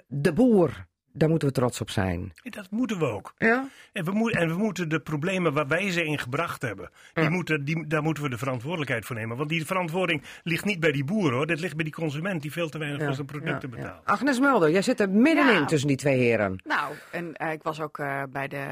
De 0.07 0.33
boer 0.33 0.87
daar 1.17 1.29
moeten 1.29 1.49
we 1.49 1.55
trots 1.55 1.81
op 1.81 1.91
zijn. 1.91 2.33
Dat 2.43 2.71
moeten 2.71 2.99
we 2.99 3.05
ook. 3.05 3.35
Ja? 3.39 3.69
En 3.93 4.05
we, 4.05 4.11
moet, 4.11 4.33
en 4.33 4.49
we 4.49 4.55
moeten 4.55 4.89
de 4.89 5.01
problemen 5.01 5.53
waar 5.53 5.67
wij 5.67 5.91
ze 5.91 6.05
in 6.05 6.19
gebracht 6.19 6.63
hebben, 6.63 6.91
die 7.13 7.29
moeten, 7.29 7.65
die, 7.65 7.87
daar 7.87 8.03
moeten 8.03 8.23
we 8.23 8.29
de 8.29 8.39
verantwoordelijkheid 8.39 9.05
voor 9.05 9.17
nemen. 9.17 9.37
Want 9.37 9.49
die 9.49 9.67
verantwoording 9.67 10.23
ligt 10.43 10.65
niet 10.65 10.81
bij 10.81 10.93
die 10.93 11.05
boeren 11.05 11.37
hoor, 11.37 11.47
dit 11.47 11.61
ligt 11.61 11.75
bij 11.75 11.85
die 11.85 11.93
consument 11.95 12.43
die 12.43 12.53
veel 12.53 12.69
te 12.69 12.79
weinig 12.79 13.05
voor 13.05 13.15
zijn 13.15 13.27
producten 13.27 13.71
ja, 13.71 13.77
ja. 13.77 13.83
betaalt. 13.83 14.07
Agnes 14.07 14.41
Mulder, 14.41 14.71
jij 14.71 14.83
zit 14.83 15.01
er 15.01 15.11
middenin 15.11 15.53
Ja. 15.55 15.65
tussen 15.65 15.89
die 15.89 15.97
twee 15.97 16.19
heren. 16.19 16.61
Nou, 16.65 16.95
en 17.11 17.35
eh, 17.37 17.53
ik 17.53 17.63
was 17.63 17.81
ook 17.81 17.99
eh, 17.99 18.23
bij 18.31 18.49
de 18.49 18.65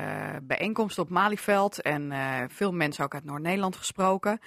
bijeenkomst 0.43 0.99
op 0.99 1.09
Malieveld 1.09 1.83
en 1.83 2.13
eh, 2.13 2.19
veel 2.49 2.73
mensen 2.73 3.05
ook 3.05 3.15
uit 3.15 3.25
Noord-Nederland 3.25 3.77
gesproken. 3.77 4.41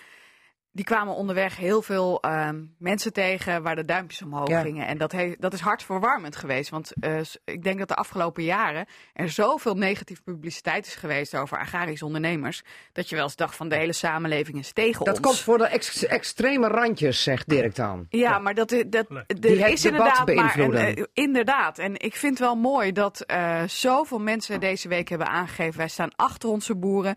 Die 0.75 0.85
kwamen 0.85 1.15
onderweg 1.15 1.57
heel 1.57 1.81
veel 1.81 2.21
ehm, 2.21 2.63
mensen 2.77 3.13
tegen 3.13 3.63
waar 3.63 3.75
de 3.75 3.85
duimpjes 3.85 4.21
omhoog 4.21 4.47
Ja. 4.49 4.61
gingen. 4.61 4.87
En 4.87 4.97
dat, 4.97 5.11
he- 5.11 5.35
dat 5.39 5.53
is 5.53 5.59
hartverwarmend 5.59 6.35
geweest. 6.35 6.69
Want 6.69 6.91
eh, 6.99 7.19
ik 7.45 7.63
denk 7.63 7.79
dat 7.79 7.87
de 7.87 7.95
afgelopen 7.95 8.43
jaren 8.43 8.85
er 9.13 9.29
zoveel 9.29 9.75
negatieve 9.75 10.21
publiciteit 10.21 10.85
is 10.85 10.95
geweest 10.95 11.35
over 11.35 11.57
agrarische 11.57 12.05
ondernemers. 12.05 12.63
Dat 12.91 13.09
je 13.09 13.15
wel 13.15 13.23
eens 13.23 13.35
dacht 13.35 13.55
van 13.55 13.69
de 13.69 13.75
hele 13.75 13.93
samenleving 13.93 14.57
is 14.57 14.71
tegen 14.73 15.05
Dat 15.05 15.17
ons. 15.17 15.25
komt 15.25 15.39
voor 15.39 15.57
de 15.57 15.65
ex- 15.67 16.05
extreme 16.05 16.67
randjes, 16.67 17.23
zegt 17.23 17.49
Dirk 17.49 17.75
dan. 17.75 18.05
Ja, 18.09 18.39
maar 18.39 18.53
dat, 18.53 18.69
dat, 18.69 18.85
Die 18.87 19.17
er 19.59 19.63
het 19.65 19.73
is 19.73 19.81
debat 19.81 19.83
inderdaad 20.27 20.33
maar 20.35 20.73
eh, 20.73 21.03
inderdaad. 21.13 21.79
En 21.79 21.99
ik 21.99 22.15
vind 22.15 22.39
wel 22.39 22.55
mooi 22.55 22.91
dat 22.91 23.21
eh, 23.21 23.63
zoveel 23.67 24.19
mensen 24.19 24.59
deze 24.59 24.87
week 24.87 25.09
hebben 25.09 25.27
aangegeven. 25.27 25.77
Wij 25.77 25.87
staan 25.87 26.15
achter 26.15 26.49
onze 26.49 26.75
boeren. 26.75 27.15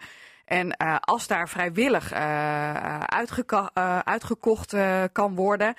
En 0.49 0.73
eh, 0.73 0.97
als 1.01 1.27
daar 1.27 1.49
vrijwillig 1.49 2.13
eh, 2.13 2.77
eh, 2.77 3.99
uitgekocht 4.05 4.75
kan 5.13 5.35
worden. 5.35 5.75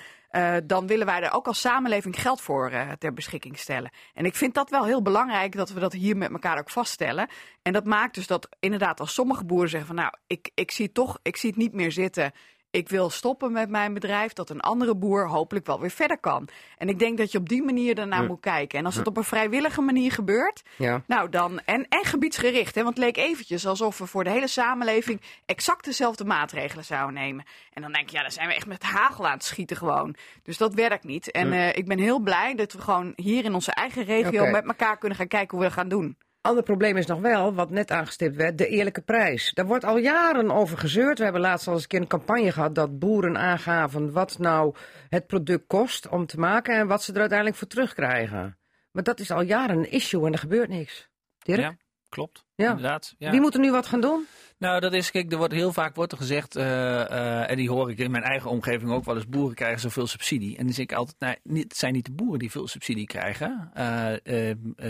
dan 0.63 0.87
willen 0.87 1.05
wij 1.05 1.21
er 1.21 1.31
ook 1.31 1.47
als 1.47 1.59
samenleving 1.59 2.21
geld 2.21 2.41
voor 2.41 2.71
ter 2.99 3.13
beschikking 3.13 3.57
stellen. 3.57 3.91
En 4.13 4.25
ik 4.25 4.35
vind 4.35 4.53
dat 4.53 4.69
wel 4.69 4.85
heel 4.85 5.01
belangrijk 5.01 5.55
dat 5.55 5.69
we 5.69 5.79
dat 5.79 5.93
hier 5.93 6.17
met 6.17 6.31
elkaar 6.31 6.59
ook 6.59 6.69
vaststellen. 6.69 7.29
En 7.61 7.73
dat 7.73 7.85
maakt 7.85 8.15
dus 8.15 8.27
dat 8.27 8.49
inderdaad 8.59 8.99
als 8.99 9.13
sommige 9.13 9.45
boeren 9.45 9.69
zeggen 9.69 9.87
van 9.87 9.95
nou, 9.95 10.13
ik, 10.27 10.51
ik 10.53 10.71
zie 10.71 10.91
toch, 10.91 11.19
ik 11.21 11.37
zie 11.37 11.49
het 11.49 11.59
niet 11.59 11.73
meer 11.73 11.91
zitten. 11.91 12.31
Ik 12.71 12.89
wil 12.89 13.09
stoppen 13.09 13.51
met 13.51 13.69
mijn 13.69 13.93
bedrijf, 13.93 14.33
dat 14.33 14.49
een 14.49 14.59
andere 14.59 14.95
boer 14.95 15.27
hopelijk 15.27 15.65
wel 15.65 15.79
weer 15.79 15.89
verder 15.91 16.17
kan. 16.19 16.47
En 16.77 16.89
ik 16.89 16.99
denk 16.99 17.17
dat 17.17 17.31
je 17.31 17.37
op 17.37 17.49
die 17.49 17.63
manier 17.63 17.95
daarnaar 17.95 18.21
Ja. 18.21 18.27
moet 18.27 18.39
kijken. 18.39 18.79
En 18.79 18.85
als 18.85 18.95
het 18.95 19.07
op 19.07 19.17
een 19.17 19.23
vrijwillige 19.23 19.81
manier 19.81 20.11
gebeurt, 20.11 20.61
Ja. 20.77 21.01
nou 21.07 21.29
dan, 21.29 21.59
en, 21.65 21.85
en 21.87 22.05
gebiedsgericht, 22.05 22.75
hè, 22.75 22.83
want 22.83 22.97
het 22.97 23.05
leek 23.05 23.17
eventjes 23.17 23.65
alsof 23.67 23.97
we 23.97 24.05
voor 24.05 24.23
de 24.23 24.29
hele 24.29 24.47
samenleving 24.47 25.21
exact 25.45 25.85
dezelfde 25.85 26.25
maatregelen 26.25 26.85
zouden 26.85 27.13
nemen. 27.13 27.45
En 27.73 27.81
dan 27.81 27.91
denk 27.91 28.09
je, 28.09 28.15
ja, 28.15 28.21
dan 28.21 28.31
zijn 28.31 28.47
we 28.47 28.53
echt 28.53 28.67
met 28.67 28.83
hagel 28.83 29.25
aan 29.27 29.33
het 29.33 29.43
schieten 29.43 29.77
gewoon. 29.77 30.15
Dus 30.43 30.57
dat 30.57 30.73
werkt 30.73 31.03
niet. 31.03 31.31
En 31.31 31.53
eh, 31.53 31.67
ik 31.75 31.87
ben 31.87 31.99
heel 31.99 32.19
blij 32.19 32.55
dat 32.55 32.71
we 32.73 32.81
gewoon 32.81 33.13
hier 33.15 33.45
in 33.45 33.53
onze 33.53 33.71
eigen 33.71 34.03
regio 34.03 34.45
met 34.45 34.65
elkaar 34.65 34.97
kunnen 34.97 35.17
gaan 35.17 35.27
kijken 35.27 35.49
hoe 35.57 35.59
we 35.59 35.65
dat 35.73 35.77
gaan 35.79 35.89
doen. 35.89 36.17
Ander 36.41 36.63
probleem 36.63 36.97
is 36.97 37.05
nog 37.05 37.19
wel, 37.19 37.53
wat 37.53 37.69
net 37.69 37.91
aangestipt 37.91 38.35
werd, 38.35 38.57
de 38.57 38.67
eerlijke 38.67 39.01
prijs. 39.01 39.53
Daar 39.53 39.65
wordt 39.65 39.83
al 39.83 39.97
jaren 39.97 40.51
over 40.51 40.77
gezeurd. 40.77 41.17
We 41.17 41.23
hebben 41.23 41.41
laatst 41.41 41.67
al 41.67 41.73
eens 41.73 41.81
een 41.81 41.87
keer 41.87 42.01
een 42.01 42.07
campagne 42.07 42.51
gehad 42.51 42.75
dat 42.75 42.99
boeren 42.99 43.37
aangaven 43.37 44.11
wat 44.11 44.37
nou 44.37 44.75
het 45.09 45.27
product 45.27 45.67
kost 45.67 46.07
om 46.07 46.25
te 46.25 46.39
maken 46.39 46.75
en 46.75 46.87
wat 46.87 47.03
ze 47.03 47.13
er 47.13 47.19
uiteindelijk 47.19 47.57
voor 47.57 47.67
terugkrijgen. 47.67 48.57
Maar 48.91 49.03
dat 49.03 49.19
is 49.19 49.31
al 49.31 49.41
jaren 49.41 49.77
een 49.77 49.91
issue 49.91 50.25
en 50.25 50.33
er 50.33 50.39
gebeurt 50.39 50.69
niks. 50.69 51.09
Dirk? 51.37 51.59
Ja, 51.59 51.77
klopt. 52.09 52.43
Ja. 52.55 52.69
Inderdaad. 52.69 53.15
Ja. 53.17 53.31
Wie 53.31 53.41
moet 53.41 53.53
er 53.53 53.59
nu 53.59 53.71
wat 53.71 53.85
gaan 53.85 54.01
doen? 54.01 54.25
Nou, 54.57 54.79
dat 54.79 54.93
is, 54.93 55.11
kijk, 55.11 55.31
er 55.31 55.37
wordt 55.37 55.53
heel 55.53 55.73
vaak 55.73 55.95
wordt 55.95 56.11
er 56.11 56.17
gezegd, 56.17 56.55
eh, 56.55 57.01
eh, 57.01 57.49
en 57.49 57.57
die 57.57 57.69
hoor 57.69 57.89
ik 57.89 57.97
in 57.97 58.11
mijn 58.11 58.23
eigen 58.23 58.49
omgeving 58.49 58.91
ook 58.91 59.05
wel 59.05 59.15
eens, 59.15 59.27
boeren 59.27 59.55
krijgen 59.55 59.79
zoveel 59.79 60.07
subsidie. 60.07 60.57
En 60.57 60.65
dan 60.65 60.73
zeg 60.73 60.83
ik 60.83 60.93
altijd, 60.93 61.19
nou, 61.19 61.35
niet, 61.43 61.63
het 61.63 61.77
zijn 61.77 61.93
niet 61.93 62.05
de 62.05 62.11
boeren 62.11 62.39
die 62.39 62.51
veel 62.51 62.67
subsidie 62.67 63.07
krijgen. 63.07 63.71
Eh, 63.73 64.13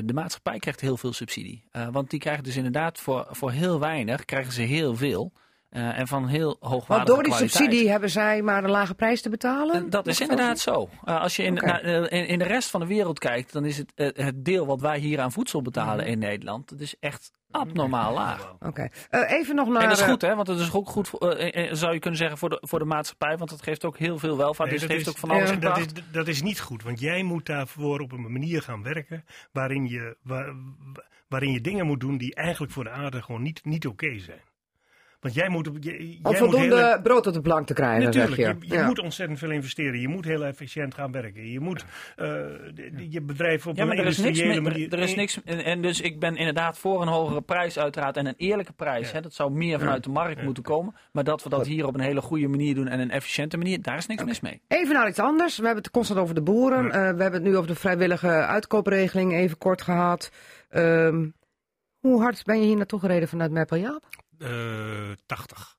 de 0.03 0.13
maatschappij 0.13 0.59
krijgt 0.59 0.81
heel 0.81 0.97
veel 0.97 1.13
subsidie. 1.13 1.63
Want 1.91 2.09
die 2.09 2.19
krijgen 2.19 2.43
dus 2.43 2.55
inderdaad 2.55 2.99
voor, 2.99 3.27
voor 3.29 3.51
heel 3.51 3.79
weinig, 3.79 4.25
krijgen 4.25 4.53
ze 4.53 4.61
heel 4.61 4.95
veel. 4.95 5.33
Eh, 5.69 5.99
en 5.99 6.07
van 6.07 6.27
heel 6.27 6.57
hoogwaardige 6.59 6.87
Want 6.95 7.07
door 7.07 7.23
die 7.23 7.31
kwaliteit. 7.31 7.51
subsidie 7.51 7.89
hebben 7.89 8.09
zij 8.09 8.41
maar 8.41 8.63
een 8.63 8.69
lage 8.69 8.95
prijs 8.95 9.21
te 9.21 9.29
betalen? 9.29 9.75
En 9.75 9.89
Dat 9.89 10.07
is 10.07 10.21
inderdaad 10.21 10.59
zo. 10.59 10.89
Uh, 11.05 11.21
als 11.21 11.35
je 11.35 11.43
in, 11.43 11.53
naar, 11.53 11.85
uh, 11.85 11.95
in, 11.95 12.27
in 12.27 12.39
de 12.39 12.45
rest 12.45 12.69
van 12.69 12.79
de 12.79 12.85
wereld 12.85 13.19
kijkt, 13.19 13.53
dan 13.53 13.65
is 13.65 13.77
het, 13.77 13.91
uh, 13.95 14.07
het 14.13 14.45
deel 14.45 14.65
wat 14.65 14.81
wij 14.81 14.99
hier 14.99 15.19
aan 15.19 15.31
voedsel 15.31 15.61
betalen 15.61 16.05
in 16.05 16.19
Nederland, 16.19 16.69
dat 16.69 16.79
is 16.79 16.95
echt 16.99 17.31
abnormaal 17.51 18.13
laag. 18.13 18.55
Oké. 18.59 18.87
Eh, 19.09 19.31
even 19.31 19.55
nog 19.55 19.67
naar... 19.67 19.81
En 19.81 19.87
dat 19.89 19.97
is 19.97 20.03
eh, 20.03 20.09
goed, 20.09 20.21
hè? 20.21 20.35
Want 20.35 20.47
het 20.47 20.59
is 20.59 20.73
ook 20.73 20.89
goed, 20.89 21.07
voor, 21.07 21.19
eh, 21.19 21.69
eh, 21.69 21.73
zou 21.75 21.93
je 21.93 21.99
kunnen 21.99 22.19
zeggen, 22.19 22.37
voor 22.37 22.49
de, 22.49 22.57
voor 22.61 22.79
de 22.79 22.85
maatschappij. 22.85 23.37
Want 23.37 23.49
het 23.49 23.61
geeft 23.61 23.85
ook 23.85 23.97
heel 23.97 24.19
veel 24.19 24.37
welvaart. 24.37 24.69
Nee, 24.69 24.79
dus 24.79 24.87
dat 24.87 24.97
het 24.97 25.05
heeft 25.05 25.17
is- 25.17 25.23
ook 25.23 25.29
van 25.29 25.37
alles 25.37 25.59
dat, 25.59 25.77
is, 25.77 25.85
dat 26.11 26.27
is 26.27 26.41
niet 26.41 26.59
goed, 26.59 26.83
want 26.83 26.99
jij 26.99 27.23
moet 27.23 27.45
daarvoor 27.45 27.99
op 27.99 28.11
een 28.11 28.31
manier 28.31 28.61
gaan 28.61 28.83
werken 28.83 29.25
waarin 29.51 29.87
je, 29.87 30.17
waar- 30.23 30.55
waarin 31.27 31.51
je 31.51 31.61
dingen 31.61 31.85
moet 31.85 31.99
doen 31.99 32.17
die 32.17 32.35
eigenlijk 32.35 32.71
voor 32.73 32.83
de 32.83 32.89
aarde 32.89 33.21
gewoon 33.21 33.41
niet, 33.41 33.65
niet 33.65 33.87
oké 33.87 34.19
zijn. 34.19 34.41
Want 35.19 35.33
jij 35.33 35.49
moet, 35.49 35.69
jij 35.79 35.97
Om 35.99 36.19
moet 36.21 36.37
voldoende 36.37 36.75
hele- 36.75 36.99
brood 37.03 37.27
op 37.27 37.33
de 37.33 37.41
plank 37.41 37.67
te 37.67 37.73
krijgen, 37.73 38.03
Natuurlijk, 38.03 38.35
zeg 38.35 38.45
je, 38.47 38.55
je. 38.59 38.67
je 38.67 38.73
Ja. 38.73 38.85
moet 38.85 38.99
ontzettend 38.99 39.39
veel 39.39 39.51
investeren. 39.51 39.99
Je 39.99 40.07
moet 40.07 40.25
heel 40.25 40.45
efficiënt 40.45 40.93
gaan 40.93 41.11
werken. 41.11 41.51
Je 41.51 41.59
moet 41.59 41.85
eh, 42.15 42.25
je 43.09 43.21
bedrijf 43.21 43.67
op 43.67 43.75
Ja, 43.77 43.85
maar 43.85 43.93
een 43.97 44.01
er 44.03 44.07
is 44.09 44.17
niks, 44.17 44.43
manier... 44.43 44.93
er 44.93 44.99
is 44.99 45.15
niks 45.15 45.43
en, 45.43 45.63
en 45.63 45.81
dus 45.81 46.01
ik 46.01 46.19
ben 46.19 46.35
inderdaad 46.35 46.77
voor 46.77 47.01
een 47.01 47.07
hogere 47.07 47.41
prijs 47.41 47.79
uiteraard 47.79 48.17
en 48.17 48.25
een 48.25 48.33
eerlijke 48.37 48.73
prijs. 48.73 49.07
Ja. 49.07 49.13
Hè, 49.15 49.21
dat 49.21 49.33
zou 49.33 49.51
meer 49.51 49.79
vanuit 49.79 50.03
de 50.03 50.09
markt 50.09 50.43
moeten 50.43 50.63
komen. 50.63 50.95
Maar 51.11 51.23
dat 51.23 51.43
we 51.43 51.49
dat 51.49 51.65
hier 51.67 51.85
op 51.85 51.93
een 51.93 51.99
hele 52.01 52.21
goede 52.21 52.47
manier 52.47 52.75
doen 52.75 52.87
en 52.87 52.99
een 52.99 53.11
efficiënte 53.11 53.57
manier, 53.57 53.81
daar 53.81 53.97
is 53.97 54.07
niks 54.07 54.23
mis 54.23 54.39
mee. 54.39 54.61
Even 54.67 54.93
naar 54.93 55.07
iets 55.07 55.19
anders. 55.19 55.57
We 55.57 55.65
hebben 55.65 55.83
het 55.83 55.91
constant 55.91 56.19
over 56.19 56.35
de 56.35 56.41
boeren. 56.41 56.83
Ja. 56.83 56.89
Eh, 56.89 56.99
we 57.15 57.21
hebben 57.21 57.33
het 57.33 57.43
nu 57.43 57.55
over 57.55 57.67
de 57.67 57.75
vrijwillige 57.75 58.27
uitkoopregeling 58.29 59.33
even 59.33 59.57
kort 59.57 59.81
gehad. 59.81 60.31
Ehm, 60.69 61.27
hoe 61.99 62.21
hard 62.21 62.43
ben 62.45 62.59
je 62.59 62.65
hier 62.65 62.75
naartoe 62.77 62.99
gereden 62.99 63.27
vanuit 63.27 63.51
Meppeljaap? 63.51 64.03
Eh, 64.39 65.11
80. 65.25 65.77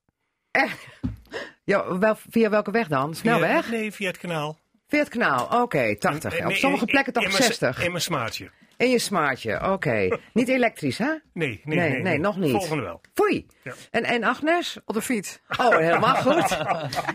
Ja, 1.64 1.98
wel, 1.98 2.16
via 2.30 2.50
welke 2.50 2.70
weg 2.70 2.88
dan? 2.88 3.14
Snelweg? 3.14 3.64
Via, 3.64 3.76
nee, 3.76 3.92
via 3.92 4.06
het 4.08 4.18
kanaal. 4.18 4.58
Via 4.88 4.98
het 4.98 5.08
kanaal, 5.08 5.62
oké, 5.62 5.96
80. 5.98 6.36
En- 6.38 6.46
Op 6.46 6.52
sommige 6.52 6.84
plekken 6.84 7.12
toch 7.12 7.22
mijn- 7.22 7.34
60. 7.36 7.82
In 7.84 7.90
mijn 7.90 8.02
smaatje. 8.02 8.50
In 8.76 8.90
je 8.90 8.98
smaatje, 8.98 9.70
oké. 9.72 10.08
Niet 10.32 10.48
elektrisch, 10.48 10.98
hè? 10.98 11.06
Nee, 11.06 11.20
nee, 11.32 11.78
Nee, 11.78 11.90
nee, 11.90 12.02
nee, 12.02 12.18
nog 12.18 12.36
niet. 12.36 12.50
Volgende 12.50 12.82
wel. 12.82 13.00
Foei. 13.14 13.46
Ja. 13.62 13.72
En, 13.90 14.04
en 14.04 14.24
Agnes? 14.24 14.78
Op 14.84 14.94
de 14.94 15.02
fiets. 15.02 15.40
Oh, 15.58 15.76
helemaal 15.76 16.14
goed. 16.26 16.56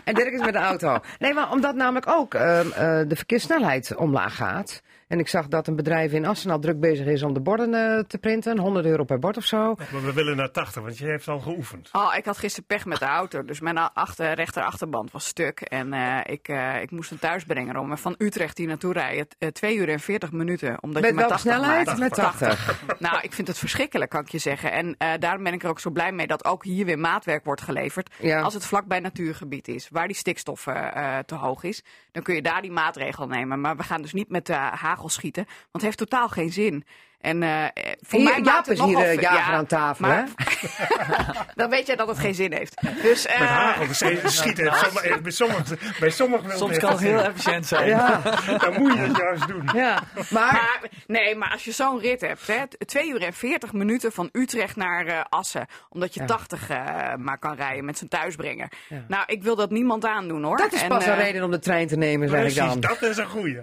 En 0.04 0.14
Dirk 0.14 0.32
is 0.32 0.40
met 0.40 0.52
de 0.52 0.58
auto. 0.58 0.98
Nee, 1.18 1.34
maar 1.34 1.50
omdat 1.50 1.74
namelijk 1.74 2.06
ook 2.08 2.34
ehm, 2.34 2.70
eh, 2.70 3.08
de 3.08 3.16
verkeerssnelheid 3.16 3.94
omlaag 3.96 4.36
gaat. 4.36 4.82
En 5.08 5.18
ik 5.18 5.28
zag 5.28 5.48
dat 5.48 5.66
een 5.66 5.76
bedrijf 5.76 6.12
in 6.12 6.26
Assen 6.26 6.50
al 6.50 6.58
druk 6.58 6.80
bezig 6.80 7.06
is 7.06 7.22
om 7.22 7.32
de 7.34 7.40
borden 7.40 7.74
eh, 7.74 8.04
te 8.04 8.18
printen. 8.18 8.58
100 8.58 8.86
euro 8.86 9.04
per 9.04 9.18
bord 9.18 9.36
of 9.36 9.44
zo. 9.44 9.74
Maar 9.92 10.04
we 10.04 10.12
willen 10.12 10.36
naar 10.36 10.50
80, 10.50 10.82
want 10.82 10.98
je 10.98 11.06
heeft 11.06 11.28
al 11.28 11.38
geoefend. 11.38 11.88
Oh, 11.92 12.14
ik 12.16 12.24
had 12.24 12.38
gisteren 12.38 12.66
pech 12.66 12.84
met 12.84 12.98
de 12.98 13.04
auto. 13.04 13.44
Dus 13.44 13.60
mijn 13.60 13.78
achter, 13.78 14.32
rechter 14.32 14.62
achterband 14.62 15.10
was 15.10 15.26
stuk. 15.26 15.60
En 15.60 15.92
eh, 15.92 16.18
ik, 16.24 16.48
eh, 16.48 16.82
ik 16.82 16.90
moest 16.90 17.10
hem 17.10 17.18
thuis 17.18 17.44
brengen 17.44 17.76
om 17.76 17.98
van 17.98 18.14
Utrecht 18.18 18.58
hier 18.58 18.66
naartoe 18.66 18.92
rijden. 18.92 19.26
Eh, 19.38 19.48
twee 19.48 19.76
uur 19.76 19.88
en 19.88 20.00
40 20.00 20.32
minuten. 20.32 20.82
Omdat 20.82 21.02
Met 21.02 21.10
je 21.10 21.16
80 21.16 21.40
snelheid? 21.40 21.86
maakt. 21.86 21.98
Met 21.98 22.14
80. 22.14 22.84
Nou, 22.98 23.18
ik 23.20 23.32
vind 23.32 23.48
het 23.48 23.58
verschrikkelijk, 23.58 24.10
kan 24.10 24.20
ik 24.20 24.28
je 24.28 24.38
zeggen. 24.38 24.72
En 24.72 24.94
eh, 24.98 25.12
daarom 25.18 25.42
ben 25.42 25.52
ik 25.52 25.62
er 25.62 25.68
ook 25.68 25.80
zo 25.80 25.90
blij 25.90 26.12
mee 26.12 26.26
dat 26.26 26.44
ook 26.44 26.64
hier 26.64 26.84
weer 26.84 26.98
maatwerk 26.98 27.44
wordt 27.44 27.60
geleverd. 27.60 28.10
Ja. 28.20 28.40
Als 28.40 28.54
het 28.54 28.64
vlakbij 28.64 29.00
natuurgebied 29.00 29.68
is, 29.68 29.88
waar 29.90 30.06
die 30.06 30.16
stikstof 30.16 30.66
eh, 30.66 31.16
eh, 31.16 31.24
te 31.24 31.34
hoog 31.34 31.62
is, 31.62 31.84
dan 32.12 32.22
kun 32.22 32.34
je 32.34 32.42
daar 32.42 32.62
die 32.62 32.70
maatregel 32.70 33.26
nemen. 33.26 33.60
Maar 33.60 33.76
we 33.76 33.82
gaan 33.82 34.02
dus 34.02 34.12
niet 34.12 34.28
met 34.28 34.48
eh, 34.48 34.72
schieten, 35.08 35.44
want 35.44 35.70
het 35.72 35.82
heeft 35.82 35.98
totaal 35.98 36.28
geen 36.28 36.52
zin. 36.52 36.84
En 37.26 37.42
eh, 37.42 37.64
voor 38.00 38.18
Hier, 38.20 38.28
mij 38.30 38.40
Jaap 38.40 38.66
is 38.66 38.80
hier 38.80 38.98
eh, 38.98 39.04
ve- 39.14 39.20
jager 39.20 39.38
ja, 39.52 39.56
aan 39.58 39.66
tafel, 39.66 40.06
maar- 40.06 40.24
hè? 40.36 40.44
dan 41.60 41.70
weet 41.70 41.86
jij 41.86 41.96
dat 41.96 42.08
het 42.08 42.18
geen 42.18 42.34
zin 42.34 42.52
heeft. 42.52 42.80
Dus, 43.02 43.26
eh, 43.26 43.40
Met 43.40 43.48
hagel 43.48 43.94
ze- 43.94 44.20
schieten. 44.24 44.72
Sommige- 44.76 45.20
Bij 45.22 45.30
sommigen 45.30 45.78
bij 46.00 46.10
sommigen 46.10 46.46
wil 46.48 46.56
Soms 46.58 46.78
kan 46.78 46.90
het 46.90 47.00
heel 47.00 47.18
zin. 47.18 47.26
efficiënt 47.28 47.66
zijn. 47.66 47.86
Ja, 47.88 48.20
Dan 48.58 48.72
moet 48.78 48.92
je 48.92 48.98
het 48.98 49.16
juist 49.16 49.48
doen. 49.48 49.68
ja. 49.74 50.02
Maar, 50.14 50.52
Maar, 50.52 50.80
nee, 51.06 51.34
maar 51.36 51.50
als 51.50 51.64
je 51.64 51.72
zo'n 51.72 52.00
rit 52.00 52.20
hebt, 52.20 52.46
hè, 52.46 52.66
t- 52.66 52.88
twee 52.88 53.10
uur 53.10 53.22
en 53.22 53.32
40 53.32 53.72
minuten 53.72 54.12
van 54.12 54.28
Utrecht 54.32 54.76
naar 54.76 55.06
eh, 55.06 55.20
Assen, 55.28 55.66
omdat 55.88 56.14
je 56.14 56.24
80 56.24 56.68
eh, 56.70 57.14
maar 57.16 57.38
kan 57.38 57.54
rijden 57.54 57.84
met 57.84 57.98
zijn 57.98 58.10
thuisbrenger. 58.10 58.68
Nou, 59.08 59.24
ik 59.26 59.42
wil 59.42 59.56
dat 59.56 59.70
niemand 59.70 60.04
aandoen 60.04 60.42
hoor. 60.42 60.56
dat 60.56 60.72
is 60.72 60.82
En, 60.82 60.88
pas 60.88 61.06
een 61.06 61.12
eh, 61.12 61.18
reden 61.18 61.42
om 61.44 61.50
de 61.50 61.58
trein 61.58 61.86
te 61.86 61.96
nemen, 61.96 62.28
zeg 62.28 62.38
ik 62.38 62.44
Precies, 62.54 62.70
dan. 62.72 62.80
dat 62.80 63.02
is 63.02 63.16
een 63.16 63.26
goeie. 63.28 63.58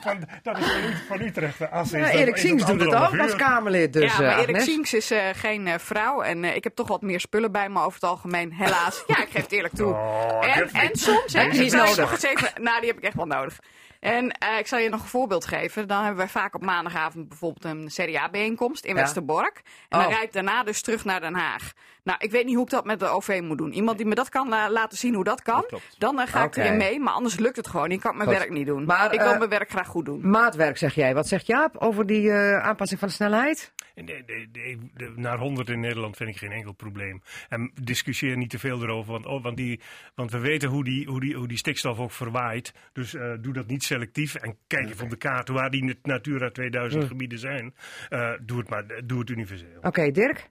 Van, 0.00 0.28
dat 0.42 0.58
is 0.58 0.64
van 1.08 1.20
Utrecht 1.20 1.58
naar 1.58 1.68
Assen. 1.68 2.03
Ja, 2.12 2.18
Erik 2.18 2.58
dat 2.58 2.66
doet 2.66 2.80
het 2.80 2.94
ook 2.94 3.18
als. 3.18 3.36
Kamerlid, 3.36 3.92
dus 3.92 4.16
ja, 4.16 4.20
maar 4.22 4.38
eh, 4.38 4.48
Erik. 4.48 4.60
Sinks 4.60 4.94
is 4.94 5.10
eh, 5.10 5.22
geen 5.34 5.66
eh, 5.66 5.78
vrouw 5.78 6.20
en 6.22 6.44
eh, 6.44 6.56
ik 6.56 6.64
heb 6.64 6.74
toch 6.74 6.88
wat 6.88 7.02
meer 7.02 7.20
spullen 7.20 7.52
bij 7.52 7.68
me 7.68 7.78
over 7.78 7.92
het 8.00 8.02
algemeen, 8.10 8.52
helaas. 8.52 9.04
ja, 9.06 9.22
ik 9.22 9.28
geef 9.30 9.42
het 9.42 9.52
eerlijk 9.52 9.74
toe. 9.74 9.92
Oh, 9.92 10.56
en, 10.56 10.96
soms, 10.96 11.32
hè, 11.32 11.46
nodig. 11.76 12.10
eens 12.10 12.22
even, 12.22 12.62
nou 12.62 12.78
die 12.80 12.88
heb 12.88 12.98
ik 12.98 13.04
echt 13.04 13.16
wel 13.16 13.26
nodig. 13.26 13.58
En 14.00 14.30
eh, 14.30 14.58
ik 14.58 14.66
zal 14.66 14.78
je 14.78 14.88
nog 14.88 15.02
een 15.02 15.08
voorbeeld 15.08 15.46
geven. 15.46 15.88
Dan 15.88 15.98
hebben 15.98 16.16
wij 16.16 16.28
vaak 16.28 16.54
op 16.54 16.62
maandagavond 16.62 17.28
bijvoorbeeld 17.28 17.64
een 17.64 17.88
CDA-bijeenkomst 17.88 18.84
in 18.84 18.94
Ja. 18.94 19.00
Westerbork. 19.00 19.60
En 19.88 19.98
dan 19.98 20.06
Oh. 20.06 20.12
rijd 20.12 20.24
ik 20.24 20.32
daarna 20.32 20.62
dus 20.62 20.82
terug 20.82 21.04
naar 21.04 21.20
Den 21.20 21.34
Haag. 21.34 21.72
Nou, 22.04 22.18
ik 22.22 22.30
weet 22.30 22.44
niet 22.44 22.54
hoe 22.54 22.64
ik 22.64 22.70
dat 22.70 22.84
met 22.84 22.98
de 23.00 23.06
OV 23.06 23.40
moet 23.42 23.58
doen. 23.58 23.72
Iemand 23.72 23.96
die 23.98 24.06
me 24.06 24.14
dat 24.14 24.28
kan 24.28 24.48
la- 24.48 24.70
laten 24.70 24.98
zien 24.98 25.14
hoe 25.14 25.24
dat 25.24 25.42
kan, 25.42 25.64
dan 25.98 26.20
eh, 26.20 26.26
ga 26.26 26.44
ik 26.44 26.56
erin 26.56 26.76
mee. 26.76 27.00
Maar 27.00 27.12
anders 27.12 27.38
lukt 27.38 27.56
het 27.56 27.66
gewoon. 27.66 27.88
niet. 27.88 27.96
Ik 27.96 28.02
kan 28.02 28.16
mijn 28.16 28.28
Goed. 28.28 28.38
werk 28.38 28.50
niet 28.50 28.66
doen. 28.66 28.84
Maar, 28.84 29.12
ik 29.12 29.20
eh, 29.20 29.28
wil 29.28 29.38
mijn 29.38 29.50
werk 29.50 29.70
graag 29.70 29.86
goed 29.86 30.04
doen. 30.04 30.30
Maatwerk 30.30 30.76
zeg 30.76 30.94
jij. 30.94 31.14
Wat 31.14 31.28
zegt 31.28 31.46
Jaap 31.46 31.76
over 31.76 32.06
die 32.06 32.30
eh, 32.30 32.58
aanpassing 32.62 33.00
van 33.00 33.08
de 33.08 33.14
snelheid? 33.14 33.72
Nee, 33.94 34.04
nee, 34.26 34.48
nee, 34.52 34.90
de- 34.94 35.12
naar 35.16 35.38
100 35.38 35.68
in 35.68 35.80
Nederland 35.80 36.16
vind 36.16 36.30
ik 36.30 36.36
geen 36.36 36.52
enkel 36.52 36.72
probleem. 36.72 37.22
En 37.48 37.70
discussieer 37.82 38.36
niet 38.36 38.50
te 38.50 38.58
veel 38.58 38.82
erover, 38.82 39.12
want, 39.12 39.26
oh, 39.26 39.42
want, 39.42 39.56
die, 39.56 39.80
want 40.14 40.30
we 40.30 40.38
weten 40.38 40.68
hoe 40.68 40.84
die, 40.84 41.06
hoe, 41.06 41.20
die, 41.20 41.34
hoe 41.34 41.48
die 41.48 41.58
stikstof 41.58 41.98
ook 41.98 42.12
verwaait. 42.12 42.72
Dus 42.92 43.14
eh, 43.14 43.32
doe 43.40 43.52
dat 43.52 43.66
niet 43.66 43.82
selectief 43.84 44.34
en 44.34 44.56
kijk 44.66 44.88
even 44.90 45.04
op 45.04 45.10
de 45.10 45.16
kaart 45.16 45.48
waar 45.48 45.70
die 45.70 45.84
Nat- 45.84 45.96
Natura 46.02 46.50
2000 46.50 47.04
gebieden 47.04 47.38
zijn. 47.38 47.74
Eh, 48.08 48.32
doe 48.42 48.58
het 48.58 48.68
maar, 48.68 48.84
doe 49.04 49.18
het 49.18 49.30
universeel. 49.30 49.78
Oké, 49.82 50.10
Dirk? 50.10 50.50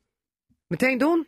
Meteen 0.67 0.97
doen? 0.97 1.27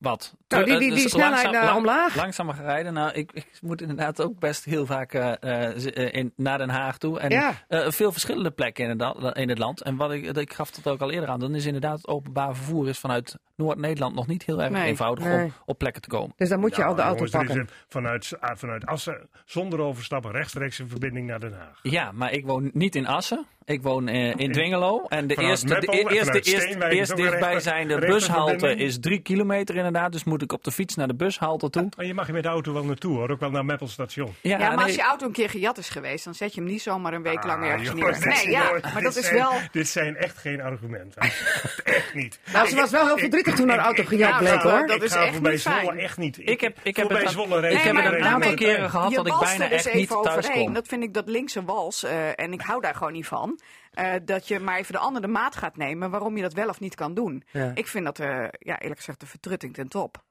Wat? 0.00 0.34
Nou, 0.48 0.64
die- 0.64 0.78
die- 0.78 0.90
die 0.92 1.02
dus 1.02 1.10
snelheid 1.10 1.42
langzaam- 1.44 1.64
naar 1.64 1.76
omlaag? 1.76 2.14
Langzamer 2.16 2.54
gaan 2.54 2.64
rijden. 2.64 2.92
Nou, 2.92 3.12
ik, 3.12 3.30
ik 3.32 3.46
moet 3.60 3.80
inderdaad 3.80 4.22
ook 4.22 4.38
best 4.38 4.64
heel 4.64 4.86
vaak 4.86 5.12
eh, 5.14 5.32
eh, 5.40 5.96
eh, 5.96 6.14
in, 6.14 6.32
naar 6.36 6.58
Den 6.58 6.68
Haag 6.70 6.98
toe. 6.98 7.18
En 7.20 7.30
Ja. 7.30 7.52
eh, 7.68 7.90
veel 7.90 8.12
verschillende 8.12 8.50
plekken 8.50 8.84
in 8.88 8.98
het, 9.00 9.36
in 9.36 9.48
het 9.48 9.58
land. 9.58 9.82
En 9.82 9.96
wat 9.96 10.12
ik, 10.12 10.36
ik 10.36 10.52
gaf 10.52 10.70
dat 10.70 10.92
ook 10.92 11.00
al 11.00 11.10
eerder 11.10 11.28
aan. 11.28 11.40
Dan 11.40 11.54
is 11.54 11.66
inderdaad 11.66 11.96
het 11.96 12.08
openbaar 12.08 12.54
vervoer 12.56 12.88
is 12.88 12.98
vanuit 12.98 13.36
Noord-Nederland 13.56 14.14
nog 14.14 14.26
niet 14.26 14.44
heel 14.44 14.62
erg 14.62 14.70
Nee. 14.72 14.86
eenvoudig 14.86 15.24
Nee. 15.24 15.44
om 15.44 15.52
op 15.66 15.78
plekken 15.78 16.02
te 16.02 16.08
komen. 16.08 16.32
Dus 16.36 16.48
dan 16.48 16.60
moet 16.60 16.76
je 16.76 16.82
Ja, 16.82 16.88
al 16.88 16.94
de 16.94 17.02
auto 17.02 17.24
pakken. 17.30 17.58
een- 17.58 17.68
vanuit, 17.88 18.32
ah, 18.40 18.56
vanuit 18.56 18.86
Assen, 18.86 19.28
zonder 19.44 19.80
overstappen, 19.80 20.30
rechtstreeks 20.32 20.78
een 20.78 20.88
verbinding 20.88 21.26
naar 21.26 21.40
Den 21.40 21.52
Haag. 21.52 21.78
Ja, 21.82 22.12
maar 22.12 22.32
ik 22.32 22.46
woon 22.46 22.70
niet 22.72 22.94
in 22.96 23.06
Assen. 23.06 23.46
Ik 23.64 23.82
woon 23.82 24.08
in 24.08 24.52
Dwingelo. 24.52 25.04
En 25.08 25.26
de 25.26 25.34
Vanuit 25.34 25.50
eerste, 25.52 25.66
de 25.66 25.72
Meppel 25.74 25.94
eerste, 25.94 26.24
vanuit 26.24 26.46
eerst, 26.46 26.62
Steenwijk 26.62 26.92
is 26.92 26.98
eerst 26.98 27.12
ook 27.12 27.18
een 27.18 27.24
rechte- 27.24 27.38
dichtbijzijnde 27.38 27.98
bushalte 28.06 28.74
is 28.76 28.98
drie 29.00 29.18
kilometer 29.20 29.76
inderdaad. 29.90 30.12
Dus 30.12 30.24
moet 30.24 30.42
ik 30.42 30.52
op 30.52 30.64
de 30.64 30.70
fiets 30.72 30.94
naar 30.94 31.06
de 31.08 31.14
bushalte 31.14 31.70
toe. 31.70 31.88
Maar 31.96 32.06
je 32.06 32.14
mag 32.14 32.26
je 32.26 32.32
met 32.32 32.42
de 32.42 32.48
auto 32.48 32.72
wel 32.72 32.84
naartoe 32.84 33.16
hoor, 33.16 33.30
ook 33.30 33.40
wel 33.40 33.50
naar 33.50 33.64
Meppel 33.64 33.88
station. 33.88 34.34
Ja, 34.40 34.58
maar 34.58 34.76
nee. 34.76 34.84
als 34.84 34.94
je 34.94 35.02
auto 35.02 35.26
een 35.26 35.32
keer 35.32 35.50
gejat 35.50 35.78
is 35.78 35.88
geweest, 35.88 36.24
dan 36.24 36.34
zet 36.34 36.54
je 36.54 36.60
hem 36.60 36.70
niet 36.70 36.82
zomaar 36.82 37.12
een 37.12 37.22
week 37.22 37.44
lang 37.44 37.62
Ah, 37.62 37.68
ergens 37.68 37.92
neer. 37.94 38.12
dit 38.12 38.24
Nee, 38.24 38.50
ja, 38.50 38.70
maar 38.92 39.02
dat 39.02 39.16
is 39.16 39.24
zijn- 39.24 39.36
wel... 39.36 39.52
Dit 39.72 39.88
zijn 39.88 40.16
echt 40.16 40.38
geen 40.38 40.60
argumenten. 40.60 41.22
echt 41.84 42.14
niet. 42.14 42.40
Nou, 42.52 42.68
ze 42.68 42.76
was 42.76 42.90
wel 42.90 43.06
heel 43.06 43.18
verdrietig 43.18 43.54
toen 43.54 43.68
haar 43.68 43.78
auto 43.78 44.04
gejat 44.04 44.30
Ja, 44.30 44.38
bleek 44.38 44.62
hoor. 44.62 44.86
dat 44.86 45.02
is 45.02 45.12
echt 45.14 45.40
niet 45.40 45.60
fijn. 45.62 45.98
Echt 45.98 46.18
niet. 46.18 46.38
Ik 46.48 46.60
heb- 46.60 46.78
ik 46.82 46.96
heb 46.96 47.10
een 47.10 48.24
aantal 48.24 48.54
keren 48.54 48.90
gehad 48.90 49.10
je 49.10 49.16
dat 49.16 49.26
ik 49.26 49.38
bijna 49.40 49.64
er 49.64 49.70
dus 49.70 49.86
echt 49.86 49.94
niet 49.94 50.08
thuis 50.08 50.36
overheen. 50.36 50.64
kom. 50.64 50.74
Dat 50.74 50.86
vind 50.88 51.02
ik 51.02 51.14
dat 51.14 51.28
linkse 51.28 51.64
wals, 51.64 52.02
eh, 52.04 52.38
en 52.40 52.52
ik 52.52 52.60
hou 52.60 52.80
daar 52.80 52.94
gewoon 52.94 53.12
niet 53.12 53.26
van. 53.26 53.58
Eh, 53.90 54.12
dat 54.24 54.48
je 54.48 54.58
maar 54.60 54.78
even 54.78 54.92
de 54.92 54.98
andere 54.98 55.26
maat 55.26 55.56
gaat 55.56 55.76
nemen 55.76 56.10
waarom 56.10 56.36
je 56.36 56.42
dat 56.42 56.52
wel 56.52 56.68
of 56.68 56.80
niet 56.80 56.94
kan 56.94 57.14
doen. 57.14 57.42
Ja. 57.52 57.70
Ik 57.74 57.86
vind 57.86 58.04
dat, 58.04 58.18
eh, 58.18 58.44
ja, 58.58 58.78
eerlijk 58.78 58.98
gezegd, 58.98 59.20
de 59.20 59.26
vertrutting 59.26 59.74
ten 59.74 59.88
top. 59.88 60.24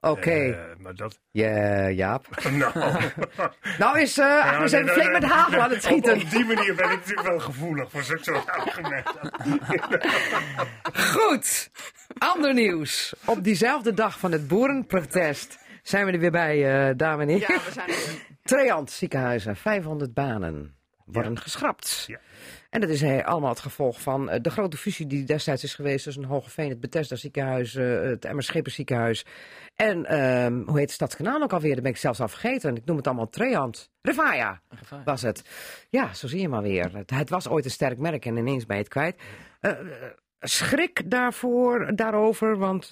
Oké, 0.00 0.30
Eh, 0.30 0.76
maar 0.78 0.94
dat... 0.94 1.18
Ja, 1.30 1.88
Jaap. 1.88 2.26
Nou, 2.50 2.72
Nou 3.78 4.00
is 4.00 4.18
eh 4.18 4.44
Agnes 4.44 4.72
nee, 4.72 4.80
even 4.80 4.94
nee, 4.94 5.02
flink 5.02 5.10
nee. 5.10 5.20
met 5.20 5.30
hagel 5.30 5.60
aan 5.60 5.70
het 5.70 5.82
schieten. 5.82 6.14
op 6.22 6.30
die 6.30 6.44
manier 6.44 6.74
ben 6.74 6.90
ik 6.90 6.96
natuurlijk 6.96 7.28
wel 7.28 7.38
gevoelig 7.38 7.90
voor 7.90 8.02
zo'n 8.02 8.18
soort 8.20 8.46
argumenten. 8.50 9.30
Goed, 10.92 11.70
ander 12.18 12.54
nieuws. 12.54 13.14
Op 13.24 13.44
diezelfde 13.44 13.94
dag 13.94 14.18
van 14.18 14.32
het 14.32 14.48
boerenprotest 14.48 15.58
zijn 15.82 16.06
we 16.06 16.12
er 16.12 16.18
weer 16.18 16.30
bij, 16.30 16.88
eh 16.88 16.96
dame 16.96 17.22
en 17.22 17.28
heren. 17.28 17.54
Ja, 17.54 17.60
we 17.64 17.72
zijn 17.72 17.88
er. 17.88 18.24
Treant 18.42 18.90
ziekenhuizen, 18.90 19.56
500 19.56 20.14
banen 20.14 20.74
worden 21.04 21.38
geschrapt. 21.38 22.04
Ja. 22.06 22.18
En 22.76 22.82
dat 22.82 22.90
is 22.90 23.02
eh, 23.02 23.24
allemaal 23.24 23.50
het 23.50 23.60
gevolg 23.60 24.00
van 24.00 24.30
eh, 24.30 24.40
de 24.42 24.50
grote 24.50 24.76
fusie 24.76 25.06
die 25.06 25.24
destijds 25.24 25.64
is 25.64 25.74
geweest 25.74 26.04
tussen 26.04 26.24
Hogeveen, 26.24 26.68
het 26.68 26.80
Bethesda 26.80 27.16
ziekenhuis, 27.16 27.74
eh, 27.74 28.00
het 28.00 28.24
Emmer 28.24 28.62
ziekenhuis. 28.64 29.24
En 29.74 30.06
ehm, 30.06 30.62
hoe 30.66 30.78
heet 30.78 30.90
Stadskanaal 30.90 31.42
ook 31.42 31.52
alweer? 31.52 31.74
Dat 31.74 31.82
ben 31.82 31.92
ik 31.92 31.98
zelfs 31.98 32.20
al 32.20 32.28
vergeten. 32.28 32.76
Ik 32.76 32.84
noem 32.84 32.96
het 32.96 33.06
allemaal 33.06 33.28
Treant. 33.28 33.90
Revaya 34.02 34.60
was 35.04 35.22
het. 35.22 35.44
Ja, 35.88 36.14
zo 36.14 36.26
zie 36.26 36.40
je 36.40 36.48
maar 36.48 36.62
weer. 36.62 36.96
Het, 36.96 37.10
het 37.10 37.30
was 37.30 37.48
ooit 37.48 37.64
een 37.64 37.70
sterk 37.70 37.98
merk 37.98 38.24
en 38.24 38.36
ineens 38.36 38.66
ben 38.66 38.76
je 38.76 38.82
het 38.82 38.92
kwijt. 38.92 39.22
Schrik 40.40 41.10
daarvoor, 41.10 41.92
daarover, 41.94 42.58
want 42.58 42.88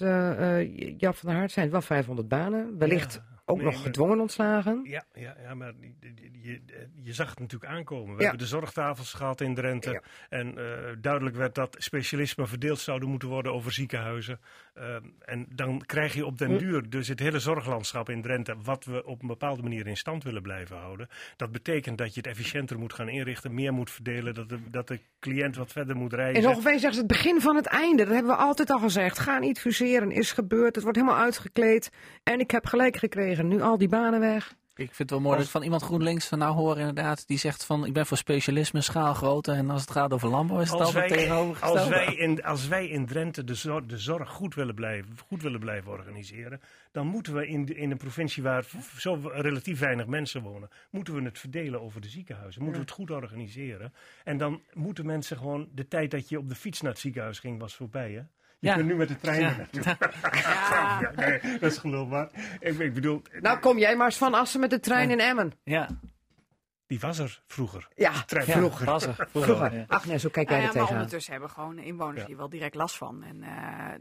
Jan 0.97 1.13
van 1.13 1.29
der 1.29 1.37
Hart 1.37 1.51
zijn 1.51 1.69
wel 1.69 1.81
500 1.81 2.27
banen. 2.27 2.77
Wellicht 2.77 3.21
ook 3.45 3.57
nee, 3.57 3.65
nog 3.65 3.81
gedwongen 3.81 4.19
ontslagen. 4.19 4.81
Ja, 4.83 5.03
ja, 5.13 5.35
ja 5.41 5.53
maar 5.53 5.73
die- 5.79 5.95
die- 5.99 6.39
je, 6.41 6.61
je 7.01 7.13
zag 7.13 7.29
het 7.29 7.39
natuurlijk 7.39 7.71
aankomen. 7.71 8.05
We 8.15 8.21
Ja. 8.21 8.27
hebben 8.27 8.37
de 8.39 8.45
zorgtafels 8.45 9.13
gehad 9.13 9.41
in 9.41 9.55
Drenthe. 9.55 9.91
Ja. 9.91 10.01
En 10.29 10.57
eh, 10.57 10.95
duidelijk 11.01 11.35
werd 11.35 11.55
dat 11.55 11.75
specialismen 11.79 12.47
verdeeld 12.47 12.79
zouden 12.79 13.09
moeten 13.09 13.27
worden 13.29 13.53
over 13.53 13.71
ziekenhuizen. 13.71 14.39
Ehm, 14.75 15.03
en 15.25 15.45
dan 15.49 15.81
krijg 15.85 16.13
je 16.13 16.25
op 16.25 16.37
den 16.37 16.51
Hm. 16.51 16.57
duur 16.57 16.89
dus 16.89 17.07
het 17.07 17.19
hele 17.19 17.39
zorglandschap 17.39 18.09
in 18.09 18.21
Drenthe... 18.21 18.55
wat 18.63 18.85
we 18.85 19.05
op 19.05 19.21
een 19.21 19.27
bepaalde 19.27 19.61
manier 19.61 19.87
in 19.87 19.97
stand 19.97 20.23
willen 20.23 20.41
blijven 20.41 20.77
houden. 20.77 21.07
Dat 21.37 21.51
betekent 21.51 21.97
dat 21.97 22.13
je 22.13 22.19
het 22.19 22.29
efficiënter 22.29 22.79
moet 22.79 22.93
gaan 22.93 23.09
inrichten, 23.09 23.53
meer 23.53 23.73
moet 23.73 23.91
verdelen... 23.91 24.33
dat 24.33 24.49
de, 24.49 24.59
dat 24.69 24.87
de 24.87 24.99
cliënt 25.19 25.55
wat 25.55 25.71
verder 25.71 25.95
moet 25.95 26.11
In 26.11 26.17
reizen. 26.17 26.43
Hogeveen 26.43 26.79
zeggen 26.79 26.93
ze 26.93 26.99
het 26.99 27.07
begin 27.07 27.41
van 27.41 27.55
het 27.55 27.65
einde. 27.65 28.03
Dat 28.03 28.13
hebben 28.13 28.31
we 28.31 28.37
altijd 28.37 28.69
al 28.69 28.79
gezegd. 28.79 29.19
Ga 29.19 29.39
niet 29.39 29.59
fuseren, 29.59 30.11
is 30.11 30.31
gebeurd. 30.31 30.75
Het 30.75 30.83
wordt 30.83 30.99
helemaal 30.99 31.21
uitgekleed. 31.21 31.91
En 32.23 32.39
ik 32.39 32.51
heb 32.51 32.65
gelijk 32.65 32.97
gekregen. 32.97 33.47
Nu 33.47 33.61
al 33.61 33.77
die 33.77 33.89
banen 33.89 34.19
weg. 34.19 34.55
Ik 34.77 34.85
vind 34.85 34.97
het 34.97 35.09
wel 35.09 35.19
mooi 35.19 35.35
dat 35.35 35.45
ik 35.45 35.51
van 35.51 35.63
iemand 35.63 35.81
GroenLinks 35.81 36.27
van 36.27 36.37
nou 36.37 36.55
hoor 36.55 36.77
inderdaad. 36.77 37.27
Die 37.27 37.37
zegt 37.37 37.65
van 37.65 37.85
ik 37.85 37.93
ben 37.93 38.05
voor 38.05 38.17
specialisme, 38.17 38.81
schaalgrootte. 38.81 39.51
En 39.51 39.69
als 39.69 39.81
het 39.81 39.91
gaat 39.91 40.13
over 40.13 40.29
landbouw 40.29 40.59
is 40.59 40.71
het 40.71 40.79
Als 40.79 40.95
altijd 40.95 41.13
tegenovergesteld. 41.13 41.77
als, 41.77 41.87
wij 41.87 42.15
in, 42.15 42.43
als 42.43 42.67
wij 42.67 42.87
in 42.87 43.05
Drenthe 43.05 43.43
de 43.43 43.55
zorg, 43.55 43.85
de 43.85 43.97
zorg 43.97 44.29
goed, 44.29 44.55
willen 44.55 44.75
blijven, 44.75 45.17
goed 45.27 45.41
willen 45.41 45.59
blijven 45.59 45.91
organiseren, 45.91 46.61
dan 46.91 47.07
moeten 47.07 47.33
we 47.33 47.47
in, 47.47 47.65
de, 47.65 47.75
in 47.75 47.91
een 47.91 47.97
provincie 47.97 48.43
waar 48.43 48.65
zo 48.97 49.19
relatief 49.33 49.79
weinig 49.79 50.05
mensen 50.05 50.41
wonen, 50.41 50.69
moeten 50.89 51.15
we 51.15 51.21
het 51.21 51.39
verdelen 51.39 51.81
over 51.81 52.01
de 52.01 52.09
ziekenhuizen. 52.09 52.61
Moeten 52.61 52.81
we 52.81 52.87
het 52.87 52.95
goed 52.95 53.11
organiseren. 53.11 53.93
En 54.23 54.37
dan 54.37 54.61
moeten 54.73 55.05
mensen 55.05 55.37
gewoon, 55.37 55.67
de 55.71 55.87
tijd 55.87 56.11
dat 56.11 56.29
je 56.29 56.37
op 56.37 56.49
de 56.49 56.55
fiets 56.55 56.81
naar 56.81 56.91
het 56.91 56.99
ziekenhuis 56.99 57.39
ging 57.39 57.59
was 57.59 57.75
voorbij 57.75 58.11
hè. 58.11 58.21
Je 58.59 58.67
Ja. 58.67 58.75
kunt 58.75 58.87
nu 58.87 58.95
met 58.95 59.07
de 59.07 59.17
trein 59.17 59.41
Ja. 59.41 59.55
naartoe. 59.57 59.81
Ja, 59.81 61.11
nee, 61.15 61.39
dat 61.59 61.71
is 61.71 61.77
geloofwaar. 61.77 62.29
Ik, 62.59 62.79
ik 62.79 62.93
bedoel, 62.93 63.21
Nou, 63.39 63.59
kom 63.59 63.77
jij 63.77 63.95
maar 63.95 64.05
eens 64.05 64.17
van 64.17 64.33
Assen 64.33 64.59
met 64.59 64.69
de 64.69 64.79
trein 64.79 65.09
in 65.11 65.19
Emmen. 65.19 65.53
Ja, 65.63 65.87
die 66.87 66.99
was 66.99 67.19
er 67.19 67.43
vroeger. 67.47 67.87
Ja, 67.95 68.11
Trein. 68.25 68.45
ja 68.47 68.53
vroeger. 68.57 68.85
was 68.85 69.05
er. 69.05 69.13
Vroeger, 69.13 69.55
Vroeger. 69.55 69.77
ja. 69.77 69.85
Agnes, 69.87 70.21
hoe 70.21 70.31
kijk 70.31 70.49
jij 70.49 70.57
Nou 70.57 70.69
er 70.69 70.73
ja, 70.73 70.79
maar 70.79 70.87
tegenaan? 70.87 70.93
ondertussen 70.95 71.31
hebben 71.31 71.49
gewoon 71.49 71.77
inwoners 71.77 72.21
Ja. 72.21 72.27
hier 72.27 72.37
wel 72.37 72.49
direct 72.49 72.75
last 72.75 72.97
van. 72.97 73.23
En 73.23 73.43
eh 73.43 73.49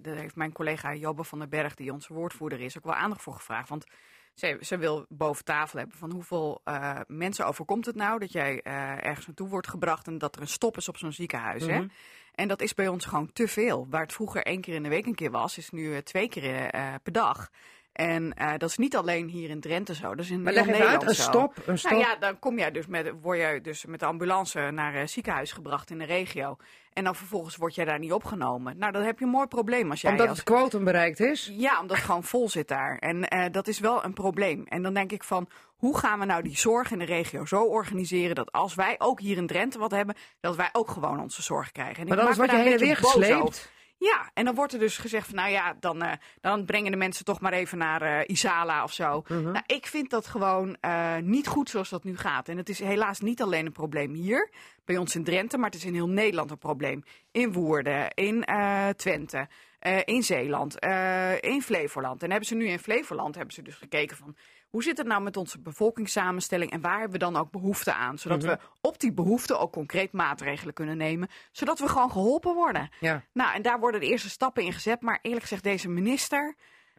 daar 0.02 0.16
heeft 0.16 0.36
mijn 0.36 0.52
collega 0.52 0.94
Jobbe 0.94 1.24
van 1.24 1.38
den 1.38 1.48
Berg, 1.48 1.74
die 1.74 1.92
onze 1.92 2.12
woordvoerder 2.14 2.60
is, 2.60 2.76
ook 2.76 2.84
wel 2.84 2.94
aandacht 2.94 3.22
voor 3.22 3.34
gevraagd. 3.34 3.68
Want 3.68 3.84
ze, 4.34 4.56
ze 4.60 4.76
wil 4.78 5.06
boven 5.08 5.44
tafel 5.44 5.78
hebben 5.78 5.96
van 5.98 6.10
hoeveel 6.12 6.60
eh, 6.64 7.00
mensen 7.06 7.46
overkomt 7.46 7.86
het 7.86 7.94
nou 7.94 8.18
dat 8.18 8.32
jij 8.32 8.60
eh, 8.62 9.04
ergens 9.06 9.26
naartoe 9.26 9.48
wordt 9.48 9.68
gebracht 9.68 10.06
en 10.06 10.18
dat 10.18 10.36
er 10.36 10.42
een 10.42 10.48
stop 10.48 10.76
is 10.76 10.88
op 10.88 10.96
zo'n 10.96 11.12
ziekenhuis. 11.12 11.66
hè? 11.66 11.84
En 12.34 12.48
dat 12.48 12.60
is 12.60 12.74
bij 12.74 12.88
ons 12.88 13.04
gewoon 13.04 13.32
te 13.32 13.48
veel. 13.48 13.86
Waar 13.90 14.02
het 14.02 14.12
vroeger 14.12 14.42
één 14.42 14.60
keer 14.60 14.74
in 14.74 14.82
de 14.82 14.88
week 14.88 15.06
een 15.06 15.14
keer 15.14 15.30
was, 15.30 15.58
is 15.58 15.70
nu 15.70 15.94
eh, 15.94 16.02
twee 16.02 16.28
keer 16.28 16.70
eh, 16.70 16.94
per 17.02 17.12
dag. 17.12 17.50
En 17.94 18.34
eh, 18.34 18.52
dat 18.58 18.68
is 18.70 18.76
niet 18.76 18.96
alleen 18.96 19.28
hier 19.28 19.50
in 19.50 19.60
Drenthe 19.60 19.94
zo, 19.94 20.08
dat 20.08 20.24
is 20.24 20.30
in 20.30 20.42
Maar 20.42 20.52
leg 20.52 20.62
even 20.62 20.74
uit, 20.74 20.82
Nederland 20.82 21.08
een 21.08 21.22
stop, 21.24 21.56
een 21.66 21.78
stop. 21.78 21.90
Nou 21.90 22.02
ja, 22.02 22.16
dan 22.16 22.38
kom 22.38 22.58
jij 22.58 22.70
dus 22.70 22.86
met, 22.86 23.12
word 23.20 23.38
jij 23.38 23.60
dus 23.60 23.84
met 23.84 24.00
de 24.00 24.06
ambulance 24.06 24.70
naar 24.70 24.94
het 24.94 25.10
ziekenhuis 25.10 25.52
gebracht 25.52 25.90
in 25.90 25.98
de 25.98 26.04
regio. 26.04 26.56
En 26.92 27.04
dan 27.04 27.14
vervolgens 27.14 27.56
word 27.56 27.74
jij 27.74 27.84
daar 27.84 27.98
niet 27.98 28.12
opgenomen. 28.12 28.78
Nou, 28.78 28.92
dan 28.92 29.02
heb 29.02 29.18
je 29.18 29.24
een 29.24 29.30
mooi 29.30 29.46
probleem 29.46 29.90
als 29.90 30.00
jij... 30.00 30.10
Omdat 30.10 30.28
als- 30.28 30.38
het 30.38 30.46
quotum 30.46 30.84
bereikt 30.84 31.20
is. 31.20 31.52
ja, 31.56 31.80
omdat 31.80 31.96
het 31.96 32.06
gewoon 32.06 32.24
vol 32.24 32.48
zit 32.48 32.68
daar. 32.68 32.98
En 32.98 33.28
eh, 33.28 33.52
dat 33.52 33.68
is 33.68 33.78
wel 33.78 34.04
een 34.04 34.12
probleem. 34.12 34.64
En 34.68 34.82
dan 34.82 34.94
denk 34.94 35.12
ik 35.12 35.24
van, 35.24 35.48
hoe 35.76 35.98
gaan 35.98 36.18
we 36.18 36.24
nou 36.24 36.42
die 36.42 36.58
zorg 36.58 36.90
in 36.90 36.98
de 36.98 37.04
regio 37.04 37.44
zo 37.44 37.62
organiseren... 37.62 38.34
dat 38.34 38.52
als 38.52 38.74
wij 38.74 38.94
ook 38.98 39.20
hier 39.20 39.36
in 39.36 39.46
Drenthe 39.46 39.78
wat 39.78 39.90
hebben, 39.90 40.14
dat 40.40 40.56
wij 40.56 40.68
ook 40.72 40.90
gewoon 40.90 41.20
onze 41.20 41.42
zorg 41.42 41.72
krijgen. 41.72 41.96
En 42.02 42.08
Maar 42.08 42.18
ik 42.18 42.22
dan 42.22 42.32
is 42.32 42.38
wat 42.38 42.50
je 42.50 42.56
heen 42.56 42.66
en 42.66 42.72
een 42.72 42.78
weer 42.78 42.96
gesleept. 42.96 43.72
Ja, 44.04 44.30
en 44.34 44.44
dan 44.44 44.54
wordt 44.54 44.72
er 44.72 44.78
dus 44.78 44.98
gezegd 44.98 45.26
van, 45.26 45.34
nou 45.36 45.50
ja, 45.50 45.76
dan, 45.80 46.02
eh, 46.02 46.12
dan 46.40 46.64
brengen 46.64 46.90
de 46.90 46.96
mensen 46.96 47.24
toch 47.24 47.40
maar 47.40 47.52
even 47.52 47.78
naar 47.78 48.02
eh, 48.02 48.20
Isala 48.26 48.82
of 48.82 48.92
zo. 48.92 49.22
Mhm. 49.28 49.42
Nou, 49.42 49.64
ik 49.66 49.86
vind 49.86 50.10
dat 50.10 50.26
gewoon 50.26 50.76
eh, 50.80 51.16
niet 51.16 51.46
goed 51.46 51.70
zoals 51.70 51.88
dat 51.88 52.04
nu 52.04 52.16
gaat. 52.16 52.48
En 52.48 52.56
het 52.56 52.68
is 52.68 52.78
helaas 52.78 53.20
niet 53.20 53.42
alleen 53.42 53.66
een 53.66 53.72
probleem 53.72 54.14
hier, 54.14 54.50
bij 54.84 54.96
ons 54.96 55.14
in 55.14 55.24
Drenthe, 55.24 55.56
maar 55.56 55.70
het 55.70 55.78
is 55.78 55.84
in 55.84 55.94
heel 55.94 56.08
Nederland 56.08 56.50
een 56.50 56.58
probleem. 56.58 57.02
In 57.30 57.52
Woerden, 57.52 58.10
in 58.14 58.44
Twente, 58.96 59.48
in 60.04 60.22
Zeeland, 60.22 60.78
in 61.40 61.62
Flevoland. 61.62 62.22
En 62.22 62.30
hebben 62.30 62.48
ze 62.48 62.54
nu 62.54 62.66
in 62.66 62.78
Flevoland 62.78 63.34
hebben 63.34 63.54
ze 63.54 63.62
dus 63.62 63.74
gekeken 63.74 64.16
van, 64.16 64.36
hoe 64.74 64.82
zit 64.82 64.98
het 64.98 65.06
nou 65.06 65.22
met 65.22 65.36
onze 65.36 65.58
bevolkingssamenstelling 65.60 66.70
en 66.70 66.80
waar 66.80 66.92
hebben 67.00 67.12
we 67.18 67.24
dan 67.24 67.36
ook 67.36 67.50
behoefte 67.50 67.92
aan? 67.94 68.18
Zodat 68.18 68.42
Mhm. 68.42 68.48
we 68.50 68.58
op 68.80 69.00
die 69.00 69.12
behoefte 69.12 69.58
ook 69.58 69.72
concreet 69.72 70.12
maatregelen 70.12 70.74
kunnen 70.74 70.96
nemen, 70.96 71.28
zodat 71.52 71.78
we 71.78 71.88
gewoon 71.88 72.10
geholpen 72.10 72.54
worden. 72.54 72.88
Ja. 73.00 73.22
Nou, 73.32 73.54
en 73.54 73.62
daar 73.62 73.80
worden 73.80 74.00
de 74.00 74.06
eerste 74.06 74.28
stappen 74.30 74.62
in 74.62 74.72
gezet. 74.72 75.00
Maar 75.00 75.18
eerlijk 75.22 75.42
gezegd, 75.42 75.62
deze 75.62 75.88
minister. 75.88 76.54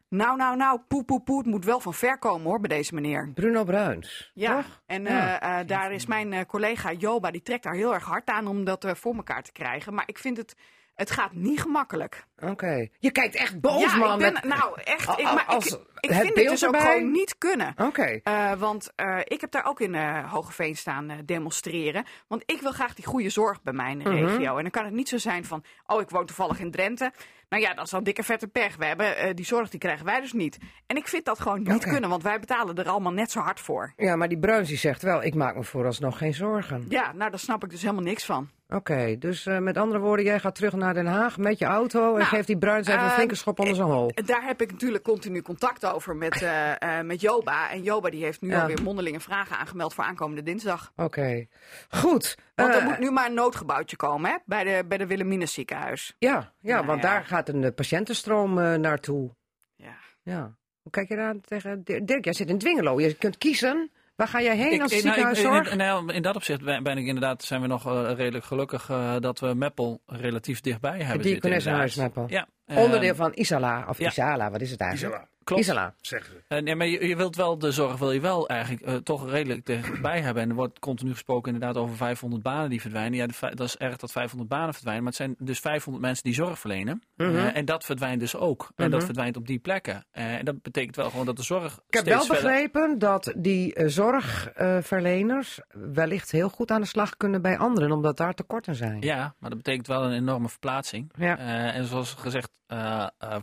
Nou, 0.09 0.37
nou, 0.37 0.55
nou, 0.57 0.79
poe, 0.87 1.03
poe, 1.03 1.21
poe. 1.21 1.37
Het 1.37 1.47
moet 1.47 1.65
wel 1.65 1.79
van 1.79 1.93
ver 1.93 2.19
komen 2.19 2.47
hoor, 2.47 2.59
bij 2.59 2.77
deze 2.77 2.93
meneer. 2.93 3.31
Bruno 3.33 3.63
Bruins. 3.63 4.31
Ja, 4.33 4.55
Toch? 4.55 4.81
en 4.85 5.03
Ja. 5.03 5.39
eh, 5.39 5.59
eh, 5.59 5.67
daar 5.67 5.91
is 5.91 6.05
mijn 6.05 6.33
eh, 6.33 6.45
collega 6.45 6.91
Joba, 6.91 7.31
die 7.31 7.41
trekt 7.41 7.63
daar 7.63 7.73
heel 7.73 7.93
erg 7.93 8.03
hard 8.05 8.29
aan 8.29 8.47
om 8.47 8.63
dat 8.63 8.85
voor 8.93 9.15
elkaar 9.15 9.43
te 9.43 9.51
krijgen. 9.51 9.93
Maar 9.93 10.07
ik 10.07 10.17
vind 10.17 10.37
het 10.37 10.55
Het 10.95 11.11
gaat 11.11 11.33
niet 11.33 11.61
gemakkelijk. 11.61 12.25
Oké. 12.39 12.87
Je 12.99 13.11
kijkt 13.11 13.35
echt 13.35 13.59
boos, 13.61 13.81
ja, 13.81 13.95
man. 13.97 14.21
ik 14.23 14.33
ben, 14.33 14.47
nou 14.49 14.81
echt. 14.83 15.19
Ik, 15.19 15.25
Al- 15.25 15.33
maar 15.33 15.45
als 15.45 15.65
ik, 15.67 15.79
ik 15.99 16.09
het 16.09 16.19
vind 16.21 16.35
het 16.37 16.47
dus 16.47 16.65
ook 16.65 16.77
gewoon 16.77 17.11
niet 17.11 17.37
kunnen. 17.37 17.73
Oké. 17.81 18.19
Eh, 18.23 18.53
want 18.53 18.91
eh, 18.95 19.19
ik 19.23 19.41
heb 19.41 19.51
daar 19.51 19.65
ook 19.65 19.79
in 19.79 19.95
eh 19.95 20.31
Hogeveen 20.31 20.77
staan 20.77 21.11
demonstreren. 21.25 22.05
Want 22.27 22.43
ik 22.45 22.61
wil 22.61 22.71
graag 22.71 22.93
die 22.95 23.05
goede 23.05 23.29
zorg 23.29 23.61
bij 23.63 23.73
mij 23.73 23.91
in 23.91 23.99
de 23.99 24.09
Mhm. 24.09 24.25
regio. 24.25 24.55
En 24.55 24.61
dan 24.61 24.71
kan 24.71 24.85
het 24.85 24.93
niet 24.93 25.09
zo 25.09 25.17
zijn 25.17 25.45
van, 25.45 25.63
oh, 25.85 26.01
ik 26.01 26.09
woon 26.09 26.25
toevallig 26.25 26.59
in 26.59 26.71
Drenthe. 26.71 27.11
Nou 27.49 27.63
ja, 27.63 27.73
dat 27.73 27.85
is 27.85 27.91
dan 27.91 28.03
dikke 28.03 28.23
vette 28.23 28.47
pech. 28.47 28.75
We 28.75 28.85
hebben, 28.85 29.35
die 29.35 29.45
zorg 29.45 29.69
die 29.69 29.79
krijgen 29.79 30.05
wij 30.05 30.21
dus 30.21 30.33
niet. 30.33 30.57
En 30.87 30.95
ik 30.97 31.07
vind 31.07 31.25
dat 31.25 31.39
gewoon 31.39 31.61
niet 31.63 31.83
kunnen, 31.85 32.09
want 32.09 32.23
wij 32.23 32.39
betalen 32.39 32.75
er 32.75 32.89
allemaal 32.89 33.11
net 33.13 33.31
zo 33.31 33.39
hard 33.39 33.59
voor. 33.59 33.93
Ja, 33.97 34.15
maar 34.15 34.27
die 34.27 34.39
Bruins 34.39 34.67
die 34.69 34.77
zegt 34.77 35.01
wel, 35.01 35.23
ik 35.23 35.35
maak 35.35 35.55
me 35.55 35.63
vooralsnog 35.63 36.17
geen 36.17 36.33
zorgen. 36.33 36.85
Ja, 36.89 37.11
nou 37.13 37.29
daar 37.29 37.39
snap 37.39 37.63
ik 37.63 37.69
dus 37.69 37.81
helemaal 37.81 38.03
niks 38.03 38.25
van. 38.25 38.49
Oké, 38.67 39.17
dus 39.17 39.45
eh, 39.45 39.57
met 39.57 39.77
andere 39.77 39.99
woorden, 39.99 40.25
jij 40.25 40.39
gaat 40.39 40.55
terug 40.55 40.73
naar 40.73 40.93
Den 40.93 41.05
Haag 41.05 41.37
met 41.37 41.57
je 41.59 41.65
auto 41.65 42.11
en 42.11 42.17
Nou, 42.17 42.23
geeft 42.23 42.47
die 42.47 42.57
Bruins 42.57 42.87
even 42.87 42.99
een 42.99 43.05
ehm, 43.05 43.15
flinke 43.15 43.35
schop 43.35 43.59
onder 43.59 43.75
zijn 43.75 43.87
hol. 43.87 44.11
Daar 44.25 44.43
heb 44.43 44.61
ik 44.61 44.71
natuurlijk 44.71 45.03
continu 45.03 45.41
contact 45.41 45.85
over 45.85 46.15
met, 46.15 46.41
eh, 46.41 46.81
eh, 46.99 47.05
met 47.05 47.21
Joba. 47.21 47.71
En 47.71 47.83
Joba 47.83 48.09
die 48.09 48.23
heeft 48.23 48.41
nu 48.41 48.49
Ja. 48.49 48.61
alweer 48.61 48.81
mondelinge 48.83 49.19
vragen 49.19 49.57
aangemeld 49.57 49.93
voor 49.93 50.03
aankomende 50.03 50.43
dinsdag. 50.43 50.91
Oké, 50.95 51.45
goed. 51.89 52.37
Want 52.55 52.73
er 52.73 52.79
Eh, 52.81 52.85
moet 52.87 52.99
nu 52.99 53.11
maar 53.11 53.25
een 53.27 53.33
noodgebouwtje 53.33 53.95
komen 53.95 54.31
hè, 54.31 54.37
bij 54.45 54.63
de, 54.63 54.83
bij 54.87 54.97
de 54.97 55.07
Wilhelminus 55.07 55.53
ziekenhuis. 55.53 56.15
Ja, 56.19 56.53
ja 56.59 56.73
Nou 56.75 56.85
want 56.85 57.01
ja. 57.01 57.09
daar 57.09 57.25
gaat 57.25 57.49
een 57.49 57.63
eh, 57.63 57.73
patiëntenstroom 57.75 58.59
eh, 58.59 58.73
naartoe. 58.73 59.35
Ja. 59.75 59.95
Ja. 60.23 60.55
Hoe 60.81 60.91
kijk 60.91 61.07
je 61.09 61.15
daar 61.15 61.35
tegen? 61.41 61.83
Dirk, 61.83 62.23
jij 62.23 62.33
zit 62.33 62.49
in 62.49 62.57
Dwingelo. 62.57 62.99
Je 62.99 63.13
kunt 63.13 63.37
kiezen. 63.37 63.91
Waar 64.15 64.27
ga 64.27 64.41
jij 64.41 64.55
heen 64.57 64.71
Ik- 64.73 64.81
als 64.81 64.91
ik- 64.91 65.03
nou, 65.03 65.15
ziekenhuiszorg? 65.15 65.71
in, 65.71 65.77
nou, 65.77 66.13
in 66.13 66.21
dat 66.21 66.35
opzicht 66.35 66.63
ben, 66.63 66.83
ben 66.83 66.97
ik 66.97 67.05
inderdaad, 67.05 67.43
zijn 67.43 67.61
we 67.61 67.67
nog 67.67 67.85
eh, 67.85 68.11
redelijk 68.15 68.45
gelukkig 68.45 68.89
eh, 68.89 69.15
dat 69.19 69.39
we 69.39 69.53
Meppel 69.53 70.01
relatief 70.05 70.61
dichtbij 70.61 70.97
hebben 70.97 71.17
Het 71.17 71.27
zitten. 71.27 71.51
Inderdaad. 71.51 71.95
Meppel. 71.95 72.25
Ja, 72.27 72.47
Onderdeel 72.67 73.09
ehm, 73.09 73.17
van 73.17 73.31
Isala, 73.33 73.85
of 73.89 73.97
ja. 73.97 74.07
Isala, 74.09 74.51
wat 74.51 74.61
is 74.61 74.71
het 74.71 74.79
eigenlijk? 74.81 75.13
Isala, 75.15 75.29
klopt. 75.45 75.61
Isala. 75.61 75.93
zeggen 76.01 76.31
ze. 76.33 76.55
Eh, 76.55 76.61
nee, 76.61 76.75
maar 76.75 76.87
je, 76.87 77.07
je 77.07 77.15
wilt 77.15 77.35
wel 77.35 77.57
de 77.57 77.71
zorg 77.71 77.97
wil 77.97 78.11
je 78.11 78.19
wel 78.19 78.47
eigenlijk 78.47 78.81
eh, 78.81 78.95
toch 78.95 79.29
redelijk 79.29 79.65
dichtbij 79.65 80.21
hebben. 80.21 80.43
En 80.43 80.49
er 80.49 80.55
wordt 80.55 80.79
continu 80.79 81.11
gesproken 81.11 81.53
inderdaad 81.53 81.81
over 81.83 81.95
500 81.95 82.43
banen 82.43 82.69
die 82.69 82.81
verdwijnen. 82.81 83.17
Ja, 83.17 83.27
de 83.27 83.55
dat 83.55 83.67
is 83.67 83.77
erg 83.77 83.97
dat 83.97 84.11
500 84.11 84.49
banen 84.49 84.73
verdwijnen. 84.73 85.03
Maar 85.03 85.11
het 85.11 85.21
zijn 85.21 85.35
dus 85.39 85.59
500 85.59 86.05
mensen 86.05 86.23
die 86.23 86.33
zorg 86.33 86.59
verlenen. 86.59 87.01
Mhm. 87.15 87.35
Eh, 87.35 87.55
en 87.55 87.65
dat 87.65 87.83
verdwijnt 87.85 88.19
dus 88.19 88.35
ook. 88.35 88.71
En 88.75 88.83
dat 88.89 88.97
Mhm. 88.97 89.05
verdwijnt 89.05 89.37
op 89.37 89.47
die 89.47 89.59
plekken. 89.59 90.05
En 90.11 90.45
dat 90.45 90.61
betekent 90.61 90.95
wel 90.95 91.09
gewoon 91.09 91.25
dat 91.25 91.35
de 91.35 91.43
zorg 91.43 91.79
Ik 91.87 91.93
heb 91.93 92.05
wel 92.05 92.27
begrepen 92.27 92.99
dat 92.99 93.33
die 93.37 93.89
zorgverleners 93.89 95.59
wellicht 95.67 96.31
heel 96.31 96.49
goed 96.49 96.71
aan 96.71 96.81
de 96.81 96.87
slag 96.87 97.17
kunnen 97.17 97.41
bij 97.41 97.57
anderen, 97.57 97.91
omdat 97.91 98.17
daar 98.17 98.33
tekorten 98.33 98.75
zijn. 98.75 99.01
Ja, 99.01 99.35
maar 99.39 99.49
dat 99.49 99.57
betekent 99.57 99.87
wel 99.87 100.03
een 100.03 100.11
enorme 100.13 100.49
verplaatsing. 100.49 101.11
Ja. 101.17 101.37
En 101.71 101.85
zoals 101.85 102.13
gezegd, 102.13 102.49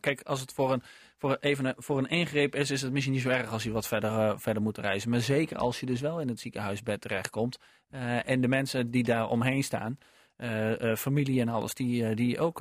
kijk, 0.00 0.20
als 0.22 0.40
het 0.40 0.52
voor 0.52 0.72
een, 0.72 0.82
voor, 1.22 1.30
een- 1.30 1.36
even 1.40 1.64
een, 1.64 1.74
voor 1.76 1.98
een 1.98 2.08
ingreep 2.08 2.54
is, 2.54 2.70
is 2.70 2.82
het 2.82 2.92
misschien 2.92 3.14
niet 3.14 3.22
zo 3.22 3.28
erg 3.28 3.52
als 3.52 3.62
je 3.62 3.70
wat 3.72 3.86
verder, 3.88 4.10
eh, 4.10 4.32
verder 4.36 4.62
moet 4.62 4.78
reizen. 4.78 5.10
Maar 5.10 5.20
zeker 5.20 5.56
als 5.56 5.80
je 5.80 5.86
dus 5.86 6.00
wel 6.00 6.20
in 6.20 6.28
het 6.28 6.40
ziekenhuisbed 6.40 7.00
terechtkomt. 7.00 7.58
eh, 7.90 8.28
en 8.28 8.40
de 8.40 8.48
mensen 8.48 8.90
die 8.90 9.02
daar 9.04 9.28
omheen 9.28 9.62
staan, 9.64 9.98
eh, 10.36 10.90
eh, 10.90 10.96
familie 10.96 11.40
en 11.40 11.48
alles, 11.48 11.74
die, 11.74 12.14
die 12.14 12.38
ook 12.40 12.58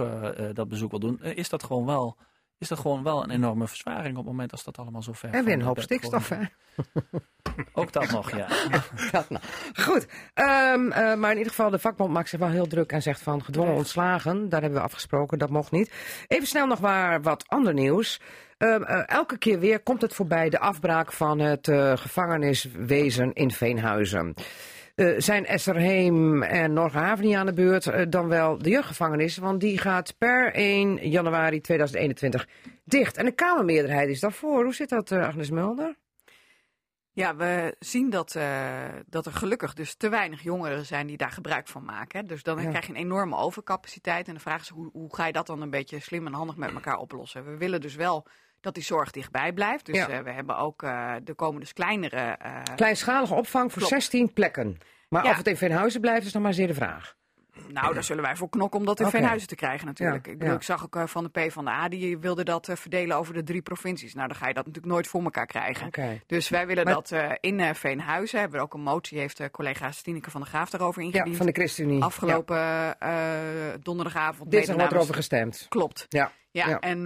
dat 0.53 0.67
bezoek 0.67 0.89
wil 0.91 0.99
doen, 0.99 1.23
is 1.23 1.49
dat 1.49 1.63
gewoon 1.63 1.85
wel. 1.85 2.17
Is 2.57 2.67
dat 2.67 2.79
gewoon 2.79 3.03
wel 3.03 3.23
een 3.23 3.29
enorme 3.29 3.67
verzwaring 3.67 4.11
op 4.17 4.23
het 4.23 4.31
moment 4.31 4.51
als 4.51 4.63
dat 4.63 4.77
allemaal 4.77 5.01
zo 5.03 5.11
ver 5.13 5.33
En 5.33 5.45
weer 5.45 5.53
een 5.53 5.61
hoop 5.61 5.79
stikstof, 5.81 6.29
hè? 6.29 6.39
Ook 7.73 7.91
dat 7.93 8.11
nog, 8.11 8.35
ja. 8.35 8.47
Dat 9.11 9.29
nou. 9.29 9.43
Goed, 9.73 10.07
Ehm, 10.33 10.91
eh, 10.91 11.15
maar 11.15 11.31
in 11.31 11.37
ieder 11.37 11.53
geval, 11.53 11.69
de 11.69 11.79
vakbond 11.79 12.11
maakt 12.13 12.29
zich 12.29 12.39
wel 12.39 12.49
heel 12.49 12.67
druk 12.67 12.91
en 12.91 13.01
zegt 13.01 13.21
van 13.21 13.43
gedwongen 13.43 13.73
ontslagen. 13.75 14.49
Daar 14.49 14.61
hebben 14.61 14.79
we 14.79 14.85
afgesproken, 14.85 15.37
dat 15.39 15.49
mocht 15.49 15.71
niet. 15.71 15.91
Even 16.27 16.47
snel 16.47 16.67
nog 16.67 16.79
maar 16.79 17.21
wat 17.21 17.47
ander 17.47 17.73
nieuws. 17.73 18.19
Ehm, 18.61 18.83
eh, 18.83 19.03
elke 19.05 19.37
keer 19.37 19.59
weer 19.59 19.79
komt 19.79 20.01
het 20.01 20.13
voorbij 20.13 20.49
de 20.49 20.59
afbraak 20.59 21.11
van 21.13 21.39
het 21.39 21.67
eh, 21.67 21.97
gevangeniswezen 21.97 23.33
in 23.33 23.51
Veenhuizen. 23.51 24.33
Eh, 24.95 25.13
zijn 25.17 25.45
Esserheem 25.45 26.43
en 26.43 26.73
Norgerhaven 26.73 27.25
niet 27.25 27.35
aan 27.35 27.45
de 27.45 27.53
beurt, 27.53 28.11
dan 28.11 28.27
wel 28.27 28.57
de 28.57 28.69
jeugdgevangenis, 28.69 29.37
want 29.37 29.59
die 29.59 29.77
gaat 29.77 30.17
per 30.17 30.51
1 30.55 31.09
januari 31.09 31.61
2021 31.61 32.47
dicht. 32.83 33.17
En 33.17 33.25
de 33.25 33.31
Kamermeerderheid 33.31 34.09
is 34.09 34.19
daarvoor. 34.19 34.63
Hoe 34.63 34.73
zit 34.73 34.89
dat, 34.89 35.11
Agnes 35.11 35.49
Mulder? 35.49 35.95
Ja, 37.11 37.35
we 37.35 37.75
zien 37.79 38.09
dat, 38.09 38.39
dat 39.05 39.25
er 39.25 39.33
gelukkig 39.33 39.73
dus 39.73 39.95
te 39.95 40.09
weinig 40.09 40.41
jongeren 40.41 40.85
zijn 40.85 41.07
die 41.07 41.17
daar 41.17 41.31
gebruik 41.31 41.67
van 41.67 41.83
maken. 41.85 42.19
hè. 42.19 42.25
Dus 42.25 42.43
dan 42.43 42.61
Ja. 42.61 42.69
krijg 42.69 42.85
je 42.85 42.93
een 42.93 42.99
enorme 42.99 43.35
overcapaciteit. 43.35 44.27
En 44.27 44.33
de 44.33 44.39
vraag 44.39 44.61
is, 44.61 44.69
hoe, 44.69 44.89
hoe 44.93 45.15
ga 45.15 45.25
je 45.25 45.33
dat 45.33 45.47
dan 45.47 45.61
een 45.61 45.69
beetje 45.69 45.99
slim 45.99 46.27
en 46.27 46.33
handig 46.33 46.55
met 46.55 46.71
elkaar 46.73 46.97
oplossen? 46.97 47.45
We 47.45 47.57
willen 47.57 47.81
dus 47.81 47.95
wel 47.95 48.27
dat 48.61 48.73
die 48.73 48.83
zorg 48.83 49.11
dichtbij 49.11 49.53
blijft. 49.53 49.85
Dus 49.85 49.97
Ja. 49.97 50.09
eh, 50.09 50.19
we 50.19 50.31
hebben 50.31 50.57
ook, 50.57 50.83
eh 50.83 50.89
er 51.25 51.35
komen 51.35 51.59
dus 51.59 51.73
kleinere... 51.73 52.17
eh, 52.39 52.51
Kleinschalige 52.75 53.33
opvang 53.33 53.71
voor 53.71 53.77
Klopt. 53.81 53.93
16 53.93 54.33
plekken. 54.33 54.77
Maar 55.09 55.23
Ja. 55.23 55.29
of 55.31 55.37
het 55.37 55.47
in 55.47 55.57
Veenhuizen 55.57 56.01
blijft, 56.01 56.25
is 56.25 56.33
nog 56.33 56.43
maar 56.43 56.53
zeer 56.53 56.67
de 56.67 56.73
vraag. 56.73 57.15
nou, 57.67 57.93
daar 57.93 58.03
zullen 58.03 58.23
wij 58.23 58.35
voor 58.35 58.49
knokken 58.49 58.79
om 58.79 58.85
dat 58.85 58.99
in. 58.99 59.09
Veenhuizen 59.09 59.47
te 59.47 59.55
krijgen 59.55 59.85
natuurlijk. 59.87 60.25
Ja, 60.25 60.31
ik, 60.31 60.37
bedoel, 60.37 60.53
ja. 60.53 60.59
ik 60.59 60.65
zag 60.65 60.83
ook 60.85 61.09
van 61.09 61.29
de 61.31 61.47
P 61.47 61.51
van 61.51 61.65
de 61.65 61.71
A, 61.71 61.89
die 61.89 62.17
wilde 62.17 62.43
dat 62.43 62.69
verdelen 62.73 63.17
over 63.17 63.33
de 63.33 63.43
drie 63.43 63.61
provincies. 63.61 64.13
Nou, 64.13 64.27
dan 64.27 64.37
ga 64.37 64.47
je 64.47 64.53
dat 64.53 64.65
natuurlijk 64.65 64.93
nooit 64.93 65.07
voor 65.07 65.23
elkaar 65.23 65.45
krijgen. 65.45 65.89
Dus 66.27 66.49
wij 66.49 66.67
willen 66.67 66.83
Maar- 66.85 66.93
dat 66.93 67.13
in 67.39 67.75
Veenhuizen. 67.75 68.39
Hebben 68.39 68.57
we 68.57 68.63
ook 68.65 68.73
een 68.73 68.81
motie, 68.81 69.19
heeft 69.19 69.51
collega 69.51 69.91
Stineke 69.91 70.31
van 70.31 70.41
der 70.41 70.49
Graaf 70.49 70.69
daarover 70.69 71.01
Ja, 71.01 71.07
ingediend. 71.07 71.37
van 71.37 71.45
de 71.45 71.51
ChristenUnie. 71.51 72.03
Afgelopen 72.03 72.99
eh, 72.99 73.09
donderdagavond. 73.81 74.51
Ja. 74.51 74.57
Dinsdag 74.57 74.75
wordt 74.75 74.91
erover 74.93 75.15
gestemd. 75.15 75.65
Klopt. 75.69 76.05
Ja. 76.09 76.31
Ja, 76.51 76.67
Ja. 76.69 76.79
en 76.79 77.05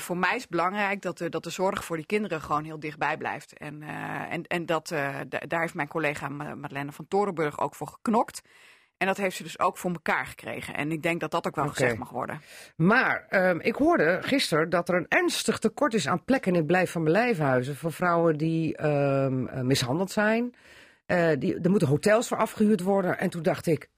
voor 0.00 0.16
mij 0.16 0.36
is 0.36 0.48
belangrijk 0.48 1.02
dat 1.02 1.18
de, 1.18 1.28
dat 1.28 1.44
de 1.44 1.50
zorg 1.50 1.84
voor 1.84 1.96
die 1.96 2.06
kinderen 2.06 2.40
gewoon 2.40 2.64
heel 2.64 2.80
dichtbij 2.80 3.16
blijft. 3.16 3.58
En, 3.58 3.82
eh, 3.82 4.32
en, 4.32 4.42
en 4.46 4.66
dat, 4.66 4.90
eh, 4.90 5.14
da- 5.28 5.38
daar 5.38 5.60
heeft 5.60 5.74
mijn 5.74 5.88
collega 5.88 6.28
Ma- 6.28 6.54
Madeleine 6.54 6.92
van 6.92 7.08
Torenburg 7.08 7.60
ook 7.60 7.74
voor 7.74 7.86
geknokt. 7.86 8.42
En 8.96 9.06
dat 9.06 9.16
heeft 9.16 9.36
ze 9.36 9.42
dus 9.42 9.58
ook 9.58 9.78
voor 9.78 9.90
elkaar 9.90 10.26
gekregen. 10.26 10.74
En 10.74 10.92
ik 10.92 11.02
denk 11.02 11.20
dat 11.20 11.30
dat 11.30 11.46
ook 11.46 11.54
wel 11.54 11.68
gezegd 11.68 11.96
mag 11.96 12.10
worden. 12.10 12.40
Maar 12.76 13.26
ehm, 13.28 13.58
ik 13.60 13.74
hoorde 13.74 14.18
gisteren 14.22 14.70
dat 14.70 14.88
er 14.88 14.94
een 14.94 15.08
ernstig 15.08 15.58
tekort 15.58 15.94
is 15.94 16.08
aan 16.08 16.24
plekken 16.24 16.54
in 16.54 16.66
blijf 16.66 16.90
van 16.90 17.04
blijfhuizen 17.04 17.76
voor 17.76 17.92
vrouwen 17.92 18.36
die 18.36 18.76
ehm, 18.76 19.46
eh, 19.46 19.60
mishandeld 19.60 20.10
zijn. 20.10 20.54
Die, 21.38 21.60
er 21.60 21.70
moeten 21.70 21.88
hotels 21.88 22.28
voor 22.28 22.36
afgehuurd 22.36 22.80
worden. 22.80 23.18
En 23.18 23.30
toen 23.30 23.42
dacht 23.42 23.66
ik, 23.66 23.88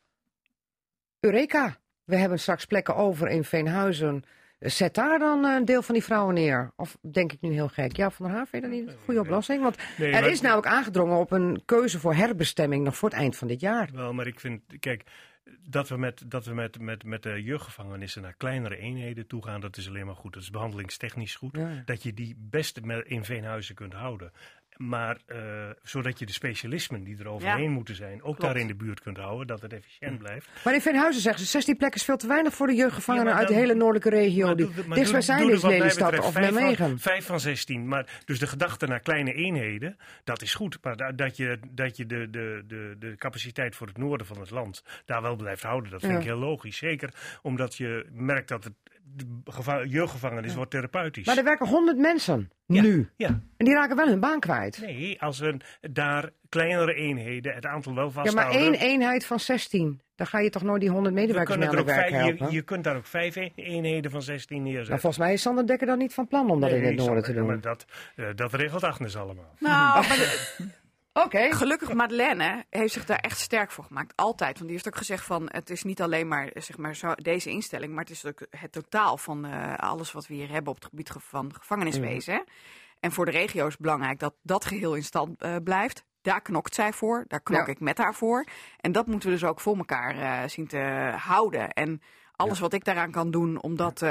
Eureka, 1.21 1.77
we 2.05 2.17
hebben 2.17 2.39
straks 2.39 2.65
plekken 2.65 2.97
over 2.97 3.29
in 3.29 3.45
Veenhuizen. 3.45 4.25
Zet 4.71 4.95
daar 4.95 5.19
dan 5.19 5.45
een 5.45 5.65
deel 5.65 5.83
van 5.83 5.95
die 5.95 6.05
vrouwen 6.05 6.35
neer. 6.35 6.73
Of 6.77 6.97
denk 7.01 7.33
ik 7.33 7.41
nu 7.41 7.53
heel 7.53 7.69
gek? 7.69 7.97
Ja, 7.97 8.11
Van 8.11 8.27
der 8.27 8.35
Haaf, 8.37 8.49
vind 8.49 8.65
je 8.65 8.71
dat 8.71 8.79
niet 8.81 8.89
een 8.89 8.99
goede 9.05 9.21
oplossing? 9.21 9.63
Want 9.63 9.77
Nee, 9.99 10.13
er 10.13 10.31
is 10.31 10.41
namelijk 10.41 10.67
aangedrongen 10.67 11.17
op 11.19 11.31
een 11.31 11.63
keuze 11.65 11.99
voor 12.01 12.15
herbestemming 12.15 12.85
nog 12.85 12.97
voor 12.97 13.09
het 13.09 13.19
eind 13.19 13.37
van 13.37 13.49
dit 13.49 13.61
jaar. 13.61 13.89
Wel, 13.93 14.13
maar 14.13 14.27
ik 14.27 14.41
vind, 14.41 14.63
kijk, 14.81 15.05
dat 15.69 15.89
we 15.89 15.97
met, 15.97 16.23
dat 16.27 16.45
we 16.47 16.55
met, 16.55 16.81
met, 16.81 17.05
met 17.05 17.23
de 17.23 17.43
jeugdgevangenissen 17.43 18.23
naar 18.23 18.35
kleinere 18.37 18.77
eenheden 18.77 19.27
toe 19.27 19.45
gaan, 19.45 19.61
dat 19.61 19.77
is 19.77 19.89
alleen 19.89 20.07
maar 20.07 20.15
goed. 20.15 20.33
Dat 20.33 20.43
is 20.43 20.51
behandelingstechnisch 20.51 21.35
goed. 21.35 21.57
Ja. 21.57 21.83
Dat 21.85 22.03
je 22.03 22.15
die 22.15 22.35
best 22.39 22.81
met- 22.85 23.07
in 23.07 23.25
Veenhuizen 23.25 23.75
kunt 23.75 23.93
houden. 23.93 24.33
Maar 24.77 25.19
eh, 25.27 25.39
zodat 25.83 26.19
je 26.19 26.27
de 26.27 26.33
specialismen 26.33 27.05
die 27.05 27.19
er 27.19 27.29
overheen 27.29 27.63
Ja. 27.63 27.71
moeten 27.71 27.95
zijn, 27.95 28.15
ook 28.15 28.23
Klopt. 28.23 28.41
daar 28.41 28.57
in 28.57 28.67
de 28.67 28.75
buurt 28.75 29.01
kunt 29.01 29.17
houden, 29.17 29.47
dat 29.47 29.63
het 29.63 29.73
efficiënt 29.73 30.19
blijft. 30.19 30.49
Maar 30.65 30.75
in 30.75 30.81
Veenhuizen 30.81 31.23
zeggen 31.23 31.43
ze, 31.45 31.51
16 31.51 31.77
plekken 31.77 32.01
is 32.01 32.07
veel 32.07 32.17
te 32.17 32.27
weinig 32.27 32.55
voor 32.55 32.67
de 32.67 32.75
jeugdgevangenen 32.75 33.33
Ja, 33.33 33.39
uit 33.39 33.49
de 33.49 33.55
hele 33.55 33.75
noordelijke 33.75 34.11
regio. 34.11 34.47
Maar 34.47 34.57
Die 34.57 34.67
is 35.01 35.63
Lelystad 35.63 36.19
of 36.19 36.33
vijf 36.33 36.51
Nijmegen. 36.53 36.89
Van, 36.89 36.99
vijf 36.99 37.27
van 37.27 37.41
16. 37.41 37.89
Maar, 37.89 38.21
dus 38.25 38.39
de 38.39 38.47
gedachte 38.47 38.87
naar 38.87 39.01
kleine 39.01 39.33
eenheden, 39.33 39.97
dat 40.25 40.43
is 40.43 40.55
goed. 40.55 40.79
Maar 40.83 40.97
da- 40.97 41.13
dat 41.13 41.37
je, 41.37 41.59
dat 41.71 41.97
je 41.97 42.07
de, 42.07 42.31
de, 42.31 42.63
de, 42.67 42.97
de 42.99 43.15
capaciteit 43.17 43.77
voor 43.77 43.87
het 43.87 43.97
noorden 43.99 44.27
van 44.27 44.41
het 44.41 44.51
land 44.51 44.85
daar 45.05 45.23
wel 45.23 45.37
blijft 45.37 45.63
houden, 45.63 45.91
dat 45.91 46.01
vind 46.01 46.13
Ja. 46.13 46.19
ik 46.19 46.25
heel 46.25 46.37
logisch. 46.39 46.77
Zeker 46.77 47.15
omdat 47.43 47.77
je 47.77 48.07
merkt 48.13 48.49
dat 48.49 48.65
het 48.65 48.75
de 49.15 49.85
jeugdgevangenis 49.89 50.55
wordt 50.55 50.71
therapeutisch. 50.71 51.27
Maar 51.27 51.37
er 51.37 51.45
werken 51.45 51.69
100 51.69 51.99
mensen 51.99 52.51
Ja. 52.67 52.83
nu. 52.83 53.09
Ja, 53.17 53.29
En 53.57 53.65
die 53.65 53.75
raken 53.75 53.97
wel 53.97 54.07
hun 54.09 54.21
baan 54.21 54.41
kwijt. 54.41 54.79
nee, 54.81 55.23
als 55.23 55.39
we 55.39 55.57
daar 55.91 56.31
kleinere 56.49 56.95
eenheden, 56.95 57.55
het 57.55 57.67
aantal 57.67 57.95
wel 57.95 58.05
Ja, 58.05 58.11
vasthouden. 58.11 58.61
maar 58.61 58.61
één 58.61 58.75
eenheid 58.75 59.27
van 59.27 59.41
16. 59.41 60.01
Dan 60.15 60.27
ga 60.27 60.39
je 60.39 60.51
toch 60.51 60.63
nooit 60.63 60.81
die 60.81 60.91
100 60.91 61.15
we 61.15 61.21
medewerkers 61.21 61.57
mee 61.57 61.69
kunnen 61.69 61.85
aan 61.87 61.95
het 61.95 61.97
ook 61.97 62.11
werk 62.11 62.23
vijf, 62.23 62.39
helpen? 62.39 62.47
je, 62.51 62.55
je 62.59 62.63
kunt 62.63 62.85
daar 62.85 62.97
ook 62.97 63.07
vijf 63.07 63.37
een- 63.37 63.53
eenheden 63.55 64.11
van 64.11 64.23
16 64.23 64.63
neerzetten. 64.63 64.89
Nou, 64.89 65.01
volgens 65.01 65.23
mij 65.25 65.33
is 65.33 65.43
Sander 65.43 65.67
Dekker 65.67 65.87
dan 65.87 65.99
niet 65.99 66.15
van 66.15 66.27
plan 66.29 66.51
om 66.51 66.61
dat 66.61 66.71
in 66.71 66.85
het 66.85 66.97
noorden 66.97 67.25
te 67.25 67.33
doen. 67.33 67.47
Maar 67.47 67.61
dat, 67.61 67.85
eh, 68.17 68.27
dat 68.35 68.55
regelt 68.55 68.85
Agnes 68.85 69.17
allemaal. 69.17 69.55
Nou, 69.59 70.05
maar 70.09 70.37
Oké. 71.25 71.53
gelukkig 71.53 71.93
Madeleine 71.93 72.65
heeft 72.71 72.93
zich 72.93 73.05
daar 73.05 73.19
echt 73.19 73.39
sterk 73.39 73.71
voor 73.71 73.85
gemaakt. 73.85 74.13
Altijd. 74.17 74.53
Want 74.53 74.65
die 74.65 74.73
heeft 74.73 74.87
ook 74.87 74.97
gezegd 74.97 75.25
van 75.25 75.49
het 75.53 75.71
is 75.71 75.83
niet 75.83 76.03
alleen 76.03 76.29
maar, 76.29 76.51
zeg 76.55 76.77
maar 76.79 76.95
zo, 76.97 77.13
deze 77.15 77.51
instelling. 77.51 77.93
Maar 77.93 78.05
het 78.05 78.13
is 78.13 78.25
ook 78.25 78.47
het 78.51 78.73
totaal 78.73 79.17
van 79.19 79.45
eh, 79.45 79.75
alles 79.75 80.13
wat 80.13 80.27
we 80.27 80.35
hier 80.35 80.51
hebben 80.51 80.69
op 80.73 80.79
het 80.81 80.89
gebied 80.89 81.11
ge- 81.11 81.21
van 81.21 81.55
gevangeniswezen. 81.59 82.35
hè. 82.35 82.41
En 83.01 83.13
voor 83.13 83.25
de 83.25 83.31
regio 83.31 83.67
is 83.67 83.73
het 83.73 83.81
belangrijk 83.83 84.19
dat 84.19 84.35
dat 84.43 84.65
geheel 84.65 84.95
in 84.95 85.05
stand 85.05 85.41
eh, 85.43 85.57
blijft. 85.65 86.05
Daar 86.23 86.41
knokt 86.43 86.75
zij 86.75 86.93
voor, 86.93 87.25
daar 87.29 87.41
knok 87.41 87.67
Ja. 87.67 87.73
ik 87.73 87.81
met 87.81 87.99
haar 87.99 88.15
voor. 88.15 88.45
En 88.81 88.93
dat 88.93 89.07
moeten 89.07 89.29
we 89.29 89.35
dus 89.35 89.45
ook 89.49 89.61
voor 89.61 89.77
elkaar 89.77 90.17
eh, 90.19 90.49
zien 90.49 90.67
te 90.67 91.13
houden. 91.17 91.71
En 91.73 92.01
alles 92.37 92.59
wat 92.59 92.73
ik 92.73 92.85
daaraan 92.85 93.11
kan 93.11 93.31
doen 93.31 93.63
om 93.63 93.77
dat 93.77 94.05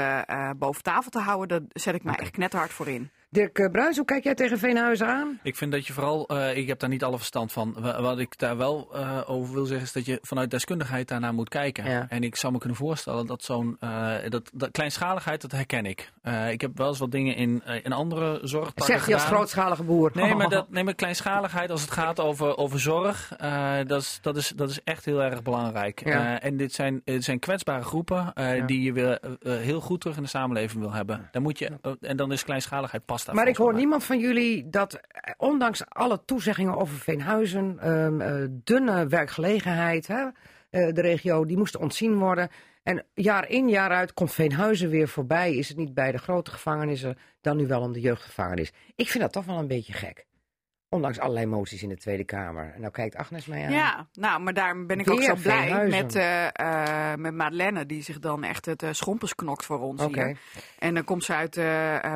boven 0.56 0.82
tafel 0.82 1.10
te 1.10 1.18
houden, 1.20 1.48
daar 1.48 1.68
zet 1.72 1.94
ik 1.94 2.04
mij 2.04 2.14
echt 2.14 2.30
knetterhard 2.30 2.72
voor 2.72 2.88
in. 2.88 3.10
Dirk 3.36 3.58
eh, 3.58 3.70
Bruins, 3.70 3.96
hoe 3.96 4.06
kijk 4.06 4.24
jij 4.24 4.34
tegen 4.34 4.58
Veenhuizen 4.58 5.06
aan? 5.06 5.38
Ik 5.42 5.56
vind 5.56 5.72
dat 5.72 5.86
je 5.86 5.92
vooral, 5.92 6.26
eh, 6.28 6.56
ik 6.56 6.66
heb 6.66 6.78
daar 6.78 6.88
niet 6.88 7.04
alle 7.04 7.16
verstand 7.16 7.52
van. 7.52 7.76
Wa- 7.78 8.02
Wat 8.02 8.18
ik 8.18 8.38
daar 8.38 8.56
wel 8.56 8.88
eh, 8.94 9.20
over 9.26 9.54
wil 9.54 9.64
zeggen 9.64 9.86
is 9.86 9.92
dat 9.92 10.06
je 10.06 10.18
vanuit 10.22 10.50
deskundigheid 10.50 11.08
daarnaar 11.08 11.34
moet 11.34 11.48
kijken. 11.48 11.90
Ja. 11.90 12.06
En 12.08 12.22
ik 12.22 12.36
zou 12.36 12.52
me 12.52 12.58
kunnen 12.58 12.78
voorstellen 12.78 13.26
dat 13.26 13.42
zo'n, 13.42 13.78
dat, 14.28 14.50
dat 14.54 14.70
kleinschaligheid, 14.70 15.40
dat 15.40 15.52
herken 15.52 15.86
ik. 15.86 16.12
Ik 16.50 16.60
heb 16.60 16.78
wel 16.78 16.88
eens 16.88 16.98
wat 16.98 17.10
dingen 17.10 17.34
in, 17.36 17.62
in 17.82 17.92
andere 17.92 18.40
zorgtakken 18.42 18.84
Zeg 18.84 19.06
je 19.06 19.14
als 19.14 19.24
grootschalige 19.24 19.82
boer. 19.82 20.10
Nee, 20.14 20.34
maar, 20.34 20.48
dat, 20.48 20.70
nee, 20.74 20.84
maar 20.84 20.94
kleinschaligheid 20.94 21.70
als 21.70 21.80
het 21.80 21.90
gaat 21.90 22.20
over, 22.20 22.56
over 22.56 22.80
zorg, 22.80 23.32
dat, 23.86 24.00
is, 24.02 24.18
dat, 24.22 24.36
is, 24.36 24.48
dat 24.56 24.70
is 24.70 24.80
echt 24.84 25.04
heel 25.04 25.22
erg 25.22 25.42
belangrijk. 25.42 26.04
Ja. 26.08 26.40
En 26.40 26.56
dit 26.56 26.72
zijn, 26.72 27.00
dit 27.04 27.24
zijn 27.24 27.38
kwetsbare 27.38 27.84
groepen 27.84 28.32
Ja. 28.34 28.66
die 28.66 28.82
je 28.82 28.92
weer 28.92 29.18
heel 29.48 29.80
goed 29.80 30.00
terug 30.00 30.16
in 30.16 30.22
de 30.22 30.28
samenleving 30.28 30.80
wil 30.80 30.92
hebben. 30.92 31.28
Dan 31.32 31.42
moet 31.42 31.58
je, 31.58 31.70
en 32.00 32.16
dan 32.16 32.32
is 32.32 32.44
kleinschaligheid 32.44 33.04
past 33.04 33.25
Maar 33.32 33.48
ik 33.48 33.56
hoor 33.56 33.74
niemand 33.74 34.04
van 34.04 34.18
jullie 34.18 34.68
dat, 34.68 34.94
eh, 34.94 35.32
ondanks 35.36 35.88
alle 35.88 36.24
toezeggingen 36.24 36.76
over 36.76 36.96
Veenhuizen, 36.96 37.78
ehm, 37.78 38.20
eh, 38.20 38.46
dunne 38.50 39.06
werkgelegenheid, 39.06 40.06
hè, 40.06 40.24
eh, 40.70 40.92
de 40.94 41.00
regio, 41.00 41.44
die 41.44 41.56
moest 41.56 41.76
ontzien 41.76 42.18
worden. 42.18 42.48
En 42.82 43.04
jaar 43.14 43.48
in, 43.48 43.68
jaar 43.68 43.90
uit 43.90 44.14
komt 44.14 44.32
Veenhuizen 44.32 44.88
weer 44.88 45.08
voorbij. 45.08 45.54
Is 45.54 45.68
het 45.68 45.76
niet 45.76 45.94
bij 45.94 46.12
de 46.12 46.18
grote 46.18 46.50
gevangenissen, 46.50 47.18
dan 47.40 47.56
nu 47.56 47.66
wel 47.66 47.80
om 47.80 47.92
de 47.92 48.00
jeugdgevangenis. 48.00 48.72
Ik 48.94 49.08
vind 49.08 49.22
dat 49.22 49.32
toch 49.32 49.44
wel 49.44 49.58
een 49.58 49.66
beetje 49.66 49.92
gek. 49.92 50.26
Ondanks 50.88 51.18
allerlei 51.18 51.46
moties 51.46 51.82
in 51.82 51.88
de 51.88 51.96
Tweede 51.96 52.24
Kamer. 52.24 52.72
En 52.74 52.80
nou 52.80 52.92
kijkt 52.92 53.16
Agnes 53.16 53.46
mij 53.46 53.64
aan. 53.64 53.72
Ja, 53.72 54.06
nou, 54.12 54.40
maar 54.40 54.54
daarom 54.54 54.86
ben 54.86 54.98
ik 54.98 55.10
ook 55.10 55.22
zo 55.22 55.34
blij 55.34 55.86
met, 55.88 56.14
eh 56.14 56.48
eh, 56.52 57.18
met 57.18 57.34
Madeleine, 57.34 57.86
die 57.86 58.02
zich 58.02 58.18
dan 58.18 58.44
echt 58.44 58.66
het 58.66 58.82
eh, 58.82 58.92
schompers 58.92 59.34
knokt 59.34 59.64
voor 59.64 59.80
ons 59.80 60.02
Oké. 60.02 60.24
hier. 60.24 60.38
En 60.78 60.94
dan 60.94 61.04
komt 61.04 61.24
ze 61.24 61.34
uit 61.34 61.54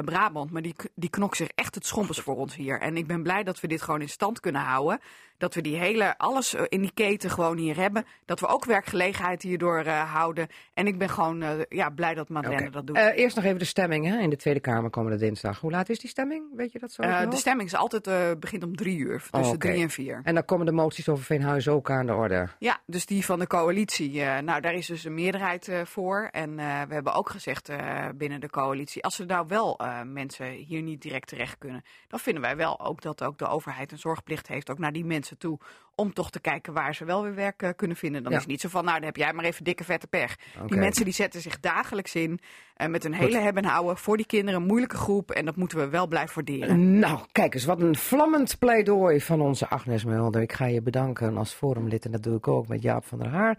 Brabant, 0.05 0.51
maar 0.51 0.63
die, 0.63 0.75
die 0.95 1.11
knokt 1.11 1.37
zich 1.37 1.49
echt 1.55 1.75
het 1.75 1.87
schompers 1.87 2.19
voor 2.19 2.37
ons 2.37 2.57
hier. 2.57 2.81
En 2.81 2.97
ik 2.97 3.07
ben 3.07 3.23
blij 3.23 3.43
dat 3.43 3.61
we 3.61 3.69
dit 3.69 3.83
gewoon 3.83 4.01
in 4.01 4.09
stand 4.09 4.41
kunnen 4.41 4.63
houden. 4.63 5.01
Dat 5.41 5.55
we 5.55 5.61
die 5.61 5.77
hele, 5.77 6.19
alles 6.19 6.55
eh, 6.55 6.63
in 6.69 6.81
die 6.81 6.91
keten 6.95 7.31
gewoon 7.31 7.57
hier 7.57 7.77
hebben. 7.77 8.05
Dat 8.25 8.41
we 8.41 8.47
ook 8.47 8.65
werkgelegenheid 8.65 9.43
hierdoor 9.43 9.79
eh, 9.79 10.13
houden. 10.13 10.49
En 10.75 10.87
ik 10.87 10.99
ben 10.99 11.09
gewoon 11.09 11.43
eh, 11.43 11.51
ja, 11.69 11.91
blij 11.91 12.15
dat 12.15 12.29
Madeleine 12.29 12.71
dat 12.71 12.87
doet. 12.87 12.97
Eerst 12.97 13.37
nog 13.37 13.45
even 13.45 13.59
de 13.59 13.65
stemming 13.65 14.07
hè, 14.07 14.19
in 14.19 14.31
de 14.31 14.37
Tweede 14.37 14.61
Kamer 14.61 14.91
komende 14.91 15.19
dinsdag. 15.19 15.61
Hoe 15.61 15.71
laat 15.71 15.89
is 15.89 15.99
die 15.99 16.11
stemming? 16.11 16.45
Weet 16.57 16.73
je 16.73 16.79
dat 16.79 16.93
zo? 16.93 17.03
de 17.03 17.37
stemming 17.37 17.69
is 17.69 17.75
altijd, 17.75 18.41
begint 18.41 18.65
om 18.65 18.77
drie 18.77 18.99
uur, 18.99 19.23
tussen 19.31 19.55
oké. 19.55 19.69
drie 19.69 19.83
en 19.83 19.91
vier. 19.91 20.21
En 20.25 20.35
dan 20.35 20.45
komen 20.45 20.67
de 20.67 20.73
moties 20.73 21.09
over 21.09 21.25
Veenhuizen 21.25 21.73
ook 21.73 21.91
aan 21.91 22.07
de 22.07 22.15
orde. 22.15 22.49
Ja, 22.59 22.81
dus 22.87 23.07
die 23.07 23.25
van 23.25 23.39
de 23.39 23.47
coalitie. 23.47 24.23
nou, 24.23 24.61
daar 24.61 24.75
is 24.75 24.87
dus 24.87 25.05
een 25.05 25.15
meerderheid 25.15 25.71
voor. 25.85 26.29
En 26.31 26.57
we 26.57 26.95
hebben 26.95 27.15
ook 27.15 27.31
gezegd 27.31 27.71
binnen 28.15 28.41
de 28.41 28.51
coalitie, 28.51 29.05
als 29.05 29.19
er 29.19 29.27
nou 29.27 29.47
wel 29.49 29.81
mensen 30.05 30.51
hier 30.51 30.83
niet 30.83 31.03
direct 31.03 31.29
terecht 31.29 31.59
kunnen, 31.59 31.83
dan 32.09 32.19
vinden 32.19 32.43
wij 32.43 32.57
wel 32.57 32.81
ook 32.81 33.03
dat 33.03 33.23
ook 33.23 33.39
de 33.39 33.47
overheid 33.47 33.93
een 33.93 33.99
zorgplicht 33.99 34.49
heeft, 34.49 34.71
ook 34.71 34.79
naar 34.79 34.93
die 34.93 35.05
mensen 35.05 35.30
toe, 35.37 35.59
om 35.95 36.13
toch 36.13 36.31
te 36.31 36.41
kijken 36.41 36.73
waar 36.73 36.95
ze 36.95 37.05
wel 37.05 37.23
weer 37.23 37.35
werk 37.35 37.63
eh, 37.63 37.71
kunnen 37.77 37.97
vinden. 37.97 38.23
Dan 38.23 38.31
Ja. 38.33 38.37
is 38.39 38.43
het 38.45 38.53
niet 38.53 38.61
zo 38.61 38.69
van, 38.69 38.85
nou, 38.85 38.97
dan 38.97 39.07
heb 39.07 39.17
jij 39.17 39.33
maar 39.33 39.45
even 39.45 39.65
dikke 39.65 39.85
vette 39.85 40.07
pech. 40.07 40.37
Die 40.67 40.79
mensen 40.79 41.05
die 41.05 41.15
zetten 41.15 41.41
zich 41.41 41.61
dagelijks 41.61 42.15
in 42.15 42.41
eh, 42.75 42.89
met 42.89 43.05
een 43.05 43.15
hele 43.15 43.39
hebben 43.39 43.63
en 43.63 43.69
houden 43.69 43.97
voor 43.97 44.17
die 44.17 44.27
kinderen, 44.27 44.61
een 44.61 44.67
moeilijke 44.67 44.97
groep. 44.97 45.31
En 45.31 45.45
dat 45.45 45.57
moeten 45.57 45.79
we 45.79 45.89
wel 45.89 46.07
blijven 46.07 46.35
waarderen. 46.35 46.99
Nou, 46.99 47.21
kijk 47.33 47.55
eens, 47.55 47.65
wat 47.65 47.81
een 47.81 47.97
vlammend 47.97 48.59
pleidooi 48.59 49.21
van 49.21 49.41
onze 49.41 49.69
Agnes 49.69 50.05
Mulder. 50.05 50.43
Ik 50.43 50.53
ga 50.53 50.65
je 50.67 50.83
bedanken 50.83 51.37
als 51.37 51.53
forumlid 51.53 52.05
en 52.05 52.11
dat 52.11 52.23
doe 52.23 52.37
ik 52.37 52.49
ook 52.49 52.69
met 52.69 52.83
Jaap 52.83 53.05
van 53.05 53.19
der 53.19 53.29
Haar. 53.29 53.59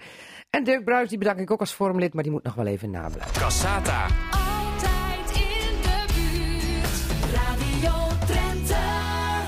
En 0.49 0.64
Dirk 0.64 0.84
Bruis, 0.84 1.10
die 1.10 1.18
bedank 1.18 1.39
ik 1.39 1.52
ook 1.52 1.60
als 1.60 1.73
forumlid, 1.73 2.14
maar 2.14 2.23
die 2.23 2.31
moet 2.31 2.43
nog 2.43 2.53
wel 2.56 2.65
even 2.68 2.89
nablijven. 2.91 3.41
Cassata. 3.41 4.03
Altijd 4.31 5.38
in 5.38 5.81
de 5.81 6.06
buurt. 6.15 7.34
Radio 7.35 8.07
Drenthe. 8.26 8.73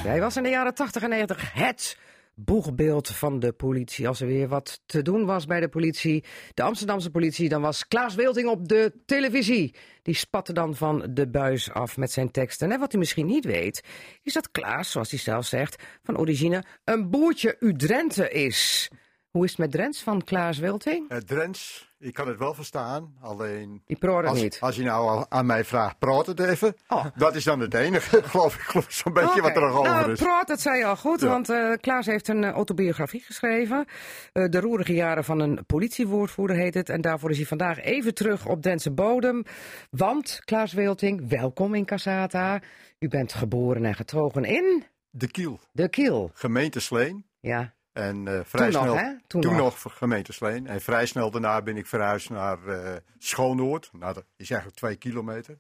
Hij 0.08 0.20
was 0.20 0.38
in 0.38 0.44
de 0.44 0.50
jaren 0.50 0.74
80 0.74 1.02
en 1.04 1.10
90 1.10 1.54
het 1.54 1.98
boegbeeld 2.36 3.08
van 3.08 3.40
de 3.40 3.52
politie. 3.52 4.08
Als 4.08 4.22
er 4.22 4.28
weer 4.28 4.48
wat 4.48 4.82
te 4.86 5.02
doen 5.02 5.26
was 5.26 5.46
bij 5.46 5.60
de 5.60 5.70
politie, 5.70 6.24
de 6.54 6.64
Amsterdamse 6.64 7.10
politie, 7.10 7.50
dan 7.50 7.62
was 7.62 7.88
Klaas 7.88 8.16
Wilting 8.16 8.48
op 8.48 8.68
de 8.68 8.94
televisie. 9.06 9.76
Die 10.02 10.16
spatte 10.16 10.54
dan 10.54 10.76
van 10.76 11.08
de 11.10 11.30
buis 11.30 11.72
af 11.72 11.98
met 11.98 12.12
zijn 12.12 12.32
teksten. 12.32 12.72
En 12.72 12.80
wat 12.80 12.94
u 12.94 12.98
misschien 12.98 13.26
niet 13.26 13.46
weet, 13.46 13.84
is 14.24 14.34
dat 14.34 14.52
Klaas, 14.52 14.92
zoals 14.92 15.10
hij 15.10 15.20
zelf 15.20 15.46
zegt, 15.46 15.84
van 16.04 16.18
origine 16.18 16.64
een 16.84 17.10
boertje 17.10 17.56
Udrenthe 17.60 18.30
is. 18.30 18.90
Hoe 19.34 19.44
is 19.44 19.50
het 19.50 19.60
met 19.60 19.72
Drents 19.72 20.04
van 20.04 20.24
Klaas 20.24 20.58
Wilting? 20.58 21.10
Drents, 21.26 21.92
ik 22.00 22.14
kan 22.14 22.28
het 22.28 22.38
wel 22.38 22.54
verstaan, 22.54 23.14
alleen 23.22 23.82
Die 23.86 23.98
proorde 23.98 24.28
als, 24.28 24.42
niet. 24.42 24.58
als 24.62 24.76
je 24.76 24.84
nou 24.84 25.26
aan 25.30 25.46
mij 25.46 25.64
vraagt, 25.66 26.00
praat 26.00 26.26
het 26.26 26.40
even. 26.40 26.76
Oh. 26.88 27.06
Dat 27.16 27.36
is 27.36 27.44
dan 27.44 27.60
het 27.60 27.74
enige, 27.74 28.24
geloof 28.30 28.56
ik, 28.56 28.62
geloof 28.62 28.86
zo'n 28.92 29.14
beetje 29.14 29.42
wat 29.42 29.56
er 29.56 29.62
nog 29.62 29.72
over 29.78 29.92
nou, 29.92 30.12
is. 30.12 30.20
Praat, 30.20 30.48
dat 30.48 30.62
zei 30.62 30.78
je 30.78 30.86
al 30.86 30.96
goed, 30.96 31.22
Ja. 31.22 31.28
want 31.28 31.50
eh, 31.50 31.72
Klaas 31.82 32.06
heeft 32.06 32.28
een 32.28 32.44
eh, 32.44 32.52
autobiografie 32.52 33.22
geschreven. 33.22 33.86
De 34.34 34.60
roerige 34.60 34.94
jaren 34.94 35.24
van 35.24 35.40
een 35.40 35.66
politiewoordvoerder 35.66 36.56
heet 36.56 36.74
het. 36.74 36.90
En 36.90 37.02
daarvoor 37.02 37.30
is 37.30 37.38
hij 37.38 37.46
vandaag 37.46 37.80
even 37.82 38.14
terug 38.14 38.46
op 38.46 38.64
Dentse 38.64 38.92
bodem. 38.92 39.44
Want, 39.90 40.42
Klaas 40.46 40.74
Wilting, 40.74 41.30
welkom 41.30 41.74
in 41.76 41.86
Casata. 41.86 42.62
U 43.00 43.08
bent 43.08 43.34
geboren 43.34 43.86
en 43.86 43.96
getogen 43.96 44.44
in 44.44 44.84
De 45.10 45.28
Kiel, 45.32 45.60
de 45.72 45.90
Kiel. 45.90 46.32
gemeente 46.34 46.80
Sleen. 46.80 47.26
Ja, 47.40 47.74
En 47.94 48.28
eh, 48.28 48.40
vrij 48.44 48.72
Toen 48.72 48.86
nog, 48.86 48.98
snel, 48.98 48.98
hè? 48.98 49.16
Toen 49.28 49.42
Toen, 49.42 49.52
nog. 49.52 49.62
nog 49.62 49.80
voor 49.80 49.92
gemeente 49.92 50.34
Sleen. 50.34 50.68
En 50.68 50.82
vrij 50.82 51.06
snel 51.06 51.32
daarna 51.32 51.62
ben 51.62 51.78
ik 51.78 51.88
verhuisd 51.88 52.30
naar 52.30 52.68
eh 52.68 52.96
Schoonoord. 53.18 53.90
Nou, 53.94 54.14
dat 54.14 54.26
is 54.36 54.50
eigenlijk 54.50 54.80
twee 54.80 54.96
kilometer. 54.96 55.60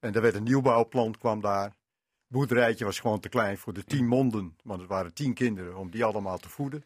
En 0.00 0.14
er 0.14 0.22
werd 0.22 0.34
een 0.34 0.42
nieuwbouwplan, 0.42 1.18
kwam 1.18 1.40
daar. 1.40 1.72
boerderijtje 2.26 2.84
was 2.84 3.00
gewoon 3.00 3.20
te 3.20 3.28
klein 3.28 3.58
voor 3.58 3.72
de 3.72 3.84
tien 3.84 4.06
monden. 4.06 4.56
Want 4.62 4.80
het 4.80 4.88
waren 4.88 5.14
tien 5.14 5.34
kinderen 5.34 5.76
om 5.76 5.90
die 5.90 6.04
allemaal 6.04 6.38
te 6.38 6.48
voeden. 6.48 6.84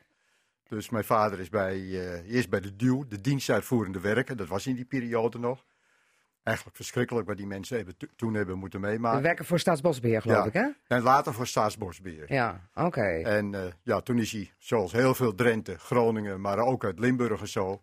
Dus 0.69 0.91
mijn 0.91 1.05
vader 1.05 1.41
is 1.41 1.49
bij, 1.49 1.75
eh, 1.75 2.35
eerst 2.35 2.51
bij 2.51 2.61
de 2.61 2.77
DUW, 2.77 3.05
de 3.09 3.21
dienstuitvoerende 3.21 4.01
werken. 4.01 4.37
Dat 4.37 4.49
was 4.49 4.67
in 4.67 4.75
die 4.75 4.85
periode 4.85 5.39
nog. 5.39 5.65
Eigenlijk 6.45 6.77
verschrikkelijk 6.77 7.27
wat 7.27 7.37
die 7.37 7.47
mensen 7.47 7.77
hebben, 7.77 7.97
to- 7.97 8.07
toen 8.17 8.35
hebben 8.35 8.59
moeten 8.59 8.81
we 8.81 8.87
meemaken. 8.87 9.23
werken 9.23 9.45
voor 9.45 9.59
Staatsbosbeheer, 9.59 10.23
geloof 10.23 10.37
Ja. 10.39 10.45
ik, 10.45 10.53
hè? 10.53 10.69
En 10.97 11.03
later 11.03 11.35
voor 11.35 11.47
Staatsbosbeheer. 11.47 12.33
Ja, 12.33 12.61
oké. 12.75 13.01
En 13.23 13.55
eh, 13.55 13.61
ja, 13.83 14.01
toen 14.01 14.19
is 14.19 14.33
hij, 14.33 14.53
zoals 14.59 14.93
heel 14.93 15.15
veel 15.15 15.35
Drenthe, 15.35 15.79
Groningen, 15.79 16.41
maar 16.41 16.59
ook 16.59 16.85
uit 16.85 16.99
Limburg 16.99 17.41
en 17.41 17.49
zo, 17.49 17.83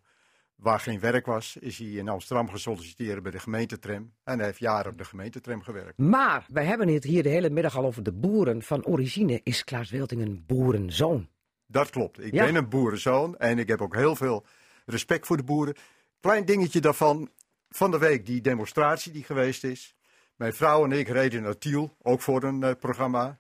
waar 0.56 0.80
geen 0.80 1.00
werk 1.00 1.26
was, 1.26 1.58
is 1.60 1.78
hij 1.78 1.88
in 1.88 2.10
Amsterdam 2.10 2.50
gesolliciteerd 2.50 3.24
bij 3.24 3.32
de 3.32 3.40
gemeentetram. 3.40 4.12
En 4.24 4.38
hij 4.38 4.46
heeft 4.46 4.60
jaren 4.60 4.92
op 4.92 4.98
de 4.98 5.06
gemeentetram 5.06 5.62
gewerkt. 5.62 5.98
Maar 5.98 6.46
wij 6.54 6.66
hebben 6.66 6.88
het 6.88 7.04
hier 7.04 7.24
de 7.24 7.30
hele 7.30 7.50
middag 7.50 7.78
al 7.78 7.86
over 7.86 8.04
de 8.04 8.14
boeren. 8.14 8.62
Van 8.62 8.86
origine 8.86 9.40
is 9.44 9.64
Klaas 9.64 9.90
Wilting 9.90 10.22
een 10.22 10.44
boerenzoon. 10.48 11.28
Dat 11.68 11.90
klopt. 11.90 12.20
Ik 12.26 12.34
Ja. 12.34 12.46
ben 12.46 12.56
een 12.56 12.70
boerenzoon 12.70 13.38
en 13.38 13.60
ik 13.60 13.68
heb 13.68 13.82
ook 13.82 13.96
heel 13.96 14.16
veel 14.16 14.46
respect 14.86 15.28
voor 15.28 15.38
de 15.38 15.44
boeren. 15.44 15.76
Klein 16.20 16.46
dingetje 16.46 16.80
daarvan, 16.82 17.30
van 17.72 17.92
de 17.92 17.98
week 17.98 18.26
die 18.26 18.42
demonstratie 18.42 19.12
die 19.12 19.24
geweest 19.24 19.64
is. 19.64 19.96
Mijn 20.36 20.54
vrouw 20.54 20.84
en 20.84 20.92
ik 20.92 21.08
reden 21.08 21.42
naar 21.42 21.58
Tiel, 21.58 21.96
ook 22.02 22.22
voor 22.22 22.44
een 22.44 22.64
eh, 22.64 22.76
programma. 22.80 23.40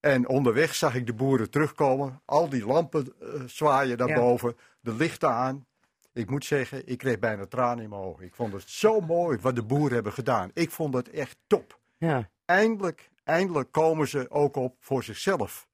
En 0.00 0.28
onderweg 0.28 0.74
zag 0.74 0.94
ik 0.94 1.06
de 1.06 1.14
boeren 1.14 1.50
terugkomen. 1.50 2.22
Al 2.24 2.48
die 2.48 2.66
lampen 2.66 3.14
eh, 3.20 3.28
zwaaien 3.46 3.98
daarboven, 3.98 4.56
de 4.80 4.94
lichten 4.94 5.30
aan. 5.30 5.66
Ik 6.12 6.30
moet 6.30 6.44
zeggen, 6.44 6.86
ik 6.86 6.98
kreeg 6.98 7.18
bijna 7.18 7.46
tranen 7.46 7.84
in 7.84 7.90
mijn 7.90 8.02
ogen. 8.02 8.24
Ik 8.24 8.34
vond 8.34 8.52
het 8.52 8.70
zo 8.70 9.00
mooi 9.00 9.38
wat 9.40 9.54
de 9.54 9.62
boeren 9.62 9.94
hebben 9.94 10.12
gedaan. 10.12 10.50
Ik 10.54 10.70
vond 10.70 10.94
het 10.94 11.10
echt 11.10 11.36
top. 11.46 11.78
Ja, 11.96 12.30
Eindelijk, 12.46 13.10
eindelijk 13.24 13.72
komen 13.72 14.08
ze 14.08 14.30
ook 14.30 14.56
op 14.56 14.76
voor 14.80 15.04
zichzelf. 15.04 15.68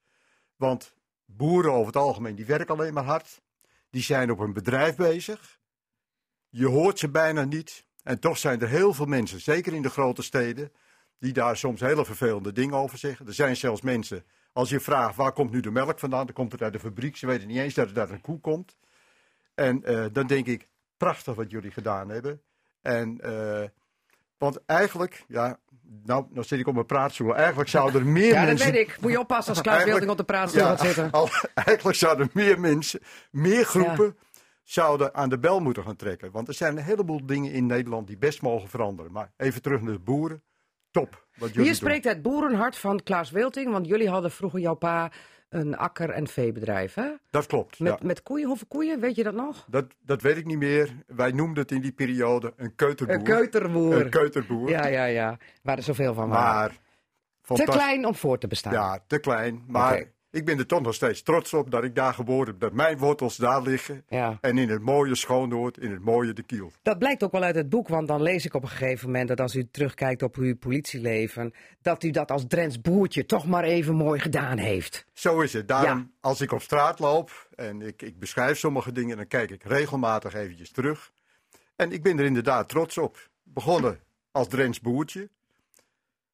Want 0.55 0.93
boeren 1.25 1.71
over 1.71 1.85
het 1.85 1.95
algemeen, 1.95 2.35
die 2.35 2.45
werken 2.45 2.75
alleen 2.75 2.93
maar 2.93 3.03
hard. 3.03 3.41
Die 3.89 4.01
zijn 4.01 4.31
op 4.31 4.39
een 4.39 4.53
bedrijf 4.53 4.95
bezig. 4.95 5.59
Je 6.55 6.67
hoort 6.67 6.99
ze 6.99 7.09
bijna 7.09 7.43
niet. 7.43 7.85
En 8.03 8.19
toch 8.19 8.37
zijn 8.37 8.61
er 8.61 8.67
heel 8.67 8.93
veel 8.93 9.05
mensen, 9.05 9.41
zeker 9.41 9.73
in 9.73 9.81
de 9.81 9.89
grote 9.89 10.21
steden, 10.21 10.71
die 11.19 11.33
daar 11.33 11.57
soms 11.57 11.79
hele 11.79 12.05
vervelende 12.05 12.51
dingen 12.51 12.75
over 12.75 12.97
zeggen. 12.97 13.27
Er 13.27 13.33
zijn 13.33 13.55
zelfs 13.55 13.81
mensen, 13.81 14.23
als 14.51 14.69
je 14.69 14.79
vraagt 14.79 15.15
waar 15.15 15.31
komt 15.31 15.51
nu 15.51 15.59
de 15.59 15.71
melk 15.71 15.99
vandaan, 15.99 16.25
dan 16.25 16.35
komt 16.35 16.51
het 16.51 16.61
uit 16.61 16.73
de 16.73 16.79
fabriek. 16.79 17.17
Ze 17.17 17.25
weten 17.25 17.47
niet 17.47 17.57
eens 17.57 17.73
dat 17.73 17.87
het 17.87 17.97
uit 17.97 18.09
een 18.09 18.21
koe 18.21 18.39
komt. 18.39 18.77
En 19.55 19.83
eh, 19.83 20.05
dan 20.11 20.27
denk 20.27 20.45
ik, 20.45 20.67
prachtig 20.97 21.35
wat 21.35 21.51
jullie 21.51 21.71
gedaan 21.71 22.09
hebben. 22.09 22.41
En, 22.81 23.21
eh, 23.21 23.69
want 24.37 24.59
eigenlijk, 24.65 25.23
ja, 25.27 25.59
nou, 26.03 26.25
nou 26.29 26.45
zit 26.45 26.59
ik 26.59 26.67
op 26.67 26.73
mijn 26.73 26.85
praatstoel. 26.85 27.35
Eigenlijk 27.35 27.69
zouden 27.69 28.01
er 28.01 28.07
meer 28.07 28.33
ja 28.33 28.39
dat 28.39 28.47
mensen... 28.47 28.71
weet 28.71 28.87
ik. 28.87 28.97
Moet 29.01 29.11
je 29.11 29.19
oppassen 29.19 29.53
als 29.53 29.63
Klaas 29.63 30.07
op 30.09 30.17
de 30.17 30.23
praatstoel 30.23 30.63
gaat 30.63 30.79
zitten. 30.79 31.11
al- 31.19 31.29
eigenlijk 31.53 31.97
zouden 31.97 32.29
meer 32.33 32.59
mensen, 32.59 32.99
meer 33.31 33.65
groepen, 33.65 34.17
zouden 34.63 35.13
aan 35.13 35.29
de 35.29 35.39
bel 35.39 35.59
moeten 35.59 35.83
gaan 35.83 35.95
trekken. 35.95 36.31
Want 36.31 36.47
er 36.47 36.53
zijn 36.53 36.77
een 36.77 36.83
heleboel 36.83 37.25
dingen 37.25 37.51
in 37.51 37.65
Nederland 37.65 38.07
die 38.07 38.17
best 38.17 38.41
mogen 38.41 38.69
veranderen. 38.69 39.11
Maar 39.11 39.31
even 39.37 39.61
terug 39.61 39.81
naar 39.81 39.93
de 39.93 39.99
boeren. 39.99 40.43
Top. 40.91 41.27
Wat 41.35 41.49
Hier 41.49 41.75
spreekt 41.75 42.03
het 42.03 42.21
boerenhart 42.21 42.77
van 42.77 43.03
Klaas 43.03 43.31
Wilting, 43.31 43.71
want 43.71 43.87
jullie 43.87 44.09
hadden 44.09 44.31
vroeger 44.31 44.59
jouw 44.59 44.73
pa 44.75 45.11
een 45.49 45.77
akker- 45.77 46.09
en 46.09 46.27
veebedrijf, 46.27 46.93
hè? 46.93 47.11
Dat 47.29 47.45
klopt. 47.45 47.79
Met, 47.79 47.99
ja. 47.99 48.05
met 48.07 48.23
koeien, 48.23 48.47
hoeveel 48.47 48.67
koeien, 48.67 48.99
weet 48.99 49.15
je 49.15 49.23
dat 49.23 49.33
nog? 49.33 49.65
Dat, 49.69 49.85
dat 49.99 50.21
weet 50.21 50.37
ik 50.37 50.45
niet 50.45 50.57
meer. 50.57 50.95
Wij 51.07 51.31
noemden 51.31 51.63
het 51.63 51.71
in 51.71 51.81
die 51.81 51.91
periode 51.91 52.53
een 52.55 52.75
keuterboer. 52.75 53.15
Een 53.15 53.23
keuterboer. 53.23 54.01
Een 54.01 54.09
keuterboer. 54.09 54.69
Ja, 54.69 54.87
ja, 54.87 55.05
ja. 55.05 55.37
Waar 55.61 55.77
er 55.77 55.83
zoveel 55.83 56.13
van 56.13 56.29
waren. 56.29 56.77
Maar 57.47 57.57
Te 57.57 57.63
klein 57.63 58.05
om 58.05 58.15
voor 58.15 58.37
te 58.37 58.47
bestaan. 58.47 58.73
Ja, 58.73 59.03
te 59.07 59.19
klein. 59.19 59.63
Maar. 59.67 60.11
Ik 60.33 60.45
ben 60.45 60.57
er 60.57 60.65
toch 60.65 60.81
nog 60.81 60.93
steeds 60.93 61.21
trots 61.21 61.53
op 61.53 61.71
dat 61.71 61.83
ik 61.83 61.95
daar 61.95 62.13
geboren 62.13 62.47
heb. 62.47 62.59
Dat 62.59 62.73
mijn 62.73 62.97
wortels 62.97 63.35
daar 63.35 63.61
liggen. 63.61 64.03
Ja. 64.07 64.37
En 64.41 64.57
in 64.57 64.69
het 64.69 64.81
mooie 64.81 65.15
Schoonoord, 65.15 65.77
in 65.77 65.91
het 65.91 66.03
mooie 66.03 66.33
De 66.33 66.43
Kiel. 66.43 66.71
Dat 66.81 66.99
blijkt 66.99 67.23
ook 67.23 67.31
wel 67.31 67.43
uit 67.43 67.55
het 67.55 67.69
boek, 67.69 67.87
want 67.87 68.07
dan 68.07 68.21
lees 68.21 68.45
ik 68.45 68.53
op 68.53 68.61
een 68.63 68.69
gegeven 68.69 69.05
moment 69.05 69.27
dat 69.27 69.39
als 69.39 69.55
u 69.55 69.67
terugkijkt 69.71 70.21
op 70.21 70.35
uw 70.35 70.55
politieleven, 70.55 71.53
dat 71.81 72.03
u 72.03 72.09
dat 72.09 72.31
als 72.31 72.45
Drents 72.47 72.81
boertje 72.81 73.25
toch 73.25 73.45
maar 73.45 73.63
even 73.63 73.95
mooi 73.95 74.19
gedaan 74.19 74.57
heeft. 74.57 75.05
Zo 75.13 75.41
is 75.41 75.53
het. 75.53 75.67
Daarom, 75.67 75.97
Ja. 75.97 76.07
als 76.21 76.41
ik 76.41 76.51
op 76.51 76.61
straat 76.61 76.99
loop 76.99 77.47
en 77.55 77.81
ik, 77.81 78.01
ik 78.01 78.19
beschrijf 78.19 78.57
sommige 78.57 78.91
dingen, 78.91 79.17
dan 79.17 79.27
kijk 79.27 79.51
ik 79.51 79.63
regelmatig 79.63 80.33
eventjes 80.33 80.71
terug. 80.71 81.11
En 81.75 81.91
ik 81.91 82.03
ben 82.03 82.19
er 82.19 82.25
inderdaad 82.25 82.69
trots 82.69 82.97
op. 82.97 83.29
Begonnen 83.43 83.99
als 84.31 84.47
Drents 84.47 84.81
boertje. 84.81 85.29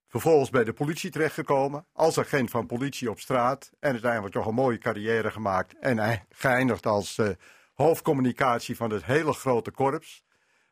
Vervolgens 0.09 0.49
bij 0.49 0.63
de 0.63 0.73
politie 0.73 1.09
terechtgekomen. 1.11 1.85
Als 1.93 2.17
agent 2.19 2.49
van 2.49 2.65
politie 2.65 3.09
op 3.09 3.19
straat. 3.19 3.71
En 3.79 3.91
uiteindelijk 3.91 4.33
toch 4.33 4.45
een 4.45 4.53
mooie 4.53 4.77
carrière 4.77 5.31
gemaakt. 5.31 5.75
En 5.79 5.97
hij 5.97 6.25
geëindigd 6.29 6.85
als 6.85 7.17
eh, 7.17 7.29
hoofdcommunicatie 7.73 8.75
van 8.75 8.89
het 8.91 9.05
hele 9.05 9.33
grote 9.33 9.71
korps. 9.71 10.23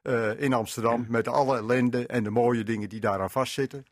eh, 0.01 0.39
in 0.41 0.53
Amsterdam. 0.53 1.05
Met 1.09 1.27
alle 1.27 1.57
ellende 1.57 2.05
en 2.07 2.23
de 2.23 2.29
mooie 2.29 2.63
dingen 2.63 2.89
die 2.89 2.99
daaraan 2.99 3.31
vastzitten. 3.31 3.85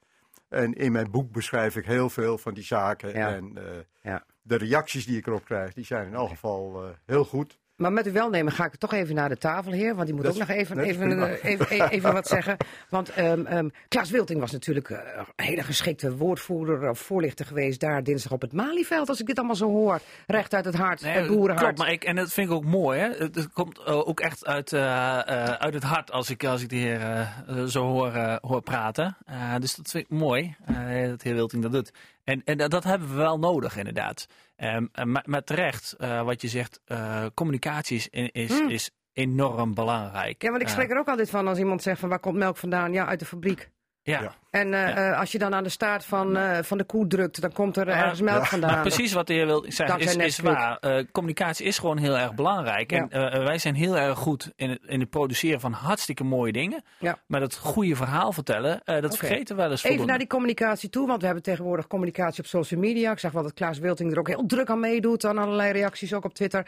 En 0.50 0.74
in 0.74 0.92
mijn 0.92 1.12
boek 1.12 1.32
beschrijf 1.32 1.76
ik 1.76 1.86
heel 1.86 2.10
veel 2.10 2.38
van 2.38 2.54
die 2.54 2.64
zaken. 2.64 3.14
Ja. 3.14 3.30
En 3.36 3.58
eh, 3.58 3.64
Ja. 4.12 4.26
de 4.42 4.56
reacties 4.56 5.06
die 5.06 5.18
ik 5.18 5.28
erop 5.28 5.46
krijg, 5.46 5.74
die 5.74 5.86
zijn 5.86 6.08
in 6.08 6.14
elk 6.14 6.30
geval 6.30 6.94
heel 7.06 7.26
goed. 7.26 7.60
Maar 7.76 7.94
met 7.94 8.06
uw 8.06 8.12
welnemen 8.12 8.52
ga 8.54 8.66
ik 8.66 8.76
toch 8.76 8.94
even 8.94 9.16
naar 9.16 9.30
de 9.30 9.38
tafel, 9.38 9.72
heer. 9.72 9.96
Want 9.96 10.06
die 10.06 10.16
moet 10.16 10.24
Dat 10.26 10.34
ook 10.36 10.42
is- 10.42 10.48
nog 10.48 10.58
even, 10.58 10.80
even, 10.80 11.12
eh, 11.22 11.44
even, 11.52 11.68
even, 11.70 11.90
even 11.90 12.14
wat 12.14 12.28
zeggen. 12.28 12.58
Want 12.90 13.10
ehm 13.10 13.46
ehm, 13.46 13.70
Klaas 13.88 14.10
Wilting 14.10 14.40
was 14.40 14.52
natuurlijk 14.52 14.90
eh, 14.90 14.98
een 15.36 15.46
hele 15.46 15.64
geschikte 15.64 16.16
woordvoerder 16.16 16.90
of 16.90 17.00
voorlichter 17.00 17.46
geweest 17.46 17.80
daar 17.80 18.04
dinsdag 18.04 18.32
op 18.32 18.42
het 18.42 18.54
Malieveld. 18.54 19.10
Als 19.10 19.20
ik 19.20 19.26
dit 19.26 19.38
allemaal 19.38 19.56
zo 19.56 19.68
hoor. 19.68 20.00
Recht 20.28 20.54
uit 20.54 20.66
het 20.66 20.76
hart, 20.76 21.02
het 21.02 21.28
boerenhart. 21.28 21.60
Klopt, 21.60 21.78
maar 21.78 21.92
ik, 21.92 22.04
en 22.04 22.16
dat 22.16 22.34
vind 22.34 22.50
ik 22.50 22.56
ook 22.56 22.66
mooi. 22.66 23.00
Hè? 23.00 23.08
Het, 23.10 23.36
het 23.36 23.50
komt 23.54 23.80
eh, 23.80 24.08
ook 24.08 24.20
echt 24.20 24.46
uit, 24.46 24.74
eh, 24.74 24.82
eh, 25.28 25.44
uit 25.50 25.74
het 25.74 25.84
hart 25.84 26.12
als 26.12 26.30
ik, 26.30 26.44
als 26.46 26.62
ik 26.62 26.70
de 26.70 26.76
heer 26.76 27.00
eh, 27.02 27.20
eh, 27.48 27.64
zo 27.66 27.84
hoor, 27.88 28.14
eh, 28.14 28.36
hoor 28.42 28.62
praten. 28.62 29.18
Eh, 29.26 29.56
dus 29.60 29.76
dat 29.76 29.90
vind 29.90 30.04
ik 30.10 30.18
mooi, 30.18 30.56
eh, 30.66 30.76
dat 31.08 31.22
de 31.22 31.28
heer 31.30 31.34
Wilting 31.36 31.62
dat 31.64 31.72
doet. 31.72 31.92
En, 32.24 32.42
en 32.46 32.58
dat 32.58 32.84
hebben 32.84 33.08
we 33.10 33.16
wel 33.16 33.40
nodig, 33.40 33.78
inderdaad. 33.78 34.28
En 34.56 34.90
maar, 35.04 35.24
maar 35.26 35.44
terecht, 35.44 35.94
eh, 35.94 36.24
wat 36.24 36.42
je 36.42 36.48
zegt, 36.48 36.80
eh, 36.86 37.26
communicatie 37.34 37.98
is, 38.10 38.30
is, 38.32 38.58
Hmm. 38.60 38.70
is 38.70 38.92
enorm 39.14 39.74
belangrijk. 39.74 40.42
Ja, 40.42 40.50
want 40.50 40.62
ik 40.62 40.68
spreek 40.68 40.90
er 40.90 40.98
ook 41.00 41.08
altijd 41.08 41.30
van 41.30 41.48
als 41.48 41.58
iemand 41.58 41.82
zegt 41.82 42.00
van 42.00 42.10
waar 42.10 42.20
komt 42.20 42.38
melk 42.38 42.58
vandaan? 42.58 42.94
Ja, 42.94 43.06
uit 43.06 43.20
de 43.20 43.26
fabriek. 43.26 43.70
Ja. 44.06 44.22
Ja. 44.22 44.34
En 44.50 44.74
eh, 44.74 44.80
Ja. 44.80 45.12
eh, 45.12 45.20
als 45.20 45.32
je 45.32 45.38
dan 45.38 45.54
aan 45.54 45.64
de 45.64 45.70
staart 45.70 46.06
van, 46.06 46.38
eh, 46.38 46.58
van 46.62 46.78
de 46.78 46.84
koe 46.84 47.08
drukt, 47.08 47.42
dan 47.42 47.52
komt 47.52 47.78
er 47.78 47.88
ergens 47.88 48.22
melk 48.22 48.40
ja. 48.42 48.46
vandaan. 48.46 48.72
Maar 48.72 48.82
precies 48.82 49.14
wat 49.14 49.28
de 49.28 49.34
heer 49.34 49.46
wil 49.46 49.66
zeggen 49.68 50.00
is, 50.00 50.16
is 50.16 50.40
waar. 50.40 50.78
Eh, 50.78 51.04
communicatie 51.12 51.66
is 51.66 51.78
gewoon 51.78 51.98
heel 51.98 52.18
erg 52.18 52.34
belangrijk. 52.36 52.92
En 52.92 53.10
wij 53.44 53.58
zijn 53.58 53.76
heel 53.76 53.98
erg 53.98 54.18
goed 54.18 54.52
in 54.56 54.70
het, 54.70 54.80
in 54.86 55.00
het 55.00 55.10
produceren 55.10 55.60
van 55.60 55.72
hartstikke 55.72 56.24
mooie 56.24 56.52
dingen. 56.52 56.84
Ja. 57.00 57.18
Maar 57.28 57.40
dat 57.40 57.56
goede 57.56 57.96
verhaal 57.96 58.32
vertellen, 58.32 58.82
eh, 58.84 59.02
dat 59.02 59.18
vergeten 59.18 59.56
we 59.56 59.62
wel 59.62 59.72
eens 59.72 59.80
Even 59.80 59.88
voldoende. 59.88 60.12
naar 60.12 60.20
die 60.20 60.28
communicatie 60.28 60.90
toe, 60.90 61.08
want 61.08 61.20
we 61.20 61.26
hebben 61.26 61.44
tegenwoordig 61.44 61.88
communicatie 61.88 62.44
op 62.44 62.50
social 62.50 62.80
media. 62.80 63.12
Ik 63.12 63.20
zag 63.20 63.32
wel 63.32 63.44
dat 63.44 63.54
Klaas 63.54 63.80
Wilting 63.80 64.12
er 64.12 64.20
ook 64.20 64.28
heel 64.28 64.46
druk 64.46 64.70
aan 64.70 64.80
meedoet, 64.80 65.26
aan 65.26 65.38
allerlei 65.38 65.72
reacties 65.72 66.14
ook 66.14 66.26
op 66.26 66.34
Twitter. 66.34 66.66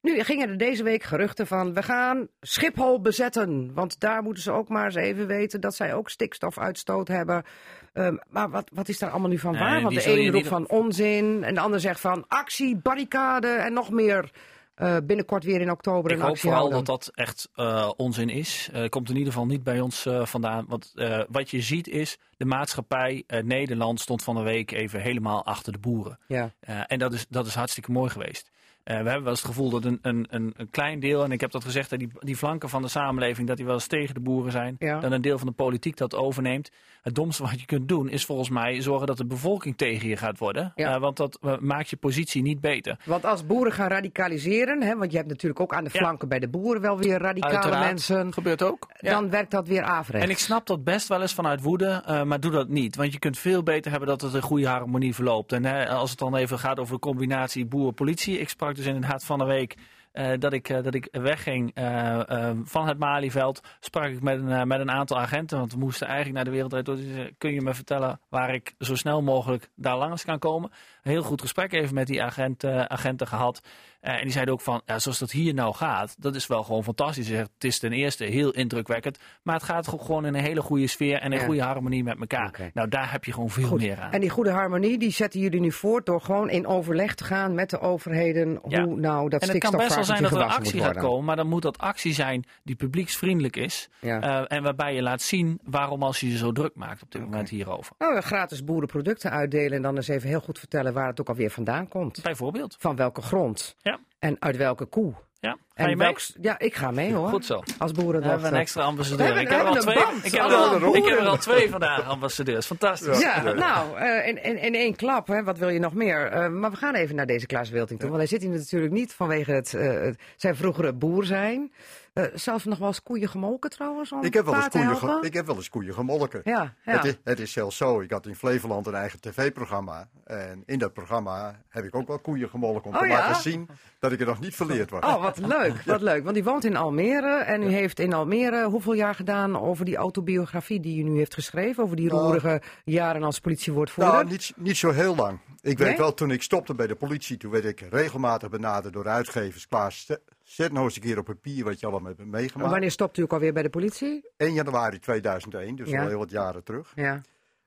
Nu 0.00 0.22
gingen 0.22 0.48
er 0.48 0.58
deze 0.58 0.82
week 0.82 1.02
geruchten 1.02 1.46
van, 1.46 1.74
we 1.74 1.82
gaan 1.82 2.28
Schiphol 2.40 3.00
bezetten. 3.00 3.74
Want 3.74 4.00
daar 4.00 4.22
moeten 4.22 4.42
ze 4.42 4.52
ook 4.52 4.68
maar 4.68 4.84
eens 4.84 4.94
even 4.94 5.26
weten 5.26 5.60
dat 5.60 5.74
zij 5.74 5.94
ook 5.94 6.10
stikstofuitstoot 6.10 7.08
hebben. 7.08 7.44
Ehm, 7.92 8.16
maar 8.30 8.50
wat, 8.50 8.70
wat 8.74 8.88
is 8.88 8.98
daar 8.98 9.10
allemaal 9.10 9.30
nu 9.30 9.38
van 9.38 9.52
Nee, 9.52 9.60
waar? 9.60 9.82
Want 9.82 9.94
de 9.94 10.20
een 10.20 10.30
roept 10.32 10.46
van 10.46 10.68
onzin 10.68 11.44
en 11.44 11.54
de 11.54 11.60
ander 11.60 11.80
zegt 11.80 12.00
van 12.00 12.24
actie, 12.28 12.76
barricade 12.76 13.48
en 13.48 13.72
nog 13.72 13.90
meer. 13.90 14.30
eh, 14.74 14.96
binnenkort 15.04 15.44
weer 15.44 15.60
in 15.60 15.70
oktober 15.70 16.10
Ik 16.10 16.18
hoop 16.18 16.38
vooral 16.38 16.70
dat 16.70 16.86
dat 16.86 17.10
echt 17.14 17.48
eh, 17.54 17.90
onzin 17.96 18.28
is. 18.28 18.68
Eh 18.72 18.88
komt 18.88 19.08
in 19.08 19.16
ieder 19.16 19.32
geval 19.32 19.46
niet 19.46 19.62
bij 19.62 19.80
ons 19.80 20.06
vandaan. 20.22 20.64
Want 20.68 20.92
wat 21.28 21.50
je 21.50 21.60
ziet 21.60 21.88
is, 21.88 22.18
de 22.36 22.44
maatschappij 22.44 23.24
Nederland 23.44 24.00
stond 24.00 24.22
van 24.22 24.34
de 24.34 24.42
week 24.42 24.70
even 24.70 25.00
helemaal 25.00 25.44
achter 25.44 25.72
de 25.72 25.78
boeren. 25.78 26.18
Ja. 26.26 26.52
En 26.86 26.98
dat 26.98 27.12
is, 27.12 27.26
dat 27.28 27.46
is 27.46 27.54
hartstikke 27.54 27.90
mooi 27.90 28.10
geweest. 28.10 28.50
Eh, 28.88 28.94
we 29.02 29.02
hebben 29.04 29.22
wel 29.22 29.30
eens 29.32 29.42
het 29.42 29.50
gevoel 29.50 29.70
dat 29.70 29.84
een, 29.84 29.98
een, 30.02 30.26
een, 30.30 30.54
een 30.56 30.70
klein 30.70 31.00
deel, 31.00 31.24
en 31.24 31.32
ik 31.32 31.40
heb 31.40 31.50
dat 31.50 31.64
gezegd, 31.64 31.90
dat 31.90 31.98
die, 31.98 32.08
die 32.20 32.36
flanken 32.36 32.68
van 32.68 32.82
de 32.82 32.88
samenleving, 32.88 33.48
dat 33.48 33.56
die 33.56 33.66
wel 33.66 33.74
eens 33.74 33.86
tegen 33.86 34.14
de 34.14 34.20
boeren 34.20 34.52
zijn. 34.52 34.76
Ja. 34.78 35.00
Dat 35.00 35.12
een 35.12 35.20
deel 35.20 35.38
van 35.38 35.46
de 35.46 35.52
politiek 35.52 35.96
dat 35.96 36.14
overneemt. 36.14 36.70
Het 37.02 37.14
domste 37.14 37.42
wat 37.42 37.60
je 37.60 37.66
kunt 37.66 37.88
doen 37.88 38.08
is 38.08 38.24
volgens 38.24 38.48
mij 38.50 38.80
zorgen 38.80 39.06
dat 39.06 39.16
de 39.16 39.26
bevolking 39.26 39.76
tegen 39.76 40.08
je 40.08 40.16
gaat 40.16 40.38
worden. 40.38 40.72
Ja. 40.74 40.94
Eh, 40.94 41.00
want 41.00 41.16
dat 41.16 41.38
eh, 41.42 41.58
maakt 41.58 41.90
je 41.90 41.96
positie 41.96 42.42
niet 42.42 42.60
beter. 42.60 42.98
Want 43.04 43.24
als 43.24 43.46
boeren 43.46 43.72
gaan 43.72 43.88
radicaliseren, 43.88 44.82
hè, 44.82 44.96
want 44.96 45.10
je 45.10 45.16
hebt 45.16 45.28
natuurlijk 45.28 45.60
ook 45.60 45.74
aan 45.74 45.84
de 45.84 45.90
Ja. 45.92 45.98
flanken 46.00 46.28
bij 46.28 46.38
de 46.38 46.48
boeren 46.48 46.82
wel 46.82 46.98
weer 46.98 47.18
radicale 47.18 47.54
Uiteraard. 47.54 47.84
mensen. 47.84 48.32
Gebeurt 48.32 48.62
ook. 48.62 48.86
Ja. 49.00 49.10
Dan 49.10 49.30
werkt 49.30 49.50
dat 49.50 49.68
weer 49.68 49.82
averechts. 49.82 50.26
En 50.26 50.32
ik 50.32 50.38
snap 50.38 50.66
dat 50.66 50.84
best 50.84 51.08
wel 51.08 51.20
eens 51.20 51.34
vanuit 51.34 51.60
woede, 51.62 52.02
eh, 52.06 52.22
maar 52.22 52.40
doe 52.40 52.50
dat 52.52 52.68
niet. 52.68 52.96
Want 52.96 53.12
je 53.12 53.18
kunt 53.18 53.38
veel 53.38 53.62
beter 53.62 53.90
hebben 53.90 54.08
dat 54.08 54.20
het 54.20 54.34
een 54.34 54.42
goede 54.42 54.68
harmonie 54.68 55.14
verloopt. 55.14 55.52
En 55.52 55.64
hè, 55.64 55.88
als 55.88 56.10
het 56.10 56.18
dan 56.18 56.36
even 56.36 56.58
gaat 56.58 56.78
over 56.78 56.94
de 56.94 57.00
combinatie 57.00 57.66
boer-politie. 57.66 58.38
Ik 58.38 58.48
sprak 58.48 58.76
dus 58.78 58.86
inderdaad 58.86 59.24
van 59.24 59.38
de 59.38 59.44
week 59.44 59.76
eh, 60.12 60.30
dat, 60.38 60.52
ik, 60.52 60.68
eh, 60.68 60.82
dat 60.82 60.94
ik 60.94 61.08
wegging 61.10 61.74
eh, 61.74 62.50
van 62.64 62.88
het 62.88 62.98
Malieveld. 62.98 63.60
Sprak 63.80 64.10
ik 64.10 64.22
met 64.22 64.38
een, 64.38 64.68
met 64.68 64.80
een 64.80 64.90
aantal 64.90 65.18
agenten, 65.18 65.58
want 65.58 65.72
we 65.72 65.78
moesten 65.78 66.06
eigenlijk 66.06 66.36
naar 66.36 66.44
de. 66.44 66.94
Die 66.94 67.06
zeiden, 67.06 67.34
Kun 67.38 67.52
je 67.52 67.60
me 67.60 67.74
vertellen 67.74 68.20
waar 68.28 68.54
ik 68.54 68.74
zo 68.78 68.94
snel 68.94 69.22
mogelijk 69.22 69.68
daar 69.74 69.96
langs 69.96 70.24
kan 70.24 70.38
komen? 70.38 70.70
Een 71.02 71.10
heel 71.10 71.22
goed 71.22 71.40
gesprek 71.40 71.72
even 71.72 71.94
met 71.94 72.06
die 72.06 72.22
agent, 72.22 72.64
agenten 72.64 73.26
gehad. 73.26 73.62
Eh, 74.00 74.14
en 74.14 74.22
die 74.22 74.32
zeiden 74.32 74.54
ook 74.54 74.60
van, 74.60 74.82
ja, 74.86 74.98
zoals 74.98 75.18
dat 75.18 75.30
hier 75.30 75.54
nou 75.54 75.74
gaat, 75.74 76.16
dat 76.18 76.34
is 76.34 76.46
wel 76.46 76.62
gewoon 76.62 76.84
fantastisch. 76.84 77.28
Het 77.28 77.50
is 77.58 77.78
ten 77.78 77.92
eerste 77.92 78.24
heel 78.24 78.50
indrukwekkend, 78.50 79.18
maar 79.42 79.54
het 79.54 79.62
gaat 79.64 79.88
gewoon 79.88 80.26
in 80.26 80.34
een 80.34 80.42
hele 80.44 80.60
goede 80.60 80.86
sfeer 80.86 81.18
en 81.20 81.32
een 81.32 81.38
Ja. 81.38 81.44
goede 81.44 81.62
harmonie 81.62 82.04
met 82.04 82.20
elkaar. 82.20 82.70
Nou, 82.74 82.88
daar 82.88 83.12
heb 83.12 83.24
je 83.24 83.32
gewoon 83.32 83.50
veel 83.50 83.66
Goed. 83.68 83.80
meer 83.80 84.00
aan. 84.00 84.12
En 84.12 84.20
die 84.20 84.30
goede 84.30 84.50
harmonie, 84.50 84.98
die 84.98 85.10
zetten 85.10 85.40
jullie 85.40 85.60
nu 85.60 85.72
voort 85.72 86.06
door 86.06 86.20
gewoon 86.20 86.50
in 86.50 86.66
overleg 86.66 87.14
te 87.14 87.24
gaan 87.24 87.54
met 87.54 87.70
de 87.70 87.80
overheden. 87.80 88.60
Ja. 88.68 88.82
Hoe 88.84 88.96
nou 89.00 89.28
dat 89.28 89.42
En 89.42 89.48
het 89.48 89.58
kan 89.58 89.76
best 89.76 89.94
wel 89.94 90.04
zijn 90.04 90.22
dat 90.22 90.32
er 90.32 90.42
actie 90.42 90.80
gaat 90.80 90.96
komen, 90.98 91.24
maar 91.24 91.36
dan 91.36 91.48
moet 91.48 91.62
dat 91.62 91.78
actie 91.78 92.12
zijn 92.14 92.44
die 92.62 92.76
publieksvriendelijk 92.76 93.56
is. 93.56 93.88
Ja. 94.00 94.20
eh, 94.20 94.56
en 94.56 94.62
waarbij 94.62 94.94
je 94.94 95.02
laat 95.02 95.22
zien 95.22 95.60
waarom 95.64 96.02
als 96.02 96.20
je 96.20 96.30
je 96.30 96.36
zo 96.36 96.52
druk 96.52 96.74
maakt 96.74 97.02
op 97.02 97.10
dit 97.12 97.22
moment 97.22 97.48
hierover. 97.48 97.92
Nou, 97.98 98.20
gratis 98.20 98.64
boerenproducten 98.64 99.30
uitdelen 99.30 99.72
en 99.72 99.82
dan 99.82 99.96
eens 99.96 100.08
even 100.08 100.28
heel 100.28 100.40
goed 100.40 100.58
vertellen 100.58 100.92
waar 100.92 101.06
het 101.06 101.20
ook 101.20 101.28
alweer 101.28 101.50
vandaan 101.50 101.88
komt. 101.88 102.22
Bijvoorbeeld. 102.22 102.76
Van 102.78 102.96
welke 102.96 103.22
grond 103.22 103.76
Ja. 103.82 103.97
En 104.18 104.36
uit 104.38 104.56
welke 104.56 104.84
koe. 104.84 105.14
Ja. 105.40 105.50
Ga 105.50 105.84
En 105.84 105.90
je 105.90 105.96
mee? 105.96 106.06
welk, 106.06 106.20
ja, 106.40 106.58
ik 106.58 106.74
ga 106.74 106.90
mee 106.90 107.14
hoor. 107.14 107.28
Goed 107.28 107.44
zo. 107.44 107.62
Als 107.78 107.92
We 107.92 108.02
hebben 108.02 108.44
een 108.44 108.54
extra 108.54 108.82
ambassadeur. 108.82 109.36
Ik 109.36 109.48
heb, 109.48 109.60
er 109.60 109.66
al 109.66 109.74
twee, 109.74 109.94
ik, 110.22 110.32
heb 110.32 110.44
er 110.44 110.54
al, 110.54 110.74
ik 110.74 110.80
heb 110.82 110.84
er 110.84 110.84
boeren. 110.84 111.26
al 111.26 111.36
twee 111.36 111.70
vandaag, 111.70 112.08
ambassadeurs. 112.08 112.66
Fantastisch. 112.66 113.20
Ja, 113.20 113.42
nou, 113.52 113.98
eh, 113.98 114.28
in, 114.28 114.42
in, 114.44 114.58
in 114.58 114.74
één 114.74 114.96
klap, 114.96 115.26
hè, 115.26 115.44
wat 115.44 115.58
wil 115.58 115.68
je 115.68 115.78
nog 115.78 115.94
meer? 115.94 116.26
Eh, 116.26 116.48
maar 116.48 116.70
we 116.70 116.76
gaan 116.76 116.94
even 116.94 117.16
naar 117.16 117.26
deze 117.26 117.46
Klaas 117.46 117.70
Wilting 117.70 118.00
toe. 118.00 118.08
Want 118.08 118.20
hij 118.20 118.28
zit 118.28 118.42
hier 118.42 118.50
natuurlijk 118.50 118.92
niet 118.92 119.12
vanwege 119.12 119.52
het, 119.52 119.74
eh, 119.74 120.00
het 120.00 120.20
zijn 120.36 120.56
vroegere 120.56 120.92
boer 120.92 121.24
zijn. 121.24 121.72
Eh, 122.12 122.24
zelf 122.34 122.64
nog 122.64 122.78
wel 122.78 122.88
eens 122.88 123.02
koeien 123.02 123.28
gemolken 123.28 123.70
trouwens? 123.70 124.12
om 124.12 124.22
Ik 124.24 124.34
heb, 124.34 124.44
wel 124.44 124.54
eens 124.54 124.68
koeien 124.68 124.96
ge- 124.96 125.18
ik 125.22 125.34
heb 125.34 125.46
wel 125.46 125.56
eens 125.56 125.68
koeien 125.68 125.94
gemolken. 125.94 126.40
Ja, 126.44 126.74
ja. 126.84 126.92
Het, 126.92 127.04
is, 127.04 127.14
het 127.24 127.38
is 127.38 127.52
zelfs 127.52 127.76
zo, 127.76 128.00
ik 128.00 128.10
had 128.10 128.26
in 128.26 128.34
Flevoland 128.36 128.86
een 128.86 128.94
eigen 128.94 129.20
tv-programma. 129.20 130.08
En 130.24 130.62
in 130.66 130.78
dat 130.78 130.92
programma 130.92 131.60
heb 131.68 131.84
ik 131.84 131.94
ook 131.94 132.06
wel 132.08 132.18
koeien 132.18 132.48
gemolken 132.48 132.84
om 132.90 132.94
Oh 132.96 133.00
te 133.02 133.06
ja? 133.06 133.18
laten 133.18 133.42
zien 133.42 133.68
dat 133.98 134.12
ik 134.12 134.20
er 134.20 134.26
nog 134.26 134.40
niet 134.40 134.54
verleerd 134.54 134.90
was. 134.90 135.04
Oh, 135.04 135.22
wat 135.22 135.38
leuk, 135.38 135.82
wat 135.86 136.00
leuk. 136.00 136.22
Want 136.22 136.34
die 136.34 136.44
woont 136.44 136.64
in 136.64 136.76
Almere 136.76 137.36
en 137.38 137.62
u 137.62 137.68
heeft 137.72 137.98
in 138.00 138.12
Almere 138.12 138.64
hoeveel 138.66 138.92
jaar 138.94 139.14
gedaan 139.14 139.58
over 139.60 139.84
die 139.84 139.96
autobiografie 139.96 140.80
die 140.80 141.00
u 141.00 141.02
nu 141.02 141.16
heeft 141.16 141.34
geschreven? 141.34 141.82
Over 141.84 141.96
die 141.96 142.08
Nou. 142.08 142.20
roerige 142.22 142.62
jaren 142.84 143.22
als 143.22 143.38
politiewoordvoerder? 143.40 144.12
Nou, 144.14 144.26
niet, 144.28 144.52
niet 144.56 144.76
zo 144.76 144.90
heel 144.90 145.14
lang. 145.14 145.38
Ik 145.60 145.78
weet 145.78 145.98
wel, 145.98 146.14
toen 146.14 146.30
ik 146.30 146.42
stopte 146.42 146.74
bij 146.74 146.86
de 146.86 146.94
politie, 146.94 147.36
toen 147.36 147.50
werd 147.50 147.64
ik 147.64 147.80
regelmatig 147.90 148.48
benaderd 148.50 148.94
door 148.94 149.08
uitgevers. 149.08 149.66
Klaas, 149.68 150.06
zet- 150.50 150.72
nou 150.72 150.84
eens 150.84 150.96
een 150.96 151.02
keer 151.02 151.18
op 151.18 151.24
papier 151.24 151.64
wat 151.64 151.80
je 151.80 151.86
allemaal 151.86 152.08
hebt 152.08 152.20
En 152.20 152.30
meegemaakt. 152.30 152.70
Wanneer 152.70 152.90
stopt 152.90 153.16
u 153.16 153.22
ook 153.22 153.32
alweer 153.32 153.52
bij 153.52 153.62
de 153.62 153.70
politie? 153.70 154.30
1 154.36 154.52
januari 154.52 154.98
2001, 154.98 155.76
dus 155.76 155.88
Ja. 155.90 156.02
al 156.02 156.08
heel 156.08 156.18
wat 156.18 156.30
jaren 156.30 156.64
terug. 156.64 156.92
Ja. 156.94 157.20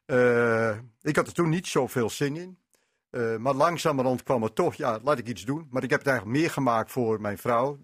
Eh, 0.06 0.78
ik 1.02 1.16
had 1.16 1.28
er 1.28 1.34
toen 1.34 1.50
niet 1.50 1.68
zoveel 1.68 2.10
zin 2.10 2.36
in. 2.36 2.58
Eh, 3.10 3.36
maar 3.38 3.54
langzamerhand 3.54 4.24
kwam 4.24 4.44
het 4.44 4.56
toch, 4.56 4.74
ja, 4.76 5.00
laat 5.04 5.18
ik 5.18 5.28
iets 5.28 5.46
doen. 5.46 5.68
Maar 5.72 5.84
ik 5.84 5.90
heb 5.90 6.00
het 6.00 6.08
eigenlijk 6.08 6.38
meer 6.40 6.50
gemaakt 6.52 6.92
voor 6.92 7.22
mijn 7.22 7.38
vrouw 7.38 7.80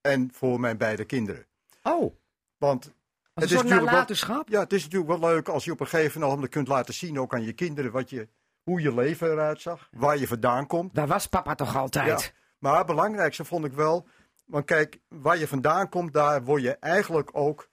en 0.00 0.30
voor 0.32 0.60
mijn 0.60 0.76
beide 0.76 1.04
kinderen. 1.04 1.46
Oh, 1.82 2.14
Want 2.58 2.92
het 3.34 3.44
is 3.44 3.50
wel, 3.62 4.42
ja, 4.46 4.60
het 4.60 4.72
is 4.72 4.82
natuurlijk 4.84 5.20
wel 5.20 5.30
leuk 5.30 5.48
als 5.48 5.64
je 5.64 5.72
op 5.72 5.80
een 5.80 5.86
gegeven 5.86 6.20
moment 6.20 6.48
kunt 6.48 6.68
laten 6.68 6.94
zien, 6.94 7.18
ook 7.20 7.34
aan 7.34 7.42
je 7.44 7.52
kinderen, 7.52 7.90
wat 7.92 8.10
je, 8.10 8.28
hoe 8.62 8.80
je 8.80 8.94
leven 8.94 9.30
eruit 9.30 9.60
zag, 9.60 9.88
waar 9.92 10.18
je 10.18 10.26
vandaan 10.26 10.66
komt. 10.66 10.94
Daar 10.94 11.06
was 11.06 11.26
papa 11.26 11.54
toch 11.54 11.76
altijd? 11.76 12.20
Ja. 12.22 12.28
Maar 12.58 12.76
het 12.78 12.86
belangrijkste 12.86 13.44
vond 13.44 13.64
ik 13.64 13.72
wel, 13.72 14.06
want 14.50 14.64
kijk, 14.64 15.00
waar 15.08 15.38
je 15.38 15.48
vandaan 15.48 15.88
komt, 15.88 16.12
daar 16.12 16.44
word 16.44 16.62
je 16.62 16.76
eigenlijk 16.76 17.30
ook 17.32 17.68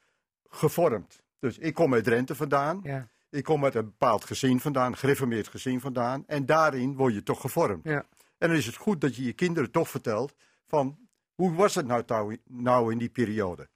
gevormd. 0.50 1.24
Dus 1.40 1.58
ik 1.58 1.74
kom 1.74 1.94
uit 1.94 2.04
Drenthe 2.04 2.36
vandaan. 2.36 2.80
Ja. 2.84 3.08
Ik 3.30 3.44
kom 3.44 3.64
uit 3.64 3.76
een 3.76 3.86
bepaald 3.86 4.26
gezin 4.26 4.60
vandaan, 4.60 4.92
een 4.92 4.98
gereformeerd 4.98 5.48
gezin 5.48 5.80
vandaan. 5.80 6.24
En 6.28 6.46
daarin 6.46 6.96
word 6.96 7.14
je 7.14 7.24
toch 7.24 7.42
gevormd. 7.42 7.84
Ja. 7.84 8.06
En 8.38 8.48
dan 8.48 8.58
is 8.58 8.66
het 8.66 8.76
goed 8.76 9.02
dat 9.02 9.16
je 9.16 9.24
je 9.24 9.34
kinderen 9.34 9.72
toch 9.72 9.90
vertelt 9.90 10.36
van 10.66 10.98
hoe 11.34 11.54
was 11.54 11.76
het 11.76 11.88
nou, 11.88 12.38
nou 12.46 12.92
in 12.92 12.98
die 12.98 13.10
periode. 13.10 13.70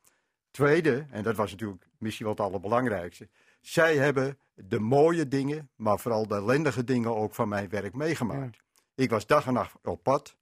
Tweede, 0.51 1.05
en 1.09 1.23
dat 1.23 1.35
was 1.35 1.51
natuurlijk 1.51 1.87
misschien 1.97 2.25
wel 2.25 2.35
het 2.35 2.43
allerbelangrijkste. 2.43 3.29
Zij 3.61 3.97
hebben 3.97 4.37
de 4.53 4.79
mooie 4.79 5.27
dingen, 5.27 5.69
maar 5.75 5.99
vooral 5.99 6.27
de 6.27 6.35
ellendige 6.35 6.83
dingen 6.83 7.15
ook 7.15 7.33
van 7.33 7.49
mijn 7.49 7.69
werk 7.69 7.93
meegemaakt. 7.93 8.57
Ik 8.95 9.09
was 9.09 9.25
dag 9.25 9.47
en 9.47 9.53
nacht 9.53 9.75
op 9.83 10.03
pad. 10.03 10.35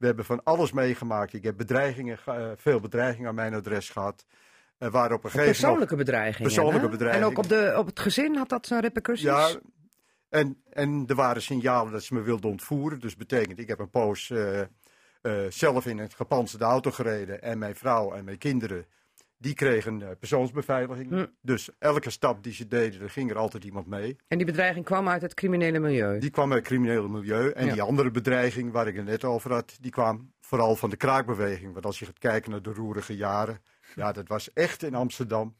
We 0.00 0.06
hebben 0.06 0.24
van 0.24 0.42
alles 0.44 0.72
meegemaakt. 0.72 1.32
Ik 1.32 1.42
heb 1.42 1.56
bedreigingen, 1.56 2.18
ge- 2.18 2.30
eh, 2.30 2.50
veel 2.56 2.80
bedreigingen 2.80 3.28
aan 3.28 3.34
mijn 3.34 3.54
adres 3.54 3.90
gehad. 3.90 4.26
Er 4.78 4.90
waren 4.90 5.16
op 5.16 5.24
een 5.24 5.30
gegeven. 5.30 5.52
Persoonlijke 5.52 5.96
bedreigingen. 5.96 6.46
Persoonlijke 6.52 6.84
hè? 6.84 6.90
bedreigingen. 6.90 7.26
En 7.28 7.32
ook 7.32 7.44
op, 7.44 7.48
de, 7.48 7.74
op 7.76 7.86
het 7.86 8.00
gezin 8.00 8.36
had 8.36 8.48
dat 8.48 8.66
zijn 8.66 8.80
repercussies? 8.80 9.28
Ja, 9.28 9.50
en, 10.28 10.62
en 10.70 11.04
er 11.06 11.14
waren 11.14 11.42
signalen 11.42 11.92
dat 11.92 12.02
ze 12.02 12.14
me 12.14 12.20
wilden 12.20 12.50
ontvoeren. 12.50 13.00
Dus 13.00 13.16
betekent, 13.16 13.58
ik 13.58 13.68
heb 13.68 13.78
een 13.78 13.90
poos 13.90 14.30
eh, 14.30 14.60
eh, 14.60 14.66
zelf 15.48 15.86
in 15.86 15.98
een 15.98 16.10
gepantserde 16.10 16.64
auto 16.64 16.90
gereden. 16.90 17.42
En 17.42 17.58
mijn 17.58 17.76
vrouw 17.76 18.12
en 18.12 18.24
mijn 18.24 18.38
kinderen, 18.38 18.86
die 19.40 19.54
kregen 19.54 20.02
eh, 20.02 20.08
persoonsbeveiliging. 20.18 21.10
Hm. 21.10 21.26
Dus 21.42 21.70
elke 21.78 22.10
stap 22.10 22.42
die 22.42 22.52
ze 22.52 22.66
deden, 22.66 23.00
er 23.00 23.10
ging 23.10 23.30
er 23.30 23.36
altijd 23.36 23.64
iemand 23.64 23.86
mee. 23.86 24.16
En 24.28 24.36
die 24.36 24.46
bedreiging 24.46 24.84
kwam 24.84 25.08
uit 25.08 25.22
het 25.22 25.34
criminele 25.34 25.78
milieu? 25.78 26.18
Die 26.18 26.30
kwam 26.30 26.52
uit 26.52 26.58
het 26.58 26.68
criminele 26.68 27.08
milieu. 27.08 27.50
En 27.50 27.66
Ja. 27.66 27.72
die 27.72 27.82
andere 27.82 28.10
bedreiging 28.10 28.72
waar 28.72 28.86
ik 28.86 28.96
het 28.96 29.04
net 29.04 29.24
over 29.24 29.52
had, 29.52 29.76
die 29.80 29.90
kwam 29.90 30.32
vooral 30.40 30.76
van 30.76 30.90
de 30.90 30.96
kraakbeweging. 30.96 31.72
Want 31.72 31.86
als 31.86 31.98
je 31.98 32.04
gaat 32.04 32.18
kijken 32.18 32.50
naar 32.50 32.62
de 32.62 32.72
roerige 32.72 33.16
jaren, 33.16 33.62
ja, 33.94 34.12
dat 34.12 34.28
was 34.28 34.52
echt 34.52 34.82
in 34.82 34.94
Amsterdam. 34.94 35.56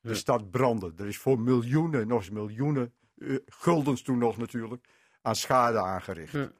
De 0.00 0.14
stad 0.14 0.50
brandde. 0.50 0.92
Er 0.96 1.06
is 1.06 1.18
voor 1.18 1.40
miljoenen, 1.40 2.08
nog 2.08 2.18
eens 2.18 2.30
miljoenen, 2.30 2.92
eh, 3.18 3.36
guldens 3.46 4.02
toen 4.02 4.18
nog 4.18 4.36
natuurlijk, 4.36 4.84
aan 5.22 5.36
schade 5.36 5.78
aangericht. 5.78 6.32
Ja. 6.32 6.52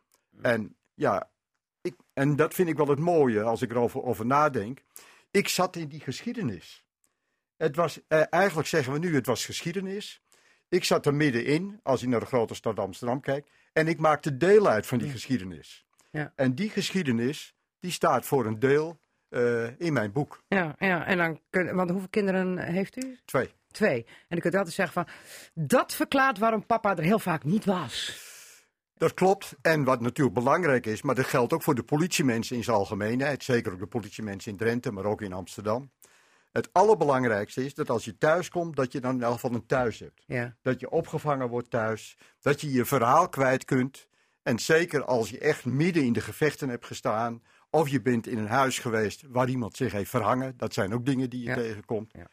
En 0.43 0.77
ja, 0.95 1.31
ik, 1.81 1.95
en 2.13 2.37
dat 2.37 2.55
vind 2.55 2.69
ik 2.69 2.77
wel 2.77 2.89
het 2.89 2.99
mooie 2.99 3.43
als 3.43 3.63
ik 3.63 3.71
erover 3.71 4.03
over 4.03 4.27
nadenk. 4.27 4.83
Ik 5.33 5.49
zat 5.49 5.77
in 5.77 5.89
die 5.89 6.01
geschiedenis. 6.01 6.85
Het 7.57 7.77
was, 7.77 8.01
eh, 8.09 8.23
eigenlijk 8.31 8.69
zeggen 8.69 8.93
we 8.93 8.99
nu, 8.99 9.15
het 9.15 9.27
was 9.27 9.45
geschiedenis. 9.45 10.23
Ik 10.69 10.85
zat 10.85 11.07
er 11.07 11.15
middenin, 11.15 11.81
als 11.83 12.01
je 12.01 12.09
naar 12.09 12.21
de 12.21 12.27
grote 12.27 12.55
stad 12.55 12.79
Amsterdam 12.79 13.21
kijkt. 13.21 13.51
En 13.73 13.89
ik 13.89 13.99
maakte 13.99 14.37
deel 14.37 14.69
uit 14.69 14.87
van 14.87 14.99
die 14.99 15.11
geschiedenis. 15.11 15.87
Ja. 16.11 16.33
En 16.37 16.55
die 16.55 16.71
geschiedenis, 16.71 17.55
die 17.81 17.91
staat 17.91 18.27
voor 18.27 18.47
een 18.47 18.59
deel 18.59 19.01
eh, 19.29 19.81
in 19.81 19.93
mijn 19.93 20.13
boek. 20.13 20.43
Ja, 20.49 20.75
ja, 20.79 21.07
en 21.07 21.17
dan 21.17 21.41
kun, 21.51 21.75
want 21.75 21.91
hoeveel 21.91 22.09
kinderen 22.09 22.59
heeft 22.59 23.05
u? 23.05 23.19
Twee. 23.25 23.55
Twee. 23.71 24.05
En 24.05 24.27
dan 24.29 24.39
kunt 24.39 24.55
u 24.55 24.57
altijd 24.57 24.75
zeggen 24.75 24.95
van, 24.95 25.15
dat 25.55 25.95
verklaart 25.95 26.39
waarom 26.39 26.67
papa 26.67 26.97
er 26.97 27.03
heel 27.03 27.19
vaak 27.19 27.45
niet 27.45 27.65
was. 27.65 28.31
Dat 29.03 29.15
klopt. 29.15 29.57
En 29.63 29.85
wat 29.85 30.01
natuurlijk 30.01 30.37
belangrijk 30.37 30.87
is, 30.87 31.03
maar 31.03 31.15
dat 31.15 31.25
geldt 31.25 31.53
ook 31.53 31.63
voor 31.63 31.75
de 31.75 31.83
politiemensen 31.83 32.57
in 32.57 32.65
zijn 32.65 32.77
algemeenheid. 32.77 33.45
Zeker 33.45 33.73
ook 33.73 33.79
de 33.79 33.87
politiemensen 33.87 34.51
in 34.51 34.57
Drenthe, 34.57 34.93
maar 34.93 35.05
ook 35.05 35.23
in 35.23 35.33
Amsterdam. 35.33 35.91
Het 36.53 36.69
allerbelangrijkste 36.73 37.65
is 37.65 37.75
dat 37.75 37.91
als 37.91 38.05
je 38.05 38.19
thuis 38.19 38.49
komt, 38.49 38.77
dat 38.77 38.93
je 38.93 39.01
dan 39.01 39.15
in 39.15 39.23
elk 39.23 39.33
geval 39.33 39.53
een 39.53 39.67
thuis 39.67 39.99
hebt. 39.99 40.23
Ja. 40.27 40.57
Dat 40.63 40.81
je 40.81 40.91
opgevangen 40.91 41.49
wordt 41.49 41.71
thuis. 41.71 42.19
Dat 42.41 42.61
je 42.61 42.73
je 42.73 42.85
verhaal 42.85 43.29
kwijt 43.29 43.65
kunt. 43.65 44.07
En 44.43 44.59
zeker 44.59 45.05
als 45.05 45.31
je 45.31 45.39
echt 45.39 45.65
midden 45.65 46.05
in 46.05 46.13
de 46.13 46.21
gevechten 46.21 46.69
hebt 46.69 46.87
gestaan. 46.87 47.43
Of 47.71 47.89
je 47.89 48.03
bent 48.03 48.27
in 48.27 48.39
een 48.39 48.47
huis 48.47 48.79
geweest 48.79 49.23
waar 49.29 49.49
iemand 49.49 49.77
zich 49.77 49.93
heeft 49.93 50.11
verhangen. 50.11 50.57
Dat 50.57 50.75
zijn 50.75 50.95
ook 50.95 51.07
dingen 51.07 51.31
die 51.31 51.41
je 51.41 51.49
Ja. 51.49 51.55
tegenkomt. 51.55 52.13
Ja. 52.13 52.27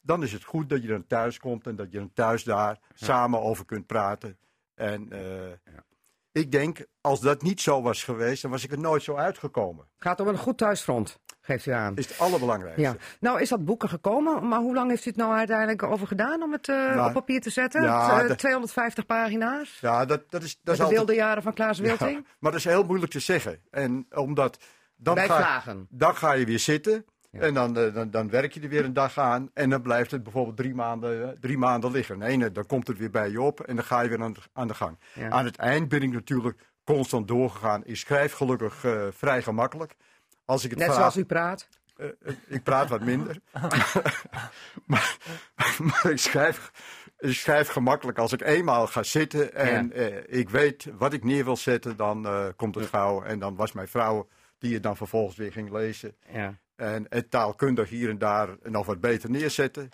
Dan 0.00 0.22
is 0.22 0.32
het 0.32 0.44
goed 0.44 0.68
dat 0.68 0.82
je 0.82 0.88
dan 0.88 1.06
thuis 1.06 1.38
komt 1.38 1.66
en 1.66 1.76
dat 1.76 1.92
je 1.92 1.98
dan 1.98 2.12
thuis 2.14 2.44
daar 2.44 2.78
samen 2.94 3.40
over 3.40 3.64
kunt 3.64 3.86
praten. 3.86 4.38
En 4.74 5.12
eh, 5.12 5.74
ik 6.36 6.52
denk, 6.52 6.78
als 7.00 7.20
dat 7.20 7.42
niet 7.42 7.60
zo 7.60 7.82
was 7.82 8.04
geweest, 8.04 8.42
dan 8.42 8.50
was 8.50 8.64
ik 8.64 8.70
er 8.72 8.78
nooit 8.78 9.02
zo 9.02 9.14
uitgekomen. 9.16 9.84
Het 9.94 10.02
gaat 10.08 10.20
om 10.20 10.28
een 10.28 10.38
goed 10.38 10.58
thuisfront, 10.58 11.18
geeft 11.40 11.66
u 11.66 11.70
aan. 11.70 11.96
Is 11.96 12.08
het 12.08 12.18
allerbelangrijkste. 12.18 12.80
Ja. 12.82 12.96
Nou 13.20 13.40
is 13.40 13.48
dat 13.48 13.64
boeken 13.64 13.88
gekomen, 13.88 14.48
maar 14.48 14.58
hoe 14.60 14.74
lang 14.74 14.90
heeft 14.90 15.04
u 15.06 15.08
het 15.08 15.18
nou 15.18 15.34
uiteindelijk 15.34 15.82
over 15.82 16.06
gedaan 16.06 16.42
om 16.42 16.52
het 16.52 16.68
eh, 16.68 16.76
Nou, 16.76 17.06
op 17.06 17.12
papier 17.12 17.40
te 17.40 17.50
zetten? 17.50 17.82
ja, 17.82 18.14
Het, 18.14 18.22
eh, 18.22 18.28
de- 18.28 18.34
250 18.34 19.06
pagina's? 19.06 19.78
Ja, 19.80 20.04
dat, 20.04 20.30
dat 20.30 20.42
is, 20.42 20.54
dat 20.54 20.60
Met 20.64 20.72
is 20.72 20.76
de 20.78 20.82
altijd... 20.84 20.90
wilde 21.06 21.14
jaren 21.14 21.42
van 21.42 21.54
Klaas 21.54 21.78
Wilting? 21.78 22.10
Ja, 22.26 22.32
maar 22.38 22.50
dat 22.50 22.60
is 22.60 22.66
heel 22.66 22.84
moeilijk 22.84 23.12
te 23.12 23.20
zeggen. 23.20 23.60
En 23.70 24.06
omdat 24.14 24.58
dan, 24.96 25.14
Bij 25.14 25.26
ga, 25.28 25.36
vlagen. 25.36 25.86
dan 25.90 26.16
ga 26.16 26.32
je 26.32 26.44
weer 26.44 26.58
zitten. 26.58 27.04
En 27.40 27.54
dan, 27.54 27.78
eh, 27.78 27.94
dan, 27.94 28.10
dan 28.10 28.30
werk 28.30 28.52
je 28.52 28.60
er 28.60 28.68
weer 28.68 28.84
een 28.84 28.92
dag 28.92 29.18
aan. 29.18 29.50
En 29.54 29.70
dan 29.70 29.82
blijft 29.82 30.10
het 30.10 30.22
bijvoorbeeld 30.22 30.56
drie 30.56 30.74
maanden, 30.74 31.22
eh, 31.22 31.28
drie 31.40 31.58
maanden 31.58 31.90
liggen. 31.90 32.18
Nee, 32.18 32.52
dan 32.52 32.66
komt 32.66 32.86
het 32.86 32.98
weer 32.98 33.10
bij 33.10 33.30
je 33.30 33.40
op. 33.40 33.60
En 33.60 33.76
dan 33.76 33.84
ga 33.84 34.00
je 34.00 34.08
weer 34.08 34.22
aan 34.22 34.32
de, 34.32 34.40
aan 34.52 34.68
de 34.68 34.74
gang. 34.74 34.98
Ja. 35.12 35.28
Aan 35.28 35.44
het 35.44 35.56
eind 35.56 35.88
ben 35.88 36.02
ik 36.02 36.12
natuurlijk 36.12 36.58
constant 36.84 37.28
doorgegaan. 37.28 37.82
Ik 37.84 37.96
schrijf 37.96 38.32
gelukkig 38.32 38.84
eh, 38.84 39.06
vrij 39.10 39.42
gemakkelijk. 39.42 39.96
Als 40.44 40.64
ik 40.64 40.70
het 40.70 40.78
Net 40.78 40.92
zoals 40.92 41.16
u 41.16 41.24
praat. 41.24 41.68
ik 42.46 42.62
praat 42.62 42.88
wat 42.88 43.00
minder. 43.00 43.38
maar, 44.86 45.16
maar 45.78 46.06
ik, 46.10 46.18
schrijf, 46.18 46.70
ik 47.18 47.34
schrijf 47.34 47.68
gemakkelijk. 47.68 48.18
Als 48.18 48.32
ik 48.32 48.42
eenmaal 48.42 48.86
ga 48.86 49.02
zitten 49.02 49.54
en 49.54 49.92
ik 50.38 50.50
weet 50.50 50.88
wat 50.98 51.12
ik 51.12 51.24
neer 51.24 51.44
wil 51.44 51.56
zetten, 51.56 51.96
dan 51.96 52.26
komt 52.56 52.74
het 52.74 52.86
gauw. 52.86 53.22
En 53.22 53.38
dan 53.38 53.56
was 53.56 53.72
mijn 53.72 53.88
vrouw 53.88 54.28
die 54.58 54.74
het 54.74 54.82
dan 54.82 54.96
vervolgens 54.96 55.36
weer 55.36 55.52
ging 55.52 55.70
lezen. 55.70 56.16
Ja. 56.32 56.54
En 56.76 57.06
het 57.08 57.30
taalkundig 57.30 57.88
hier 57.88 58.08
en 58.10 58.18
daar 58.18 58.56
nog 58.62 58.86
wat 58.86 59.00
beter 59.00 59.30
neerzetten. 59.30 59.88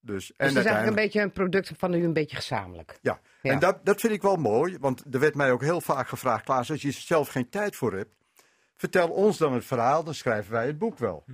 Dus, 0.00 0.26
Dus 0.26 0.36
en 0.36 0.46
het 0.46 0.56
is 0.56 0.64
eigenlijk 0.64 0.96
een 0.96 1.02
beetje 1.04 1.20
een 1.20 1.32
product 1.32 1.72
van 1.76 1.94
u 1.94 2.04
een 2.04 2.12
beetje 2.12 2.36
gezamenlijk. 2.36 2.98
ja, 3.02 3.20
Ja. 3.42 3.52
en 3.52 3.58
dat, 3.58 3.84
dat 3.84 4.00
vind 4.00 4.12
ik 4.12 4.22
wel 4.22 4.36
mooi, 4.36 4.76
want 4.80 5.04
er 5.10 5.20
werd 5.20 5.34
mij 5.34 5.52
ook 5.52 5.62
heel 5.62 5.80
vaak 5.80 6.08
gevraagd, 6.08 6.44
Klaas, 6.44 6.70
als 6.70 6.82
je 6.82 6.88
er 6.88 6.94
zelf 6.94 7.28
geen 7.28 7.48
tijd 7.48 7.76
voor 7.76 7.92
hebt, 7.92 8.14
vertel 8.76 9.08
ons 9.08 9.38
dan 9.38 9.52
het 9.52 9.64
verhaal, 9.64 10.04
dan 10.04 10.14
schrijven 10.14 10.52
wij 10.52 10.66
het 10.66 10.78
boek 10.78 10.98
wel. 10.98 11.24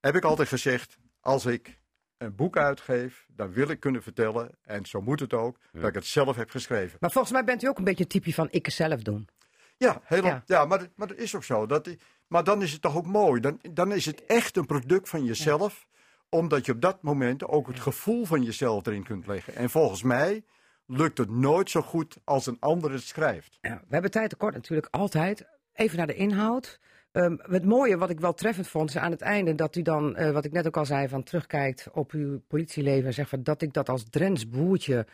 Heb 0.00 0.14
ik 0.14 0.24
altijd 0.24 0.48
gezegd, 0.48 0.96
als 1.20 1.46
ik 1.46 1.78
een 2.18 2.34
boek 2.34 2.56
uitgeef, 2.56 3.26
dan 3.28 3.52
wil 3.52 3.68
ik 3.68 3.80
kunnen 3.80 4.02
vertellen, 4.02 4.50
en 4.62 4.86
zo 4.86 5.00
moet 5.00 5.20
het 5.20 5.32
ook, 5.32 5.58
dat 5.72 5.88
ik 5.88 5.94
het 5.94 6.06
zelf 6.06 6.36
heb 6.36 6.50
geschreven. 6.50 6.96
Maar 7.00 7.10
volgens 7.10 7.32
mij 7.32 7.44
bent 7.44 7.62
u 7.62 7.66
ook 7.68 7.78
een 7.78 7.84
beetje 7.84 8.02
een 8.02 8.10
typje 8.10 8.34
van 8.34 8.48
ik 8.50 8.64
het 8.66 8.74
zelf 8.74 9.02
doen. 9.02 9.28
Ja, 9.76 10.00
helemaal, 10.04 10.30
Ja. 10.30 10.42
ja. 10.46 10.64
maar, 10.64 10.86
maar 10.96 11.06
dat 11.08 11.16
is 11.16 11.34
ook 11.36 11.44
zo. 11.44 11.66
Dat, 11.66 11.96
maar 12.28 12.44
dan 12.44 12.62
is 12.62 12.72
het 12.72 12.82
toch 12.82 12.96
ook 12.96 13.06
mooi. 13.06 13.40
Dan, 13.40 13.60
dan 13.72 13.92
is 13.92 14.06
het 14.06 14.24
echt 14.24 14.56
een 14.56 14.66
product 14.66 15.08
van 15.08 15.24
jezelf, 15.24 15.86
omdat 16.28 16.66
je 16.66 16.72
op 16.72 16.80
dat 16.80 17.02
moment 17.02 17.44
ook 17.44 17.66
het 17.66 17.80
gevoel 17.80 18.24
van 18.24 18.42
jezelf 18.42 18.86
erin 18.86 19.02
kunt 19.02 19.26
leggen. 19.26 19.54
En 19.54 19.70
volgens 19.70 20.02
mij 20.02 20.42
lukt 20.86 21.18
het 21.18 21.30
nooit 21.30 21.70
zo 21.70 21.82
goed 21.82 22.16
als 22.24 22.46
een 22.46 22.56
ander 22.60 22.92
het 22.92 23.02
schrijft. 23.02 23.58
Ja, 23.60 23.76
we 23.76 23.92
hebben 23.92 24.10
tijd 24.10 24.30
tekort 24.30 24.54
natuurlijk 24.54 24.88
altijd. 24.90 25.46
Even 25.72 25.96
naar 25.96 26.06
de 26.06 26.14
inhoud. 26.14 26.80
Ehm, 27.12 27.36
het 27.38 27.64
mooie 27.64 27.96
wat 27.96 28.10
ik 28.10 28.20
wel 28.20 28.34
treffend 28.34 28.68
vond 28.68 28.88
is 28.88 28.96
aan 28.96 29.10
het 29.10 29.20
einde 29.20 29.54
dat 29.54 29.76
u 29.76 29.82
dan, 29.82 30.16
eh, 30.16 30.30
wat 30.30 30.44
ik 30.44 30.52
net 30.52 30.66
ook 30.66 30.76
al 30.76 30.86
zei, 30.86 31.08
van 31.08 31.22
terugkijkt 31.22 31.88
op 31.92 32.12
uw 32.12 32.40
politieleven 32.48 33.06
en 33.06 33.14
zegt 33.14 33.30
van 33.30 33.42
dat 33.42 33.62
ik 33.62 33.72
dat 33.72 33.88
als 33.88 34.04
Drents 34.10 34.48
boertje 34.48 35.06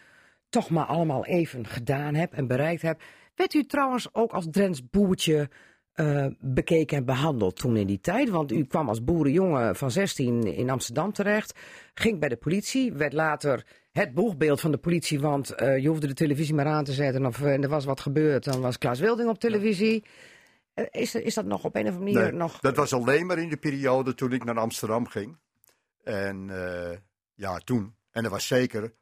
toch 0.48 0.70
maar 0.70 0.84
allemaal 0.84 1.24
even 1.24 1.66
gedaan 1.66 2.14
heb 2.14 2.32
en 2.32 2.46
bereikt 2.46 2.82
heb. 2.82 3.00
Werd 3.34 3.54
u 3.54 3.64
trouwens 3.64 4.08
ook 4.14 4.32
als 4.32 4.46
Drents 4.50 4.88
boertje 4.88 5.48
eh, 5.94 6.26
bekeken 6.40 6.96
en 6.96 7.04
behandeld 7.04 7.56
toen 7.56 7.76
in 7.76 7.86
die 7.86 8.00
tijd? 8.00 8.28
Want 8.28 8.52
u 8.52 8.64
kwam 8.64 8.88
als 8.88 9.04
boerenjongen 9.04 9.76
van 9.76 9.90
16 9.90 10.42
in 10.54 10.70
Amsterdam 10.70 11.12
terecht, 11.12 11.58
ging 11.94 12.18
bij 12.20 12.28
de 12.28 12.36
politie, 12.36 12.92
werd 12.92 13.12
later 13.12 13.66
het 13.92 14.14
boegbeeld 14.14 14.60
van 14.60 14.70
de 14.70 14.78
politie, 14.78 15.20
want 15.20 15.50
eh, 15.50 15.78
je 15.78 15.88
hoefde 15.88 16.06
de 16.06 16.14
televisie 16.14 16.54
maar 16.54 16.66
aan 16.66 16.84
te 16.84 16.92
zetten 16.92 17.26
of 17.26 17.42
eh, 17.42 17.62
er 17.62 17.68
was 17.68 17.84
wat 17.84 18.00
gebeurd, 18.00 18.44
dan 18.44 18.60
was 18.60 18.78
Klaas 18.78 19.00
Wilding 19.00 19.28
op 19.28 19.38
televisie. 19.38 20.04
Is, 20.90 21.14
is 21.14 21.34
dat 21.34 21.44
nog 21.44 21.64
op 21.64 21.74
een 21.74 21.86
of 21.86 21.94
andere 21.94 22.12
manier 22.12 22.30
Nee, 22.30 22.40
nog... 22.40 22.60
Dat 22.60 22.76
was 22.76 22.92
alleen 22.92 23.26
maar 23.26 23.38
in 23.38 23.48
de 23.48 23.56
periode 23.56 24.14
toen 24.14 24.32
ik 24.32 24.44
naar 24.44 24.58
Amsterdam 24.58 25.06
ging. 25.06 25.36
En 26.02 26.50
ja, 27.34 27.58
toen. 27.58 27.94
En 28.10 28.22
dat 28.22 28.32
was 28.32 28.46
zeker. 28.46 28.92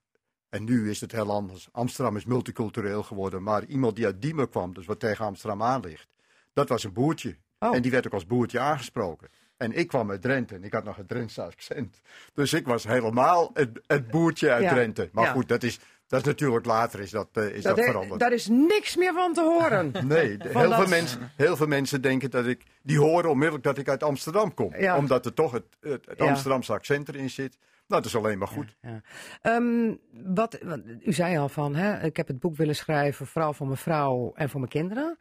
En 0.49 0.65
nu 0.65 0.91
is 0.91 1.01
het 1.01 1.13
heel 1.13 1.31
anders. 1.31 1.69
Amsterdam 1.71 2.17
is 2.17 2.25
multicultureel 2.25 3.03
geworden. 3.03 3.43
Maar 3.43 3.65
iemand 3.65 3.97
die 3.97 4.05
uit 4.05 4.23
Diemen 4.23 4.49
kwam, 4.49 4.75
dus 4.75 4.87
wat 4.87 5.01
tegen 5.01 5.25
Amsterdam 5.25 5.63
aan 5.63 5.81
ligt, 5.81 6.12
dat 6.53 6.69
was 6.69 6.85
een 6.85 6.93
boertje. 6.93 7.37
Oh. 7.59 7.75
En 7.75 7.83
die 7.83 7.91
werd 7.91 8.07
ook 8.07 8.13
als 8.13 8.27
boertje 8.27 8.59
aangesproken. 8.61 9.29
En 9.57 9.73
ik 9.73 9.89
kwam 9.89 10.11
uit 10.11 10.23
Drenthe 10.23 10.55
en 10.55 10.65
ik 10.65 10.73
had 10.73 10.85
nog 10.85 10.99
een 10.99 11.07
Drentse 11.07 11.43
accent. 11.43 12.01
Dus 12.35 12.53
ik 12.53 12.67
was 12.67 12.85
helemaal 12.85 13.51
het, 13.55 13.81
het 13.87 14.11
boertje 14.11 14.51
uit 14.51 14.63
Ja, 14.63 14.71
Drenthe. 14.73 15.09
Maar 15.13 15.25
ja. 15.25 15.31
goed, 15.33 15.49
dat 15.49 15.63
is, 15.63 15.79
dat 16.07 16.21
is 16.21 16.27
natuurlijk 16.27 16.67
later 16.67 17.01
is 17.01 17.11
dat, 17.11 17.29
eh, 17.33 17.49
is 17.49 17.63
dat, 17.63 17.77
Dat, 17.77 17.85
veranderd. 17.85 18.21
daar 18.21 18.33
is 18.33 18.49
niks 18.49 18.97
meer 18.97 19.13
van 19.15 19.33
te 19.33 19.41
horen. 19.43 19.93
Nee, 20.07 20.37
de- 20.37 20.49
heel, 20.49 20.69
dat- 20.69 20.79
veel 20.79 20.89
mensen, 20.89 21.31
heel 21.37 21.57
veel 21.57 21.67
mensen 21.67 22.03
denken 22.03 22.31
dat 22.31 22.47
ik. 22.47 22.63
Die 22.83 22.99
horen 22.99 23.31
onmiddellijk 23.31 23.65
dat 23.65 23.79
ik 23.79 23.89
uit 23.89 24.03
Amsterdam 24.03 24.55
kom. 24.55 24.77
Ja. 24.77 24.97
Omdat 24.97 25.27
er 25.27 25.35
toch 25.35 25.53
het, 25.53 25.65
het. 25.81 26.21
Amsterdamse 26.21 26.73
accent 26.73 27.09
erin 27.09 27.31
zit. 27.31 27.59
Nou, 27.87 28.03
dat 28.03 28.13
is 28.13 28.17
alleen 28.17 28.39
maar 28.39 28.49
goed. 28.49 28.77
Ja. 28.81 29.01
Ehm, 29.43 29.95
wat, 30.35 30.59
wat- 30.63 30.81
u 31.05 31.13
zei 31.13 31.37
al 31.39 31.49
van, 31.49 31.75
hè, 31.75 32.03
ik 32.07 32.17
heb 32.17 32.27
het 32.29 32.39
boek 32.39 32.57
willen 32.57 32.77
schrijven, 32.77 33.27
vooral 33.27 33.53
voor 33.53 33.67
mijn 33.67 33.79
vrouw 33.79 34.33
en 34.35 34.49
voor 34.51 34.61
mijn 34.61 34.73
kinderen. 34.73 35.19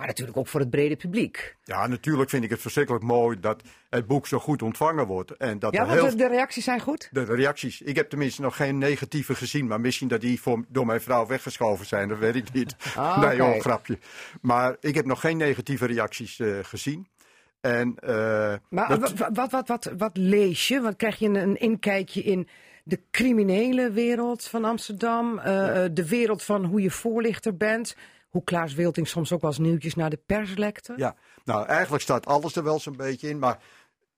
Maar 0.00 0.08
natuurlijk 0.08 0.38
ook 0.38 0.46
voor 0.48 0.60
het 0.60 0.70
brede 0.70 0.96
publiek. 0.96 1.56
Ja, 1.64 1.86
natuurlijk 1.86 2.30
vind 2.30 2.44
ik 2.44 2.50
het 2.50 2.60
verschrikkelijk 2.60 3.04
mooi 3.04 3.40
dat 3.40 3.62
het 3.90 4.06
boek 4.06 4.26
zo 4.26 4.38
goed 4.38 4.62
ontvangen 4.62 5.06
wordt. 5.06 5.30
En 5.36 5.58
dat 5.58 5.74
Ja, 5.74 5.86
want 5.86 6.00
heel 6.00 6.16
de, 6.16 6.28
reacties 6.28 6.64
zijn 6.64 6.80
goed. 6.80 7.08
De 7.12 7.24
reacties. 7.24 7.80
Ik 7.82 7.96
heb 7.96 8.08
tenminste 8.10 8.42
nog 8.42 8.56
geen 8.56 8.78
negatieve 8.78 9.34
gezien. 9.34 9.66
Maar 9.66 9.80
misschien 9.80 10.08
dat 10.08 10.20
die 10.20 10.40
voor, 10.40 10.64
door 10.68 10.86
mijn 10.86 11.00
vrouw 11.00 11.26
weggeschoven 11.26 11.86
zijn. 11.86 12.08
Dat 12.08 12.18
weet 12.18 12.34
ik 12.36 12.52
niet. 12.52 12.74
Ah, 12.96 13.20
nee, 13.20 13.36
joh, 13.36 13.60
grapje. 13.60 13.98
Maar 14.40 14.76
ik 14.80 14.94
heb 14.94 15.04
nog 15.04 15.20
geen 15.20 15.36
negatieve 15.36 15.86
reacties 15.86 16.38
eh, 16.40 16.58
gezien. 16.62 17.06
En, 17.60 17.94
eh, 18.00 18.54
Maar 18.68 18.88
dat- 18.88 19.12
wat, 19.32 19.50
wat, 19.50 19.68
wat, 19.68 19.92
wat 19.98 20.16
lees 20.16 20.68
je? 20.68 20.80
Wat 20.80 20.96
krijg 20.96 21.18
je 21.18 21.28
een, 21.28 21.56
inkijkje 21.56 22.22
in 22.22 22.48
de 22.84 23.00
criminele 23.10 23.90
wereld 23.90 24.44
van 24.44 24.64
Amsterdam? 24.64 25.38
eh, 25.38 25.44
de 25.92 26.08
wereld 26.08 26.42
van 26.42 26.64
hoe 26.64 26.82
je 26.82 26.90
voorlichter 26.90 27.56
bent? 27.56 27.96
Hoe 28.30 28.44
Klaas 28.44 28.74
Wilting 28.74 29.08
soms 29.08 29.32
ook 29.32 29.40
wel 29.40 29.50
eens 29.50 29.58
nieuwtjes 29.58 29.94
naar 29.94 30.10
de 30.10 30.20
pers 30.26 30.54
lekte? 30.56 30.92
ja, 30.96 31.14
nou 31.44 31.66
eigenlijk 31.66 32.02
staat 32.02 32.26
alles 32.26 32.56
er 32.56 32.62
wel 32.64 32.80
zo'n 32.80 32.96
beetje 32.96 33.28
in. 33.28 33.38
Maar 33.38 33.58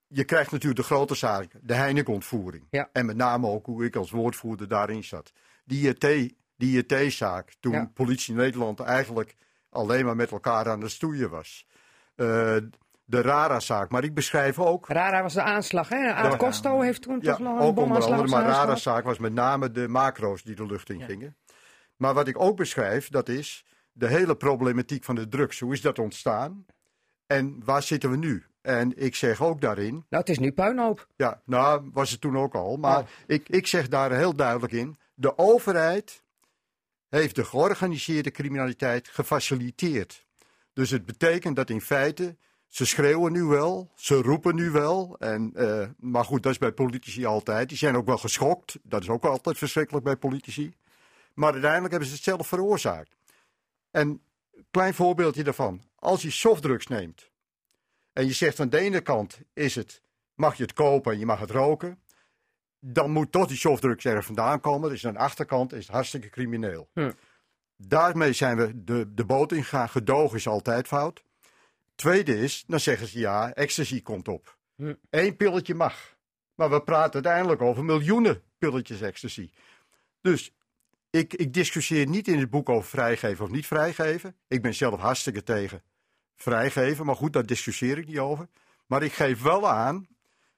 je 0.06 0.24
krijgt 0.24 0.50
natuurlijk 0.50 0.80
de 0.80 0.86
grote 0.94 1.14
zaken. 1.14 1.60
De 1.62 1.74
Heineken-ontvoering. 1.74 2.66
Ja. 2.70 2.88
En 2.92 3.06
met 3.06 3.16
name 3.16 3.48
ook 3.48 3.66
hoe 3.66 3.84
ik 3.84 3.96
als 3.96 4.10
woordvoerder 4.10 4.68
daarin 4.68 5.04
zat. 5.04 5.32
Die 5.64 5.82
IRT 5.86 6.34
die 6.56 6.84
IRT-zaak. 6.86 7.52
Toen 7.60 7.72
Ja. 7.72 7.90
politie 7.94 8.34
Nederland 8.34 8.80
eigenlijk 8.80 9.36
alleen 9.70 10.04
maar 10.04 10.16
met 10.16 10.30
elkaar 10.30 10.68
aan 10.68 10.80
het 10.80 10.90
stoeien 10.90 11.30
was. 11.30 11.66
Eh, 12.14 12.56
de 13.04 13.20
Rara-zaak. 13.20 13.90
Maar 13.90 14.04
ik 14.04 14.14
beschrijf 14.14 14.58
ook 14.58 14.88
Rara 14.88 15.22
was 15.22 15.34
de 15.34 15.42
aanslag, 15.42 15.88
hè? 15.88 16.12
Aad. 16.12 16.36
Costo 16.36 16.80
heeft 16.80 17.02
toen 17.02 17.18
Ja, 17.20 17.30
toch 17.30 17.38
nog 17.38 17.48
een 17.52 17.60
ook 17.60 17.68
onder 17.68 17.74
bomaanslag 17.74 18.10
andere. 18.18 18.30
Maar 18.30 18.40
zijn 18.40 18.42
huis 18.42 18.54
rare 18.56 18.66
gehad? 18.66 18.80
zaak 18.80 19.04
was 19.04 19.18
met 19.18 19.32
name 19.32 19.70
de 19.70 19.88
macro's 19.88 20.42
die 20.42 20.54
de 20.54 20.66
lucht 20.66 20.90
in 20.90 21.02
gingen. 21.02 21.36
Maar 21.96 22.14
wat 22.14 22.28
ik 22.28 22.40
ook 22.40 22.56
beschrijf, 22.56 23.08
dat 23.08 23.28
is 23.28 23.64
de 23.92 24.08
hele 24.08 24.36
problematiek 24.36 25.04
van 25.04 25.14
de 25.14 25.28
drugs. 25.28 25.60
Hoe 25.60 25.72
is 25.72 25.80
dat 25.80 25.98
ontstaan? 25.98 26.66
En 27.26 27.64
waar 27.64 27.82
zitten 27.82 28.10
we 28.10 28.16
nu? 28.16 28.44
En 28.60 29.02
ik 29.04 29.14
zeg 29.14 29.42
ook 29.42 29.60
daarin, 29.60 29.92
Nou, 29.92 30.04
het 30.08 30.28
is 30.28 30.38
nu 30.38 30.52
puinhoop. 30.52 31.06
ja, 31.16 31.42
nou 31.44 31.90
was 31.92 32.10
het 32.10 32.20
toen 32.20 32.38
ook 32.38 32.54
al. 32.54 32.76
Maar 32.76 33.10
ik, 33.26 33.48
ik 33.48 33.66
zeg 33.66 33.88
daar 33.88 34.12
heel 34.12 34.34
duidelijk 34.36 34.72
in, 34.72 34.96
de 35.14 35.38
overheid 35.38 36.22
heeft 37.08 37.34
de 37.34 37.44
georganiseerde 37.44 38.30
criminaliteit 38.30 39.08
gefaciliteerd. 39.08 40.26
Dus 40.72 40.90
het 40.90 41.06
betekent 41.06 41.56
dat 41.56 41.70
in 41.70 41.80
feite, 41.80 42.36
ze 42.68 42.86
schreeuwen 42.86 43.32
nu 43.32 43.42
wel, 43.42 43.90
ze 43.94 44.14
roepen 44.14 44.54
nu 44.54 44.70
wel. 44.70 45.16
En, 45.18 45.50
eh, 45.54 45.88
maar 45.98 46.24
goed, 46.24 46.42
dat 46.42 46.52
is 46.52 46.58
bij 46.58 46.72
politici 46.72 47.24
altijd. 47.24 47.68
Die 47.68 47.78
zijn 47.78 47.96
ook 47.96 48.06
wel 48.06 48.18
geschokt. 48.18 48.78
Dat 48.82 49.02
is 49.02 49.08
ook 49.08 49.24
altijd 49.24 49.58
verschrikkelijk 49.58 50.04
bij 50.04 50.16
politici. 50.16 50.74
Maar 51.34 51.52
uiteindelijk 51.52 51.90
hebben 51.90 52.08
ze 52.08 52.14
het 52.14 52.24
zelf 52.24 52.46
veroorzaakt. 52.46 53.16
En 53.92 54.22
klein 54.70 54.94
voorbeeldje 54.94 55.42
daarvan. 55.42 55.82
Als 55.94 56.22
je 56.22 56.30
softdrugs 56.30 56.86
neemt 56.86 57.30
en 58.12 58.26
je 58.26 58.32
zegt 58.32 58.56
van 58.56 58.68
de 58.68 58.78
ene 58.78 59.00
kant 59.00 59.40
is 59.52 59.74
het, 59.74 60.02
mag 60.34 60.56
je 60.56 60.62
het 60.62 60.72
kopen 60.72 61.12
en 61.12 61.18
je 61.18 61.26
mag 61.26 61.40
het 61.40 61.50
roken. 61.50 62.02
Dan 62.80 63.10
moet 63.10 63.32
toch 63.32 63.46
die 63.46 63.56
softdrugs 63.56 64.04
er 64.04 64.24
vandaan 64.24 64.60
komen. 64.60 64.90
Dus 64.90 65.06
aan 65.06 65.12
de 65.12 65.18
achterkant 65.18 65.72
is 65.72 65.86
het 65.86 65.94
hartstikke 65.94 66.28
crimineel. 66.28 66.88
Hm. 66.92 67.12
Daarmee 67.76 68.32
zijn 68.32 68.56
we 68.56 68.84
de, 68.84 69.14
de 69.14 69.24
boot 69.24 69.52
ingegaan. 69.52 69.88
Gedoog 69.88 70.34
is 70.34 70.46
altijd 70.46 70.86
fout. 70.86 71.24
Tweede 71.94 72.38
is, 72.38 72.64
dan 72.66 72.80
zeggen 72.80 73.06
ze 73.06 73.18
ja, 73.18 73.52
ecstasy 73.52 74.02
komt 74.02 74.28
op. 74.28 74.58
Eén 75.10 75.36
pilletje 75.36 75.74
mag. 75.74 76.16
Maar 76.54 76.70
we 76.70 76.82
praten 76.82 77.14
uiteindelijk 77.14 77.62
over 77.62 77.84
miljoenen 77.84 78.42
pilletjes 78.58 79.00
ecstasy. 79.00 79.50
Dus 80.20 80.54
ik, 81.12 81.34
ik 81.34 81.54
discussieer 81.54 82.06
niet 82.06 82.28
in 82.28 82.38
het 82.38 82.50
boek 82.50 82.68
over 82.68 82.88
vrijgeven 82.88 83.44
of 83.44 83.50
niet 83.50 83.66
vrijgeven. 83.66 84.36
Ik 84.48 84.62
ben 84.62 84.74
zelf 84.74 85.00
hartstikke 85.00 85.42
tegen 85.42 85.82
vrijgeven. 86.36 87.06
Maar 87.06 87.16
goed, 87.16 87.32
daar 87.32 87.46
discussieer 87.46 87.98
ik 87.98 88.06
niet 88.06 88.18
over. 88.18 88.48
Maar 88.86 89.02
ik 89.02 89.12
geef 89.12 89.42
wel 89.42 89.68
aan 89.68 90.06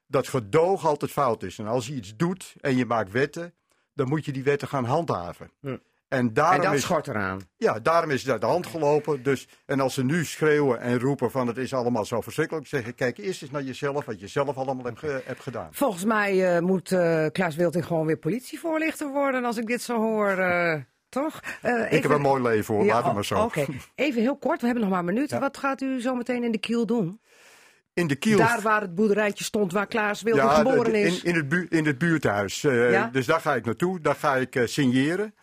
dat 0.07 0.29
gedoog 0.29 0.87
altijd 0.87 1.11
fout 1.11 1.43
is. 1.43 1.59
En 1.59 1.67
als 1.67 1.87
je 1.87 1.95
iets 1.95 2.17
doet 2.17 2.55
en 2.61 2.77
je 2.77 2.87
maakt 2.87 3.11
wetten, 3.11 3.55
dan 3.95 4.09
moet 4.09 4.25
je 4.25 4.33
die 4.33 4.43
wetten 4.43 4.69
gaan 4.69 4.85
handhaven. 4.85 5.51
Hm. 5.61 5.77
En 6.15 6.33
daarom 6.33 6.57
en 6.61 6.63
dat 6.63 6.75
is 6.75 6.83
schort 6.83 7.09
eraan. 7.09 7.41
ja, 7.57 7.79
daarom 7.81 8.11
is 8.11 8.23
het 8.23 8.31
uit 8.31 8.41
de 8.41 8.47
hand 8.47 8.67
gelopen. 8.67 9.23
Dus, 9.23 9.49
en 9.67 9.81
als 9.81 9.95
ze 9.95 10.05
nu 10.05 10.25
schreeuwen 10.25 10.81
en 10.81 10.99
roepen 11.01 11.31
van 11.31 11.47
het 11.47 11.57
is 11.57 11.75
allemaal 11.75 12.05
zo 12.05 12.21
verschrikkelijk, 12.21 12.67
zeg 12.67 12.87
ik, 12.87 12.97
kijk 12.97 13.19
eerst 13.19 13.43
eens 13.43 13.51
naar 13.51 13.63
jezelf, 13.63 14.05
wat 14.05 14.21
je 14.21 14.27
zelf 14.27 14.57
allemaal 14.57 14.85
hebt, 14.85 14.99
ge- 14.99 15.23
hebt 15.25 15.41
gedaan. 15.43 15.69
Volgens 15.71 16.05
mij 16.05 16.55
eh, 16.57 16.61
moet 16.63 16.93
eh, 16.93 17.27
Klaas 17.33 17.57
Wilting 17.57 17.87
gewoon 17.87 18.07
weer 18.07 18.17
politievoorlichter 18.19 19.09
worden 19.09 19.45
als 19.45 19.57
ik 19.57 19.67
dit 19.67 19.83
zo 19.83 19.97
hoor. 19.97 20.29
eh, 20.31 20.81
toch? 21.09 21.41
Ik 21.91 22.03
heb 22.03 22.11
een 22.11 22.21
mooi 22.21 22.43
leven 22.43 22.75
hoor, 22.75 22.85
Ja, 22.85 22.93
laat 22.93 23.03
het 23.03 23.11
o- 23.11 23.15
maar 23.15 23.25
zo. 23.25 23.39
Oké, 23.43 23.65
even 23.95 24.21
heel 24.21 24.37
kort, 24.37 24.61
we 24.61 24.65
hebben 24.67 24.83
nog 24.85 24.93
maar 24.93 25.01
een 25.09 25.15
minuut. 25.15 25.31
Ja. 25.31 25.39
Wat 25.41 25.57
gaat 25.59 25.81
u 25.81 26.01
zo 26.01 26.15
meteen 26.15 26.45
in 26.45 26.53
de 26.53 26.59
kiel 26.59 26.87
doen? 26.87 27.21
In 27.93 28.07
de 28.07 28.17
kiel. 28.17 28.39
Daar 28.39 28.61
waar 28.61 28.81
het 28.81 28.95
boerderijtje 28.95 29.45
stond 29.45 29.73
waar 29.73 29.87
Klaas 29.87 30.21
ja, 30.25 30.49
geboren 30.55 30.95
is. 30.95 31.23
in, 31.23 31.29
in, 31.31 31.35
het 31.37 31.49
bu- 31.49 31.67
in 31.69 31.87
het 31.87 31.99
buurthuis. 31.99 32.61
Ja? 32.61 33.09
Dus 33.13 33.27
daar 33.27 33.41
ga 33.41 33.55
ik 33.55 33.65
naartoe, 33.65 34.01
daar 34.01 34.15
ga 34.15 34.37
ik 34.37 34.61
signeren. 34.65 35.35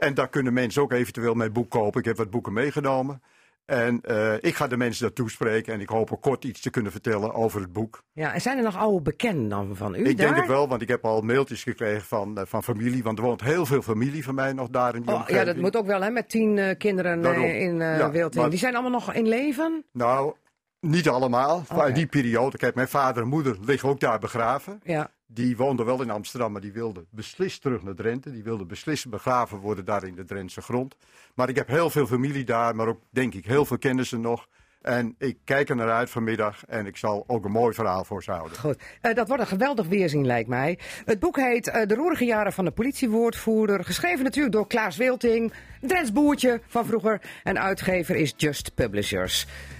En 0.00 0.14
daar 0.14 0.28
kunnen 0.28 0.52
mensen 0.52 0.82
ook 0.82 0.92
eventueel 0.92 1.34
mijn 1.34 1.52
boek 1.52 1.70
kopen. 1.70 2.00
Ik 2.00 2.06
heb 2.06 2.16
wat 2.16 2.30
boeken 2.30 2.52
meegenomen. 2.52 3.22
En 3.66 4.00
eh, 4.02 4.34
ik 4.40 4.54
ga 4.54 4.66
de 4.66 4.76
mensen 4.76 5.04
dat 5.06 5.14
toespreken 5.14 5.72
en 5.74 5.80
ik 5.80 5.88
hoop 5.88 6.12
ook 6.12 6.22
kort 6.22 6.44
iets 6.44 6.60
te 6.60 6.70
kunnen 6.70 6.92
vertellen 6.92 7.34
over 7.34 7.60
het 7.60 7.72
boek. 7.72 8.02
Ja, 8.12 8.32
en 8.34 8.40
zijn 8.40 8.56
er 8.58 8.62
nog 8.64 8.76
oude 8.76 9.02
bekenden 9.02 9.48
dan 9.48 9.76
van 9.76 9.94
u 9.94 9.98
ik 9.98 10.04
daar? 10.16 10.26
denk 10.26 10.36
het 10.36 10.46
wel, 10.46 10.68
want 10.68 10.82
ik 10.82 10.88
heb 10.88 11.04
al 11.04 11.20
mailtjes 11.20 11.62
gekregen 11.62 12.02
van, 12.02 12.38
eh, 12.38 12.44
van 12.46 12.62
familie. 12.62 13.02
Want 13.02 13.18
er 13.18 13.24
woont 13.24 13.40
heel 13.40 13.66
veel 13.66 13.82
familie 13.82 14.24
van 14.24 14.34
mij 14.34 14.52
nog 14.52 14.68
daar 14.68 14.94
in 14.94 15.02
die 15.02 15.14
Oh, 15.14 15.22
ja, 15.26 15.44
dat 15.44 15.56
moet 15.56 15.76
ook 15.76 15.86
wel, 15.86 16.02
hè, 16.02 16.10
met 16.10 16.28
tien 16.28 16.58
eh, 16.58 16.76
kinderen 16.78 17.22
Daarom. 17.22 17.44
in 17.44 17.76
Ja, 17.76 18.10
maar- 18.34 18.50
Die 18.50 18.58
zijn 18.58 18.72
allemaal 18.74 18.90
nog 18.92 19.12
in 19.14 19.28
leven? 19.28 19.84
Nou, 19.92 20.34
niet 20.80 21.08
allemaal. 21.08 21.64
Maar 21.68 21.78
Oké. 21.78 21.88
in 21.88 21.94
die 21.94 22.06
periode. 22.06 22.56
Kijk, 22.56 22.74
mijn 22.74 22.88
vader 22.88 23.22
en 23.22 23.28
moeder 23.28 23.56
liggen 23.60 23.88
ook 23.88 24.00
daar 24.00 24.18
begraven. 24.18 24.80
Ja. 24.84 25.10
Die 25.26 25.56
woonden 25.56 25.86
wel 25.86 26.02
in 26.02 26.10
Amsterdam, 26.10 26.52
maar 26.52 26.60
die 26.60 26.72
wilden 26.72 27.06
beslist 27.10 27.62
terug 27.62 27.82
naar 27.82 27.94
Drenthe. 27.94 28.30
Die 28.32 28.42
wilden 28.42 28.66
beslist 28.66 29.08
begraven 29.08 29.58
worden 29.58 29.84
daar 29.84 30.04
in 30.04 30.14
de 30.14 30.24
Drentse 30.24 30.60
grond. 30.60 30.96
Maar 31.34 31.48
ik 31.48 31.56
heb 31.56 31.68
heel 31.68 31.90
veel 31.90 32.06
familie 32.06 32.44
daar, 32.44 32.76
maar 32.76 32.86
ook 32.88 33.00
denk 33.10 33.34
ik 33.34 33.44
heel 33.46 33.64
veel 33.64 33.78
kennissen 33.78 34.20
nog. 34.20 34.46
En 34.80 35.14
ik 35.18 35.38
kijk 35.44 35.68
er 35.68 35.76
naar 35.76 35.90
uit 35.90 36.10
vanmiddag 36.10 36.64
en 36.66 36.86
ik 36.86 36.96
zal 36.96 37.24
ook 37.26 37.44
een 37.44 37.50
mooi 37.50 37.74
verhaal 37.74 38.04
voor 38.04 38.22
ze 38.22 38.30
houden. 38.30 38.58
Goed, 38.58 38.82
Eh, 39.00 39.14
dat 39.14 39.28
wordt 39.28 39.42
een 39.42 39.48
geweldig 39.48 39.86
weerzien 39.86 40.26
lijkt 40.26 40.48
mij. 40.48 40.78
Het 41.04 41.18
boek 41.18 41.36
heet 41.36 41.68
eh, 41.68 41.86
De 41.86 41.94
roerige 41.94 42.24
jaren 42.24 42.52
van 42.52 42.64
de 42.64 42.70
politiewoordvoerder. 42.70 43.84
Geschreven 43.84 44.24
natuurlijk 44.24 44.54
door 44.54 44.66
Klaas 44.66 44.96
Wilting, 44.96 45.52
Drents 45.80 46.12
boertje 46.12 46.60
van 46.66 46.86
vroeger. 46.86 47.20
En 47.42 47.60
uitgever 47.60 48.16
is 48.16 48.34
Just 48.36 48.74
Publishers. 48.74 49.46